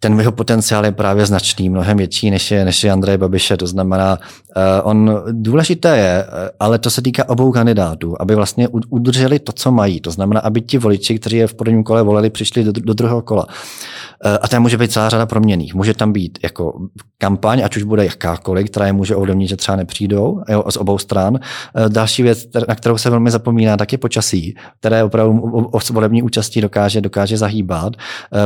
Ten 0.00 0.18
jeho 0.18 0.32
potenciál 0.32 0.84
je 0.84 0.92
právě 0.92 1.26
značný, 1.26 1.70
mnohem 1.70 1.96
větší 1.96 2.30
než 2.30 2.50
je, 2.50 2.64
než 2.64 2.84
je 2.84 2.92
Andrej 2.92 3.18
Babiše. 3.18 3.56
To 3.56 3.66
znamená, 3.66 4.18
uh, 4.56 4.62
on 4.82 5.22
důležité 5.30 5.96
je, 5.96 6.24
eh, 6.28 6.50
ale 6.60 6.78
to 6.78 6.90
se 6.90 7.02
týká 7.02 7.28
obou 7.28 7.52
kandidátů, 7.52 8.16
aby 8.20 8.34
vlastně 8.34 8.68
udrželi 8.68 9.38
to, 9.38 9.52
co 9.52 9.72
mají. 9.72 10.00
To 10.00 10.10
znamená, 10.10 10.40
aby 10.40 10.60
ti 10.60 10.78
voliči, 10.78 11.18
kteří 11.18 11.36
je 11.36 11.46
v 11.46 11.54
prvním 11.54 11.84
kole 11.84 12.02
volili, 12.02 12.30
přišli 12.30 12.64
do, 12.64 12.72
do 12.72 12.94
druhého 12.94 13.22
kola. 13.22 13.46
Uh, 13.46 14.36
a 14.42 14.48
tam 14.48 14.62
může 14.62 14.78
být 14.78 14.92
celá 14.92 15.08
řada 15.08 15.26
proměných. 15.26 15.74
Může 15.74 15.94
tam 15.94 16.12
být 16.12 16.38
jako 16.42 16.78
kampaň, 17.18 17.62
ať 17.64 17.76
už 17.76 17.82
bude 17.82 18.04
jakákoliv, 18.04 18.70
která 18.70 18.86
je 18.86 18.92
může 18.92 19.16
ovlivnit, 19.16 19.48
že 19.48 19.56
třeba 19.56 19.76
nepřijdou 19.76 20.42
jo, 20.48 20.64
z 20.68 20.76
obou 20.76 20.98
stran. 20.98 21.34
Uh, 21.34 21.88
další 21.88 22.22
věc, 22.22 22.46
na 22.68 22.74
kterou 22.74 22.98
se 22.98 23.10
velmi 23.10 23.30
zapomíná, 23.30 23.76
tak 23.76 23.92
je 23.92 23.98
počasí, 23.98 24.54
které 24.80 25.04
opravdu 25.04 25.62
volební 25.92 26.22
účastí 26.22 26.60
dokáže, 26.60 27.00
dokáže 27.00 27.36
zahýbat. 27.36 27.92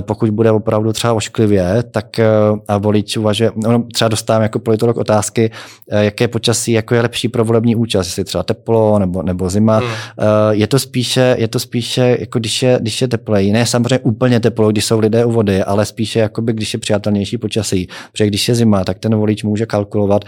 Pokud 0.01 0.31
bude 0.31 0.51
opravdu 0.51 0.93
třeba 0.93 1.02
ošklivě, 1.11 1.85
tak 1.91 2.19
eh, 2.19 2.27
a 2.69 2.79
volič 2.79 3.17
uvažuje, 3.17 3.51
no, 3.57 3.85
třeba 3.93 4.09
dostávám 4.09 4.43
jako 4.43 4.59
politolog 4.59 4.97
otázky, 4.97 5.51
eh, 5.91 6.05
jaké 6.05 6.29
počasí 6.29 6.73
jako 6.73 6.95
je 6.95 7.01
lepší 7.01 7.29
pro 7.29 7.45
volební 7.45 7.77
účast, 7.77 8.07
jestli 8.07 8.25
třeba 8.25 8.45
teplo 8.45 8.99
nebo, 8.99 9.23
nebo 9.23 9.51
zima. 9.51 9.79
Hmm. 9.79 9.89
Eh, 9.89 10.25
je 10.51 10.67
to 10.67 10.79
spíše, 10.79 11.37
je 11.39 11.49
to 11.49 11.59
spíše 11.59 12.17
jako 12.21 12.39
když 12.39 12.63
je, 12.63 12.79
když 12.81 13.03
je 13.03 13.09
teplej, 13.09 13.53
ne 13.53 13.67
samozřejmě 13.67 13.99
úplně 13.99 14.41
teplo, 14.41 14.71
když 14.71 14.85
jsou 14.85 14.99
lidé 14.99 15.25
u 15.25 15.33
vody, 15.33 15.63
ale 15.63 15.87
spíše 15.87 16.19
jakoby, 16.19 16.53
když 16.53 16.73
je 16.73 16.79
přijatelnější 16.81 17.39
počasí. 17.39 17.89
Protože 18.13 18.27
když 18.27 18.49
je 18.49 18.55
zima, 18.55 18.85
tak 18.85 18.99
ten 18.99 19.15
volič 19.15 19.43
může 19.43 19.67
kalkulovat, 19.67 20.25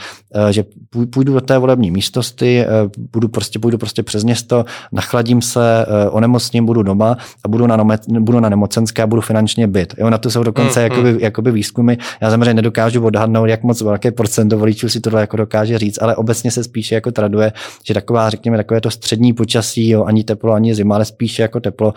že 0.50 0.64
půjdu 1.10 1.34
do 1.34 1.40
té 1.40 1.58
volební 1.58 1.90
místnosti, 1.90 2.64
budu 3.12 3.28
prostě, 3.28 3.58
půjdu 3.58 3.78
prostě 3.78 4.02
přes 4.02 4.24
město, 4.24 4.64
nachladím 4.92 5.42
se, 5.42 5.86
onemocním, 6.10 6.66
budu 6.66 6.82
doma 6.82 7.16
a 7.44 7.48
budu 7.48 7.66
na, 7.66 7.84
budu 8.08 8.40
na 8.40 8.48
nemocenské 8.48 9.02
a 9.02 9.06
budu 9.06 9.22
finančně 9.22 9.66
byt. 9.66 9.94
Jo, 9.98 10.10
na 10.10 10.18
to 10.18 10.30
jsou 10.30 10.42
dokonce 10.42 10.63
dokonce 10.64 10.80
mm, 10.80 10.84
jakoby, 10.84 11.12
mm. 11.12 11.18
jakoby 11.20 11.52
výzkumy. 11.52 11.96
Já 12.20 12.30
samozřejmě 12.30 12.54
nedokážu 12.54 13.04
odhadnout, 13.04 13.46
jak 13.46 13.62
moc 13.62 13.80
velké 13.80 14.12
procento 14.12 14.58
voličů 14.58 14.88
si 14.88 15.00
tohle 15.00 15.20
jako 15.20 15.36
dokáže 15.36 15.78
říct, 15.78 16.02
ale 16.02 16.16
obecně 16.16 16.50
se 16.50 16.64
spíše 16.64 16.94
jako 16.94 17.12
traduje, 17.12 17.52
že 17.84 17.94
taková, 17.94 18.30
řekněme, 18.30 18.56
takové 18.56 18.80
to 18.80 18.90
střední 18.90 19.32
počasí, 19.32 19.88
jo, 19.88 20.04
ani 20.04 20.24
teplo, 20.24 20.52
ani 20.52 20.74
zima, 20.74 20.94
ale 20.94 21.04
spíše 21.04 21.42
jako 21.42 21.60
teplo 21.60 21.94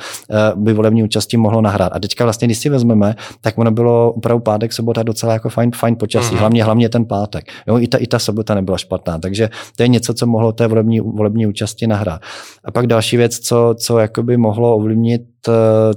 uh, 0.55 0.63
by 0.63 0.73
volební 0.73 1.03
účastí 1.03 1.37
mohlo 1.37 1.61
nahrát. 1.61 1.91
A 1.95 1.99
teďka 1.99 2.23
vlastně, 2.23 2.47
když 2.47 2.57
si 2.57 2.69
vezmeme, 2.69 3.15
tak 3.41 3.57
ono 3.57 3.71
bylo 3.71 4.13
opravdu 4.13 4.43
pátek, 4.43 4.73
sobota 4.73 5.03
docela 5.03 5.33
jako 5.33 5.49
fajn, 5.49 5.71
fajn 5.75 5.95
počasí, 5.95 6.33
mm. 6.33 6.39
hlavně, 6.39 6.63
hlavně 6.63 6.89
ten 6.89 7.05
pátek. 7.05 7.45
Jo, 7.67 7.79
i 7.79 7.87
ta, 7.87 7.97
i 7.97 8.07
ta 8.07 8.19
sobota 8.19 8.55
nebyla 8.55 8.77
špatná, 8.77 9.19
takže 9.19 9.49
to 9.75 9.83
je 9.83 9.87
něco, 9.87 10.13
co 10.13 10.25
mohlo 10.27 10.51
té 10.51 10.67
volební, 10.67 10.99
volební 10.99 11.47
účasti 11.47 11.87
nahrát. 11.87 12.21
A 12.63 12.71
pak 12.71 12.87
další 12.87 13.17
věc, 13.17 13.39
co, 13.39 13.75
co 13.79 13.99
jakoby 13.99 14.37
mohlo 14.37 14.75
ovlivnit 14.75 15.21
Eh, 15.36 15.36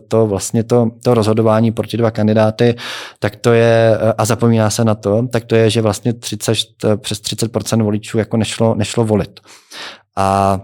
to 0.09 0.27
vlastně 0.27 0.65
to, 0.65 0.91
to 1.03 1.15
rozhodování 1.15 1.73
pro 1.73 1.87
ty 1.87 1.97
dva 1.97 2.11
kandidáty, 2.11 2.75
tak 3.19 3.37
to 3.37 3.53
je, 3.53 3.99
eh, 4.01 4.13
a 4.19 4.25
zapomíná 4.25 4.71
se 4.71 4.85
na 4.85 4.95
to, 4.95 5.27
tak 5.33 5.45
to 5.45 5.55
je, 5.55 5.71
že 5.71 5.83
vlastně 5.83 6.13
30, 6.13 6.85
eh, 6.85 6.97
přes 6.97 7.21
30% 7.21 7.83
voličů 7.83 8.19
jako 8.19 8.37
nešlo, 8.37 8.75
nešlo 8.75 9.05
volit. 9.05 9.41
A 10.17 10.61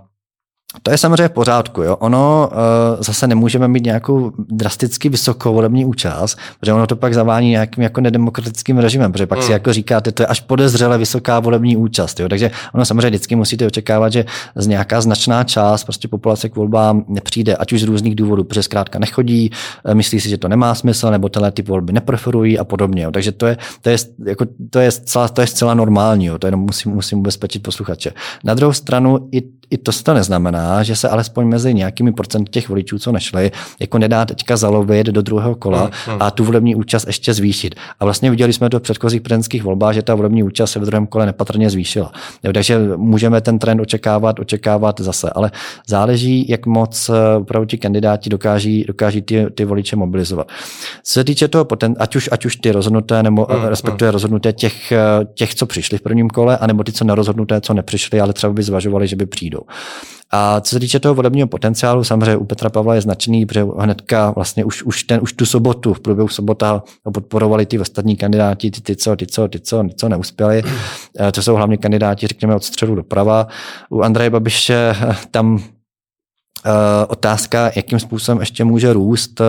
to 0.82 0.90
je 0.90 0.98
samozřejmě 0.98 1.28
v 1.28 1.32
pořádku. 1.32 1.82
Jo. 1.82 1.96
Ono 1.96 2.50
uh, 2.52 3.02
zase 3.02 3.26
nemůžeme 3.26 3.68
mít 3.68 3.84
nějakou 3.84 4.32
drasticky 4.38 5.08
vysokou 5.08 5.54
volební 5.54 5.84
účast, 5.84 6.38
protože 6.60 6.72
ono 6.72 6.86
to 6.86 6.96
pak 6.96 7.14
zavání 7.14 7.50
nějakým 7.50 7.82
jako 7.82 8.00
nedemokratickým 8.00 8.78
režimem, 8.78 9.12
protože 9.12 9.26
pak 9.26 9.38
mm. 9.38 9.42
si 9.42 9.46
hmm. 9.46 9.52
jako 9.52 9.72
říkáte, 9.72 10.12
to 10.12 10.22
je 10.22 10.26
až 10.26 10.40
podezřele 10.40 10.98
vysoká 10.98 11.40
volební 11.40 11.76
účast. 11.76 12.20
Jo. 12.20 12.28
Takže 12.28 12.50
ono 12.74 12.84
samozřejmě 12.84 13.08
vždycky 13.08 13.36
musíte 13.36 13.66
očekávat, 13.66 14.12
že 14.12 14.24
z 14.54 14.66
nějaká 14.66 15.00
značná 15.00 15.44
část 15.44 15.84
prostě 15.84 16.08
populace 16.08 16.48
k 16.48 16.56
volbám 16.56 17.04
nepřijde, 17.08 17.56
ať 17.56 17.72
už 17.72 17.80
z 17.80 17.84
různých 17.84 18.14
důvodů, 18.14 18.44
protože 18.44 18.62
zkrátka 18.62 18.98
nechodí, 18.98 19.50
eh, 19.84 19.94
myslí 19.94 20.20
si, 20.20 20.28
že 20.28 20.38
to 20.38 20.48
nemá 20.48 20.74
smysl, 20.74 21.10
nebo 21.10 21.28
tenhle 21.28 21.52
typ 21.52 21.68
volby 21.68 21.92
nepreferují 21.92 22.58
a 22.58 22.64
podobně. 22.64 23.02
Jo. 23.02 23.10
Takže 23.10 23.32
to 23.32 23.46
je, 23.46 23.56
to 23.82 23.90
je, 23.90 23.96
jako, 24.26 24.46
to 24.70 24.78
je, 24.78 24.90
zcela, 24.90 25.28
to 25.28 25.40
je 25.40 25.46
zcela 25.46 25.74
normální, 25.74 26.26
jo. 26.26 26.38
to 26.38 26.46
jenom 26.46 26.60
musím, 26.60 26.92
musím 26.92 27.18
ubezpečit 27.18 27.62
posluchače. 27.62 28.12
Na 28.44 28.54
druhou 28.54 28.72
stranu 28.72 29.28
i, 29.32 29.42
i 29.70 29.78
to, 29.78 29.92
to 30.02 30.14
neznamená, 30.14 30.82
že 30.82 30.96
se 30.96 31.08
alespoň 31.08 31.46
mezi 31.46 31.74
nějakými 31.74 32.12
procenty 32.12 32.50
těch 32.50 32.68
voličů, 32.68 32.98
co 32.98 33.12
nešli, 33.12 33.50
jako 33.80 33.98
nedá 33.98 34.24
teďka 34.24 34.56
zalovit 34.56 35.06
do 35.06 35.22
druhého 35.22 35.54
kola 35.54 35.80
hmm, 35.80 35.90
hmm. 36.06 36.22
a 36.22 36.30
tu 36.30 36.44
volební 36.44 36.74
účast 36.74 37.06
ještě 37.06 37.34
zvýšit. 37.34 37.74
A 38.00 38.04
vlastně 38.04 38.30
viděli 38.30 38.52
jsme 38.52 38.70
to 38.70 38.78
v 38.78 38.82
předchozích 38.82 39.20
prezidentských 39.20 39.62
volbách, 39.62 39.94
že 39.94 40.02
ta 40.02 40.14
volební 40.14 40.42
účast 40.42 40.70
se 40.70 40.80
v 40.80 40.84
druhém 40.84 41.06
kole 41.06 41.26
nepatrně 41.26 41.70
zvýšila. 41.70 42.12
Jo, 42.42 42.52
takže 42.52 42.78
můžeme 42.96 43.40
ten 43.40 43.58
trend 43.58 43.80
očekávat, 43.80 44.40
očekávat 44.40 45.00
zase, 45.00 45.30
ale 45.30 45.50
záleží, 45.86 46.46
jak 46.48 46.66
moc 46.66 47.08
eh, 47.08 47.36
opravdu 47.36 47.66
ti 47.66 47.78
kandidáti 47.78 48.30
dokáží, 48.30 48.84
dokáží 48.88 49.22
ty, 49.22 49.46
ty 49.54 49.64
voliče 49.64 49.96
mobilizovat. 49.96 50.48
Co 51.02 51.12
se 51.12 51.24
týče 51.24 51.48
toho, 51.48 51.66
ať 51.98 52.16
už, 52.16 52.28
ať 52.32 52.46
už 52.46 52.56
ty 52.56 52.70
rozhodnuté, 52.70 53.22
nebo 53.22 53.46
hmm, 53.50 53.64
respektive 53.64 54.08
hmm. 54.08 54.12
rozhodnuté 54.12 54.52
těch, 54.52 54.92
eh, 54.92 54.98
těch, 55.34 55.54
co 55.54 55.66
přišli 55.66 55.98
v 55.98 56.02
prvním 56.02 56.30
kole, 56.30 56.58
anebo 56.58 56.84
ty, 56.84 56.92
co 56.92 57.04
nerozhodnuté, 57.04 57.60
co 57.60 57.74
nepřišli, 57.74 58.20
ale 58.20 58.32
třeba 58.32 58.52
by 58.52 58.62
zvažovali, 58.62 59.06
že 59.06 59.16
by 59.16 59.26
přijdou. 59.26 59.55
A 60.30 60.60
co 60.60 60.70
se 60.70 60.80
týče 60.80 61.00
toho 61.00 61.14
volebního 61.14 61.48
potenciálu, 61.48 62.04
samozřejmě 62.04 62.36
u 62.36 62.44
Petra 62.44 62.70
Pavla 62.70 62.94
je 62.94 63.00
značný, 63.00 63.46
protože 63.46 63.66
hnedka 63.78 64.30
vlastně 64.30 64.64
už, 64.64 64.82
už, 64.82 65.04
ten, 65.04 65.20
už 65.22 65.32
tu 65.32 65.46
sobotu, 65.46 65.94
v 65.94 66.00
průběhu 66.00 66.28
sobota 66.28 66.82
podporovali 67.14 67.66
ty 67.66 67.78
ostatní 67.78 68.16
kandidáti, 68.16 68.70
ty, 68.70 68.80
ty, 68.80 68.96
co, 68.96 69.16
ty, 69.16 69.26
co, 69.26 69.48
ty, 69.48 69.60
co, 69.60 69.82
ty, 69.82 69.94
co 69.94 70.08
neuspěli. 70.08 70.62
Eh, 71.20 71.32
to 71.32 71.42
jsou 71.42 71.54
hlavně 71.54 71.76
kandidáti, 71.76 72.26
řekněme, 72.26 72.54
od 72.54 72.64
středu 72.64 72.94
doprava. 72.94 73.46
U 73.90 74.02
Andreje 74.02 74.30
Babiše 74.30 74.96
eh, 75.00 75.16
tam 75.30 75.58
Uh, 76.66 76.72
otázka, 77.08 77.70
jakým 77.76 77.98
způsobem 77.98 78.40
ještě 78.40 78.64
může 78.64 78.92
růst. 78.92 79.40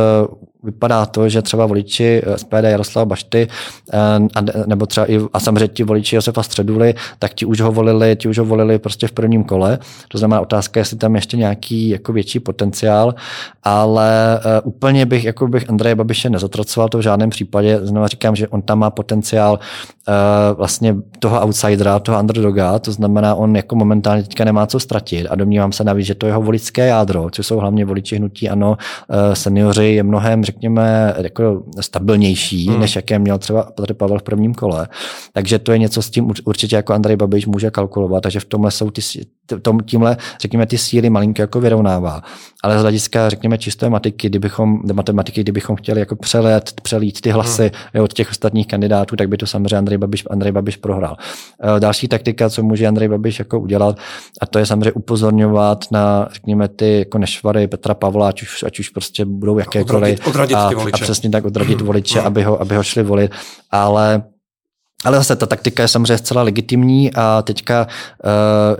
Vypadá 0.68 1.06
to, 1.06 1.30
že 1.30 1.42
třeba 1.42 1.66
voliči 1.66 2.22
SPD 2.36 2.64
Jaroslava 2.64 3.06
Bašty 3.06 3.48
a, 4.36 4.42
nebo 4.66 4.86
třeba 4.86 5.12
i, 5.12 5.20
a 5.34 5.40
samozřejmě 5.40 5.68
ti 5.68 5.84
voliči 5.84 6.16
Josefa 6.16 6.44
Středuly, 6.44 6.94
tak 7.20 7.34
ti 7.34 7.46
už 7.46 7.62
ho 7.62 7.72
volili, 7.72 8.16
ti 8.16 8.28
už 8.30 8.38
ho 8.38 8.46
volili 8.46 8.80
prostě 8.80 9.08
v 9.08 9.12
prvním 9.12 9.44
kole. 9.44 9.80
To 10.08 10.18
znamená 10.18 10.42
otázka, 10.42 10.80
jestli 10.80 10.98
tam 10.98 11.16
ještě 11.16 11.38
nějaký 11.38 11.90
jako 11.90 12.14
větší 12.14 12.40
potenciál, 12.40 13.16
ale 13.64 14.40
uh, 14.64 14.68
úplně 14.68 15.06
bych, 15.06 15.24
jako 15.24 15.48
bych 15.48 15.70
Andreje 15.70 15.96
Babiše 15.96 16.30
nezatracoval 16.30 16.90
to 16.90 16.98
v 16.98 17.02
žádném 17.02 17.30
případě. 17.30 17.80
Znovu 17.84 18.08
říkám, 18.08 18.36
že 18.36 18.48
on 18.48 18.62
tam 18.62 18.80
má 18.80 18.90
potenciál 18.90 19.60
vlastně 20.54 20.96
toho 21.20 21.46
outsidera, 21.46 22.00
toho 22.00 22.20
underdoga, 22.20 22.80
to 22.80 22.92
znamená, 22.92 23.36
on 23.36 23.56
jako 23.56 23.76
momentálně 23.76 24.24
teďka 24.24 24.44
nemá 24.44 24.68
co 24.68 24.80
ztratit 24.80 25.28
a 25.30 25.36
domnívám 25.36 25.72
se 25.72 25.84
navíc, 25.84 26.08
že 26.08 26.16
to 26.16 26.28
jeho 26.28 26.42
voličské 26.42 26.88
jádro, 26.88 27.30
což 27.32 27.48
jsou 27.48 27.58
hlavně 27.58 27.86
voliči 27.86 28.16
hnutí 28.16 28.50
ano, 28.50 28.78
seniori 29.34 29.96
je 29.96 30.04
mnohem, 30.04 30.44
řekněme, 30.58 31.14
jako 31.18 31.64
stabilnější, 31.80 32.68
hmm. 32.68 32.80
než 32.80 32.96
jaké 32.96 33.20
měl 33.20 33.38
třeba 33.38 33.64
Petr 33.64 33.94
Pavel 33.94 34.20
v 34.20 34.24
prvním 34.24 34.54
kole. 34.54 34.88
Takže 35.34 35.60
to 35.60 35.72
je 35.72 35.78
něco 35.78 36.02
s 36.02 36.10
tím 36.10 36.32
určitě 36.46 36.76
jako 36.76 36.94
Andrej 36.94 37.16
Babiš 37.16 37.46
může 37.46 37.72
kalkulovat, 37.72 38.24
takže 38.24 38.40
v 38.40 38.46
tomhle 38.46 38.72
jsou 38.72 38.92
ty, 38.92 39.02
tom, 39.62 39.80
tímhle, 39.80 40.18
řekněme, 40.42 40.66
ty 40.66 40.78
síly 40.78 41.10
malinko 41.10 41.42
jako 41.42 41.60
vyrovnává. 41.60 42.22
Ale 42.64 42.80
z 42.80 42.82
hlediska, 42.82 43.30
řekněme, 43.30 43.58
čisté 43.58 43.90
matiky, 43.90 44.30
kdybychom, 44.30 44.82
matematiky, 44.94 45.42
kdybychom 45.42 45.76
chtěli 45.76 46.00
jako 46.00 46.16
přelet, 46.16 46.82
přelít 46.82 47.22
ty 47.22 47.30
hlasy 47.30 47.72
hmm. 47.94 48.04
od 48.04 48.14
těch 48.14 48.30
ostatních 48.30 48.68
kandidátů, 48.68 49.16
tak 49.16 49.30
by 49.30 49.38
to 49.38 49.48
samozřejmě 49.48 49.78
Andrej 49.78 49.98
Babiš, 49.98 50.24
Andrej 50.30 50.52
Babiš 50.52 50.78
prohrál. 50.78 51.18
Eh, 51.64 51.80
další 51.80 52.08
taktika, 52.08 52.50
co 52.50 52.64
může 52.64 52.88
Andrej 52.88 53.08
Babiš 53.08 53.40
jako 53.40 53.60
udělat, 53.60 53.98
a 54.42 54.46
to 54.46 54.60
je 54.60 54.66
samozřejmě 54.66 54.92
upozorňovat 54.92 55.86
na, 55.92 56.28
řekněme, 56.32 56.68
ty 56.68 57.00
jako 57.00 57.18
nešvary 57.18 57.68
Petra 57.68 57.94
Pavla, 57.94 58.28
ať 58.28 58.42
už, 58.42 58.64
ať 58.64 58.80
už 58.80 58.90
prostě 58.90 59.26
budou 59.26 59.60
jakékoliv. 59.60 59.96
Odradit, 59.96 60.28
odradit 60.28 60.47
a, 60.56 60.70
ty 60.70 60.76
voliče. 60.76 61.04
a 61.04 61.04
přesně 61.04 61.30
tak 61.30 61.46
odradit 61.46 61.82
voliče, 61.82 62.20
hmm. 62.20 62.28
aby 62.28 62.44
ho, 62.44 62.62
aby 62.62 62.76
ho 62.76 62.84
šli 62.84 63.04
volit. 63.04 63.32
Ale 63.72 64.24
ale 65.06 65.18
zase 65.18 65.36
ta 65.36 65.46
taktika 65.46 65.84
je 65.84 65.88
samozřejmě 65.88 66.18
zcela 66.18 66.44
legitimní 66.44 67.12
a 67.16 67.42
teďka 67.42 67.88
uh, 67.88 68.30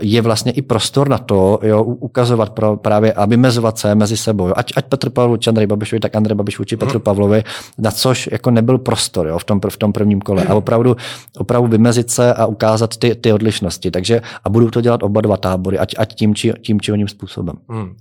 je 0.00 0.22
vlastně 0.22 0.52
i 0.52 0.62
prostor 0.62 1.08
na 1.08 1.18
to, 1.18 1.58
jo, 1.62 1.82
ukazovat 1.82 2.50
pro, 2.50 2.76
právě 2.76 3.12
a 3.12 3.26
vymezovat 3.26 3.78
se 3.78 3.94
mezi 3.94 4.16
sebou. 4.16 4.48
Jo. 4.48 4.54
Ať, 4.56 4.72
ať 4.76 4.84
Petr 4.84 5.10
Pavlovič, 5.10 5.46
Andrej 5.46 5.66
Babišovi, 5.66 6.00
tak 6.00 6.16
Andrej 6.16 6.34
Babiš 6.34 6.58
vůči 6.58 6.76
Petru 6.76 6.98
mhm. 6.98 7.02
Pavlovi, 7.02 7.44
na 7.78 7.90
což 7.90 8.28
jako 8.32 8.50
nebyl 8.50 8.78
prostor 8.78 9.26
jo, 9.26 9.38
v, 9.38 9.44
tom, 9.44 9.60
v 9.68 9.76
tom 9.76 9.92
prvním 9.92 10.20
kole. 10.20 10.44
A 10.44 10.54
opravdu, 10.54 10.96
opravdu 11.38 11.68
vymezit 11.68 12.10
se 12.10 12.34
a 12.34 12.46
ukázat 12.46 12.96
ty, 12.96 13.14
ty 13.14 13.32
odlišnosti. 13.32 13.90
Takže 13.90 14.22
a 14.44 14.50
budou 14.50 14.70
to 14.70 14.80
dělat 14.80 15.02
oba 15.02 15.20
dva 15.20 15.36
tábory, 15.36 15.78
ať, 15.78 15.94
ať 15.98 16.14
tím, 16.14 16.34
či, 16.34 16.52
tím, 16.62 16.80
či 16.80 16.92
oním 16.92 17.08
způsobem. 17.08 17.56
Hmm. 17.68 17.94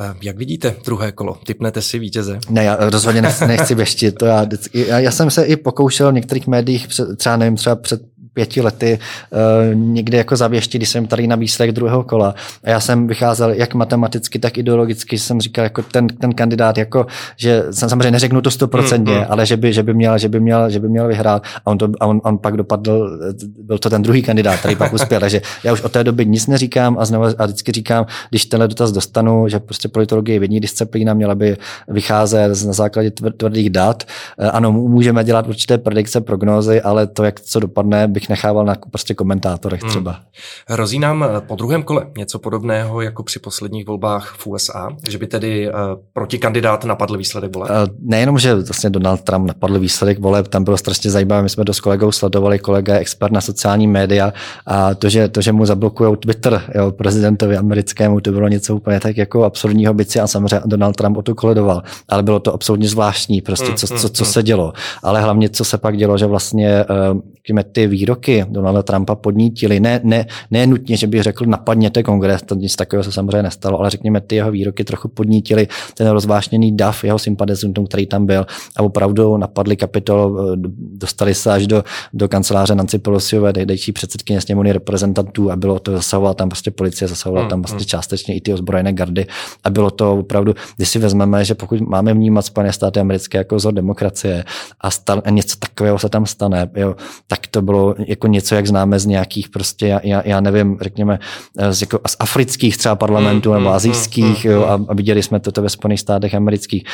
Eh, 0.00 0.14
jak 0.22 0.36
vidíte 0.36 0.76
druhé 0.84 1.12
kolo? 1.12 1.38
Typnete 1.46 1.82
si 1.82 1.98
vítěze? 1.98 2.38
Ne, 2.50 2.64
já 2.64 2.76
rozhodně 2.80 3.22
nechci, 3.22 3.46
nechci. 3.46 4.12
To 4.12 4.26
já, 4.26 4.46
já, 4.74 4.98
já, 4.98 5.10
jsem 5.10 5.30
se 5.30 5.44
i 5.44 5.56
pokoušel 5.56 6.10
v 6.10 6.14
některých 6.14 6.46
médiích, 6.46 6.88
třeba 7.16 7.36
nevím, 7.36 7.56
třeba 7.56 7.76
před 7.76 8.02
pěti 8.36 8.60
lety 8.60 8.98
uh, 8.98 9.74
někde 9.74 10.18
jako 10.18 10.36
zavěštit, 10.36 10.78
když 10.78 10.88
jsem 10.88 11.06
tady 11.06 11.26
na 11.26 11.36
výsledek 11.36 11.74
druhého 11.74 12.04
kola. 12.04 12.34
A 12.64 12.70
já 12.70 12.80
jsem 12.80 13.06
vycházel 13.06 13.50
jak 13.50 13.74
matematicky, 13.74 14.38
tak 14.38 14.58
ideologicky, 14.58 15.18
jsem 15.18 15.40
říkal, 15.40 15.64
jako 15.64 15.82
ten, 15.82 16.06
ten 16.06 16.34
kandidát, 16.34 16.78
jako, 16.78 17.06
že 17.36 17.64
jsem 17.70 17.88
samozřejmě 17.88 18.10
neřeknu 18.10 18.40
to 18.40 18.50
stoprocentně, 18.50 19.14
mm, 19.14 19.20
mm. 19.20 19.26
ale 19.28 19.46
že 19.46 19.56
by, 19.56 19.72
že, 19.72 19.82
by 19.82 19.94
měl, 19.94 20.18
že, 20.18 20.28
by 20.28 20.40
měl, 20.40 20.70
že 20.70 20.80
by 20.80 20.88
měl 20.88 21.08
vyhrát. 21.08 21.42
A 21.64 21.66
on, 21.66 21.78
to, 21.78 21.88
a 22.00 22.06
on, 22.06 22.20
on 22.24 22.38
pak 22.38 22.56
dopadl, 22.56 23.18
byl 23.62 23.78
to 23.78 23.90
ten 23.90 24.02
druhý 24.02 24.22
kandidát, 24.22 24.56
který 24.56 24.76
pak 24.76 24.92
uspěl. 24.92 25.20
Takže 25.20 25.42
já 25.64 25.72
už 25.72 25.80
od 25.80 25.92
té 25.92 26.04
doby 26.04 26.26
nic 26.26 26.46
neříkám 26.46 26.96
a 26.98 27.04
znovu 27.04 27.24
a 27.38 27.46
vždycky 27.46 27.72
říkám, 27.72 28.06
když 28.30 28.46
tenhle 28.46 28.68
dotaz 28.68 28.92
dostanu, 28.92 29.48
že 29.48 29.60
prostě 29.60 29.88
politologie 29.88 30.36
je 30.36 30.40
vědní 30.40 30.60
disciplína, 30.60 31.14
měla 31.14 31.34
by 31.34 31.56
vycházet 31.88 32.48
na 32.66 32.72
základě 32.72 33.10
tvrdých 33.10 33.70
dat. 33.70 34.02
Eh, 34.38 34.50
ano, 34.50 34.72
můžeme 34.72 35.24
dělat 35.24 35.48
určité 35.48 35.78
predikce, 35.78 36.20
prognózy, 36.20 36.80
ale 36.80 37.06
to, 37.06 37.24
jak 37.24 37.40
co 37.40 37.60
dopadne, 37.60 38.08
bych 38.08 38.25
nechával 38.28 38.64
na 38.64 38.74
prostě 38.90 39.14
komentátorech 39.14 39.82
hmm. 39.82 39.90
třeba. 39.90 40.12
Hmm. 40.12 40.22
Hrozí 40.68 40.98
nám 40.98 41.24
eh, 41.24 41.40
po 41.40 41.56
druhém 41.56 41.82
kole 41.82 42.06
něco 42.18 42.38
podobného 42.38 43.00
jako 43.00 43.22
při 43.22 43.38
posledních 43.38 43.86
volbách 43.86 44.34
v 44.38 44.46
USA, 44.46 44.88
že 45.08 45.18
by 45.18 45.26
tedy 45.26 45.68
uh, 45.68 45.74
protikandidát 46.12 46.84
napadl 46.84 47.16
výsledek 47.16 47.54
voleb? 47.54 47.70
Uh, 47.70 47.94
nejenom, 48.00 48.38
že 48.38 48.54
vlastně 48.54 48.90
Donald 48.90 49.20
Trump 49.20 49.46
napadl 49.46 49.78
výsledek 49.78 50.18
voleb, 50.18 50.48
tam 50.48 50.64
bylo 50.64 50.76
strašně 50.76 51.10
zajímavé, 51.10 51.42
my 51.42 51.48
jsme 51.48 51.64
to 51.64 51.74
s 51.74 51.80
kolegou 51.80 52.12
sledovali, 52.12 52.58
kolega 52.58 52.94
je 52.94 53.00
expert 53.00 53.32
na 53.32 53.40
sociální 53.40 53.86
média 53.86 54.32
a 54.66 54.94
to, 54.94 55.08
že, 55.08 55.28
to, 55.28 55.40
že 55.40 55.52
mu 55.52 55.66
zablokují 55.66 56.16
Twitter 56.16 56.62
jo, 56.74 56.90
prezidentovi 56.90 57.56
americkému, 57.56 58.20
to 58.20 58.32
bylo 58.32 58.48
něco 58.48 58.76
úplně 58.76 59.00
tak 59.00 59.16
jako 59.16 59.44
absurdního 59.44 59.94
bici 59.94 60.20
a 60.20 60.26
samozřejmě 60.26 60.60
Donald 60.64 60.96
Trump 60.96 61.16
o 61.16 61.22
to 61.22 61.34
koledoval, 61.34 61.82
ale 62.08 62.22
bylo 62.22 62.40
to 62.40 62.54
absolutně 62.54 62.88
zvláštní, 62.88 63.42
prostě 63.42 63.66
hmm, 63.66 63.76
co, 63.76 63.86
co, 63.86 64.08
co 64.08 64.24
hmm, 64.24 64.32
se 64.32 64.42
dělo. 64.42 64.72
Ale 65.02 65.20
hlavně, 65.20 65.48
co 65.48 65.64
se 65.64 65.78
pak 65.78 65.96
dělo, 65.96 66.18
že 66.18 66.26
vlastně 66.26 66.84
uh, 66.84 67.20
ty 67.72 67.86
výroky 67.86 68.15
výroky 68.16 68.46
Donalda 68.48 68.82
Trumpa 68.82 69.14
podnítili. 69.14 69.80
Ne, 69.80 70.00
ne, 70.04 70.26
ne 70.50 70.66
nutně, 70.66 70.96
že 70.96 71.06
bych 71.06 71.22
řekl, 71.22 71.44
napadněte 71.46 72.02
kongres, 72.02 72.42
to 72.42 72.54
nic 72.54 72.76
takového 72.76 73.04
se 73.04 73.12
samozřejmě 73.12 73.42
nestalo, 73.42 73.80
ale 73.80 73.90
řekněme, 73.90 74.20
ty 74.20 74.36
jeho 74.36 74.50
výroky 74.50 74.84
trochu 74.84 75.08
podnítili 75.08 75.68
ten 75.94 76.08
rozvášněný 76.08 76.76
dav 76.76 77.04
jeho 77.04 77.18
sympatizantům, 77.18 77.86
který 77.86 78.06
tam 78.06 78.26
byl 78.26 78.46
a 78.76 78.82
opravdu 78.82 79.36
napadli 79.36 79.76
kapitol, 79.76 80.38
eh, 80.40 80.56
dostali 80.78 81.34
se 81.34 81.52
až 81.52 81.66
do, 81.66 81.84
do 82.12 82.28
kanceláře 82.28 82.74
Nancy 82.74 82.98
Pelosiové, 82.98 83.52
tehdejší 83.52 83.92
předsedkyně 83.92 84.40
sněmovny 84.40 84.72
reprezentantů 84.72 85.50
a 85.50 85.56
bylo 85.56 85.78
to, 85.78 85.92
zasahovala 85.92 86.34
tam 86.34 86.48
prostě 86.48 86.70
policie, 86.70 87.08
zasahovala 87.08 87.42
hmm, 87.42 87.50
tam 87.50 87.62
vlastně 87.62 87.78
hmm. 87.78 87.86
částečně 87.86 88.34
i 88.34 88.40
ty 88.40 88.52
ozbrojené 88.52 88.92
gardy 88.92 89.26
a 89.64 89.70
bylo 89.70 89.90
to 89.90 90.12
opravdu, 90.12 90.54
když 90.76 90.88
si 90.88 90.98
vezmeme, 90.98 91.44
že 91.44 91.54
pokud 91.54 91.80
máme 91.80 92.14
vnímat 92.14 92.42
Spojené 92.42 92.72
státy 92.72 93.00
americké 93.00 93.38
jako 93.38 93.56
vzor 93.56 93.74
demokracie 93.74 94.44
a, 94.80 94.90
stan, 94.90 95.22
a 95.24 95.30
něco 95.30 95.56
takového 95.56 95.98
se 95.98 96.08
tam 96.08 96.26
stane, 96.26 96.70
jo, 96.76 96.96
tak 97.26 97.46
to 97.46 97.62
bylo 97.62 97.94
jako 98.06 98.26
něco, 98.26 98.54
jak 98.54 98.66
známe 98.66 98.98
z 98.98 99.06
nějakých 99.06 99.48
prostě, 99.48 100.00
já, 100.04 100.22
já 100.24 100.40
nevím, 100.40 100.78
řekněme, 100.80 101.18
z, 101.70 101.80
jako 101.80 102.00
z 102.06 102.16
afrických 102.18 102.76
třeba 102.76 102.94
parlamentů 102.94 103.48
mm, 103.48 103.54
nebo 103.54 103.68
mm, 103.68 103.74
azijských 103.74 104.44
mm, 104.44 104.50
jo, 104.50 104.64
a, 104.64 104.80
a 104.88 104.94
viděli 104.94 105.22
jsme 105.22 105.40
toto 105.40 105.62
ve 105.62 105.68
Spojených 105.68 106.00
státech 106.00 106.34
amerických. 106.34 106.84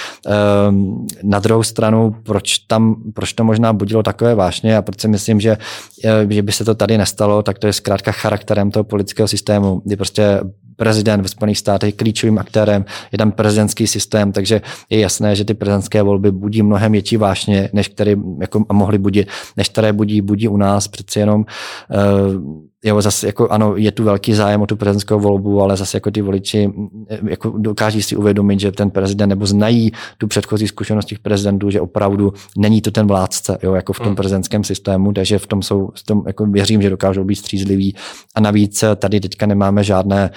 Um, 0.69 1.07
na 1.23 1.39
druhou 1.39 1.63
stranu, 1.63 2.15
proč 2.23 2.59
tam, 2.59 2.97
proč 3.15 3.33
to 3.33 3.45
možná 3.45 3.73
budilo 3.73 4.03
takové 4.03 4.35
vášně 4.35 4.77
a 4.77 4.83
proč 4.83 5.01
si 5.01 5.09
myslím, 5.09 5.41
že, 5.41 5.59
eh, 6.05 6.27
že 6.31 6.43
by 6.43 6.53
se 6.53 6.65
to 6.65 6.75
tady 6.75 6.99
nestalo, 6.99 7.43
tak 7.43 7.59
to 7.59 7.67
je 7.67 7.73
zkrátka 7.73 8.13
charakterem 8.13 8.71
toho 8.71 8.85
politického 8.85 9.29
systému, 9.29 9.83
kdy 9.85 9.97
prostě 9.97 10.41
prezident 10.77 11.23
ve 11.23 11.29
Spojených 11.29 11.59
státech 11.59 11.95
klíčovým 11.95 12.39
aktérem, 12.39 12.85
je 13.13 13.19
tam 13.19 13.33
prezidentský 13.33 13.87
systém, 13.87 14.33
takže 14.33 14.61
je 14.91 15.01
jasné, 15.01 15.37
že 15.37 15.45
ty 15.45 15.55
prezidentské 15.55 16.03
volby 16.03 16.31
budí 16.33 16.63
mnohem 16.63 16.93
větší 16.93 17.17
vášně, 17.17 17.71
než 17.73 17.89
které 17.89 18.17
jako 18.41 18.65
mohly 18.73 18.99
budit, 18.99 19.29
než 19.57 19.69
které 19.69 19.93
budí, 19.93 20.21
budí 20.21 20.49
u 20.49 20.57
nás. 20.57 20.89
Přeci 20.89 21.19
jenom 21.19 21.41
uh, 21.41 22.72
jo, 22.85 23.03
zase 23.03 23.27
jako 23.27 23.49
ano, 23.49 23.77
je 23.77 23.93
tu 23.93 24.05
velký 24.05 24.35
zájem 24.35 24.63
o 24.63 24.67
tu 24.67 24.77
prezidentskou 24.77 25.21
volbu, 25.21 25.63
ale 25.63 25.77
zase 25.77 25.97
jako 25.97 26.11
ty 26.11 26.23
voliči 26.23 26.71
jako 27.29 27.51
dokáží 27.59 28.03
si 28.03 28.17
uvědomit, 28.17 28.61
že 28.61 28.73
ten 28.73 28.91
prezident 28.91 29.29
nebo 29.29 29.47
znají 29.47 29.93
tu 30.19 30.27
předchozí 30.27 30.69
zkušenost 30.69 31.05
těch 31.05 31.19
prezidentů, 31.19 31.71
že 31.71 31.81
opravdu 31.81 32.33
není 32.57 32.83
to 32.83 32.91
ten 32.91 33.07
vládce, 33.07 33.59
jo, 33.63 33.75
jako 33.75 33.93
v 33.93 33.99
tom 33.99 34.07
hmm. 34.07 34.17
prezidentském 34.17 34.65
systému, 34.65 35.13
takže 35.13 35.39
v 35.39 35.47
tom 35.47 35.63
jsou, 35.63 35.91
v 35.95 36.03
tom 36.03 36.23
jako 36.27 36.47
věřím, 36.47 36.83
že 36.83 36.91
dokážou 36.91 37.25
být 37.25 37.37
střízliví. 37.37 37.95
A 38.35 38.41
navíc 38.41 38.85
tady 38.97 39.21
teďka 39.21 39.47
nemáme 39.47 39.85
žádné 39.85 40.23
Eh, 40.25 40.31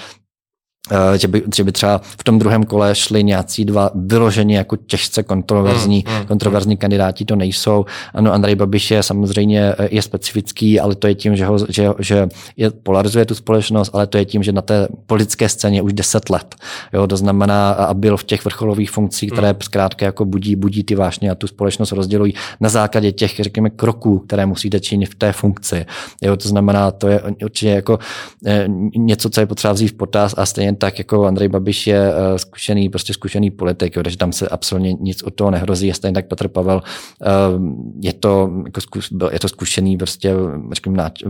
že 1.15 1.27
by, 1.27 1.43
že 1.55 1.63
by 1.63 1.71
třeba 1.71 2.01
v 2.03 2.23
tom 2.23 2.39
druhém 2.39 2.63
kole 2.63 2.95
šli 2.95 3.23
nějací 3.23 3.65
dva 3.65 3.89
vyloženě 3.95 4.57
jako 4.57 4.75
těžce 4.75 5.23
kontroverzní, 5.23 6.03
hmm, 6.07 6.17
hmm, 6.17 6.25
kontroverzní 6.25 6.77
kandidáti, 6.77 7.25
to 7.25 7.36
nejsou. 7.36 7.86
Ano, 8.13 8.33
Andrej 8.33 8.55
Babiš 8.55 8.91
je 8.91 9.03
samozřejmě 9.03 9.73
eh, 9.77 9.88
je 9.91 10.01
specifický, 10.01 10.79
ale 10.79 10.95
to 10.95 11.07
je 11.07 11.15
tím, 11.15 11.36
že, 11.36 11.45
ho, 11.45 11.57
že, 11.69 11.89
že 11.99 12.27
je, 12.57 12.71
polarizuje 12.71 13.25
tu 13.25 13.36
společnost, 13.36 13.89
ale 13.93 14.07
to 14.07 14.17
je 14.17 14.25
tím, 14.25 14.43
že 14.43 14.51
na 14.51 14.61
té 14.61 14.88
politické 15.05 15.49
scéně 15.49 15.81
už 15.81 15.93
deset 15.93 16.29
let. 16.29 16.55
Jo, 16.93 17.07
to 17.07 17.17
znamená, 17.17 17.71
a 17.71 17.93
byl 17.93 18.17
v 18.17 18.23
těch 18.23 18.45
vrcholových 18.45 18.91
funkcích, 18.91 19.31
které 19.31 19.47
hmm. 19.47 19.61
zkrátka 19.61 20.05
jako 20.05 20.25
budí, 20.25 20.55
budí 20.55 20.83
ty 20.83 20.95
vášně 20.95 21.31
a 21.31 21.36
tu 21.36 21.47
společnost 21.47 21.91
rozdělují 21.91 22.33
na 22.59 22.69
základě 22.69 23.11
těch, 23.11 23.36
řekněme, 23.39 23.69
kroků, 23.69 24.19
které 24.19 24.45
musíte 24.45 24.79
činit 24.79 25.05
v 25.05 25.15
té 25.15 25.31
funkci. 25.31 25.86
Jo, 26.21 26.38
to 26.38 26.47
znamená, 26.47 26.91
to 26.91 27.07
je 27.07 27.21
určitě 27.43 27.69
jako 27.69 27.99
eh, 28.45 28.65
něco, 28.95 29.29
co 29.29 29.39
je 29.39 29.45
potřeba 29.45 29.73
vzít 29.73 29.88
v 29.88 29.93
potaz 29.93 30.36
a 30.38 30.45
stejně 30.45 30.74
tak 30.76 30.97
jako 30.97 31.26
Andrej 31.26 31.47
Babiš 31.47 31.88
je 31.88 32.09
uh, 32.09 32.38
zkušený, 32.38 32.89
prostě 32.89 33.13
zkušený 33.13 33.51
politik, 33.51 33.95
jo, 33.95 34.03
takže 34.03 34.17
tam 34.17 34.32
se 34.32 34.47
absolutně 34.47 34.93
nic 34.93 35.23
od 35.23 35.36
toho 35.36 35.51
nehrozí. 35.51 35.93
Stejně 35.93 36.13
tak 36.13 36.28
Petr 36.28 36.47
Pavel 36.47 36.82
uh, 36.82 37.63
je 38.01 38.13
to, 38.13 38.49
jako 38.65 38.82
zkuš, 38.82 39.09
je 39.32 39.39
to 39.39 39.47
zkušený 39.47 39.97
prostě, 39.97 40.34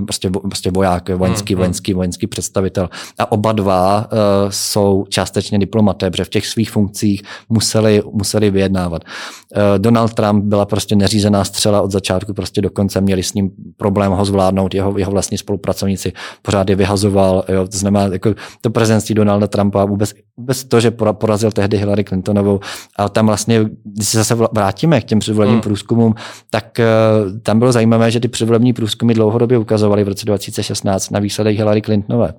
prostě, 0.06 0.30
prostě 0.30 0.72
voják, 0.72 1.10
vojenský, 1.10 1.56
mm, 1.56 1.58
vojenský, 1.58 1.94
vojenský 1.94 2.28
představitel. 2.28 2.90
A 3.20 3.32
oba 3.32 3.52
dva 3.52 3.98
uh, 3.98 4.18
jsou 4.50 5.06
částečně 5.10 5.60
diplomaté, 5.60 6.12
protože 6.12 6.24
v 6.24 6.30
těch 6.30 6.48
svých 6.48 6.72
funkcích 6.72 7.24
museli, 7.50 8.04
museli 8.12 8.52
vyjednávat. 8.52 9.02
Donald 9.78 10.14
Trump 10.14 10.44
byla 10.46 10.66
prostě 10.66 10.96
neřízená 10.96 11.44
střela 11.44 11.82
od 11.82 11.92
začátku 11.92 12.34
prostě 12.34 12.62
do 12.62 12.70
konce, 12.70 13.02
měli 13.02 13.24
s 13.24 13.34
ním 13.34 13.52
problém 13.78 14.12
ho 14.12 14.26
zvládnout, 14.26 14.74
jeho, 14.74 14.98
jeho 14.98 15.12
vlastní 15.12 15.38
spolupracovníci 15.38 16.14
pořád 16.42 16.70
je 16.70 16.76
vyhazoval, 16.76 17.44
jo, 17.50 17.68
to 17.68 17.78
znamená, 17.78 18.14
jako 18.14 18.34
to 18.62 18.70
prezidentství 18.70 19.16
Donald 19.16 19.35
Donalda 19.36 19.48
Trumpa, 19.48 19.86
vůbec, 19.86 20.14
vůbec 20.38 20.64
to, 20.64 20.80
že 20.80 20.92
porazil 20.92 21.52
tehdy 21.52 21.78
Hillary 21.78 22.04
Clintonovou. 22.04 22.60
A 22.98 23.10
tam 23.10 23.26
vlastně, 23.26 23.66
když 23.84 24.08
se 24.08 24.18
zase 24.18 24.36
vrátíme 24.36 25.02
k 25.02 25.04
těm 25.04 25.20
předvolebním 25.20 25.56
hmm. 25.56 25.62
průzkumům, 25.62 26.16
tak 26.50 26.80
uh, 26.80 27.40
tam 27.40 27.60
bylo 27.60 27.72
zajímavé, 27.72 28.12
že 28.12 28.20
ty 28.20 28.28
předvolební 28.28 28.74
průzkumy 28.74 29.14
dlouhodobě 29.14 29.58
ukazovaly 29.58 30.04
v 30.04 30.08
roce 30.08 30.26
2016 30.26 31.10
na 31.10 31.20
výsledek 31.20 31.58
Hillary 31.58 31.82
Clintonové. 31.82 32.34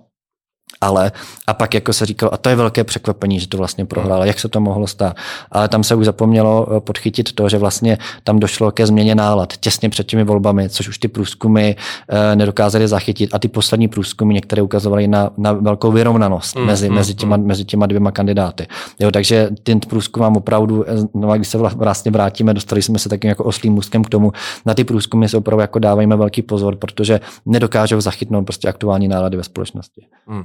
Ale 0.81 1.13
a 1.47 1.55
pak 1.55 1.75
jako 1.75 1.93
se 1.93 2.07
říkalo, 2.07 2.35
a 2.35 2.37
to 2.37 2.49
je 2.49 2.57
velké 2.57 2.85
překvapení, 2.85 3.41
že 3.41 3.49
to 3.49 3.57
vlastně 3.57 3.85
prohrála, 3.85 4.25
jak 4.25 4.41
se 4.41 4.49
to 4.49 4.61
mohlo 4.61 4.87
stát. 4.87 5.17
Ale 5.51 5.69
tam 5.69 5.85
se 5.85 5.95
už 5.95 6.07
zapomnělo 6.07 6.67
eh, 6.77 6.81
podchytit 6.81 7.33
to, 7.33 7.49
že 7.49 7.59
vlastně 7.59 7.99
tam 8.25 8.39
došlo 8.39 8.71
ke 8.71 8.87
změně 8.87 9.15
nálad 9.15 9.57
těsně 9.57 9.91
před 9.91 10.07
těmi 10.07 10.25
volbami, 10.25 10.69
což 10.69 10.89
už 10.89 10.99
ty 10.99 11.09
průzkumy 11.09 11.71
eh, 11.71 12.37
nedokázaly 12.37 12.89
zachytit. 12.89 13.35
A 13.35 13.39
ty 13.39 13.49
poslední 13.49 13.89
průzkumy 13.89 14.35
některé 14.35 14.63
ukazovaly 14.63 15.09
na, 15.09 15.31
na 15.37 15.53
velkou 15.53 15.93
vyrovnanost 15.93 16.57
mm, 16.57 16.67
mezi, 16.67 16.89
mm, 16.89 16.95
mezi, 16.95 17.15
těma, 17.15 17.37
mm. 17.37 17.47
mezi 17.47 17.65
těma 17.65 17.87
dvěma 17.87 18.11
kandidáty. 18.11 18.67
Jo, 18.99 19.11
takže 19.11 19.51
ten 19.63 19.81
průzkum 19.81 20.21
mám 20.21 20.37
opravdu, 20.37 20.91
eh, 20.91 20.95
no 21.15 21.31
a 21.31 21.37
když 21.37 21.49
se 21.49 21.59
vlastně 21.59 22.11
vrátíme, 22.11 22.55
dostali 22.55 22.83
jsme 22.83 22.99
se 22.99 23.09
takým 23.09 23.29
jako 23.29 23.45
oslým 23.45 23.73
můstkem 23.73 24.05
k 24.05 24.09
tomu, 24.09 24.33
na 24.67 24.75
ty 24.75 24.85
průzkumy 24.85 25.29
se 25.29 25.37
opravdu 25.37 25.61
jako 25.61 25.79
dáváme 25.79 26.17
velký 26.17 26.43
pozor, 26.43 26.77
protože 26.77 27.21
nedokážou 27.47 28.01
zachytnout 28.01 28.45
prostě 28.45 28.69
aktuální 28.69 29.09
nálady 29.09 29.37
ve 29.37 29.45
společnosti. 29.45 30.07
Mm. 30.27 30.45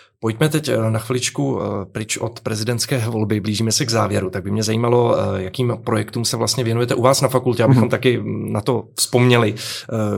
Pojďme 0.23 0.49
teď 0.49 0.69
eh, 0.69 0.91
na 0.91 0.99
chviličku 0.99 1.59
eh, 1.61 1.85
pryč 1.91 2.17
od 2.17 2.39
prezidentské 2.39 2.97
volby, 2.97 3.39
blížíme 3.39 3.71
se 3.71 3.85
k 3.85 3.89
závěru, 3.89 4.29
tak 4.29 4.43
by 4.43 4.51
mě 4.51 4.63
zajímalo, 4.63 5.17
eh, 5.19 5.43
jakým 5.43 5.77
projektům 5.83 6.25
se 6.25 6.37
vlastně 6.37 6.63
věnujete 6.63 6.95
u 6.95 7.01
vás 7.01 7.21
na 7.21 7.27
fakultě, 7.27 7.63
abychom 7.63 7.83
mm. 7.83 7.89
taky 7.89 8.21
na 8.25 8.61
to 8.61 8.83
vzpomněli, 8.95 9.55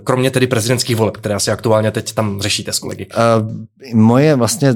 kromě 0.03 0.31
tedy 0.31 0.47
prezidentských 0.47 0.95
voleb, 0.95 1.17
které 1.17 1.35
asi 1.35 1.51
aktuálně 1.51 1.91
teď 1.91 2.13
tam 2.13 2.41
řešíte 2.41 2.73
s 2.73 2.79
kolegy. 2.79 3.07
Uh, 3.07 3.99
moje 3.99 4.35
vlastně, 4.35 4.67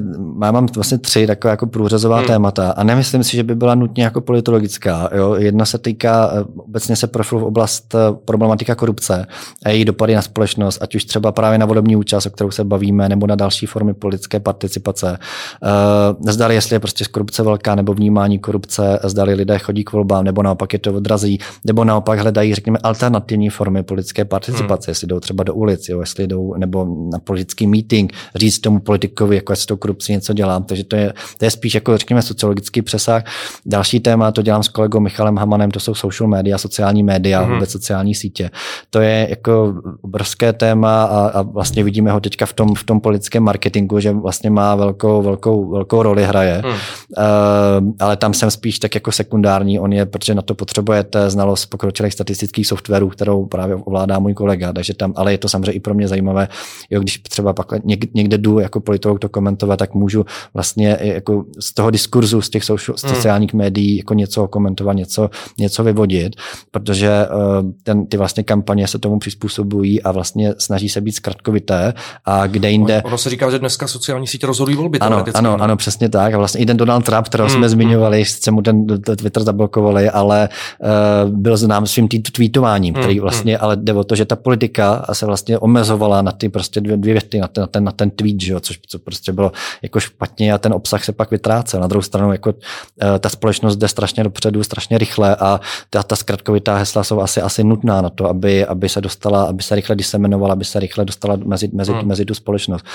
já 0.41 0.51
mám 0.51 0.67
vlastně 0.75 0.97
tři 0.97 1.27
takové 1.27 1.51
jako 1.51 1.67
průřezová 1.67 2.17
hmm. 2.17 2.27
témata 2.27 2.71
a 2.71 2.83
nemyslím 2.83 3.23
si, 3.23 3.37
že 3.37 3.43
by 3.43 3.55
byla 3.55 3.75
nutně 3.75 4.03
jako 4.03 4.21
politologická. 4.21 5.09
Jo? 5.15 5.35
Jedna 5.35 5.65
se 5.65 5.77
týká, 5.77 6.31
obecně 6.55 6.95
se 6.95 7.07
profilu 7.07 7.41
v 7.41 7.43
oblast 7.43 7.95
problematika 8.25 8.75
korupce 8.75 9.27
a 9.65 9.69
její 9.69 9.85
dopady 9.85 10.15
na 10.15 10.21
společnost, 10.21 10.81
ať 10.81 10.95
už 10.95 11.05
třeba 11.05 11.31
právě 11.31 11.57
na 11.57 11.65
volební 11.65 11.95
účast, 11.95 12.25
o 12.25 12.29
kterou 12.29 12.51
se 12.51 12.63
bavíme, 12.63 13.09
nebo 13.09 13.27
na 13.27 13.35
další 13.35 13.65
formy 13.65 13.93
politické 13.93 14.39
participace 14.39 15.16
Uh, 15.17 16.31
zdali, 16.31 16.55
jestli 16.55 16.75
je 16.75 16.79
prostě 16.79 17.05
korupce 17.11 17.43
velká 17.43 17.75
nebo 17.75 17.93
vnímání 17.93 18.39
korupce, 18.39 18.99
zdali 19.03 19.33
lidé 19.33 19.59
chodí 19.59 19.83
k 19.83 19.91
volbám, 19.91 20.23
nebo 20.23 20.43
naopak 20.43 20.73
je 20.73 20.79
to 20.79 20.93
odrazí, 20.93 21.39
nebo 21.65 21.83
naopak 21.83 22.19
hledají, 22.19 22.55
řekněme, 22.55 22.79
alternativní 22.83 23.49
formy 23.49 23.83
politické 23.83 24.25
participace, 24.25 24.87
hmm. 24.87 24.91
jestli 24.91 25.07
jdou 25.07 25.19
třeba 25.19 25.43
do 25.43 25.53
ulic, 25.53 25.89
jo, 25.89 25.99
jestli 25.99 26.27
jdou 26.27 26.53
nebo 26.57 26.87
na 27.11 27.19
politický 27.19 27.67
meeting, 27.67 28.13
říct 28.35 28.59
tomu 28.59 28.79
politikovi, 28.79 29.35
jako 29.35 29.55
s 29.55 29.65
tou 29.65 29.75
korupcí 29.75 30.13
něco 30.13 30.33
dělám. 30.33 30.63
Takže 30.63 30.83
to 30.83 30.95
je, 30.95 31.13
to 31.37 31.45
je 31.45 31.51
spíš 31.51 31.75
jako, 31.75 31.97
řekněme, 31.97 32.21
sociologický 32.21 32.81
přesah. 32.81 33.23
Další 33.65 33.99
téma, 33.99 34.31
to 34.31 34.41
dělám 34.41 34.63
s 34.63 34.69
kolegou 34.69 34.99
Michalem 34.99 35.37
Hamanem, 35.37 35.71
to 35.71 35.79
jsou 35.79 35.95
social 35.95 36.29
media, 36.29 36.57
sociální 36.57 37.03
média, 37.03 37.41
hmm. 37.41 37.53
vůbec 37.53 37.71
sociální 37.71 38.15
sítě. 38.15 38.49
To 38.89 38.99
je 38.99 39.27
jako 39.29 39.75
obrovské 40.01 40.53
téma 40.53 41.03
a, 41.03 41.27
a 41.27 41.41
vlastně 41.41 41.83
vidíme 41.83 42.11
ho 42.11 42.19
teďka 42.19 42.45
v 42.45 42.53
tom, 42.53 42.75
v 42.75 42.83
tom 42.83 43.01
politickém 43.01 43.43
marketingu, 43.43 43.99
že 43.99 44.11
vlastně 44.11 44.49
má 44.49 44.75
velkou 44.75 45.06
velkou, 45.07 45.23
velkou, 45.23 45.69
velkou 45.69 46.03
roli 46.03 46.25
hraje. 46.25 46.61
Hmm. 46.65 46.71
Uh, 46.71 47.93
ale 47.99 48.17
tam 48.17 48.33
jsem 48.33 48.51
spíš 48.51 48.79
tak 48.79 48.95
jako 48.95 49.11
sekundární. 49.11 49.79
On 49.79 49.93
je, 49.93 50.05
protože 50.05 50.35
na 50.35 50.41
to 50.41 50.55
potřebujete 50.55 51.29
znalost 51.29 51.65
pokročilých 51.65 52.13
statistických 52.13 52.67
softwarů, 52.67 53.09
kterou 53.09 53.45
právě 53.45 53.75
ovládá 53.75 54.19
můj 54.19 54.33
kolega. 54.33 54.73
Takže 54.73 54.93
tam, 54.93 55.13
ale 55.15 55.31
je 55.31 55.37
to 55.37 55.49
samozřejmě 55.49 55.71
i 55.71 55.79
pro 55.79 55.93
mě 55.93 56.07
zajímavé. 56.07 56.47
Jo, 56.89 56.99
když 56.99 57.17
třeba 57.17 57.53
pak 57.53 57.67
někde, 58.13 58.37
jdu 58.37 58.59
jako 58.59 58.79
politolog 58.79 59.19
to 59.19 59.29
komentovat, 59.29 59.77
tak 59.77 59.93
můžu 59.93 60.25
vlastně 60.53 60.97
jako 61.01 61.45
z 61.59 61.73
toho 61.73 61.89
diskurzu, 61.89 62.41
z 62.41 62.49
těch 62.49 62.63
social, 62.63 62.95
hmm. 63.03 63.15
sociálních 63.15 63.53
médií 63.53 63.97
jako 63.97 64.13
něco 64.13 64.47
komentovat, 64.47 64.93
něco, 64.93 65.29
něco 65.59 65.83
vyvodit, 65.83 66.35
protože 66.71 67.09
uh, 67.09 67.71
ten, 67.83 68.07
ty 68.07 68.17
vlastně 68.17 68.43
kampaně 68.43 68.87
se 68.87 68.99
tomu 68.99 69.19
přizpůsobují 69.19 70.03
a 70.03 70.11
vlastně 70.11 70.53
snaží 70.57 70.89
se 70.89 71.01
být 71.01 71.11
zkratkovité 71.11 71.93
a 72.25 72.47
kde 72.47 72.71
jinde... 72.71 73.01
Ono 73.05 73.17
se 73.17 73.29
říká, 73.29 73.51
že 73.51 73.59
dneska 73.59 73.87
sociální 73.87 74.27
sítě 74.27 74.47
rozhodují 74.47 74.77
volby 74.77 74.96
ano, 75.01 75.25
ano, 75.33 75.57
ano, 75.61 75.77
přesně 75.77 76.09
tak. 76.09 76.33
A 76.33 76.37
vlastně 76.37 76.61
i 76.61 76.65
ten 76.65 76.77
Donald 76.77 77.05
Trump, 77.05 77.25
kterého 77.25 77.49
jsme 77.49 77.61
mm. 77.61 77.69
zmiňovali, 77.69 78.25
se 78.25 78.51
mu 78.51 78.61
ten 78.61 78.87
Twitter 79.01 79.43
zablokovali, 79.43 80.09
ale 80.09 80.49
uh, 81.25 81.31
byl 81.31 81.57
znám 81.57 81.87
svým 81.87 82.07
tweetováním, 82.07 82.93
mm, 82.93 83.01
který 83.01 83.19
vlastně, 83.19 83.53
mm. 83.53 83.59
ale 83.61 83.75
jde 83.75 83.93
o 83.93 84.03
to, 84.03 84.15
že 84.15 84.25
ta 84.25 84.35
politika 84.35 85.05
se 85.13 85.25
vlastně 85.25 85.59
omezovala 85.59 86.21
na 86.21 86.31
ty 86.31 86.49
prostě 86.49 86.81
dvě, 86.81 86.97
dvě 86.97 87.13
věty, 87.13 87.39
na 87.39 87.47
ten, 87.47 87.61
na 87.61 87.67
ten, 87.67 87.83
na 87.83 87.91
ten 87.91 88.09
tweet, 88.09 88.41
že 88.41 88.53
jo, 88.53 88.59
což 88.59 88.79
co 88.87 88.99
prostě 88.99 89.31
bylo 89.31 89.51
jako 89.81 89.99
špatně 89.99 90.53
a 90.53 90.57
ten 90.57 90.73
obsah 90.73 91.03
se 91.03 91.11
pak 91.11 91.31
vytrácel. 91.31 91.81
Na 91.81 91.87
druhou 91.87 92.01
stranu, 92.01 92.31
jako 92.31 92.49
uh, 92.49 92.57
ta 93.19 93.29
společnost 93.29 93.75
jde 93.75 93.87
strašně 93.87 94.23
dopředu, 94.23 94.63
strašně 94.63 94.97
rychle 94.97 95.35
a 95.35 95.59
ta, 95.89 96.03
ta 96.03 96.15
zkratkovitá 96.15 96.75
hesla 96.75 97.03
jsou 97.03 97.21
asi, 97.21 97.41
asi 97.41 97.63
nutná 97.63 98.01
na 98.01 98.09
to, 98.09 98.29
aby, 98.29 98.65
aby 98.65 98.89
se 98.89 99.01
dostala, 99.01 99.43
aby 99.43 99.63
se 99.63 99.75
rychle 99.75 99.95
disemenovala, 99.95 100.53
aby 100.53 100.65
se 100.65 100.79
rychle 100.79 101.05
dostala 101.05 101.37
mezi, 101.45 101.69
mezi, 101.73 101.91
mm. 101.91 102.07
mezi 102.07 102.25
tu 102.25 102.33
společnost. 102.33 102.85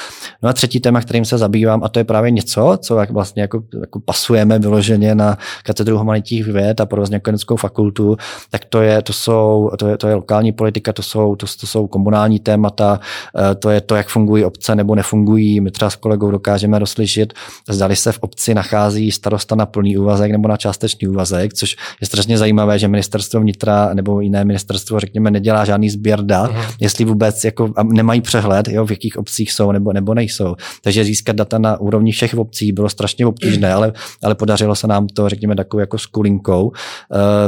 No 0.42 0.48
a 0.48 0.52
třetí 0.52 0.80
téma, 0.80 1.00
kterým 1.00 1.24
se 1.24 1.38
zabývám, 1.38 1.84
a 1.84 1.88
to 1.92 1.98
je 1.98 2.04
právě 2.04 2.30
něco, 2.30 2.78
co 2.80 2.98
jak 2.98 3.10
vlastně 3.10 3.42
jako, 3.42 3.62
jako 3.80 4.00
pasujeme 4.00 4.58
vyloženě 4.58 5.14
na 5.14 5.38
katedru 5.64 5.98
humanitních 5.98 6.46
věd 6.46 6.80
a 6.80 6.86
provozně 6.86 7.16
ekonomickou 7.16 7.56
fakultu, 7.56 8.16
tak 8.50 8.64
to 8.64 8.82
je, 8.82 9.02
to 9.02 9.12
jsou, 9.12 9.70
to 9.78 9.88
je, 9.88 9.96
to 9.96 10.08
je 10.08 10.14
lokální 10.14 10.52
politika, 10.52 10.92
to 10.92 11.02
jsou, 11.02 11.36
to, 11.36 11.46
to 11.60 11.66
jsou 11.66 11.86
komunální 11.86 12.38
témata, 12.38 13.00
eh, 13.38 13.54
to 13.54 13.70
je 13.70 13.80
to, 13.80 13.96
jak 13.96 14.08
fungují 14.08 14.44
obce 14.44 14.74
nebo 14.74 14.94
nefungují. 14.94 15.60
My 15.60 15.70
třeba 15.70 15.90
s 15.90 15.96
kolegou 15.96 16.30
dokážeme 16.30 16.78
rozlišit, 16.78 17.32
zdali 17.68 17.96
se 17.96 18.12
v 18.12 18.18
obci 18.18 18.54
nachází 18.54 19.12
starosta 19.12 19.54
na 19.54 19.66
plný 19.66 19.98
úvazek 19.98 20.32
nebo 20.32 20.48
na 20.48 20.56
částečný 20.56 21.08
úvazek, 21.08 21.54
což 21.54 21.76
je 22.00 22.06
strašně 22.06 22.38
zajímavé, 22.38 22.78
že 22.78 22.88
ministerstvo 22.88 23.40
vnitra 23.40 23.94
nebo 23.94 24.20
jiné 24.20 24.44
ministerstvo, 24.44 25.00
řekněme, 25.00 25.30
nedělá 25.30 25.64
žádný 25.64 25.90
sběr 25.90 26.22
dat, 26.22 26.50
uh-huh. 26.50 26.74
jestli 26.80 27.04
vůbec 27.04 27.44
jako 27.44 27.72
nemají 27.82 28.20
přehled, 28.20 28.68
jo, 28.68 28.86
v 28.86 28.90
jakých 28.90 29.18
obcích 29.18 29.52
jsou 29.52 29.72
nebo, 29.72 29.92
nebo 29.92 30.14
nejsou. 30.14 30.54
Takže 30.82 31.04
získat 31.04 31.36
data 31.36 31.58
na 31.58 31.71
úrovni 31.80 32.12
všech 32.12 32.34
obcí 32.34 32.72
bylo 32.72 32.88
strašně 32.88 33.26
obtížné, 33.26 33.72
ale, 33.72 33.92
ale 34.22 34.34
podařilo 34.34 34.74
se 34.74 34.86
nám 34.86 35.06
to, 35.06 35.28
řekněme, 35.28 35.56
takovou 35.56 35.80
jako 35.80 35.98
skulinkou, 35.98 36.64
uh, 36.64 36.72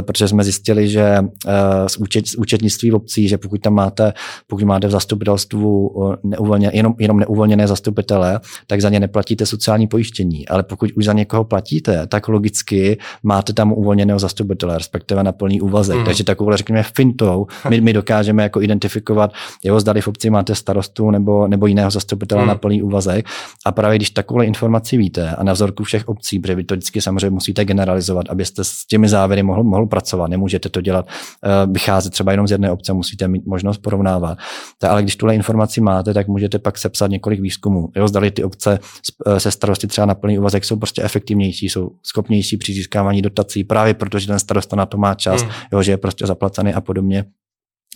protože 0.01 0.27
jsme 0.27 0.43
zjistili, 0.43 0.87
že 0.87 1.19
uh, 1.19 1.51
z, 1.87 1.97
účet, 1.97 2.27
z 2.27 2.35
účetnictví 2.35 2.91
v 2.91 2.95
obcí, 2.95 3.27
že 3.27 3.37
pokud 3.37 3.61
tam 3.61 3.73
máte, 3.73 4.13
pokud 4.47 4.63
máte 4.63 4.87
v 4.87 4.91
zastupitelstvu 4.91 5.87
uh, 5.87 6.15
neuvolně, 6.23 6.71
jenom, 6.73 6.93
jenom 6.99 7.19
neuvolněné 7.19 7.67
zastupitele, 7.67 8.39
tak 8.67 8.81
za 8.81 8.89
ně 8.89 8.99
neplatíte 8.99 9.45
sociální 9.45 9.87
pojištění. 9.87 10.47
Ale 10.47 10.63
pokud 10.63 10.91
už 10.97 11.05
za 11.05 11.13
někoho 11.13 11.43
platíte, 11.43 12.07
tak 12.07 12.27
logicky 12.27 12.97
máte 13.23 13.53
tam 13.53 13.73
uvolněného 13.73 14.19
zastupitele, 14.19 14.77
respektive 14.77 15.23
na 15.23 15.31
plný 15.31 15.61
úvazek. 15.61 15.97
Mm. 15.97 16.05
Takže 16.05 16.23
takovou, 16.23 16.55
řekněme, 16.55 16.83
fintou 16.83 17.47
my, 17.69 17.81
my 17.81 17.93
dokážeme 17.93 18.43
jako 18.43 18.61
identifikovat, 18.61 19.31
jeho 19.63 19.79
zdali 19.79 20.01
v 20.01 20.07
obci 20.07 20.29
máte 20.29 20.55
starostu 20.55 21.11
nebo, 21.11 21.47
nebo 21.47 21.67
jiného 21.67 21.91
zastupitele 21.91 22.41
mm. 22.41 22.47
na 22.47 22.55
plný 22.55 22.83
úvazek. 22.83 23.25
A 23.65 23.71
právě 23.71 23.97
když 23.97 24.09
takovou 24.15 24.41
informaci 24.41 24.97
víte 24.97 25.29
a 25.29 25.43
na 25.43 25.53
vzorku 25.53 25.83
všech 25.83 26.07
obcí, 26.07 26.39
protože 26.39 26.55
vy 26.55 26.63
to 26.63 26.75
vždycky 26.75 27.01
samozřejmě 27.01 27.29
musíte 27.29 27.65
generalizovat, 27.65 28.29
abyste 28.29 28.63
s 28.63 28.85
těmi 28.87 29.09
závěry 29.09 29.43
mohl, 29.43 29.63
mohl 29.63 29.85
pracovat. 29.85 30.27
Nemůžete 30.27 30.69
to 30.69 30.81
dělat, 30.81 31.05
uh, 31.05 31.73
vycházet 31.73 32.09
třeba 32.09 32.31
jenom 32.31 32.47
z 32.47 32.51
jedné 32.51 32.71
obce, 32.71 32.93
musíte 32.93 33.27
mít 33.27 33.45
možnost 33.45 33.77
porovnávat. 33.77 34.37
Tak, 34.79 34.91
ale 34.91 35.03
když 35.03 35.15
tuhle 35.15 35.35
informaci 35.35 35.81
máte, 35.81 36.13
tak 36.13 36.27
můžete 36.27 36.59
pak 36.59 36.77
sepsat 36.77 37.07
několik 37.07 37.39
výzkumů. 37.39 37.89
Jo, 37.95 38.07
zdali 38.07 38.31
ty 38.31 38.43
obce 38.43 38.79
eh, 39.25 39.39
se 39.39 39.51
starosti 39.51 39.87
třeba 39.87 40.05
na 40.05 40.15
plný 40.15 40.39
úvazek 40.39 40.65
jsou 40.65 40.75
prostě 40.75 41.01
efektivnější, 41.01 41.69
jsou 41.69 41.89
schopnější 42.03 42.57
při 42.57 42.73
získávání 42.73 43.21
dotací, 43.21 43.63
právě 43.63 43.93
protože 43.93 44.27
ten 44.27 44.39
starosta 44.39 44.75
na 44.75 44.85
to 44.85 44.97
má 44.97 45.13
čas, 45.13 45.41
hmm. 45.41 45.51
jo, 45.73 45.83
že 45.83 45.91
je 45.91 45.97
prostě 45.97 46.27
zaplacený 46.27 46.73
a 46.73 46.81
podobně. 46.81 47.25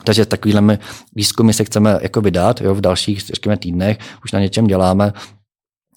Takže 0.03 0.25
takovýhle 0.25 0.77
výzkumy 1.15 1.53
se 1.53 1.63
chceme 1.63 1.99
jako 2.01 2.21
vydat 2.21 2.61
jo, 2.61 2.75
v 2.75 2.81
dalších 2.81 3.19
řekněme, 3.19 3.57
týdnech, 3.57 3.97
už 4.23 4.31
na 4.31 4.39
něčem 4.39 4.67
děláme, 4.67 5.13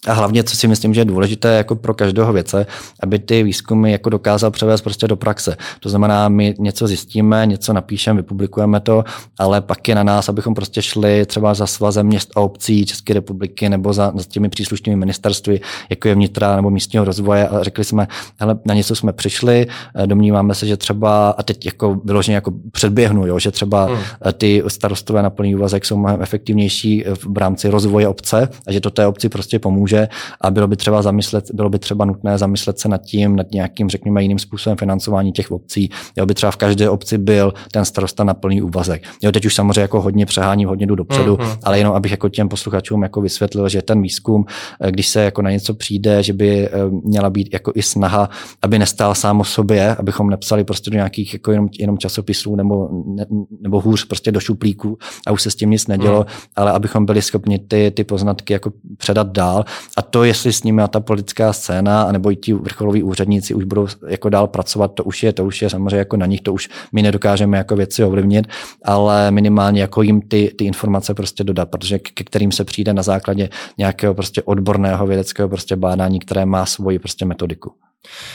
a 0.07 0.13
hlavně, 0.13 0.43
co 0.43 0.57
si 0.57 0.67
myslím, 0.67 0.93
že 0.93 1.01
je 1.01 1.05
důležité 1.05 1.57
jako 1.57 1.75
pro 1.75 1.93
každého 1.93 2.33
věce, 2.33 2.65
aby 3.03 3.19
ty 3.19 3.43
výzkumy 3.43 3.91
jako 3.91 4.09
dokázal 4.09 4.51
převést 4.51 4.81
prostě 4.81 5.07
do 5.07 5.15
praxe. 5.15 5.57
To 5.79 5.89
znamená, 5.89 6.29
my 6.29 6.55
něco 6.59 6.87
zjistíme, 6.87 7.45
něco 7.45 7.73
napíšeme, 7.73 8.21
vypublikujeme 8.21 8.79
to, 8.79 9.03
ale 9.39 9.61
pak 9.61 9.87
je 9.87 9.95
na 9.95 10.03
nás, 10.03 10.29
abychom 10.29 10.53
prostě 10.53 10.81
šli 10.81 11.25
třeba 11.25 11.53
za 11.53 11.67
svazem 11.67 12.07
měst 12.07 12.31
a 12.35 12.39
obcí 12.39 12.85
České 12.85 13.13
republiky 13.13 13.69
nebo 13.69 13.93
za, 13.93 14.11
za 14.15 14.23
těmi 14.23 14.49
příslušnými 14.49 14.95
ministerstvy, 14.95 15.59
jako 15.89 16.07
je 16.07 16.15
vnitra 16.15 16.55
nebo 16.55 16.69
místního 16.69 17.05
rozvoje 17.05 17.47
a 17.47 17.63
řekli 17.63 17.83
jsme, 17.83 18.07
hele, 18.39 18.59
na 18.65 18.73
něco 18.73 18.95
jsme 18.95 19.13
přišli, 19.13 19.67
eh, 19.95 20.07
domníváme 20.07 20.55
se, 20.55 20.67
že 20.67 20.77
třeba, 20.77 21.29
a 21.29 21.43
teď 21.43 21.65
jako 21.65 22.01
vyloženě 22.03 22.35
jako 22.35 22.53
předběhnu, 22.71 23.27
jo, 23.27 23.39
že 23.39 23.51
třeba 23.51 23.85
hmm. 23.85 23.97
Eh, 24.25 24.33
ty 24.33 24.63
starostové 24.67 25.23
na 25.23 25.29
plný 25.29 25.55
úvazek 25.55 25.85
jsou 25.85 25.97
mnohem 25.97 26.21
efektivnější 26.21 27.03
v 27.33 27.37
rámci 27.37 27.69
rozvoje 27.69 28.07
obce 28.07 28.49
a 28.67 28.71
že 28.71 28.79
to 28.79 28.89
té 28.89 29.07
obci 29.07 29.29
prostě 29.29 29.59
pomůže 29.59 29.92
pomůže 29.93 30.07
a 30.41 30.51
bylo 30.51 30.67
by 30.67 30.75
třeba 30.75 31.01
zamyslet, 31.01 31.51
bylo 31.53 31.69
by 31.69 31.79
třeba 31.79 32.05
nutné 32.05 32.37
zamyslet 32.37 32.79
se 32.79 32.89
nad 32.89 33.01
tím, 33.01 33.35
nad 33.35 33.51
nějakým, 33.51 33.89
řekněme, 33.89 34.21
jiným 34.21 34.39
způsobem 34.39 34.77
financování 34.77 35.31
těch 35.31 35.51
obcí. 35.51 35.89
Jo, 36.17 36.25
by 36.25 36.33
třeba 36.33 36.51
v 36.51 36.55
každé 36.55 36.89
obci 36.89 37.17
byl 37.17 37.53
ten 37.71 37.85
starosta 37.85 38.23
na 38.23 38.33
plný 38.33 38.61
úvazek. 38.61 39.03
Jo, 39.21 39.31
teď 39.31 39.45
už 39.45 39.55
samozřejmě 39.55 39.81
jako 39.81 40.01
hodně 40.01 40.25
přehání, 40.25 40.65
hodně 40.65 40.85
jdu 40.85 40.95
dopředu, 40.95 41.35
mm-hmm. 41.35 41.57
ale 41.63 41.77
jenom 41.77 41.95
abych 41.95 42.11
jako 42.11 42.29
těm 42.29 42.49
posluchačům 42.49 43.03
jako 43.03 43.21
vysvětlil, 43.21 43.69
že 43.69 43.81
ten 43.81 44.01
výzkum, 44.01 44.45
eh, 44.81 44.91
když 44.91 45.07
se 45.07 45.23
jako 45.23 45.41
na 45.41 45.51
něco 45.51 45.73
přijde, 45.73 46.23
že 46.23 46.33
by 46.33 46.67
eh, 46.67 46.71
měla 47.03 47.29
být 47.29 47.53
jako 47.53 47.71
i 47.75 47.81
snaha, 47.81 48.29
aby 48.61 48.79
nestál 48.79 49.15
sám 49.15 49.39
o 49.39 49.43
sobě, 49.43 49.95
abychom 49.95 50.29
nepsali 50.29 50.63
prostě 50.63 50.89
do 50.89 50.95
nějakých 50.95 51.33
jako 51.33 51.51
jenom, 51.51 51.69
jenom 51.79 51.97
časopisů 51.97 52.55
nebo, 52.55 52.89
ne, 53.05 53.25
nebo 53.61 53.81
hůř 53.81 54.05
prostě 54.05 54.31
do 54.31 54.39
šuplíků 54.39 54.97
a 55.27 55.31
už 55.31 55.41
se 55.41 55.51
s 55.51 55.55
tím 55.55 55.69
nic 55.69 55.87
nedělo, 55.87 56.19
mm. 56.19 56.25
ale 56.55 56.71
abychom 56.71 57.05
byli 57.05 57.21
schopni 57.21 57.59
ty, 57.59 57.91
ty 57.91 58.03
poznatky 58.03 58.53
jako 58.53 58.71
předat 58.97 59.31
dál. 59.31 59.65
A 59.97 60.01
to, 60.01 60.23
jestli 60.23 60.53
s 60.53 60.63
nimi 60.63 60.81
ta 60.89 60.99
politická 60.99 61.53
scéna, 61.53 62.11
nebo 62.11 62.31
i 62.31 62.35
ti 62.35 62.53
vrcholoví 62.53 63.03
úředníci 63.03 63.53
už 63.53 63.63
budou 63.63 63.87
jako 64.07 64.29
dál 64.29 64.47
pracovat, 64.47 64.87
to 64.87 65.03
už 65.03 65.23
je, 65.23 65.33
to 65.33 65.45
už 65.45 65.61
je 65.61 65.69
samozřejmě 65.69 65.97
jako 65.97 66.17
na 66.17 66.25
nich, 66.25 66.41
to 66.41 66.53
už 66.53 66.69
my 66.91 67.01
nedokážeme 67.01 67.57
jako 67.57 67.75
věci 67.75 68.03
ovlivnit, 68.03 68.47
ale 68.85 69.31
minimálně 69.31 69.81
jako 69.81 70.01
jim 70.01 70.21
ty, 70.21 70.53
ty 70.57 70.65
informace 70.65 71.13
prostě 71.13 71.43
dodat, 71.43 71.69
protože 71.69 71.99
ke 71.99 72.23
kterým 72.23 72.51
se 72.51 72.63
přijde 72.63 72.93
na 72.93 73.03
základě 73.03 73.49
nějakého 73.77 74.13
prostě 74.13 74.41
odborného 74.41 75.07
vědeckého 75.07 75.49
prostě 75.49 75.75
bádání, 75.75 76.19
které 76.19 76.45
má 76.45 76.65
svoji 76.65 76.99
prostě 76.99 77.25
metodiku. 77.25 77.71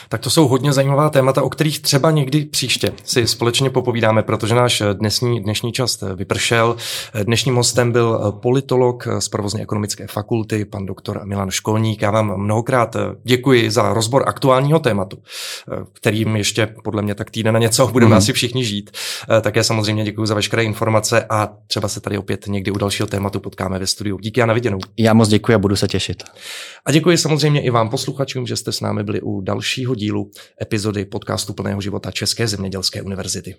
Tak 0.09 0.21
to 0.21 0.31
jsou 0.31 0.49
hodně 0.49 0.73
zajímavá 0.73 1.11
témata, 1.11 1.43
o 1.43 1.49
kterých 1.49 1.81
třeba 1.81 2.11
někdy 2.11 2.45
příště 2.45 2.93
si 3.05 3.27
společně 3.27 3.71
popovídáme, 3.71 4.23
protože 4.23 4.55
náš 4.55 4.83
dnešní, 4.93 5.41
dnešní 5.41 5.73
čas 5.73 6.05
vypršel. 6.15 6.77
Dnešním 7.23 7.55
hostem 7.55 7.93
byl 7.93 8.33
politolog 8.43 9.09
z 9.19 9.29
provozně 9.29 9.63
ekonomické 9.63 10.07
fakulty, 10.07 10.65
pan 10.65 10.87
doktor 10.87 11.21
Milan 11.25 11.51
Školník. 11.51 12.03
Já 12.03 12.11
vám 12.11 12.37
mnohokrát 12.37 12.97
děkuji 13.25 13.71
za 13.71 13.93
rozbor 13.93 14.25
aktuálního 14.27 14.79
tématu, 14.79 15.19
kterým 15.93 16.37
ještě 16.37 16.75
podle 16.85 17.03
mě 17.03 17.15
tak 17.15 17.31
týden 17.31 17.55
na 17.55 17.61
něco 17.61 17.87
budeme 17.87 18.11
mm. 18.11 18.17
asi 18.17 18.33
všichni 18.33 18.65
žít. 18.65 18.91
Také 19.41 19.65
samozřejmě 19.65 20.05
děkuji 20.05 20.27
za 20.27 20.35
veškeré 20.35 20.65
informace 20.65 21.27
a 21.31 21.49
třeba 21.67 21.89
se 21.89 22.01
tady 22.01 22.19
opět 22.19 22.47
někdy 22.47 22.71
u 22.71 22.79
dalšího 22.79 23.07
tématu 23.07 23.41
potkáme 23.41 23.79
ve 23.79 23.87
studiu. 23.87 24.19
Díky 24.19 24.43
a 24.43 24.47
na 24.47 24.55
viděnou. 24.55 24.79
Já 24.97 25.15
moc 25.15 25.29
děkuji 25.29 25.55
a 25.55 25.59
budu 25.59 25.77
se 25.77 25.89
těšit. 25.89 26.23
A 26.85 26.93
děkuji 26.93 27.19
samozřejmě 27.19 27.63
i 27.63 27.71
vám 27.71 27.89
posluchačům, 27.89 28.47
že 28.47 28.57
jste 28.57 28.73
s 28.73 28.81
námi 28.81 29.05
byli 29.05 29.21
u 29.21 29.41
dalšího 29.59 29.95
dílu 29.95 30.31
epizody 30.63 31.05
podcastu 31.05 31.55
Plného 31.55 31.81
života 31.81 32.11
České 32.11 32.49
zemědělské 32.49 33.03
univerzity. 33.03 33.55